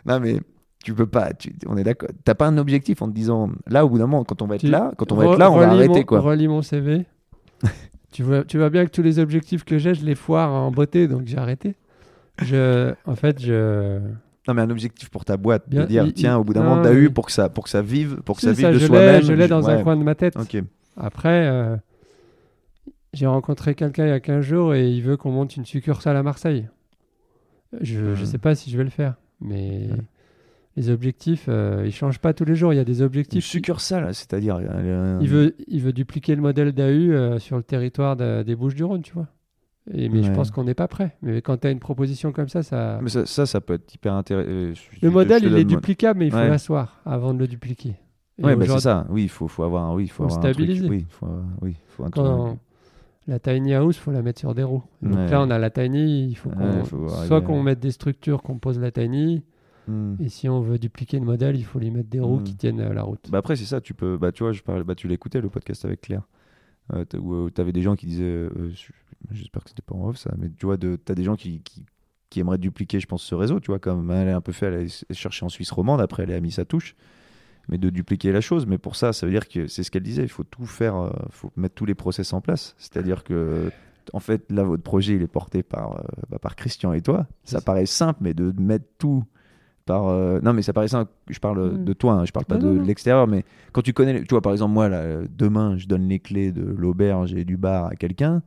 [0.06, 0.40] non, mais.
[0.84, 2.09] Tu peux pas, tu- on est d'accord.
[2.24, 4.56] T'as pas un objectif en te disant là au bout d'un moment quand on va
[4.56, 6.18] être Tu- là, quand on va Re- être là, on va arrêter mon- quoi.
[6.18, 7.04] Relis mon CV.
[8.10, 10.72] tu, vois, tu vois bien que tous les objectifs que j'ai, je les foire en
[10.72, 11.76] beauté, donc j'ai arrêté.
[12.42, 14.00] Je, en fait, je.
[14.48, 16.52] Non, mais un objectif pour ta boîte, Bien, de dire, il- tiens, il- au bout
[16.52, 18.46] d'un non, moment, t'as eu pour que ça, pour que ça vive, pour que Si,
[18.46, 19.20] ça vive ça, de je soi-même.
[19.20, 20.34] l'ai, je l'ai dans un coin de ma tête.
[20.36, 20.64] Ok.
[20.97, 21.77] Après, euh,
[23.12, 26.16] j'ai rencontré quelqu'un il y a 15 jours et il veut qu'on monte une succursale
[26.16, 26.69] à Marseille.
[27.81, 28.24] Je ne Hmm.
[28.27, 29.98] sais pas si je vais le faire, mais Ouais.
[30.77, 32.73] les objectifs, euh, ils changent pas tous les jours.
[32.73, 33.44] Il y a des Une objectifs.
[33.44, 34.56] succursale, c'est-à-dire.
[34.60, 38.55] euh, Il veut, il veut dupliquer le modèle d'AU euh, sur le territoire de- des
[38.55, 39.28] Bouches-du-Rhône, tu vois.
[39.93, 41.16] Et, mais je pense qu'on n'est pas prêt.
[41.23, 43.01] Mais quand tu as une proposition comme ça, ça...
[43.02, 44.48] Mais ça, ça, ça peut être hyper intéressant.
[45.02, 46.48] le modèle, il est du duplicable, mais il faut Ouais.
[46.48, 47.94] l'asseoir avant de le dupliquer.
[48.43, 49.06] Ouais, bah, c'est ça.
[49.10, 50.55] Oui, il faut, faut avoir, un- oui, faut Faut avoir un truc.
[50.55, 50.89] stabiliser.
[50.89, 51.27] Oui, faut,
[51.62, 52.59] oui, faut un quand truc.
[53.28, 54.82] la tiny house, faut la mettre sur des roues.
[55.02, 55.28] Donc Ouais.
[55.31, 57.90] là, on a la tiny, il faut qu'on Ouais, faut arriver soit qu'on mette des
[57.93, 59.43] structures qu'on pose la tiny,
[59.89, 60.14] Hmm.
[60.20, 62.44] et si on veut dupliquer le modèle, il faut lui mettre des roues Mm.
[62.44, 63.28] qui tiennent euh, la route.
[63.31, 63.81] Bah après, c'est ça.
[63.81, 64.16] Tu peux.
[64.16, 64.85] Bah tu vois, je parlais.
[64.85, 66.23] Bah tu l'écoutais le podcast avec Claire.
[66.93, 68.24] Euh, où tu avais des gens qui disaient.
[68.24, 68.93] euh, je-
[69.31, 71.60] J'espère que c'était pas en off ça, mais tu vois, de, t'as des gens qui,
[71.62, 71.85] qui,
[72.28, 73.60] qui aimeraient dupliquer, je pense, ce réseau.
[73.60, 76.01] Tu vois, comme elle est un peu fait, elle est chercher en Suisse romande.
[76.01, 76.97] Après, elle a mis sa touche.
[77.68, 78.66] Mais de dupliquer la chose.
[78.66, 80.22] Mais pour ça, ça veut dire que c'est ce qu'elle disait.
[80.22, 80.97] Il faut tout faire.
[80.97, 82.74] euh, faut mettre tous les process en place.
[82.78, 83.70] C'est-à-dire que.
[84.12, 87.26] En fait, là, votre projet, il est porté par, euh, bah, par Christian et toi.
[87.44, 89.22] Ça paraît simple, mais de mettre tout
[89.86, 90.09] par.
[90.09, 91.10] euh, Non, mais ça paraît simple.
[91.30, 91.84] Je parle Mm.
[91.84, 92.82] de toi, hein, je parle pas Non, de non.
[92.84, 94.20] l'extérieur, mais quand tu connais.
[94.22, 97.56] Tu vois, par exemple, moi, là, demain, je donne les clés de l'auberge et du
[97.56, 98.43] bar à quelqu'un.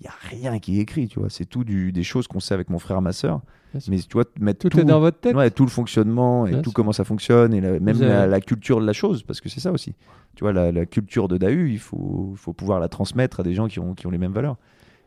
[0.00, 0.14] Il n'y a
[0.50, 1.28] rien qui est écrit, tu vois.
[1.28, 3.42] C'est tout du, des choses qu'on sait avec mon frère, ma soeur.
[3.88, 5.36] Mais tu vois, mettre Tout, est dans votre tête.
[5.36, 6.74] Ouais, tout le fonctionnement et Bien tout sûr.
[6.74, 9.48] comment ça fonctionne et la- même avez- la, la culture de la chose, parce que
[9.48, 9.94] c'est ça aussi.
[10.34, 13.54] Tu vois, la, la culture de DAU, il faut, faut pouvoir la transmettre à des
[13.54, 14.56] gens qui ont, qui ont les mêmes valeurs.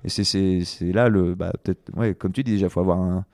[0.06, 0.64] Et c'est-
[0.94, 1.34] là le.
[1.36, 3.26] Bah, peut-être, ouais, comme tu dis, déjà, il faut avoir un,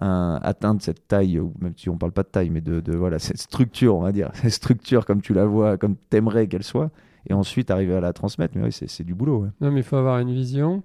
[0.00, 2.96] un- atteindre cette taille, ou même si on parle pas de taille, mais de, de
[2.96, 4.30] voilà, cette structure, on va dire.
[4.34, 6.90] Cette structure comme tu la vois, comme tu aimerais qu'elle soit.
[7.28, 8.54] Et ensuite arriver à la transmettre.
[8.56, 9.38] Mais oui, c'est du boulot.
[9.42, 9.48] ouais.
[9.60, 10.82] Non, mais il faut avoir une vision.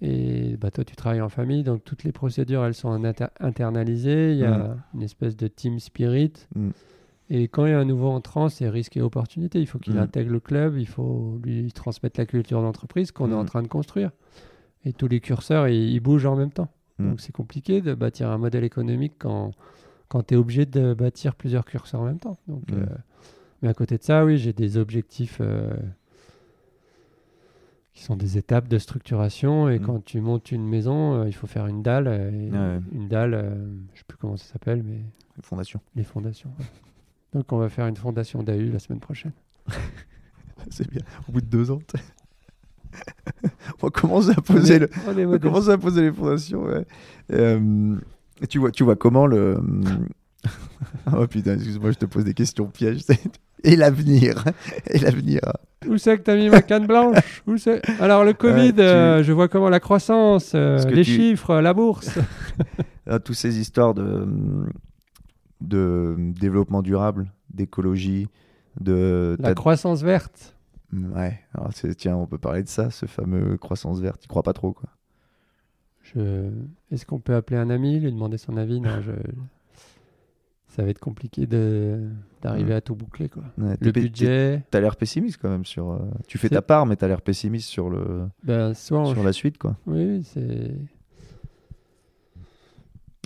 [0.00, 4.32] Et bah, toi, tu travailles en famille, donc toutes les procédures, elles sont inter- internalisées.
[4.32, 4.82] Il y a Mm.
[4.94, 6.32] une espèce de team spirit.
[6.54, 6.70] Mm.
[7.30, 9.60] Et quand il y a un nouveau entrant, c'est risque et opportunité.
[9.60, 9.98] Il faut qu'il Mm.
[9.98, 13.68] intègre le club, il faut lui transmettre la culture d'entreprise qu'on est en train de
[13.68, 14.10] construire.
[14.84, 16.68] Et tous les curseurs, ils, ils bougent en même temps.
[17.00, 19.50] Donc c'est compliqué de bâtir un modèle économique quand,
[20.08, 22.36] quand tu es obligé de bâtir plusieurs curseurs en même temps.
[22.46, 22.84] Donc, euh,
[23.64, 25.74] mais à côté de ça, oui, j'ai des objectifs euh,
[27.94, 29.68] qui sont des étapes de structuration.
[29.68, 29.82] Et Mm.
[29.86, 32.06] quand tu montes une maison, euh, il faut faire une dalle.
[32.08, 32.80] euh, et Ouais.
[32.92, 35.00] Une dalle, euh, je sais plus comment ça s'appelle, mais
[35.36, 35.80] les fondations.
[36.58, 36.64] ouais.
[37.32, 39.32] Donc on va faire une fondation d'AU la semaine prochaine.
[40.70, 41.02] C'est bien.
[41.28, 41.80] Au bout de deux ans,
[43.82, 46.62] on va commencer à poser le, On On commencer à poser les fondations.
[46.64, 46.86] Ouais.
[48.40, 49.58] Et tu vois, tu vois comment le.
[51.12, 53.02] oh putain, excuse-moi, je te pose des questions pièges.
[53.72, 54.44] Et l'avenir.
[54.90, 55.40] Et l'avenir.
[55.88, 57.42] Où c'est que t'as mis ma canne blanche?
[57.46, 57.82] Où c'est?
[58.00, 61.74] Alors le Covid, tu- euh, je vois comment la croissance, euh, les tu- chiffres, la
[61.74, 62.18] bourse.
[63.24, 64.26] Toutes ces histoires de,
[65.60, 68.28] de développement durable, d'écologie,
[68.80, 69.36] de.
[69.40, 70.54] la croissance verte.
[70.92, 74.20] Ouais, alors tiens, on peut parler de ça, ce fameux croissance verte.
[74.20, 74.88] Tu crois pas trop, quoi.
[76.02, 76.50] Je...
[76.92, 78.80] Est-ce qu'on peut appeler un ami, lui demander son avis?
[78.80, 79.12] Non, je...
[80.68, 82.08] ça va être compliqué de...
[82.44, 82.76] d'arriver Mm.
[82.76, 83.28] à tout boucler.
[83.28, 83.42] Quoi.
[83.58, 85.90] Ouais, Le budget, T'as l'air pessimiste quand même sur.
[85.92, 85.98] euh,
[86.28, 88.28] Tu fais ta part, mais t'as l'air pessimiste sur, le...
[88.44, 89.76] ben, soit sur la suite, quoi.
[89.86, 90.72] Oui, c'est...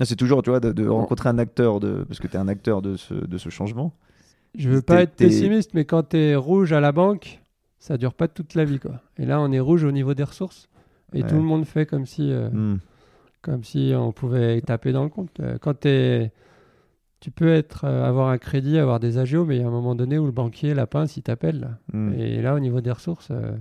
[0.00, 2.04] Ah, C'est toujours, tu vois, de, de rencontrer un acteur, de...
[2.06, 3.92] parce que tu es un acteur de ce, de ce changement.
[4.56, 7.40] Je veux pas être pessimiste, mais quand tu es rouge à la banque,
[7.78, 8.78] ça dure pas toute la vie.
[8.78, 9.00] Quoi.
[9.18, 10.68] Et là, on est rouge au niveau des ressources.
[11.12, 11.28] Et Ouais.
[11.28, 12.78] tout le monde fait comme si, euh, Hmm.
[13.42, 15.38] comme si on pouvait taper dans le compte.
[15.40, 16.32] Euh, Quand t'es-
[17.20, 19.70] tu peux être, euh, avoir un crédit, avoir des agios, mais il y a un
[19.72, 21.76] moment donné où le banquier, la pince, il t'appelle.
[21.92, 22.12] Hmm.
[22.16, 23.52] Et là, au niveau des ressources, euh,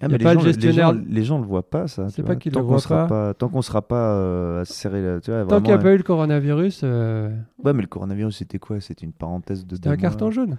[0.00, 1.88] Ah, y a les, pas gens, le les, gestionnaire- gens, les gens le voient pas,
[1.88, 2.08] ça.
[2.10, 3.34] C'est pas qu'ils tant le qu'on voient sera pas.
[3.34, 5.20] Tant qu'on sera pas euh, à se serrer la.
[5.20, 7.30] Tu vois, tant qu'il n'y a pas eu le coronavirus, euh,
[7.64, 8.80] Ouais, mais le coronavirus, c'était quoi?
[8.80, 9.74] C'était une parenthèse de.
[9.76, 10.56] c'était un carton jaune.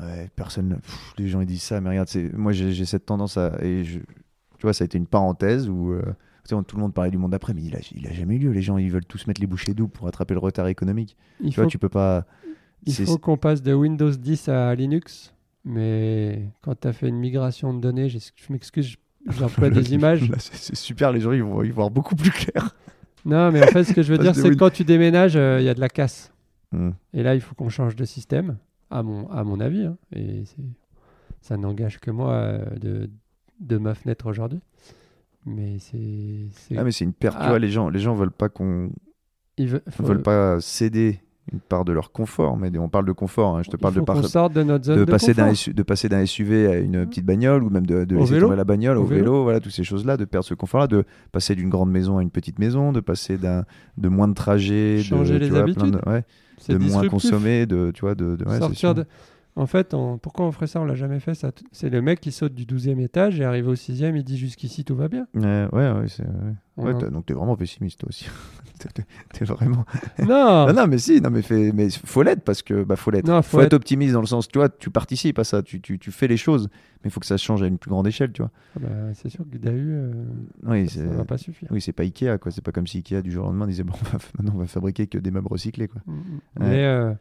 [0.00, 0.76] Ouais, personne.
[0.82, 3.52] pff, les gens ils disent ça, mais regarde, moi j'ai j'ai cette tendance à.
[3.62, 5.94] Et je, tu vois, ça a été une parenthèse où.
[6.48, 8.38] Sais, tout le monde parlait du monde d'après, mais il a, il a jamais eu
[8.38, 8.50] lieu.
[8.52, 11.16] Les gens, ils veulent tous mettre les bouchées doubles pour attraper le retard économique.
[11.40, 12.26] Il Tu vois, faut, tu peux pas.
[12.86, 15.32] il faut qu'on passe de Windows 10 à Linux.
[15.64, 18.18] Mais quand tu as fait une migration de données, je
[18.50, 18.96] m'excuse,
[19.26, 20.30] j'emploie des images.
[20.38, 22.74] C'est super, les gens ils vont y voir beaucoup plus clair.
[23.24, 25.58] Non, mais en fait, ce que je veux dire, c'est que quand tu déménages, euh,
[25.60, 26.30] il y a de la casse.
[26.72, 26.90] Hmm.
[27.14, 28.58] Et là, il faut qu'on change de système,
[28.90, 29.86] à mon, à mon avis.
[29.86, 29.96] hein.
[30.14, 30.42] Et
[31.40, 33.08] ça n'engage que moi euh, de,
[33.60, 34.60] de ma fenêtre aujourd'hui.
[35.46, 36.76] Mais c'est.
[36.76, 37.36] Ah, mais c'est une perte.
[37.36, 37.48] Tu Ah.
[37.50, 38.90] vois, les gens, les gens veulent pas qu'on
[39.58, 41.20] il veut- faut- veulent pas céder
[41.52, 42.56] une part de leur confort.
[42.56, 43.56] Mais on parle de confort.
[43.58, 46.08] hein, Je te parle de, par- de notre zone de de, passer d'un de passer
[46.08, 48.46] d'un SUV à une petite bagnole ou même de, laisser vélo.
[48.46, 49.20] tomber la bagnole au, Au vélo.
[49.24, 49.42] vélo.
[49.42, 52.16] voilà toutes ces choses là de perdre ce confort là de passer d'une grande maison
[52.16, 53.64] à une petite maison de passer d'un
[53.98, 56.00] de moins de trajets Changer de, les tu vois, plein de, habitudes.
[56.06, 56.24] ouais,
[56.70, 58.94] de moins consommer de tu vois de, de- ouais, c'est Sortir sûr.
[58.94, 59.04] de...
[59.56, 61.34] En fait, on- pourquoi on ferait ça On l'a jamais fait.
[61.34, 61.52] ça.
[61.70, 64.84] C'est le mec qui saute du 12e étage et arrive au 6e, il dit jusqu'ici
[64.84, 65.26] tout va bien.
[65.34, 66.54] ouais ouais, ouais, c'est- ouais.
[66.76, 68.26] Ouais, t'as- donc t'es vraiment pessimiste toi aussi
[69.32, 69.84] T'es- vraiment
[70.18, 73.12] Non, non non mais si non mais fait mais faut l'être parce que bah faut
[73.12, 73.66] l'être faut, faut être...
[73.66, 76.26] être- optimiste dans le sens tu vois tu participes à ça tu, tu, tu fais
[76.26, 76.68] les choses
[77.04, 78.88] mais il faut que ça change à une plus grande échelle tu vois Ah bah,
[79.14, 80.24] c'est sûr que DAU, euh,
[80.64, 81.68] oui ça va pas suffire.
[81.70, 82.50] Oui, c'est pas Ikea, quoi.
[82.50, 84.58] C'est pas comme si Ikea du jour au lendemain disait bon, on va, maintenant on
[84.58, 86.00] va fabriquer que des meubles recyclés, quoi.
[86.06, 86.16] Mm, mm.
[86.16, 86.68] Ouais.
[86.70, 87.12] Mais euh,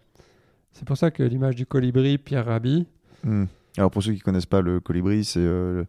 [0.74, 2.86] c'est pour ça que l'image du colibri, Pierre Rabhi,
[3.24, 3.45] Hmm.
[3.78, 5.86] Alors pour ceux qui connaissent pas le colibri, c'est euh,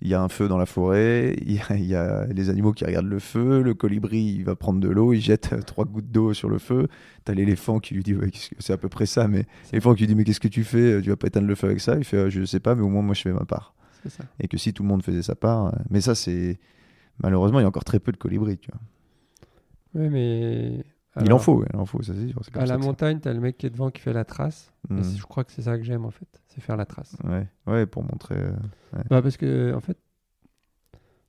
[0.00, 2.48] il y a un feu dans la forêt, il y, a, il y a les
[2.48, 5.84] animaux qui regardent le feu, le colibri il va prendre de l'eau, il jette trois
[5.84, 6.88] gouttes d'eau sur le feu,
[7.24, 10.06] t'as l'éléphant qui lui dit ouais, c'est à peu près ça, mais l'éléphant qui lui
[10.08, 12.04] dit mais qu'est-ce que tu fais, tu vas pas éteindre le feu avec ça, il
[12.04, 13.74] fait euh, je sais pas, mais au moins moi je fais ma part.
[14.08, 14.24] ça.
[14.40, 16.58] Et que si tout le monde faisait sa part, euh, mais ça c'est
[17.22, 18.80] malheureusement il y a encore très peu de colibris, tu vois.
[19.94, 20.84] Oui, mais.
[21.24, 22.40] Il en faut, il en faut, ça c'est sûr.
[22.54, 24.72] À la montagne, t'as le mec qui est devant qui fait la trace.
[24.90, 25.02] Et Hmm.
[25.16, 27.16] je crois que c'est ça que j'aime en fait, c'est faire la trace.
[27.24, 28.36] Ouais, ouais, pour montrer.
[28.36, 28.52] euh,
[29.10, 29.98] Bah, parce que en fait,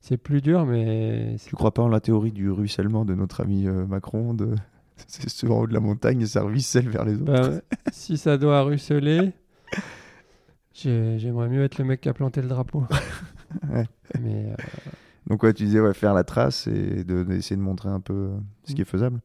[0.00, 3.66] c'est plus dur, mais Tu crois pas en la théorie du ruissellement de notre ami
[3.66, 4.54] euh, Macron de...
[5.06, 7.24] C'est sur en haut de la montagne et ça ruisselle vers les autres.
[7.24, 7.60] bah,
[7.92, 9.32] si ça doit ruisseler,
[10.74, 12.84] j'ai- j'aimerais mieux être le mec qui a planté le drapeau.
[13.68, 13.84] Ouais.
[14.20, 14.54] Mais euh,
[15.26, 18.30] Donc ouais, tu disais ouais, faire la trace et de- d'essayer de, montrer un peu
[18.64, 19.20] ce qui est faisable.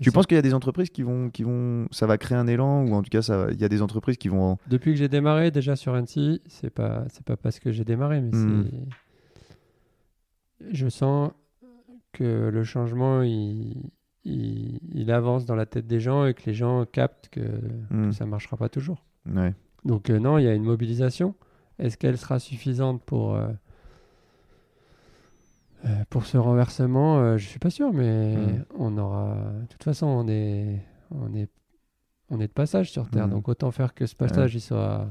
[0.00, 2.46] Tu penses qu'il y a des entreprises qui vont, qui vont, ça va créer un
[2.46, 4.58] élan ou en tout cas ça, il y a des entreprises qui vont.
[4.68, 8.20] Depuis que j'ai démarré déjà sur Annecy, c'est pas c'est pas parce que j'ai démarré,
[8.20, 8.64] mais Hmm.
[10.72, 11.30] je sens
[12.12, 13.90] que le changement il,
[14.24, 17.40] il il avance dans la tête des gens et que les gens captent que,
[17.90, 19.04] Hmm, que ça marchera pas toujours.
[19.26, 19.54] ouais.
[19.84, 21.34] Donc euh, non, il y a une mobilisation.
[21.78, 23.48] Est-ce qu'elle sera suffisante pour euh,
[25.84, 28.64] euh, pour ce renversement Euh, Je suis pas sûr, mais Hmm.
[28.78, 29.34] on aura.
[29.62, 30.80] De toute façon, on est
[31.10, 31.48] on est
[32.30, 33.32] on est de passage sur Terre, Hmm.
[33.32, 35.06] donc autant faire que ce passage il soit.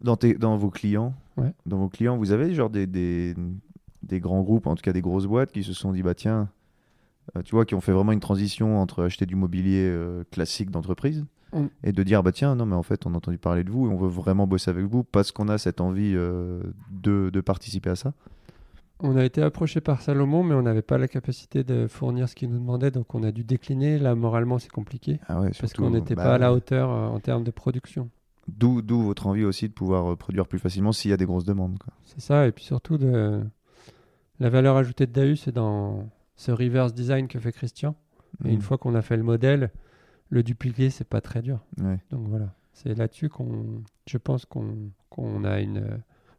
[0.00, 1.52] Dans, tes, dans vos clients, Ouais.
[1.66, 3.34] dans vos clients, vous avez genre des, des,
[4.04, 6.48] des grands groupes, en tout cas des grosses boîtes qui se sont dit bah tiens,
[7.36, 10.70] euh, tu vois, qui ont fait vraiment une transition entre acheter du mobilier euh, classique
[10.70, 11.24] d'entreprise
[11.82, 13.86] et de dire bah tiens non mais en fait on a entendu parler de vous
[13.86, 16.60] et on veut vraiment bosser avec vous parce qu'on a cette envie de,
[17.30, 18.12] de participer à ça.
[19.00, 22.34] On a été approché par Salomon, mais on n'avait pas la capacité de fournir ce
[22.34, 23.98] qu'ils nous demandaient, donc on a dû décliner.
[23.98, 25.20] Là, moralement, c'est compliqué.
[25.28, 28.10] Ah ouais, Parce qu'on n'était bah, pas à la hauteur euh, en termes de production.
[28.48, 31.26] D'où, d'où votre envie aussi de pouvoir euh, produire plus facilement s'il y a des
[31.26, 31.78] grosses demandes.
[31.78, 31.92] Quoi.
[32.04, 33.40] C'est ça, et puis surtout, de...
[34.40, 37.94] la valeur ajoutée de DAU, c'est dans ce reverse design que fait Christian.
[38.44, 38.62] Et une Mm.
[38.62, 39.70] fois qu'on a fait le modèle,
[40.30, 41.60] le dupliquer, c'est pas très dur.
[41.80, 41.98] Ouais.
[42.10, 45.96] Donc voilà, c'est là-dessus qu'on, je pense qu'on, qu'on a une euh,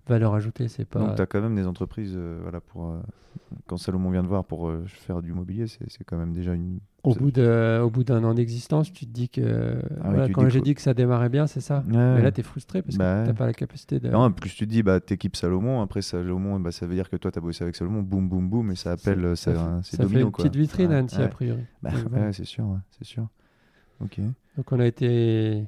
[0.09, 0.67] valeur ajoutée.
[0.67, 0.99] C'est pas.
[0.99, 2.99] Donc tu as quand même des entreprises, euh, voilà, pour, euh,
[3.67, 6.79] quand Salomon vient de voir pour euh, faire du mobilier, c'est, quand même déjà une...
[7.03, 9.79] Au bout, de, au bout d'un an d'existence, tu te dis que.
[10.01, 11.81] Ah voilà, quand j'ai que- dit que ça démarrait bien, c'est ça.
[11.87, 11.93] Ouais.
[11.95, 13.33] Mais là, tu es frustré parce Bah que ouais.
[13.33, 14.09] tu pas la capacité de.
[14.09, 17.09] Non, en plus tu te dis, bah, t'équipes Salomon, après Salomon, bah, ça veut dire
[17.09, 19.79] que toi tu as bossé avec Salomon, boum, boum, boum, et ça appelle, c'est, ça
[19.81, 20.43] fait, ça fait une quoi.
[20.43, 21.23] petite vitrine à Annecy, ouais.
[21.23, 21.63] a priori.
[21.81, 23.27] Bah, ouais, c'est sûr, c'est sûr.
[24.01, 24.19] Ok.
[24.57, 25.63] Donc on a été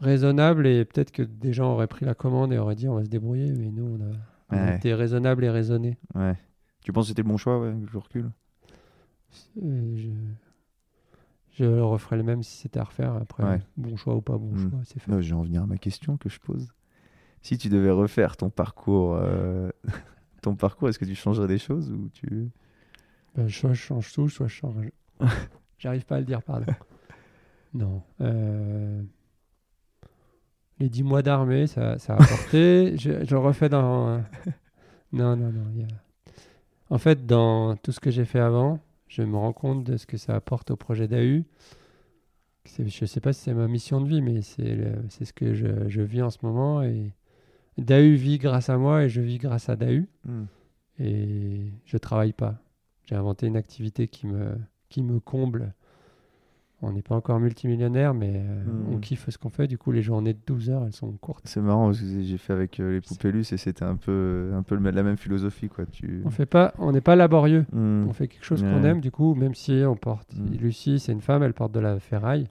[0.00, 3.04] raisonnable et peut-être que des gens auraient pris la commande et auraient dit on va
[3.04, 4.14] se débrouiller, mais nous on a,
[4.50, 4.76] on a Ouais.
[4.76, 5.98] été raisonnable et raisonné.
[6.14, 6.36] Ouais.
[6.82, 8.30] Tu penses que c'était le bon choix, ouais, avec le recul?
[9.62, 10.08] Euh, Je...
[11.58, 13.14] je le referais le même si c'était à refaire.
[13.14, 13.60] Après, Ouais.
[13.76, 14.70] bon choix ou pas bon Mm.
[14.70, 15.10] choix, c'est fait.
[15.10, 16.68] Non, Je vais en venir à ma question que je pose.
[17.42, 19.70] Si tu devais refaire ton parcours, euh,
[20.42, 22.48] ton parcours, est-ce que tu changerais des choses ou tu...
[23.34, 24.76] Ben, soit je change tout, soit je change.
[25.78, 26.72] J'arrive pas à le dire, pardon.
[27.74, 28.02] non.
[28.20, 29.02] euh,
[30.80, 32.96] Les 10 mois d'armée, ça, ça a apporté.
[32.98, 34.18] je, je le refais dans.
[35.12, 35.64] Non, non, non.
[35.74, 35.86] y a-
[36.90, 38.78] En fait, dans tout ce que j'ai fait avant,
[39.08, 41.42] je me rends compte de ce que ça apporte au projet d'AU.
[42.78, 46.02] Je sais pas si c'est ma mission de vie, mais c'est ce que je, je
[46.02, 46.82] vis en ce moment.
[46.82, 47.12] Et
[47.78, 50.44] DAU vit grâce à moi et je vis grâce à DAU Hmm.
[51.00, 52.56] et je travaille pas.
[53.06, 54.58] J'ai inventé une activité qui me,
[54.90, 55.72] qui me comble.
[56.80, 59.66] On n'est pas encore multimillionnaire, mais euh, on kiffe ce qu'on fait.
[59.66, 61.42] Du coup, les journées de 12 heures, elles sont courtes.
[61.44, 64.52] C'est marrant parce que j'ai fait avec euh, les poupées Luce et c'était un peu,
[64.54, 65.68] un peu la même philosophie.
[65.68, 65.86] Quoi.
[65.86, 66.22] Tu...
[66.24, 67.66] On fait pas, on n'est pas laborieux.
[67.72, 68.06] Hmm.
[68.08, 69.00] On fait quelque chose qu'on aime.
[69.00, 70.56] Du coup, même si on porte, Mhm.
[70.60, 72.46] Lucie, c'est une femme, elle porte de la ferraille,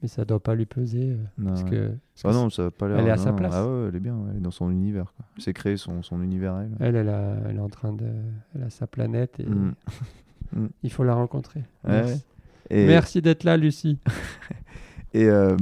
[0.00, 2.66] mais ça doit pas lui peser euh, Non, parce que parce Ah que non, ça
[2.66, 2.98] a pas l'air.
[3.00, 3.52] Elle est à non, sa place.
[3.54, 5.12] Ah ouais, elle est bien, elle est dans son univers.
[5.14, 5.26] Quoi.
[5.36, 6.70] C'est créé son, son univers elle.
[6.80, 8.06] elle, elle, a- elle est en train de,
[8.54, 9.46] elle a sa planète et
[10.82, 11.64] il faut la rencontrer.
[11.86, 12.16] Ouais.
[12.70, 13.98] Merci, Et, Merci d'être là, Lucie.
[15.14, 15.56] et euh,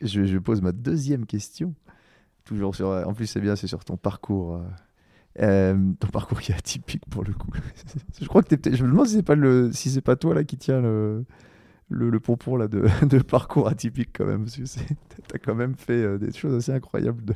[0.00, 1.74] je, je pose ma deuxième question.
[2.44, 2.88] Toujours sur.
[2.88, 4.56] En plus, c'est bien, c'est sur ton parcours.
[4.56, 4.62] euh,
[5.42, 7.50] euh, ton parcours qui est atypique pour le coup.
[8.20, 8.76] je crois que peut-être.
[8.76, 11.24] Je me demande si c'est pas le, si c'est pas toi là qui tient le,
[11.88, 14.62] le, le pompon là de, de parcours atypique quand même, parce que
[15.28, 17.24] t'as quand même fait euh, des choses assez incroyables.
[17.24, 17.34] de-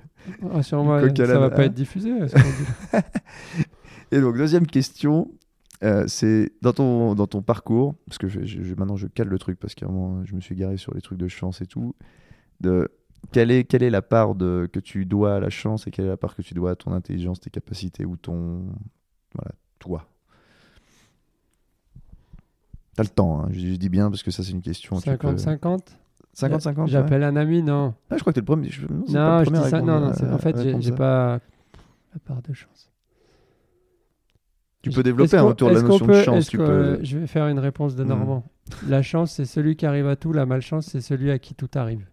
[1.01, 1.65] coq à ça va pas hein.
[1.67, 2.13] être diffusé.
[4.11, 5.31] Et donc deuxième question,
[5.85, 9.29] euh, c'est dans ton dans ton parcours, parce que je, je- je- maintenant je cale
[9.29, 11.61] le truc parce qu'à un moment je me suis garé sur les trucs de chance
[11.61, 11.95] et tout.
[12.61, 12.91] De
[13.33, 16.07] quelle est quelle est la part de que tu dois à la chance et quelle
[16.07, 18.65] est la part que tu dois à ton intelligence, tes capacités ou ton
[19.35, 20.09] voilà toi?
[22.97, 24.97] T'as le temps, hein, je, je dis bien parce que ça c'est une question.
[25.01, 25.81] tu peux- 50-50
[26.35, 26.87] 50-50 ouais.
[26.89, 27.95] J'appelle un ami, non.
[28.11, 28.71] Ah, je crois que t'es le premier.
[28.71, 29.81] je- non, c'est pas Non, le je premier dis à ça.
[29.81, 30.97] Non, non, c'est- euh, en fait, j'ai ça.
[30.97, 31.41] pas
[32.13, 32.88] la part de chance.
[34.83, 36.49] Tu peux développer hein, autour de la notion de chance.
[36.49, 36.57] Tu.
[36.57, 38.09] Je vais faire une réponse de Hmm.
[38.09, 38.45] Normand.
[38.87, 40.33] La chance, c'est celui qui arrive à tout.
[40.33, 42.07] La malchance, c'est celui à qui tout arrive.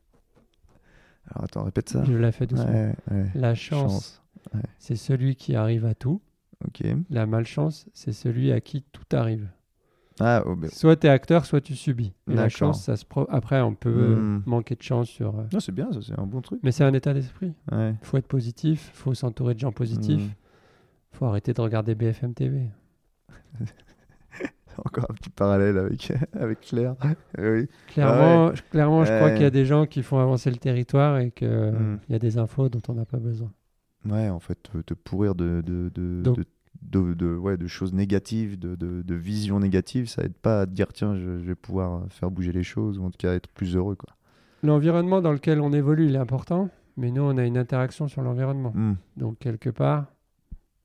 [1.29, 2.03] Alors attends, répète ça.
[2.05, 2.71] Je la fais doucement.
[2.71, 3.25] Ouais, ouais.
[3.35, 4.21] La chance,
[4.53, 4.61] Chance.
[4.79, 6.21] c'est celui qui arrive à tout.
[6.65, 6.83] Ok.
[7.09, 9.47] La malchance, c'est celui à qui tout arrive.
[10.21, 12.13] Ah, oh, ben- Soit tu es acteur, soit tu subis.
[12.31, 14.43] Et la chance, ça se pro- après, on peut euh, Hmm.
[14.45, 15.37] manquer de chance sur.
[15.39, 16.59] euh, Non, c'est bien, c'est un bon truc.
[16.63, 17.53] Mais c'est un état d'esprit.
[17.71, 17.93] Ouais.
[18.01, 20.21] Il faut être positif, il faut s'entourer de gens positifs.
[20.23, 20.29] Mm.
[21.15, 22.67] Il faut arrêter de regarder BFM TV.
[24.83, 26.95] Encore un petit parallèle avec, avec Claire.
[27.37, 27.67] oui.
[27.87, 31.19] Clairement, je- clairement je crois qu'il y a des gens qui font avancer le territoire
[31.19, 31.99] et qu'il Mm.
[32.09, 33.49] y a des infos dont on n'a pas besoin.
[34.05, 36.43] Ouais, en fait, te, pourrir de, de, de, Donc- de,
[36.81, 40.65] de- de- ouais, de choses négatives, de, de, de visions négatives, ça aide pas à
[40.65, 43.33] te dire, tiens, je, je vais pouvoir faire bouger les choses, ou en tout cas
[43.33, 43.95] être plus heureux.
[43.95, 44.13] Quoi.
[44.63, 48.21] L'environnement dans lequel on évolue, il est important, mais nous, on a une interaction sur
[48.23, 48.73] l'environnement.
[48.75, 48.95] Mm.
[49.15, 50.07] Donc, quelque part.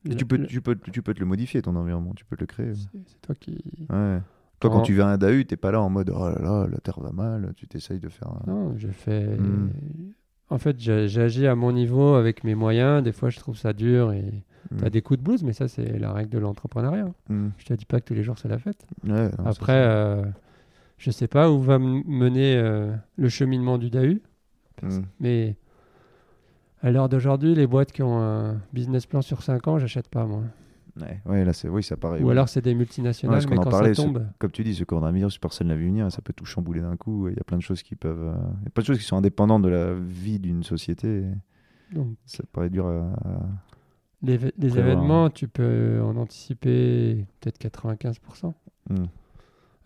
[0.06, 2.24] Et le- tu, peux, le- tu, peux, tu peux te le modifier, ton environnement, tu
[2.24, 2.72] peux te le créer.
[2.74, 3.58] C'est toi qui.
[3.90, 4.18] Ouais.
[4.60, 6.78] Toi, quand tu viens à DAU, t'es pas là en mode, oh là là, la
[6.78, 8.28] terre va mal, tu t'essayes de faire...
[8.28, 9.24] un- Non, je fais.
[9.26, 9.70] Mm.
[10.50, 13.02] En fait, j'agis à mon niveau avec mes moyens.
[13.02, 14.76] Des fois, je trouve ça dur et Mm.
[14.76, 17.08] t'as des coups de blues, mais ça, c'est la règle de l'entrepreneuriat.
[17.30, 17.48] Mm.
[17.56, 18.84] Je te dis pas que tous les jours, c'est la fête.
[19.04, 20.22] Ouais, non, ça, Après, euh,
[20.98, 24.18] je sais pas où va mener euh, le cheminement du DAU,
[24.82, 25.00] Mm.
[25.20, 25.56] mais
[26.82, 30.24] à l'heure d'aujourd'hui, les boîtes qui ont un business plan sur 5 ans, j'achète pas
[30.26, 30.42] moi.
[31.00, 31.68] Ouais, ouais, là, c'est...
[31.68, 32.20] Oui, ça paraît...
[32.22, 34.50] Ou alors c'est des multinationales, Ouais, mais qu'on en quand parlait, ça ce- tombe, comme
[34.50, 37.28] tu dis, ce coronavirus, personne ne l'a vu venir, ça peut tout chambouler d'un coup.
[37.28, 38.18] Il y a plein de choses qui peuvent.
[38.28, 41.24] euh, Il y a plein de choses qui sont indépendantes de la vie d'une société.
[41.92, 43.12] donc, Ça paraît dur à.
[43.28, 43.46] à-
[44.22, 44.34] Les,
[44.78, 48.52] événements, tu peux en anticiper peut-être 95%.
[48.90, 49.04] Hmm.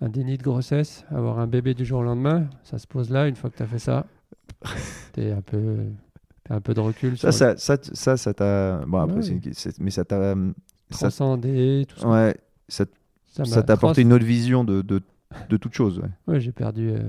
[0.00, 3.28] Un déni de grossesse, avoir un bébé du jour au lendemain, ça se pose là.
[3.28, 4.06] Une fois que tu as fait ça,
[5.12, 5.76] tu un peu,
[6.44, 8.84] t'as un peu de recul Ça, ça, ça, ça, ça t'a.
[8.86, 9.50] Bon, après, Ouais.
[9.52, 10.34] c'est mais ça t'a.
[10.34, 10.54] le
[10.90, 12.08] Ça, transcender, tout ça.
[12.08, 12.36] ouais,
[12.68, 12.84] ça,
[13.26, 15.02] Ça ça t'a apporté trans- une autre vision de, de,
[15.48, 15.98] de toute chose.
[15.98, 16.10] Ouais.
[16.34, 17.00] Ouais, j'ai perdu euh,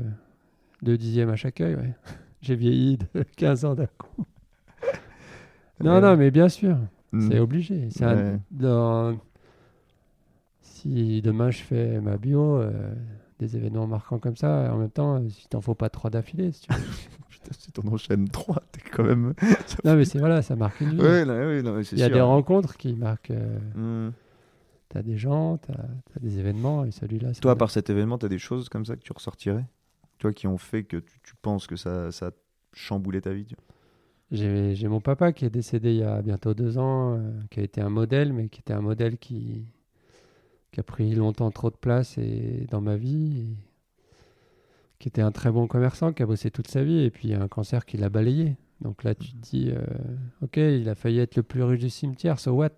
[0.82, 1.76] deux dixièmes à chaque œil.
[1.76, 1.94] Ouais.
[2.42, 4.24] J'ai vieilli de 15 ans d'un coup.
[5.84, 6.02] Non, Ouais.
[6.02, 6.78] non, mais bien sûr,
[7.12, 7.30] Hmm.
[7.32, 7.88] c'est obligé.
[7.92, 8.40] C'est un- Ouais.
[8.52, 9.18] dans-
[10.62, 12.94] Si demain je fais ma bio, euh,
[13.40, 16.52] des événements marquants comme ça, en même temps, il t'en faut pas trois d'affilée.
[16.52, 16.80] si tu veux.
[17.60, 19.34] Si t'en enchaînes trois, t'es quand même.
[19.86, 21.02] non, mais c'est voilà, ça marque une vie.
[21.02, 22.14] Ouais, non, Il y a sûr.
[22.16, 23.32] des rencontres qui marquent.
[23.32, 23.60] euh,
[24.08, 24.12] Hmm.
[24.90, 27.34] T'as des gens, t'as as des événements, et celui-là.
[27.34, 29.66] c'est- Toi, à part cet événement, t'as des choses comme ça que tu ressortirais?
[30.20, 32.32] Toi qui ont fait que tu, tu penses que ça, ça a
[32.74, 33.64] chamboulé ta vie tu vois?
[34.32, 37.60] J'ai j'ai mon papa qui est décédé il y a bientôt deux ans, euh, qui
[37.60, 39.66] a été un modèle, mais qui était un modèle qui,
[40.72, 43.48] qui a pris longtemps trop de place et, dans ma vie, et
[45.00, 47.48] qui était un très bon commerçant, qui a bossé toute sa vie, et puis un
[47.48, 48.56] cancer qui l'a balayé.
[48.82, 49.84] Donc là, tu te dis, euh,
[50.42, 52.70] ok, il a failli être le plus riche du cimetière, so what?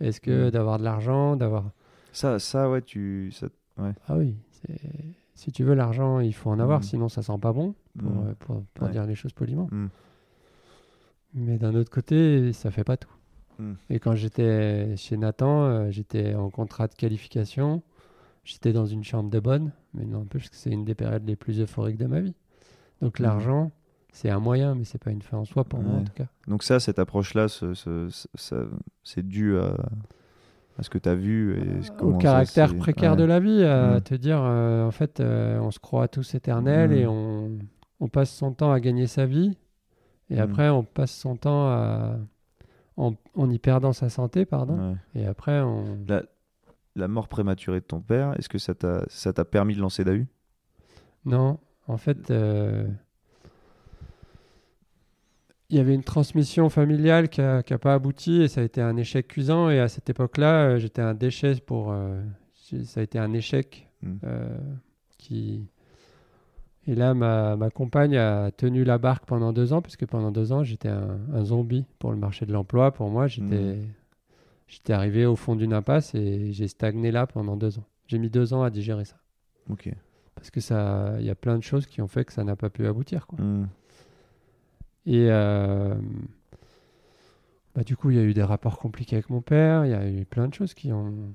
[0.00, 0.50] Est-ce que Mm.
[0.50, 1.70] d'avoir de l'argent, d'avoir...
[2.12, 3.30] Ça, ça, ouais, tu.
[3.32, 3.48] Ça...
[4.08, 4.34] Ah oui,
[5.34, 6.84] si tu veux l'argent, il faut en avoir, Mm.
[6.84, 8.26] sinon ça sent pas bon, pour, Hmm.
[8.28, 8.92] euh, pour, pour Ouais.
[8.92, 9.68] dire les choses poliment.
[9.70, 9.88] Hmm.
[11.34, 13.10] Mais d'un autre côté, ça fait pas tout.
[13.90, 17.82] Et quand j'étais chez Nathan, euh, j'étais en contrat de qualification.
[18.48, 21.60] J'étais dans une chambre de bonne, mais n'empêche que c'est une des périodes les plus
[21.60, 22.34] euphoriques de ma vie.
[23.02, 23.26] Donc Mhm.
[23.26, 23.70] l'argent,
[24.10, 26.28] c'est un moyen, mais c'est pas une fin en soi pour moi en tout cas.
[26.46, 28.70] Donc, ça, cette approche-là, ce- ce-
[29.04, 29.76] c'est dû à,
[30.78, 33.16] à ce que tu as vu et ce- Au ça caractère précaire ouais.
[33.18, 34.00] de la vie, à Mm.
[34.00, 37.50] te dire, euh, en fait, euh, on se croit tous éternels et on,
[38.00, 39.58] on passe son temps à gagner sa vie.
[40.30, 42.16] Et après, on passe son temps à,
[42.96, 44.78] en, en y perdant sa santé, pardon.
[45.14, 45.20] Ouais.
[45.22, 46.22] Et après, on, La,
[47.00, 50.04] la mort prématurée de ton père, est-ce que ça t'a ça t'a permis de lancer
[50.04, 50.26] Dahu?
[51.24, 52.86] Non, en fait, euh,
[55.70, 58.96] il y avait une transmission familiale qui n'a pas abouti et ça a été un
[58.96, 59.68] échec cuisant.
[59.70, 61.92] Et à cette époque-là, euh, j'étais un déchet pour.
[61.92, 62.22] euh,
[62.84, 64.14] ça a été un échec Mm.
[64.24, 64.58] euh,
[65.18, 65.66] qui.
[66.86, 70.52] Et là, ma, ma compagne a tenu la barque pendant deux ans, puisque pendant deux
[70.52, 72.92] ans, j'étais un, un zombie pour le marché de l'emploi.
[72.92, 73.80] Pour moi, j'étais
[74.68, 77.84] j'étais arrivé au fond d'une impasse et j'ai stagné là pendant deux ans.
[78.06, 79.16] J'ai mis deux ans à digérer ça.
[79.68, 79.90] Ok.
[80.34, 82.54] Parce que ça, il y a plein de choses qui ont fait que ça n'a
[82.54, 83.26] pas pu aboutir.
[83.26, 83.40] Quoi.
[83.44, 83.66] Hmm.
[85.04, 85.94] Et euh,
[87.74, 89.84] bah, du coup, il y a eu des rapports compliqués avec mon père.
[89.84, 91.34] Il y a eu plein de choses qui ont.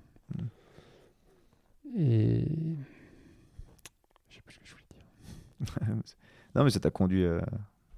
[1.95, 2.45] Et
[4.29, 4.85] je sais plus ce que je voulais
[5.85, 5.95] dire.
[6.55, 7.45] non, mais ça t'a conduit à,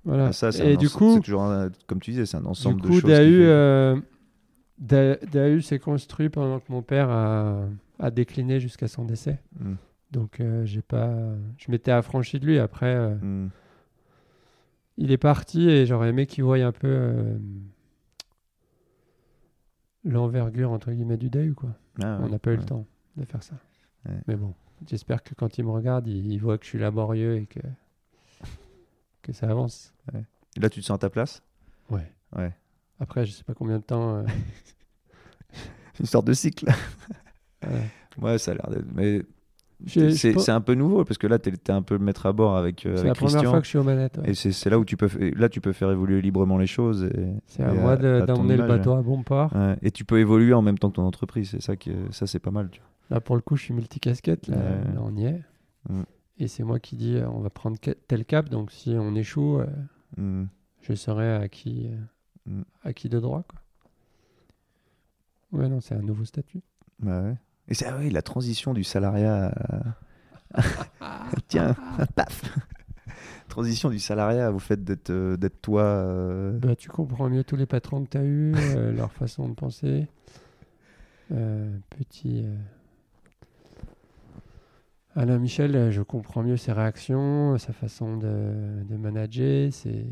[0.04, 0.34] Voilà.
[0.34, 0.50] ça.
[0.64, 2.88] Et un du coup, c'est toujours un- comme tu disais, c'est un du ensemble de
[2.88, 3.04] coup, choses.
[3.04, 4.02] qui Dahu,
[4.80, 7.66] fait- Da- Dahu s'est construit pendant que mon père a,
[8.00, 9.40] a décliné jusqu'à son décès.
[9.60, 9.76] Hmm.
[10.12, 11.14] Donc, euh, j'ai pas,
[11.58, 12.60] je m'étais affranchi de lui.
[12.60, 13.50] Après, euh, Hmm.
[14.98, 17.38] il est parti et j'aurais aimé qu'il voie un peu euh,
[20.04, 21.72] l'envergure entre guillemets du quoi.
[22.04, 22.86] Ah, On n'a pas eu le temps
[23.18, 23.56] de faire ça.
[24.08, 24.16] Ouais.
[24.28, 24.54] Mais bon,
[24.88, 27.60] j'espère que quand il me regarde, il, il voit que je suis laborieux et que,
[29.22, 29.94] que ça avance.
[30.14, 31.42] Et Là, tu te sens à ta place?
[31.90, 32.12] Ouais.
[32.36, 32.54] Ouais.
[33.00, 34.18] Après, je sais pas combien de temps.
[34.18, 34.24] euh,
[36.00, 36.66] Une sorte de cycle.
[38.22, 38.86] ouais, ça a l'air d'être.
[38.94, 39.22] Mais
[39.88, 42.56] c'est un peu nouveau parce que là, t'es es un peu le maître à bord
[42.58, 44.18] avec, euh, C'est la première fois que je suis aux manettes.
[44.18, 44.32] ouais.
[44.32, 47.10] Et c'est là où tu peux, là, tu peux faire évoluer librement les choses.
[47.48, 49.54] C'est à moi de- à d'emmener le bateau à bon port.
[49.56, 49.76] Ouais.
[49.82, 51.50] Et tu peux évoluer en même temps que ton entreprise.
[51.52, 52.70] C'est ça qui, ça c'est pas mal.
[52.72, 52.90] Tu vois.
[53.18, 54.48] Là, pour le coup, je suis multicasquette.
[54.48, 54.58] Là,
[55.02, 55.42] on y est.
[55.90, 56.02] Mm.
[56.40, 58.50] Et c'est moi qui dis euh, on va prendre tel cap.
[58.50, 59.66] Donc, si on échoue, euh,
[60.18, 60.46] Hmm.
[60.82, 61.98] je serai acquis, euh,
[62.46, 62.62] Mm.
[62.84, 63.44] acquis de droit.
[63.48, 63.60] Quoi.
[65.60, 66.62] Ouais, non, c'est un nouveau statut.
[67.00, 67.36] Bah ouais.
[67.68, 69.48] Et c'est ah oui, la transition du salariat.
[70.54, 70.62] à-
[71.48, 71.76] Tiens,
[72.16, 72.42] paf.
[73.50, 75.82] transition du salariat au fait d'être euh, d'être toi.
[75.84, 79.50] euh, Bah, tu comprends mieux tous les patrons que tu as eus, euh, leur façon
[79.50, 80.08] de penser.
[81.30, 82.46] Petit.
[85.16, 90.06] Alain Michel, je comprends mieux ses réactions, sa façon de, de manager, ses-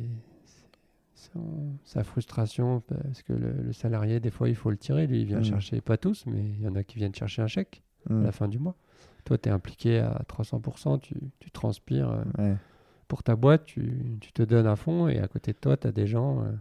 [1.33, 5.07] son- sa frustration, parce que le, le salarié, des fois, il faut le tirer.
[5.07, 5.43] Lui, il vient Mm.
[5.45, 8.23] chercher, pas tous, mais il y en a qui viennent chercher un chèque à hmm.
[8.23, 8.75] la fin du mois.
[9.25, 12.09] Toi, tu es impliqué à 300%, tu, tu transpires.
[12.11, 12.55] euh, Ouais.
[13.07, 15.87] pour ta boîte, tu, tu te donnes à fond et à côté de toi, tu
[15.87, 16.51] as des gens euh,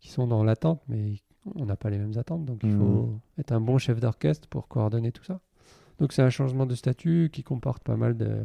[0.00, 1.14] qui sont dans l'attente, mais
[1.54, 2.44] on n'a pas les mêmes attentes.
[2.46, 5.40] Donc il faut être un bon chef d'orchestre pour coordonner tout ça.
[5.98, 8.42] Donc c'est un changement de statut qui comporte pas mal de,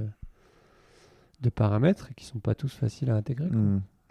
[1.41, 3.47] de paramètres qui sont pas tous faciles à intégrer.
[3.49, 3.57] quoi.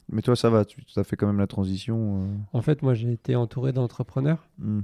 [0.08, 0.16] Hmm.
[0.16, 2.22] Mais toi, ça va, tu as fait quand même la transition.
[2.22, 4.46] euh, En fait, moi, j'ai été entouré d'entrepreneurs.
[4.58, 4.80] hmm.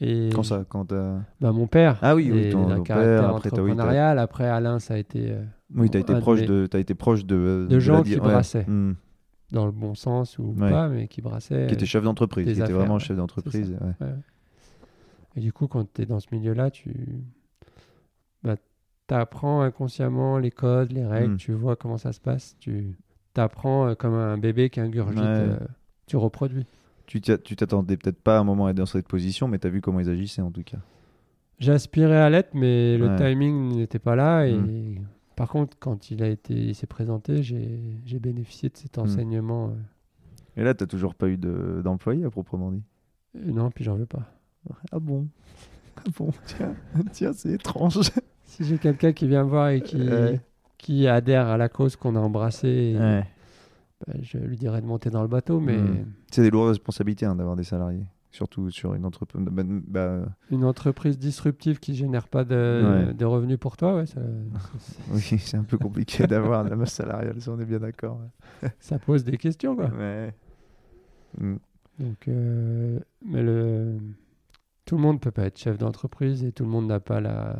[0.00, 1.98] Et Quand ça Quand bah, Mon père.
[2.02, 4.18] Ah oui, oui, ton- ton père, après, entrepreneurial.
[4.18, 5.42] Après, Alain, ça a été euh,
[5.74, 7.66] Oui, t'as été, un de proche de, été proche de.
[7.70, 8.64] De gens qui brassaient.
[8.66, 8.94] Hmm.
[9.52, 10.68] dans le bon sens ou Ouais.
[10.70, 11.66] pas, mais qui brassaient.
[11.68, 13.00] Qui était chef d'entreprise, qui était affaires, vraiment ouais.
[13.00, 13.76] chef d'entreprise.
[15.36, 17.24] Et du coup, quand tu es dans ce milieu-là, tu
[18.42, 18.56] bah,
[19.10, 21.38] apprends inconsciemment les codes, les règles, Mm.
[21.38, 22.56] tu vois comment ça se passe.
[22.58, 22.96] Tu
[23.40, 25.24] apprends comme un bébé qui ingurgite, Ouais.
[25.26, 25.56] euh,
[26.06, 26.66] tu reproduis.
[27.06, 29.68] Tu tu t'attendais peut-être pas à un moment à être dans cette position, mais t'as
[29.68, 30.78] vu comment ils agissaient en tout cas.
[31.58, 33.16] J'aspirais à l'être, mais le Ouais.
[33.16, 34.46] timing n'était pas là.
[34.46, 35.06] Et Mm.
[35.36, 39.68] par contre, quand il a été, il s'est présenté, j'ai bénéficié de cet enseignement.
[39.68, 40.60] euh.
[40.60, 42.82] Et là, t'as toujours pas eu de- d'employé à proprement dit?
[43.46, 44.22] Et non, puis j'en veux pas.
[44.92, 45.26] Ah bon?
[45.96, 46.74] Ah bon Tiens,
[47.12, 47.98] tiens c'est étrange.
[48.44, 49.98] Si j'ai quelqu'un qui vient me voir et qui.
[50.84, 53.24] Qui adhère à la cause qu'on a embrassée, Ouais.
[54.06, 56.04] bah, je lui dirais de monter dans le bateau, mais Mm.
[56.30, 59.40] C'est des lourdes responsabilités hein, d'avoir des salariés, surtout sur une entreprise.
[59.50, 63.14] Bah, bah, une entreprise disruptive qui génère pas de, Ouais.
[63.14, 64.20] de revenus pour toi, ouais, ça,
[65.12, 68.20] oui, c'est un peu compliqué d'avoir la masse salariale, si on est bien d'accord.
[68.78, 69.74] ça pose des questions.
[69.74, 69.86] Quoi.
[69.88, 70.34] Ouais.
[71.40, 71.54] Mm.
[72.00, 73.96] Donc, euh, mais le,
[74.84, 77.56] tout le monde peut pas être chef d'entreprise et tout le monde n'a pas la,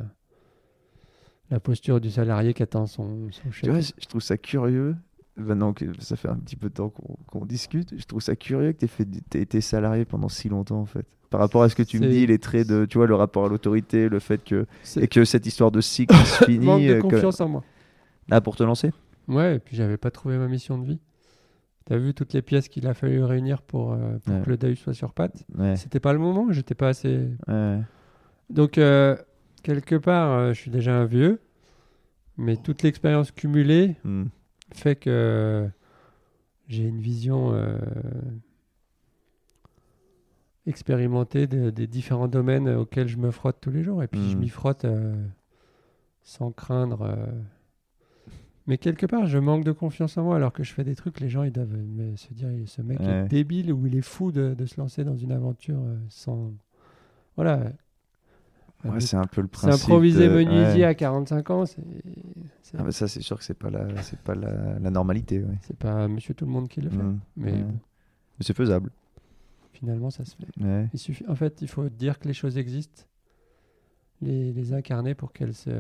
[1.51, 3.71] la posture du salarié qui attend son, son Tu chef.
[3.71, 4.97] vois, je trouve ça curieux.
[5.37, 8.37] Maintenant que ça fait un petit peu de temps qu'on qu'on discute, je trouve ça
[8.37, 11.07] curieux que tu aies été salarié pendant si longtemps en fait.
[11.31, 13.47] Par rapport à ce que tu me dis, les traits de, tu vois, le rapport
[13.47, 14.65] à l'autorité, le fait que
[14.97, 16.65] et que cette histoire de cycle se finit.
[16.65, 17.65] manque de euh, que- confiance en moi.
[18.31, 18.93] Ah, pour te lancer?
[19.27, 21.01] Ouais, et puis j'avais pas trouvé ma mission de vie.
[21.87, 24.43] T'as vu toutes les pièces qu'il a fallu réunir pour, euh, pour Ouais.
[24.45, 25.45] que le DAU soit sur pattes?
[25.59, 25.75] Ouais.
[25.77, 27.29] C'était pas le moment, j'étais pas assez.
[27.49, 27.81] ouais.
[28.51, 29.17] Donc, euh,
[29.65, 31.41] quelque part, euh, je suis déjà un vieux,
[32.37, 34.25] mais toute l'expérience cumulée Mm.
[34.73, 35.69] fait que
[36.69, 37.79] j'ai une vision euh,
[40.67, 44.03] expérimentée de- des différents domaines auxquels je me frotte tous les jours.
[44.03, 44.41] Et puis, je Mm.
[44.41, 45.15] m'y frotte euh,
[46.23, 47.19] sans craindre.
[48.67, 51.21] Mais quelque part, je manque de confiance en moi alors que je fais des trucs,
[51.21, 51.77] les gens ils doivent
[52.17, 53.07] se dire ce mec Ouais.
[53.07, 56.55] est débile ou il est fou de, de se lancer dans une aventure sans.
[57.37, 57.73] Voilà.
[58.85, 59.85] Ouais, c'est un peu le principe.
[59.85, 60.85] improviser de- menuisier ouais.
[60.85, 61.83] à 45 ans, c'est
[62.77, 65.41] Ah, bah ça, c'est sûr que c'est pas la, c'est pas la, la normalité.
[65.41, 65.57] Ouais.
[65.63, 66.97] c'est pas monsieur tout le monde qui le fait.
[66.97, 67.21] Mm.
[67.37, 67.59] Mais Ouais.
[67.63, 67.69] bon,
[68.39, 68.91] Mais c'est faisable.
[69.73, 70.63] finalement, ça se fait.
[70.65, 70.89] Ouais.
[70.93, 73.05] Il suffit, en fait, il faut dire que les choses existent,
[74.21, 75.71] les, les incarner pour qu'elles se,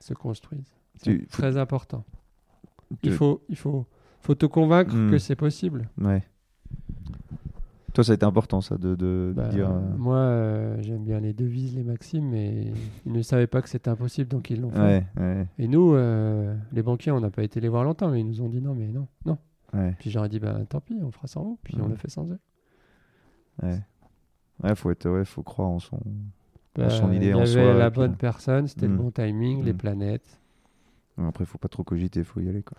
[0.00, 0.74] se construisent.
[0.96, 2.04] C'est Tu- très important.
[3.02, 3.86] Tu- Il faut, il faut,
[4.20, 5.10] faut te convaincre Hmm.
[5.10, 5.88] que c'est possible.
[5.98, 6.22] Ouais.
[7.98, 9.68] Toi, ça a été important, ça, de, de Bah, dire.
[9.70, 12.72] euh, Moi, euh, j'aime bien les devises, les maximes, mais
[13.04, 15.04] ils ne savaient pas que c'était impossible, donc ils l'ont fait.
[15.16, 18.24] Ouais, Et nous, euh, les banquiers, on n'a pas été les voir longtemps, mais ils
[18.26, 19.36] nous ont dit non, mais non, non.
[19.74, 21.90] ouais, Puis j'aurais dit, ben tant pis, on fera sans vous, puis on Mhm.
[21.90, 22.38] l'a fait sans eux.
[23.64, 23.80] ouais.
[24.62, 25.98] Ouais, faut être, ouais, faut croire en son.
[26.76, 28.98] Bah, son idée, il y en avait soi, la puis- bonne personne, c'était le Mhm.
[28.98, 29.76] bon timing, les Mhm.
[29.78, 30.40] planètes.
[31.16, 32.78] Après, faut pas trop cogiter, faut y aller, quoi.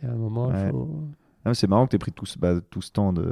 [0.00, 0.88] Il y a un moment, il faut.
[1.46, 3.22] Ah, c'est marrant que t'aies pris tout ce, bah, tout ce temps de.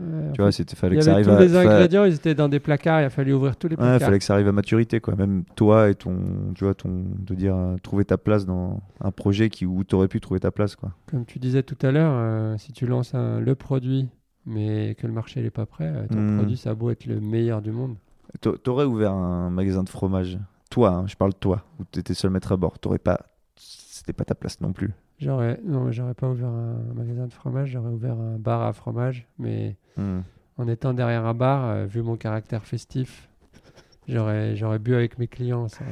[0.00, 1.40] Ouais, Tu vois, c'était il fallait que ça arrive tous à.
[1.40, 4.00] les ingrédients, ils étaient dans des placards, il a fallu ouvrir tous les Ouais, placards.
[4.00, 5.14] fallait que ça arrive à maturité, quoi.
[5.14, 9.10] Même toi et ton, tu vois, ton, de dire euh, trouver ta place dans un
[9.12, 10.92] projet qui où t'aurais pu trouver ta place, quoi.
[11.10, 14.08] Comme tu disais tout à l'heure, euh, si tu lances un- le produit,
[14.46, 16.36] mais que le marché n'est pas prêt, euh, ton Mhm.
[16.38, 17.94] produit, ça a beau être le meilleur du monde.
[18.40, 20.38] T'a- T'aurais ouvert un magasin de fromage,
[20.70, 22.78] toi, hein, je parle de toi, où t'étais seul maître à bord.
[22.80, 23.20] T'aurais pas,
[23.56, 24.90] c'était pas ta place non plus.
[25.20, 29.26] J'aurais, non, j'aurais pas ouvert un magasin de fromage, j'aurais ouvert un bar à fromage,
[29.38, 30.20] mais Hmm.
[30.56, 33.28] en étant derrière un bar, euh, vu mon caractère festif,
[34.08, 35.68] j'aurais, j'aurais bu avec mes clients.
[35.68, 35.84] ça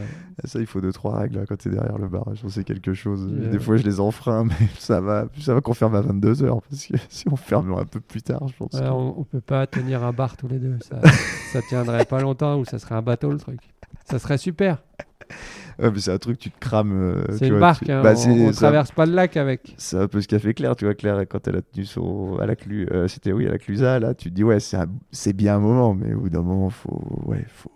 [0.55, 2.35] il faut deux trois règles hein, quand t'es derrière le bar.
[2.35, 3.27] Je sais quelque chose.
[3.31, 6.61] Des fois, je les enfreins, mais ça va, ça va qu'on ferme à 22 h
[6.71, 8.71] parce que si on ferme un peu plus tard, je pense.
[8.81, 11.01] Que- on, on peut pas tenir un bar tous les deux, ça,
[11.53, 13.61] ça tiendrait pas longtemps ou ça serait un bateau le truc.
[14.07, 14.83] Ça serait super.
[15.79, 16.91] Ouais, mais c'est un truc, tu te crames.
[16.93, 19.75] euh, C'est une vois, tu- hein, Bah, on, traverse pas le lac avec.
[19.79, 22.37] C'est un peu ce qu'a fait Claire, tu vois, Claire, quand elle a tenu son.
[22.41, 22.89] à la clu...
[22.91, 24.89] euh, c'était oui, à la Clusa, là, tu te dis, ouais, c'est, un-
[25.35, 27.71] bien un moment, mais au bout d'un moment, faut, ouais, faut,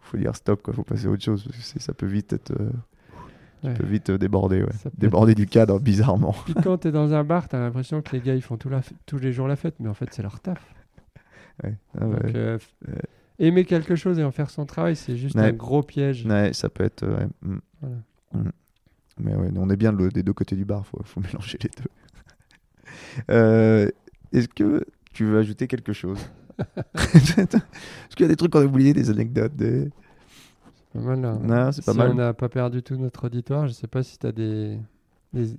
[0.00, 2.50] faut dire stop, quoi, faut passer à autre chose, parce que ça peut vite être.
[2.50, 2.70] euh,
[3.62, 3.72] Ouais.
[3.82, 4.68] vite euh, déborder, ouais.
[4.98, 6.34] Déborder du cadre, bizarrement.
[6.44, 8.80] Puis quand t'es dans un bar, t'as l'impression que les gars ils font tout la
[8.80, 10.74] f- tous les jours la fête, mais en fait c'est leur taf.
[11.62, 12.58] Ouais, ah Donc, euh.
[13.38, 15.42] Aimer quelque chose et en faire son travail, c'est juste Ouais.
[15.48, 16.24] un gros piège.
[16.26, 17.06] Ouais, ça peut être.
[17.06, 17.58] ouais, mm.
[17.80, 17.96] Voilà.
[18.32, 18.50] Mm.
[19.18, 21.70] Mais ouais, on est bien le- des deux côtés du bar, faut, faut mélanger les
[21.76, 21.90] deux.
[23.30, 23.88] Euh,
[24.32, 26.18] est-ce que tu veux ajouter quelque chose?
[26.94, 29.90] Est-ce qu'il y a des trucs qu'on a oubliés, des anecdotes des...
[30.92, 31.38] Pas mal, là.
[31.40, 32.10] Non, c'est pas si mal.
[32.10, 34.78] on n'a pas perdu tout notre auditoire, je sais pas si t'as des,
[35.32, 35.56] des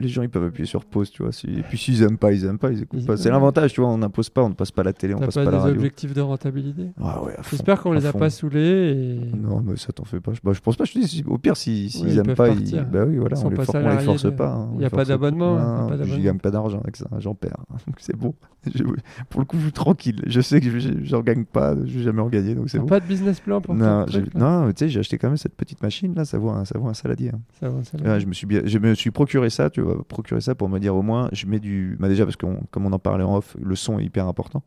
[0.00, 1.30] les gens ils peuvent appuyer sur pause, tu vois.
[1.30, 3.16] Si- Et puis s'ils aiment pas, ils aiment pas, ils écoutent pas.
[3.16, 3.90] C'est l'avantage, tu vois.
[3.90, 5.62] On n'impose pas, on ne passe pas la télé, on passe pas, pas, la des
[5.62, 5.76] radio.
[5.76, 6.88] objectifs de rentabilité?
[7.00, 8.18] Ah ouais, J'espère qu'on les a fond.
[8.18, 10.32] pas saoulés et Non, mais ça t'en fait pas.
[10.42, 10.84] Bah, je pense pas.
[10.84, 12.84] Je te dis, si- au pire, si- s'ils Oui, ils aiment pas, ils...
[12.92, 14.48] bah oui, voilà, Ils on les, pas for- on les force de- pas.
[14.52, 17.34] hein, on y les a pas d'abonnement, hein, je gagne pas d'argent avec ça, j'en
[17.36, 17.64] perds.
[17.86, 18.34] Donc c'est bon.
[18.74, 18.82] Je-
[19.28, 20.22] Pour le coup, je suis tranquille.
[20.26, 22.86] Je sais que je- j'en gagne pas, je vais jamais en gagner, donc c'est bon.
[22.86, 25.54] pas de business plan pour Non, non, mais tu sais, j'ai acheté quand même cette
[25.54, 27.30] petite machine là, ça vaut un, ça vaut un saladier.
[27.30, 28.18] hein.
[28.18, 30.94] Je me suis je me suis procuré ça, tu vois, procuré ça pour me dire
[30.96, 33.56] au moins, je mets du, bah déjà parce que comme on en parlait en off,
[33.62, 34.62] le son est hyper important,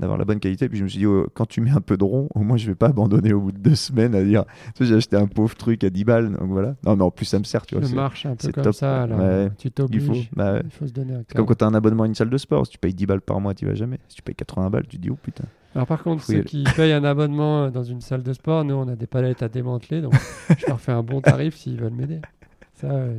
[0.00, 0.68] d'avoir la bonne qualité.
[0.68, 2.56] Puis je me suis dit, oh, quand tu mets un peu de rond, au moins
[2.56, 4.44] je vais pas abandonner au bout de deux semaines à dire,
[4.80, 6.74] j'ai acheté un pauvre truc à 10 balles, donc voilà.
[6.84, 7.86] Non, mais en plus ça me sert, tu vois.
[7.86, 8.74] C'est- marche un peu c'est comme top.
[8.74, 9.06] ça.
[9.06, 9.50] Ouais.
[9.58, 10.04] tu Il t'obliges.
[10.06, 10.60] faut, bah.
[10.64, 12.38] Il faut se donner un comme quand tu as un abonnement à une salle de
[12.38, 13.98] sport, si tu payes 10 balles par mois, tu vas jamais.
[14.08, 15.44] Si tu payes 80 balles, tu te dis, oh putain.
[15.74, 18.74] Alors par contre, ceux qui payent un abonnement euh, dans une salle de sport, nous
[18.74, 20.12] on a des palettes à démanteler, donc
[20.58, 22.20] je leur fais un bon tarif s'ils veulent m'aider.
[22.82, 23.18] Ça, euh,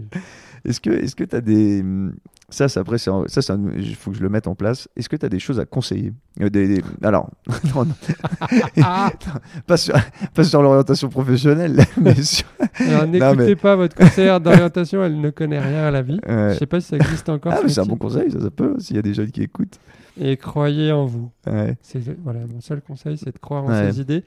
[0.66, 0.80] Est-ce
[1.16, 1.82] que tu as des.
[1.82, 2.14] hum,
[2.50, 4.88] Ça, c'est après, un- ça, il faut que je le mette en place.
[4.95, 6.14] Est-ce que tu as des choses à conseiller?
[6.42, 7.32] Euh, des, des- Alors,
[7.75, 7.95] non, non.
[8.83, 9.11] Ah
[9.67, 9.95] pas sur,
[10.35, 12.45] pas sur l'orientation professionnelle, mais sur.
[12.80, 16.19] Alors n'écoutez mais- pas votre conseillère d'orientation, elle ne connaît rien à la vie.
[16.27, 16.53] Ouais.
[16.53, 17.53] Je sais pas si ça existe encore.
[17.56, 19.42] Ah, mais c'est un bon conseil, ça, ça peut, s'il y a des jeunes qui
[19.42, 19.80] écoutent.
[20.19, 21.32] Et croyez en vous.
[21.48, 21.75] Ouais.
[21.82, 23.92] C'est voilà, mon seul conseil, c'est de croire en Ouais.
[23.92, 24.24] ses idées,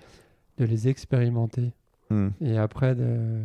[0.58, 1.70] de les expérimenter.
[2.10, 3.42] Hum, Et après, de...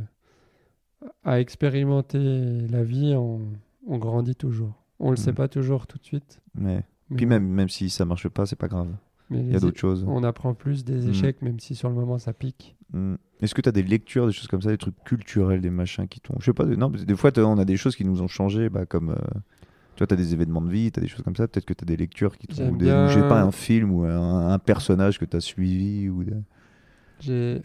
[1.24, 3.42] à expérimenter la vie, on,
[3.88, 4.74] on grandit toujours.
[5.00, 5.36] On le sait Mm.
[5.36, 6.42] pas toujours tout de suite.
[6.56, 6.84] mais
[7.16, 8.88] Puis même, même si ça marche pas, c'est pas grave.
[9.32, 10.04] Il y a d'autres choses.
[10.08, 11.10] On apprend plus des Mm.
[11.10, 12.76] échecs, même si sur le moment ça pique.
[12.94, 13.18] Hum.
[13.42, 16.08] Est-ce que tu as des lectures, des choses comme ça, des trucs culturels, des machins
[16.08, 16.36] qui t'ont.
[16.40, 18.70] Je sais pas, des- non, des fois, on a des choses qui nous ont changé,
[18.70, 19.12] bah, comme.
[19.12, 19.16] euh,
[19.96, 21.48] Tu vois, tu as des événements de vie, tu as des choses comme ça.
[21.48, 22.72] Peut-être que tu as des lectures qui t'ont.
[22.72, 25.42] Des- bien- ou Je sais pas, un film ou un, un personnage que tu as
[25.42, 26.10] suivi.
[26.10, 27.62] Ou des-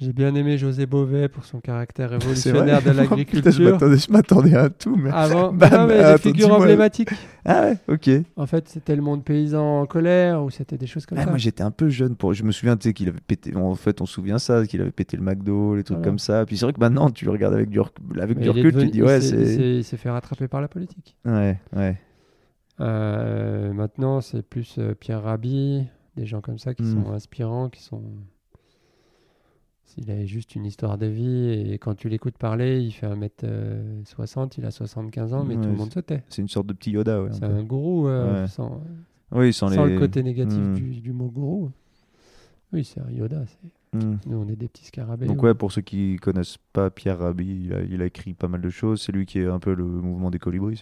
[0.00, 3.78] J'ai bien aimé José Bové pour son caractère révolutionnaire de l'agriculture.
[3.78, 5.10] je m'attendais à tout, mais.
[5.10, 6.58] Avant, Bam, non, mais des attends, figures dis-moi.
[6.58, 7.10] emblématiques.
[7.44, 8.10] Ah ouais, ok.
[8.36, 11.28] En fait, c'était le monde paysan en colère ou c'était des choses comme Ah, ça.
[11.28, 12.32] moi j'étais un peu jeune pour.
[12.32, 13.54] Je me souviens, tu sais, qu'il avait pété.
[13.54, 16.08] En fait, on se souvient ça, qu'il avait pété le McDo, les trucs Voilà.
[16.10, 16.46] comme ça.
[16.46, 18.72] Puis c'est vrai que maintenant, tu le regardes avec du, rec- avec Mais du recul,
[18.72, 19.36] tu devenu- te dis, ouais, c'est.
[19.78, 21.14] Il s'est fait rattraper par la politique.
[21.26, 21.98] Ouais, ouais.
[22.80, 25.84] Euh, maintenant, c'est plus euh, Pierre Rabhi,
[26.16, 27.04] des gens comme ça qui Mm.
[27.04, 28.02] sont inspirants, qui sont.
[29.94, 34.54] S'il avait juste une histoire de vie et quand tu l'écoutes parler, il fait 1m60,
[34.58, 36.22] il a 75 ans, mais tout le monde se tait.
[36.28, 37.30] C'est une sorte de petit Yoda, ouais.
[37.32, 38.48] C'est un gourou, euh, Ouais.
[38.48, 38.80] sans,
[39.32, 39.94] Oui, sans, sans les.
[39.94, 40.74] le côté négatif Mm.
[40.74, 41.70] du, du mot gourou.
[42.72, 43.44] Oui, c'est un Yoda.
[43.46, 44.18] c'est- Mm.
[44.26, 45.26] Nous, on est des petits scarabées.
[45.26, 48.34] Donc on- ouais, pour ceux qui connaissent pas Pierre Rabhi, il a, il a écrit
[48.34, 49.02] pas mal de choses.
[49.02, 50.76] C'est lui qui est un peu le mouvement des colibris.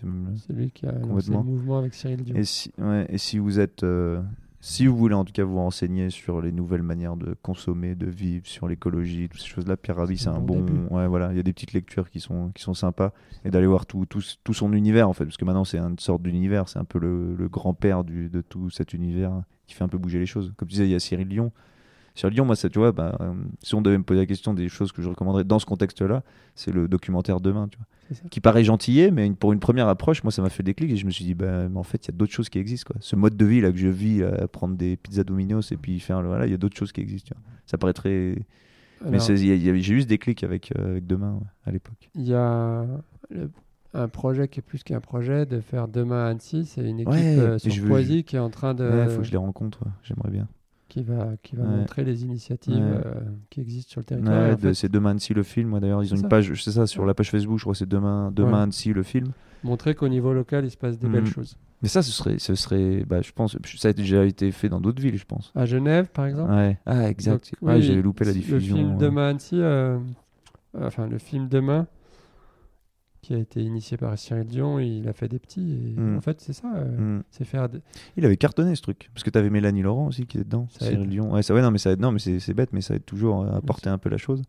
[0.46, 2.36] C'est lui qui a lancé le mouvement avec Cyril Dion.
[2.36, 4.20] Et si, ouais, et si vous êtes, euh,
[4.68, 8.06] si vous voulez en tout cas vous renseigner sur les nouvelles manières de consommer, de
[8.06, 10.94] vivre, sur l'écologie, toutes ces choses-là, Pierre Rabhi, C'est un bon bon.
[10.94, 13.12] Ouais, voilà, il y a des petites lectures qui sont qui sont sympas
[13.44, 15.98] et d'aller voir tout, tout, tout son univers en fait, parce que maintenant c'est une
[15.98, 19.88] sorte d'univers, c'est un peu le, le grand-père de tout cet univers qui fait un
[19.88, 20.52] peu bouger les choses.
[20.56, 21.52] Comme tu disais, il y a Cyril Dion.
[22.14, 23.32] Cyril Dion, moi, ça, tu vois, bah, euh,
[23.62, 26.24] si on devait me poser la question des choses que je recommanderais dans ce contexte-là,
[26.56, 27.86] c'est le documentaire Demain, tu vois.
[28.30, 30.90] Qui paraît gentillet, mais une- pour une première approche, moi, ça m'a fait le déclic
[30.90, 32.92] et je me suis dit, mais en fait, il y a d'autres choses qui existent.
[32.92, 33.00] Quoi.
[33.00, 35.98] Ce mode de vie là que je vis, à prendre des pizzas Domino's et puis
[36.00, 37.28] faire, le- voilà, il y a d'autres choses qui existent.
[37.28, 37.42] tu vois.
[37.66, 38.36] Ça paraît très.
[39.04, 42.10] mais j'ai eu ce déclic avec, euh, avec Demain ouais, à l'époque.
[42.16, 42.84] Il y a
[43.30, 43.50] le-
[43.94, 46.64] un projet qui est plus qu'un projet de faire demain à Annecy.
[46.66, 48.84] C'est une équipe Ouais, euh, sur je veux- Poisy qui est en train de.
[48.84, 50.48] Ouais, faut que je les rencontre, j'aimerais bien.
[50.88, 51.76] Qui va, qui va Ouais.
[51.76, 52.80] montrer les initiatives Ouais.
[53.06, 53.14] euh,
[53.50, 54.34] qui existent sur le territoire.
[54.42, 56.22] Ouais, Et en de- fait, c'est Demain Annecy le film, moi, d'ailleurs, ils ont une
[56.22, 56.28] ça.
[56.28, 58.62] page, c'est ça, sur la page Facebook, je crois que c'est Demain, Demain.
[58.62, 59.32] Annecy le film.
[59.64, 61.26] montrer qu'au niveau local, il se passe des belles Mhm.
[61.30, 61.56] choses.
[61.82, 64.80] Mais ça, ce serait, ce serait bah, je pense, ça a déjà été fait dans
[64.80, 65.52] d'autres villes, je pense.
[65.54, 66.52] À Genève, par exemple.
[66.52, 66.78] Ouais.
[66.86, 67.52] Ah, exact.
[67.62, 68.76] Oui, j'avais loupé la diffusion.
[68.76, 68.98] Le film.
[68.98, 69.98] Demain Annecy, euh,
[70.80, 71.86] enfin le film Demain,
[73.20, 75.72] qui a été initié par Cyril Dion, il a fait des petits.
[75.96, 76.16] Et Mm.
[76.16, 76.72] En fait, c'est ça.
[76.76, 77.22] euh, Mm.
[77.30, 77.68] C'est faire.
[77.68, 77.80] des-
[78.16, 79.10] Il avait cartonné ce truc.
[79.12, 80.66] Parce que tu avais Mélanie Laurent aussi qui était dedans.
[80.70, 81.08] Ça Cyril aide.
[81.10, 81.32] Dion.
[81.32, 82.00] Ouais, ça, ouais, non, mais ça aide.
[82.00, 84.42] Non, mais c'est bête, mais ça aide toujours à porter un peu la chose.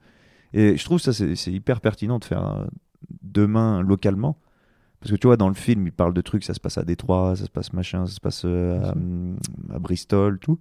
[0.53, 2.65] Et je trouve ça, c'est hyper pertinent de faire euh,
[3.23, 4.37] demain localement.
[4.99, 6.83] Parce que tu vois, dans le film, il parle de trucs, ça se passe à
[6.83, 9.37] Détroit, ça se passe machin, ça se passe euh, à, hum,
[9.73, 10.59] à Bristol, tout.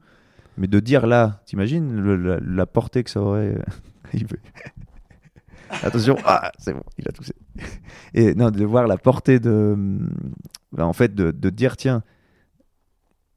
[0.57, 3.59] Mais de dire là, t'imagines la, la portée que ça aurait.
[5.70, 7.35] Attention, ah, c'est bon, il a toussé.
[8.15, 9.77] Et non, de voir la portée de.
[10.73, 12.03] bah, en fait, de, dire, tiens,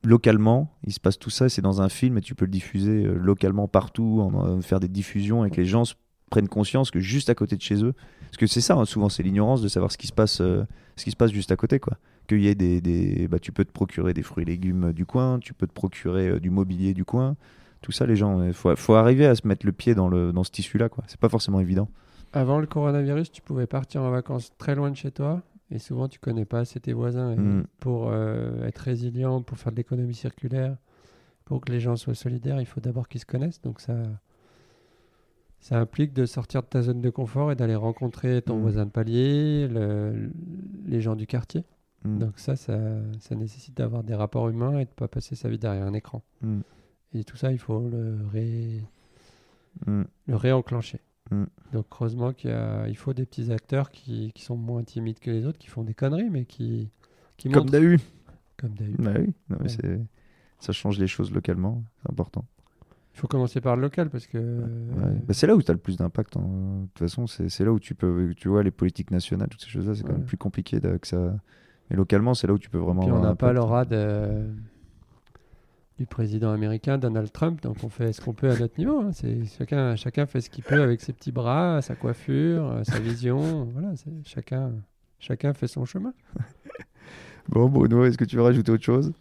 [0.03, 3.06] localement, il se passe tout ça, c'est dans un film et tu peux le diffuser
[3.06, 5.83] euh, localement partout, en, faire des diffusions et que les gens
[6.30, 7.93] prennent conscience que juste à côté de chez eux,
[8.24, 10.64] parce que c'est ça, hein, souvent, c'est l'ignorance de savoir ce qui se passe, euh,
[10.95, 11.98] ce qui se passe juste à côté, quoi.
[12.27, 15.06] Qu'il y ait des, bah, tu peux te procurer des fruits et légumes euh, du
[15.06, 17.35] coin, tu peux te procurer du mobilier du coin,
[17.82, 20.32] tout ça, les gens, il faut, faut arriver à se mettre le pied dans le
[20.32, 21.03] dans ce tissu-là, quoi.
[21.08, 21.90] C'est pas forcément évident.
[22.34, 25.42] Avant le coronavirus, tu pouvais partir en vacances très loin de chez toi.
[25.69, 27.32] Et souvent, tu connais pas assez tes voisins.
[27.34, 27.64] Et Mm.
[27.80, 30.77] Pour euh, être résilient, pour faire de l'économie circulaire,
[31.45, 33.61] pour que les gens soient solidaires, il faut d'abord qu'ils se connaissent.
[33.61, 33.95] Donc ça,
[35.60, 38.61] ça implique de sortir de ta zone de confort et d'aller rencontrer ton Mm.
[38.61, 40.32] voisin de palier, le-
[40.85, 41.64] les gens du quartier.
[42.03, 42.19] Mm.
[42.19, 42.77] Donc ça, ça,
[43.19, 46.22] ça nécessite d'avoir des rapports humains et de pas passer sa vie derrière un écran.
[47.14, 48.82] Et tout ça, il faut le, ré...
[49.88, 51.00] Le réenclencher.
[51.32, 51.45] Mm.
[51.74, 52.56] Donc heureusement qu'il
[52.90, 55.84] il faut des petits acteurs qui, qui sont moins timides que les autres, qui font
[55.84, 56.90] des conneries, mais qui,
[57.38, 57.98] qui Comme Dahu.
[58.58, 58.95] comme Dahu.
[59.00, 59.69] Bah oui, non, mais Ouais.
[59.69, 60.01] c'est-
[60.60, 62.45] ça change les choses localement, c'est important.
[63.14, 65.11] Il faut commencer par le local parce que Ouais.
[65.27, 66.38] Bah, c'est là où tu as le plus d'impact.
[66.38, 66.42] hein.
[66.84, 69.69] De toute façon, c'est là où tu peux, tu vois, les politiques nationales, toutes ces
[69.69, 71.35] choses-là, c'est quand même plus compliqué de- que ça.
[71.90, 73.01] Mais localement, c'est là où tu peux vraiment.
[73.01, 74.45] puis on n'a pas l'aura de-
[76.01, 78.99] du président américain Donald Trump, donc on fait ce qu'on peut à notre niveau.
[79.01, 79.11] hein.
[79.13, 82.99] C'est chacun, chacun fait ce qu'il peut avec ses petits bras, sa coiffure, euh, sa
[82.99, 83.65] vision.
[83.71, 84.71] Voilà, c'est chacun,
[85.19, 86.13] chacun fait son chemin.
[87.49, 89.11] Bon, Bruno, est-ce que tu veux rajouter autre chose?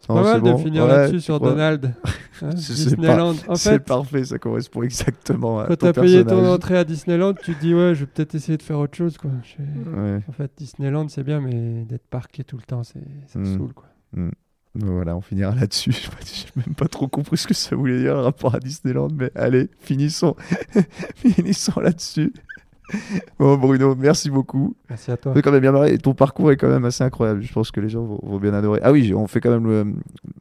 [0.00, 1.94] C'est Non, pas mal c'est de bon finir Ouais, là-dessus sur crois Donald.
[2.42, 3.34] Hein, C'est- c'est Disneyland.
[3.48, 6.84] En C'est fait, parfait, ça correspond exactement à quand ton t'as payé ton entrée à
[6.84, 9.18] Disneyland, tu te dis ouais, je vais peut-être essayer de faire autre chose.
[9.18, 9.30] Quoi.
[9.42, 10.20] Je- Ouais.
[10.28, 13.56] En fait, Disneyland, c'est bien, mais d'être parqué tout le temps, c'est, ça me Mm.
[13.58, 13.72] saoule.
[13.74, 13.88] Quoi.
[14.14, 14.30] Bon,
[14.74, 15.90] Voilà, on finira là-dessus.
[16.24, 19.30] J'ai même pas trop compris ce que ça voulait dire le rapport à Disneyland, mais
[19.34, 20.36] allez, finissons,
[21.16, 22.32] finissons là-dessus.
[23.38, 24.74] Bon, Bruno, merci beaucoup.
[24.88, 25.32] Merci à toi.
[25.42, 25.94] Quand même bien marrer.
[25.94, 27.40] Et ton parcours est quand même assez incroyable.
[27.42, 28.80] Je pense que les gens vont, vont bien adorer.
[28.82, 29.94] Ah oui, on fait quand même le.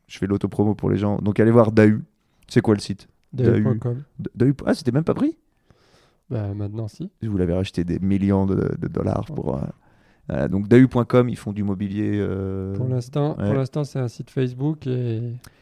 [0.07, 1.17] Je fais l'autopromo pour les gens.
[1.19, 2.03] Donc allez voir Dahu.
[2.47, 4.01] C'est quoi le site Dahu.com.
[4.35, 4.55] Dahu.
[4.65, 5.37] Ah, c'était même pas pris
[6.31, 7.11] Bah, maintenant, si.
[7.21, 9.55] Vous l'avez racheté des millions de, de dollars pour.
[9.57, 9.61] euh,
[10.29, 10.47] voilà.
[10.47, 12.11] donc Dahu.com, ils font du mobilier.
[12.15, 13.45] euh, Pour l'instant, ouais.
[13.45, 15.21] pour l'instant, c'est un site Facebook et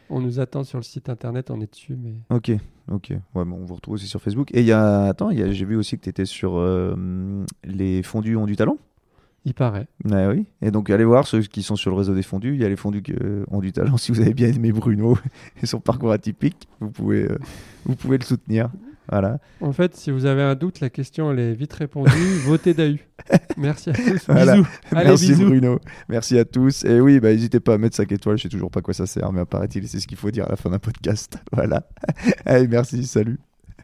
[0.10, 1.50] on nous attend sur le site internet.
[1.52, 2.52] On est dessus, mais Ok,
[2.92, 3.10] ok.
[3.36, 4.50] Ouais, bon, on vous retrouve aussi sur Facebook.
[4.54, 5.04] Et il y a.
[5.06, 6.96] Attends, il y a- j'ai vu aussi que tu étais sur euh,
[7.64, 8.78] les fondus ont du talent.
[9.46, 9.88] il paraît.
[10.06, 10.46] Ouais, oui.
[10.62, 12.54] Et donc allez voir ceux qui sont sur le réseau des fondus.
[12.56, 13.96] Il y a les fondus qui euh, ont du talent.
[13.98, 15.18] Si vous avez bien aimé Bruno
[15.62, 17.38] et son parcours atypique, vous pouvez, euh,
[17.86, 18.70] vous pouvez le soutenir.
[19.10, 19.40] Voilà.
[19.62, 22.12] En fait, si vous avez un doute, la question elle est vite répondue.
[22.46, 23.00] Votez Dahu.
[23.58, 24.26] Merci à tous.
[24.28, 24.56] Voilà.
[24.56, 24.68] Bisous.
[24.92, 25.46] Allez, Merci bisous.
[25.46, 25.80] Bruno.
[26.10, 26.84] Merci à tous.
[26.86, 28.38] Et oui, bah, n'hésitez pas à mettre 5 étoiles.
[28.38, 30.46] Je sais toujours pas à quoi ça sert, mais apparaît-il, c'est ce qu'il faut dire
[30.46, 31.38] à la fin d'un podcast.
[31.52, 31.88] Voilà.
[32.46, 33.06] Allez, merci.
[33.06, 33.40] Salut.